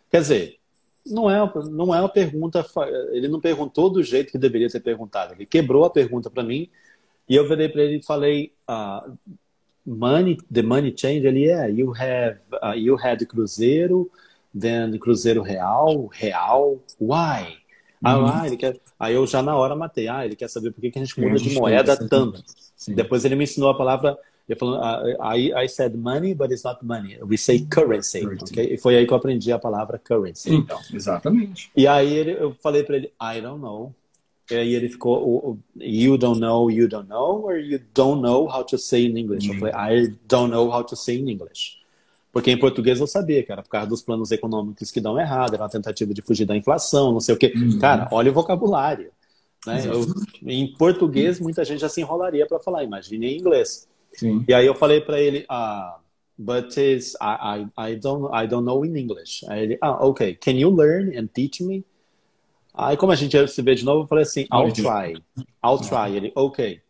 Quer 0.09 0.21
dizer, 0.21 0.59
não 1.05 1.29
é, 1.29 1.51
não 1.69 1.93
é 1.93 1.99
uma 1.99 2.09
pergunta. 2.09 2.65
Ele 3.11 3.27
não 3.27 3.39
perguntou 3.39 3.89
do 3.89 4.03
jeito 4.03 4.31
que 4.31 4.37
deveria 4.37 4.69
ter 4.69 4.79
perguntado. 4.79 5.33
Ele 5.33 5.45
quebrou 5.45 5.83
a 5.83 5.89
pergunta 5.89 6.29
para 6.29 6.43
mim 6.43 6.69
e 7.27 7.35
eu 7.35 7.47
virei 7.47 7.69
para 7.69 7.83
ele 7.83 7.97
e 7.97 8.03
falei: 8.03 8.53
uh, 8.69 9.17
money, 9.85 10.37
the 10.51 10.61
money 10.61 10.93
change. 10.95 11.25
Ele 11.25 11.45
é, 11.45 11.47
yeah, 11.47 11.67
you 11.67 11.93
have, 11.93 12.39
uh, 12.61 12.77
you 12.77 12.95
had 12.95 13.25
cruzeiro, 13.25 14.09
then 14.57 14.97
cruzeiro 14.97 15.41
real, 15.41 16.09
real, 16.11 16.79
why? 16.99 17.57
Uhum. 18.05 18.25
Ah, 18.27 18.43
ele 18.45 18.57
quer... 18.57 18.77
Aí 18.99 19.13
eu 19.13 19.25
já 19.25 19.41
na 19.41 19.55
hora 19.55 19.75
matei. 19.75 20.09
Ah, 20.09 20.25
ele 20.25 20.35
quer 20.35 20.49
saber 20.49 20.71
por 20.71 20.81
que, 20.81 20.91
que 20.91 20.99
a 20.99 21.03
gente 21.03 21.19
muda 21.19 21.35
de 21.35 21.53
moeda 21.53 21.95
tanto. 21.95 22.43
Sim. 22.75 22.95
Depois 22.95 23.23
ele 23.23 23.35
me 23.35 23.45
ensinou 23.45 23.69
a 23.69 23.77
palavra 23.77 24.17
ele 24.47 24.59
falou, 24.59 24.77
uh, 24.77 25.35
I, 25.35 25.53
I 25.53 25.69
said 25.69 25.95
money, 25.95 26.33
but 26.33 26.51
it's 26.51 26.63
not 26.63 26.83
money. 26.83 27.17
We 27.23 27.37
say 27.37 27.65
currency. 27.65 28.21
currency. 28.21 28.53
Okay? 28.53 28.73
E 28.73 28.77
foi 28.77 28.97
aí 28.97 29.07
que 29.07 29.13
eu 29.13 29.17
aprendi 29.17 29.51
a 29.51 29.59
palavra 29.59 29.97
currency. 29.97 30.53
Então, 30.53 30.79
exatamente. 30.93 31.71
E 31.75 31.87
aí 31.87 32.13
ele, 32.13 32.31
eu 32.31 32.53
falei 32.61 32.83
para 32.83 32.97
ele, 32.97 33.11
I 33.21 33.41
don't 33.41 33.61
know. 33.61 33.93
E 34.51 34.55
aí 34.55 34.75
ele 34.75 34.89
ficou, 34.89 35.57
you 35.77 36.17
don't 36.17 36.39
know, 36.39 36.69
you 36.69 36.89
don't 36.89 37.07
know, 37.07 37.45
or 37.45 37.57
you 37.57 37.79
don't 37.93 38.21
know 38.21 38.45
how 38.49 38.63
to 38.65 38.77
say 38.77 39.05
in 39.05 39.17
English. 39.17 39.47
Eu 39.47 39.57
falei, 39.57 39.73
I 39.73 40.17
don't 40.27 40.51
know 40.51 40.69
how 40.69 40.83
to 40.83 40.95
say 40.95 41.17
in 41.17 41.29
English. 41.29 41.81
Porque 42.33 42.51
em 42.51 42.57
português 42.57 42.99
eu 42.99 43.07
sabia 43.07 43.45
era 43.47 43.61
por 43.61 43.69
causa 43.69 43.87
dos 43.87 44.01
planos 44.01 44.31
econômicos 44.31 44.91
que 44.91 44.99
dão 44.99 45.19
errado, 45.19 45.53
era 45.53 45.63
uma 45.63 45.69
tentativa 45.69 46.13
de 46.13 46.21
fugir 46.21 46.45
da 46.45 46.57
inflação, 46.57 47.13
não 47.13 47.19
sei 47.19 47.35
o 47.35 47.37
quê. 47.37 47.53
Uhum. 47.55 47.79
Cara, 47.79 48.09
olha 48.11 48.31
o 48.31 48.33
vocabulário. 48.33 49.11
Né? 49.65 49.83
Eu, 49.85 50.05
em 50.45 50.73
português, 50.73 51.39
muita 51.39 51.63
gente 51.63 51.79
já 51.79 51.87
se 51.87 52.01
enrolaria 52.01 52.45
para 52.45 52.59
falar, 52.59 52.83
imagine 52.83 53.27
em 53.27 53.37
inglês. 53.37 53.87
Sim. 54.15 54.45
E 54.47 54.53
aí 54.53 54.65
eu 54.65 54.75
falei 54.75 55.01
para 55.01 55.19
ele, 55.19 55.45
ah, 55.49 55.97
but 56.37 56.75
is 56.77 57.15
I, 57.21 57.67
I 57.77 57.91
I 57.91 57.95
don't 57.95 58.29
I 58.33 58.47
don't 58.47 58.65
know 58.65 58.85
in 58.85 58.95
English. 58.97 59.45
Aí 59.47 59.63
ele, 59.63 59.77
ah, 59.81 60.05
okay, 60.05 60.35
can 60.35 60.53
you 60.53 60.69
learn 60.69 61.17
and 61.17 61.27
teach 61.27 61.63
me? 61.63 61.83
Aí 62.73 62.97
como 62.97 63.11
a 63.11 63.15
gente 63.15 63.35
ia 63.35 63.47
se 63.47 63.61
ver 63.61 63.75
de 63.75 63.85
novo, 63.85 64.03
eu 64.03 64.07
falei 64.07 64.23
assim, 64.23 64.47
I'll 64.51 64.71
try, 64.71 65.21
I'll 65.63 65.79
try. 65.79 66.15
Ele, 66.15 66.31
ok. 66.35 66.81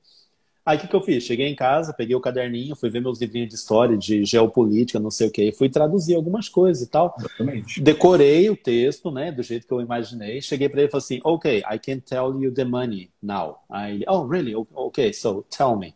Aí 0.65 0.77
o 0.77 0.79
que, 0.79 0.87
que 0.87 0.95
eu 0.95 1.01
fiz? 1.01 1.25
Cheguei 1.25 1.47
em 1.47 1.55
casa, 1.55 1.93
peguei 1.93 2.15
o 2.15 2.21
caderninho, 2.21 2.73
fui 2.73 2.89
ver 2.89 3.01
meus 3.01 3.19
livrinhos 3.19 3.49
de 3.49 3.55
história, 3.55 3.97
de 3.97 4.23
geopolítica, 4.23 4.97
não 4.97 5.11
sei 5.11 5.27
o 5.27 5.31
que, 5.31 5.51
fui 5.51 5.67
traduzir 5.67 6.15
algumas 6.15 6.47
coisas 6.47 6.81
e 6.81 6.89
tal. 6.89 7.13
Exatamente. 7.19 7.81
Decorei 7.81 8.49
o 8.49 8.55
texto, 8.55 9.11
né, 9.11 9.29
do 9.29 9.43
jeito 9.43 9.67
que 9.67 9.73
eu 9.73 9.81
imaginei. 9.81 10.41
Cheguei 10.41 10.69
para 10.69 10.79
ele 10.79 10.87
e 10.87 10.91
falei 10.91 11.03
assim, 11.03 11.19
ok, 11.21 11.63
I 11.69 11.77
can 11.77 11.99
tell 11.99 12.41
you 12.41 12.49
the 12.53 12.63
money 12.63 13.09
now. 13.21 13.57
Aí 13.69 13.95
ele, 13.95 14.05
oh, 14.07 14.25
really? 14.25 14.55
Okay, 14.55 15.11
so 15.11 15.45
tell 15.49 15.75
me. 15.75 15.93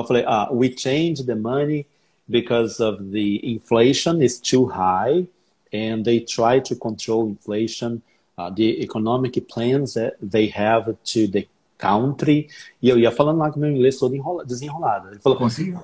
Eu 0.00 0.06
falei, 0.06 0.24
ah, 0.26 0.48
we 0.52 0.74
change 0.76 1.24
the 1.24 1.34
money 1.34 1.86
because 2.28 2.82
of 2.82 3.02
the 3.10 3.40
inflation 3.42 4.22
is 4.22 4.38
too 4.38 4.66
high 4.66 5.26
and 5.72 6.04
they 6.04 6.20
try 6.20 6.60
to 6.60 6.76
control 6.76 7.28
inflation, 7.28 8.00
uh, 8.38 8.50
the 8.50 8.82
economic 8.82 9.40
plans 9.48 9.94
that 9.94 10.16
they 10.20 10.48
have 10.48 10.96
to 11.04 11.28
the 11.28 11.46
country. 11.80 12.48
E 12.82 12.88
eu 12.88 12.98
ia 12.98 13.10
falando 13.10 13.38
lá 13.38 13.50
com 13.50 13.58
meu 13.58 13.70
inglês 13.70 13.98
todo 13.98 14.14
enrola, 14.14 14.44
desenrolado. 14.44 15.08
Ele 15.08 15.18
falou, 15.18 15.38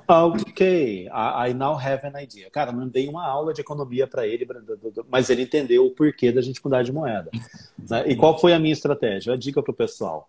ok, 0.06 1.06
I, 1.06 1.50
I, 1.50 1.54
now 1.54 1.74
have 1.74 2.06
an 2.06 2.20
idea. 2.20 2.50
Cara, 2.50 2.70
não 2.70 2.86
dei 2.86 3.08
uma 3.08 3.26
aula 3.26 3.54
de 3.54 3.62
economia 3.62 4.06
para 4.06 4.26
ele, 4.26 4.46
mas 5.08 5.30
ele 5.30 5.42
entendeu 5.42 5.86
o 5.86 5.90
porquê 5.90 6.30
da 6.30 6.42
gente 6.42 6.62
mudar 6.62 6.82
de 6.82 6.92
moeda. 6.92 7.30
Né? 7.78 8.04
E 8.08 8.14
qual 8.14 8.38
foi 8.38 8.52
a 8.52 8.58
minha 8.58 8.72
estratégia? 8.72 9.32
A 9.32 9.36
dica 9.36 9.62
para 9.62 9.72
o 9.72 9.74
pessoal. 9.74 10.28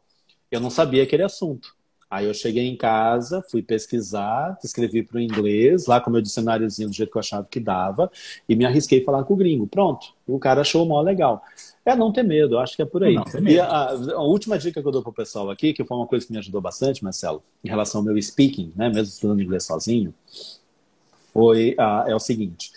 Eu 0.50 0.62
não 0.62 0.70
sabia 0.70 1.04
aquele 1.04 1.24
assunto. 1.24 1.76
Aí 2.10 2.26
eu 2.26 2.34
cheguei 2.34 2.66
em 2.66 2.78
casa, 2.78 3.44
fui 3.52 3.62
pesquisar, 3.62 4.58
escrevi 4.64 5.04
para 5.04 5.18
o 5.18 5.20
inglês, 5.20 5.88
lá 5.88 6.00
com 6.00 6.10
meu 6.10 6.22
dicionáriozinho 6.22 6.88
do 6.88 6.96
jeito 6.96 7.12
que 7.12 7.18
eu 7.18 7.20
achava 7.20 7.48
que 7.50 7.60
dava, 7.60 8.10
e 8.48 8.56
me 8.56 8.66
arrisquei 8.66 9.02
a 9.02 9.06
falar 9.06 9.26
com 9.26 9.34
o 9.34 9.38
gringo. 9.38 9.68
Pronto, 9.68 10.14
o 10.26 10.40
cara 10.40 10.62
achou 10.62 10.86
mó 10.86 11.02
legal. 11.02 11.44
É 11.86 11.96
não 11.96 12.12
ter 12.12 12.24
medo, 12.24 12.56
eu 12.56 12.60
acho 12.60 12.78
que 12.78 12.82
é 12.82 12.86
por 12.86 13.04
aí. 13.04 13.16
Não, 13.16 13.26
e 13.46 13.60
a, 13.60 13.90
a, 13.90 14.22
última 14.22 14.58
dica 14.58 14.82
que 14.82 14.88
eu 14.88 14.92
dou 14.92 15.02
para 15.02 15.10
o 15.10 15.14
pessoal 15.14 15.50
aqui, 15.50 15.74
que 15.74 15.84
foi 15.84 15.98
uma 15.98 16.08
coisa 16.08 16.26
que 16.26 16.32
me 16.32 16.38
ajudou 16.38 16.62
bastante, 16.62 17.04
Marcelo, 17.04 17.44
em 17.64 17.68
relação 17.68 18.00
ao 18.00 18.06
meu 18.06 18.22
speaking, 18.22 18.72
né, 18.76 18.88
mesmo 18.88 19.04
estudando 19.04 19.42
inglês 19.42 19.66
sozinho, 19.66 20.14
foi 21.34 21.76
é 22.08 22.16
o 22.16 22.20
seguinte. 22.20 22.72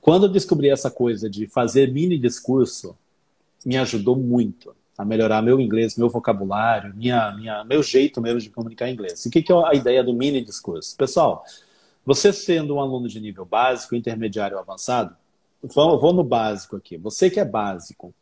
Quando 0.00 0.26
eu 0.26 0.28
descobri 0.28 0.68
essa 0.68 0.90
coisa 0.90 1.28
de 1.28 1.46
fazer 1.46 1.92
mini 1.92 2.16
discurso, 2.16 2.96
me 3.64 3.76
ajudou 3.76 4.16
muito 4.16 4.74
a 4.96 5.04
melhorar 5.04 5.42
meu 5.42 5.58
inglês, 5.60 5.96
meu 5.96 6.08
vocabulário, 6.08 6.94
minha, 6.94 7.32
minha, 7.32 7.64
meu 7.64 7.82
jeito 7.82 8.20
mesmo 8.20 8.40
de 8.40 8.50
comunicar 8.50 8.90
inglês. 8.90 9.24
E 9.24 9.28
o 9.28 9.30
que, 9.30 9.42
que 9.42 9.52
é 9.52 9.56
a 9.56 9.74
ideia 9.74 10.04
do 10.04 10.12
mini 10.12 10.42
discurso? 10.42 10.96
Pessoal, 10.96 11.44
você 12.04 12.32
sendo 12.32 12.74
um 12.74 12.80
aluno 12.80 13.08
de 13.08 13.20
nível 13.20 13.44
básico, 13.44 13.94
intermediário 13.94 14.58
avançado, 14.58 15.16
vou, 15.62 15.98
vou 15.98 16.12
no 16.12 16.24
básico 16.24 16.76
aqui. 16.76 16.96
Você 16.96 17.30
que 17.30 17.40
é 17.40 17.44
básico, 17.44 18.14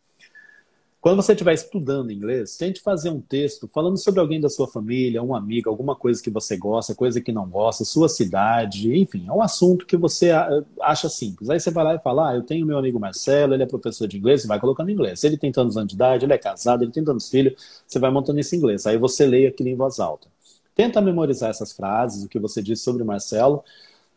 quando 1.01 1.23
você 1.23 1.33
estiver 1.33 1.55
estudando 1.55 2.13
inglês, 2.13 2.59
tente 2.59 2.83
fazer 2.83 3.09
um 3.09 3.23
texto 3.23 3.67
falando 3.67 3.97
sobre 3.97 4.21
alguém 4.21 4.39
da 4.39 4.51
sua 4.51 4.69
família, 4.69 5.23
um 5.23 5.35
amigo, 5.35 5.71
alguma 5.71 5.97
coisa 5.97 6.23
que 6.23 6.29
você 6.29 6.59
gosta, 6.59 6.95
coisa 6.95 7.23
que 7.23 7.33
não 7.33 7.49
gosta, 7.49 7.87
sua 7.87 8.07
cidade, 8.07 8.95
enfim, 8.95 9.25
é 9.27 9.33
um 9.33 9.41
assunto 9.41 9.87
que 9.87 9.97
você 9.97 10.31
acha 10.79 11.09
simples. 11.09 11.49
Aí 11.49 11.59
você 11.59 11.71
vai 11.71 11.85
lá 11.85 11.95
e 11.95 11.99
fala: 12.01 12.31
ah, 12.31 12.35
eu 12.35 12.43
tenho 12.43 12.67
meu 12.67 12.77
amigo 12.77 13.01
Marcelo, 13.01 13.55
ele 13.55 13.63
é 13.63 13.67
professor 13.67 14.07
de 14.07 14.19
inglês, 14.19 14.43
você 14.43 14.49
vai 14.49 14.61
colocando 14.61 14.91
inglês. 14.91 15.25
Ele 15.25 15.39
tem 15.39 15.51
tantos 15.51 15.77
anos 15.79 15.89
de 15.89 15.95
idade, 15.95 16.27
ele 16.27 16.35
é 16.35 16.39
casado, 16.39 16.85
ele 16.85 16.93
tem 16.93 17.03
tantos 17.03 17.31
filhos, 17.31 17.83
você 17.87 17.99
vai 17.99 18.11
montando 18.11 18.39
esse 18.39 18.55
inglês. 18.55 18.87
Aí 18.87 18.99
você 18.99 19.25
lê 19.25 19.47
aquilo 19.47 19.71
em 19.71 19.75
voz 19.75 20.01
alta. 20.01 20.29
Tenta 20.75 21.01
memorizar 21.01 21.49
essas 21.49 21.73
frases, 21.73 22.25
o 22.25 22.29
que 22.29 22.39
você 22.39 22.63
disse 22.63 22.83
sobre 22.83 23.03
o 23.03 23.07
Marcelo. 23.07 23.65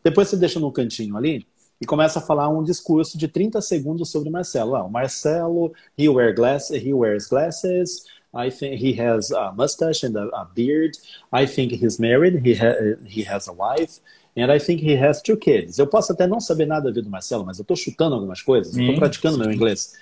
Depois 0.02 0.28
você 0.28 0.36
deixa 0.36 0.60
no 0.60 0.70
cantinho 0.70 1.16
ali 1.16 1.46
e 1.80 1.86
começa 1.86 2.18
a 2.18 2.22
falar 2.22 2.48
um 2.48 2.62
discurso 2.62 3.18
de 3.18 3.28
30 3.28 3.60
segundos 3.60 4.10
sobre 4.10 4.30
Marcelo. 4.30 4.76
Ah, 4.76 4.84
o 4.84 4.90
Marcelo, 4.90 5.72
he, 5.98 6.08
wear 6.08 6.34
glass, 6.34 6.70
he 6.70 6.92
wears 6.92 7.26
glasses, 7.26 8.04
I 8.34 8.50
think 8.50 8.82
he 8.82 9.00
has 9.00 9.30
a 9.30 9.52
mustache 9.52 10.04
and 10.04 10.16
a, 10.16 10.24
a 10.34 10.44
beard, 10.44 10.96
I 11.32 11.46
think 11.46 11.72
he's 11.72 11.98
married, 11.98 12.42
he, 12.44 12.54
ha 12.54 12.74
he 13.06 13.22
has 13.22 13.48
a 13.48 13.52
wife, 13.52 14.00
and 14.36 14.50
I 14.50 14.58
think 14.58 14.82
he 14.82 14.96
has 14.96 15.22
two 15.22 15.36
kids. 15.36 15.78
Eu 15.78 15.86
posso 15.86 16.12
até 16.12 16.26
não 16.26 16.40
saber 16.40 16.66
nada 16.66 16.88
a 16.88 16.92
ver 16.92 17.02
do 17.02 17.10
Marcelo, 17.10 17.44
mas 17.44 17.58
eu 17.58 17.62
estou 17.62 17.76
chutando 17.76 18.14
algumas 18.14 18.42
coisas, 18.42 18.76
estou 18.76 18.96
praticando 18.96 19.36
sim. 19.36 19.42
meu 19.42 19.52
inglês. 19.52 19.94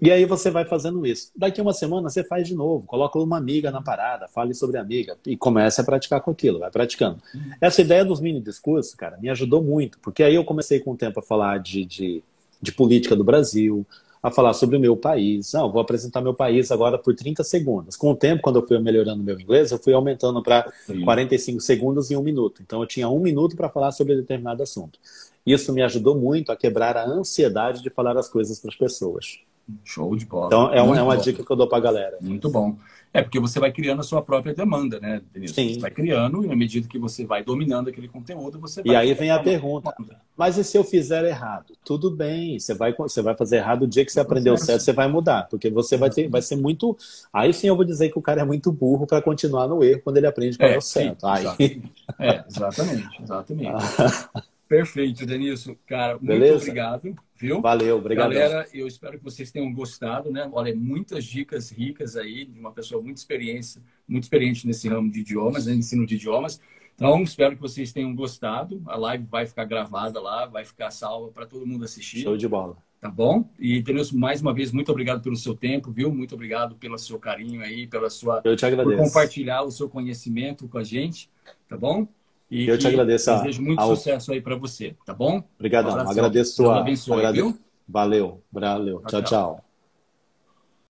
E 0.00 0.10
aí 0.10 0.26
você 0.26 0.50
vai 0.50 0.64
fazendo 0.64 1.06
isso. 1.06 1.30
Daqui 1.34 1.60
uma 1.60 1.72
semana 1.72 2.10
você 2.10 2.22
faz 2.22 2.46
de 2.46 2.54
novo, 2.54 2.86
coloca 2.86 3.18
uma 3.18 3.38
amiga 3.38 3.70
na 3.70 3.80
parada, 3.80 4.28
fale 4.28 4.52
sobre 4.52 4.76
a 4.76 4.82
amiga 4.82 5.16
e 5.26 5.36
comece 5.36 5.80
a 5.80 5.84
praticar 5.84 6.20
com 6.20 6.30
aquilo, 6.30 6.58
vai 6.58 6.70
praticando. 6.70 7.18
Essa 7.60 7.80
ideia 7.80 8.04
dos 8.04 8.20
mini 8.20 8.40
discursos, 8.40 8.94
cara, 8.94 9.16
me 9.16 9.30
ajudou 9.30 9.62
muito, 9.62 9.98
porque 10.00 10.22
aí 10.22 10.34
eu 10.34 10.44
comecei 10.44 10.80
com 10.80 10.92
o 10.92 10.96
tempo 10.96 11.20
a 11.20 11.22
falar 11.22 11.58
de, 11.60 11.84
de, 11.84 12.22
de 12.60 12.72
política 12.72 13.16
do 13.16 13.24
Brasil, 13.24 13.86
a 14.22 14.30
falar 14.30 14.52
sobre 14.52 14.76
o 14.76 14.80
meu 14.80 14.96
país. 14.96 15.52
Não, 15.52 15.70
vou 15.70 15.80
apresentar 15.80 16.20
meu 16.20 16.34
país 16.34 16.70
agora 16.70 16.98
por 16.98 17.14
30 17.14 17.42
segundos. 17.44 17.96
Com 17.96 18.10
o 18.10 18.16
tempo, 18.16 18.42
quando 18.42 18.58
eu 18.58 18.66
fui 18.66 18.78
melhorando 18.78 19.22
meu 19.22 19.38
inglês, 19.38 19.70
eu 19.70 19.78
fui 19.78 19.94
aumentando 19.94 20.42
para 20.42 20.70
45 21.04 21.60
segundos 21.60 22.10
e 22.10 22.16
um 22.16 22.22
minuto. 22.22 22.60
Então 22.60 22.80
eu 22.80 22.86
tinha 22.86 23.08
um 23.08 23.20
minuto 23.20 23.56
para 23.56 23.68
falar 23.68 23.92
sobre 23.92 24.16
determinado 24.16 24.62
assunto. 24.62 24.98
Isso 25.46 25.72
me 25.72 25.80
ajudou 25.80 26.18
muito 26.18 26.50
a 26.50 26.56
quebrar 26.56 26.96
a 26.96 27.06
ansiedade 27.06 27.82
de 27.82 27.88
falar 27.88 28.16
as 28.18 28.28
coisas 28.28 28.58
para 28.58 28.70
as 28.70 28.76
pessoas. 28.76 29.38
Show 29.84 30.14
de 30.14 30.24
bola. 30.24 30.46
Então, 30.46 30.72
é, 30.72 30.80
uma, 30.80 30.96
é 30.96 31.02
uma 31.02 31.16
dica 31.16 31.44
que 31.44 31.50
eu 31.50 31.56
dou 31.56 31.68
para 31.68 31.78
a 31.78 31.80
galera. 31.80 32.18
Muito 32.20 32.48
bom. 32.48 32.76
É 33.12 33.22
porque 33.22 33.40
você 33.40 33.58
vai 33.58 33.72
criando 33.72 34.00
a 34.00 34.02
sua 34.02 34.20
própria 34.20 34.54
demanda, 34.54 35.00
né, 35.00 35.22
Denise? 35.32 35.54
Sim. 35.54 35.74
Você 35.74 35.80
vai 35.80 35.90
criando 35.90 36.44
e, 36.44 36.52
à 36.52 36.54
medida 36.54 36.86
que 36.86 36.98
você 36.98 37.24
vai 37.24 37.42
dominando 37.42 37.88
aquele 37.88 38.08
conteúdo, 38.08 38.60
você 38.60 38.82
vai. 38.82 38.92
E 38.92 38.96
aí 38.96 39.14
vem 39.14 39.30
a 39.30 39.38
pergunta: 39.38 39.94
mas 40.36 40.58
e 40.58 40.62
se 40.62 40.76
eu 40.76 40.84
fizer 40.84 41.24
errado? 41.24 41.72
Tudo 41.82 42.10
bem, 42.10 42.58
você 42.58 42.74
vai, 42.74 42.94
você 42.94 43.22
vai 43.22 43.34
fazer 43.34 43.56
errado 43.56 43.84
o 43.84 43.86
dia 43.86 44.04
que 44.04 44.12
você 44.12 44.20
aprendeu 44.20 44.56
certo, 44.58 44.82
você 44.82 44.92
vai 44.92 45.08
mudar, 45.08 45.48
porque 45.48 45.70
você 45.70 45.96
vai 45.96 46.10
ter, 46.10 46.28
vai 46.28 46.42
ser 46.42 46.56
muito. 46.56 46.96
Aí 47.32 47.54
sim 47.54 47.68
eu 47.68 47.76
vou 47.76 47.84
dizer 47.84 48.10
que 48.10 48.18
o 48.18 48.22
cara 48.22 48.42
é 48.42 48.44
muito 48.44 48.70
burro 48.70 49.06
para 49.06 49.22
continuar 49.22 49.66
no 49.66 49.82
erro 49.82 50.02
quando 50.04 50.18
ele 50.18 50.26
aprende 50.26 50.58
qual 50.58 50.68
é, 50.68 50.74
é 50.74 50.78
o 50.78 50.82
certo. 50.82 51.20
Sim, 51.20 51.46
aí... 51.58 51.82
É, 52.20 52.44
exatamente, 52.46 53.22
exatamente. 53.22 53.72
Perfeito, 54.68 55.24
Denilson. 55.24 55.76
Cara, 55.86 56.14
muito 56.14 56.26
Beleza? 56.26 56.56
obrigado. 56.56 57.14
Viu? 57.36 57.60
Valeu, 57.60 57.98
obrigado. 57.98 58.30
Galera, 58.32 58.66
eu 58.72 58.86
espero 58.86 59.18
que 59.18 59.24
vocês 59.24 59.50
tenham 59.50 59.72
gostado, 59.72 60.30
né? 60.30 60.48
Olha, 60.52 60.74
muitas 60.74 61.24
dicas 61.24 61.70
ricas 61.70 62.16
aí 62.16 62.44
de 62.44 62.58
uma 62.58 62.72
pessoa 62.72 63.02
muito 63.02 63.18
experiente, 63.18 63.78
muito 64.08 64.24
experiente 64.24 64.66
nesse 64.66 64.88
ramo 64.88 65.10
de 65.10 65.20
idiomas, 65.20 65.66
né? 65.66 65.74
ensino 65.74 66.06
de 66.06 66.16
idiomas. 66.16 66.60
Então, 66.94 67.22
espero 67.22 67.54
que 67.54 67.60
vocês 67.60 67.92
tenham 67.92 68.14
gostado. 68.14 68.82
A 68.86 68.96
live 68.96 69.24
vai 69.24 69.46
ficar 69.46 69.66
gravada 69.66 70.18
lá, 70.18 70.46
vai 70.46 70.64
ficar 70.64 70.90
salva 70.90 71.30
para 71.30 71.44
todo 71.44 71.66
mundo 71.66 71.84
assistir. 71.84 72.22
Show 72.22 72.36
de 72.36 72.48
bola. 72.48 72.78
Tá 72.98 73.10
bom? 73.10 73.48
E, 73.58 73.82
Denilson, 73.82 74.16
mais 74.16 74.40
uma 74.40 74.54
vez, 74.54 74.72
muito 74.72 74.90
obrigado 74.90 75.22
pelo 75.22 75.36
seu 75.36 75.54
tempo, 75.54 75.92
viu? 75.92 76.10
Muito 76.10 76.34
obrigado 76.34 76.74
pelo 76.76 76.96
seu 76.96 77.18
carinho 77.18 77.60
aí, 77.60 77.86
pela 77.86 78.08
sua... 78.08 78.40
Eu 78.42 78.56
te 78.56 78.64
agradeço. 78.64 78.96
Por 78.96 79.04
compartilhar 79.04 79.62
o 79.62 79.70
seu 79.70 79.90
conhecimento 79.90 80.66
com 80.66 80.78
a 80.78 80.82
gente, 80.82 81.30
tá 81.68 81.76
bom? 81.76 82.08
E 82.50 82.68
eu 82.68 82.78
te 82.78 82.86
agradeço. 82.86 83.30
Desejo 83.38 83.62
muito 83.62 83.80
a... 83.80 83.86
sucesso 83.86 84.32
aí 84.32 84.40
para 84.40 84.56
você, 84.56 84.94
tá 85.04 85.12
bom? 85.12 85.42
Obrigado. 85.56 85.90
Um 85.90 86.10
agradeço 86.10 86.56
sua. 86.56 86.80
Abençoe, 86.80 87.18
agradeço. 87.18 87.48
Viu? 87.48 87.58
Valeu, 87.88 88.42
valeu. 88.52 88.98
tchau. 89.06 89.22
tchau. 89.22 89.22
tchau. 89.22 89.65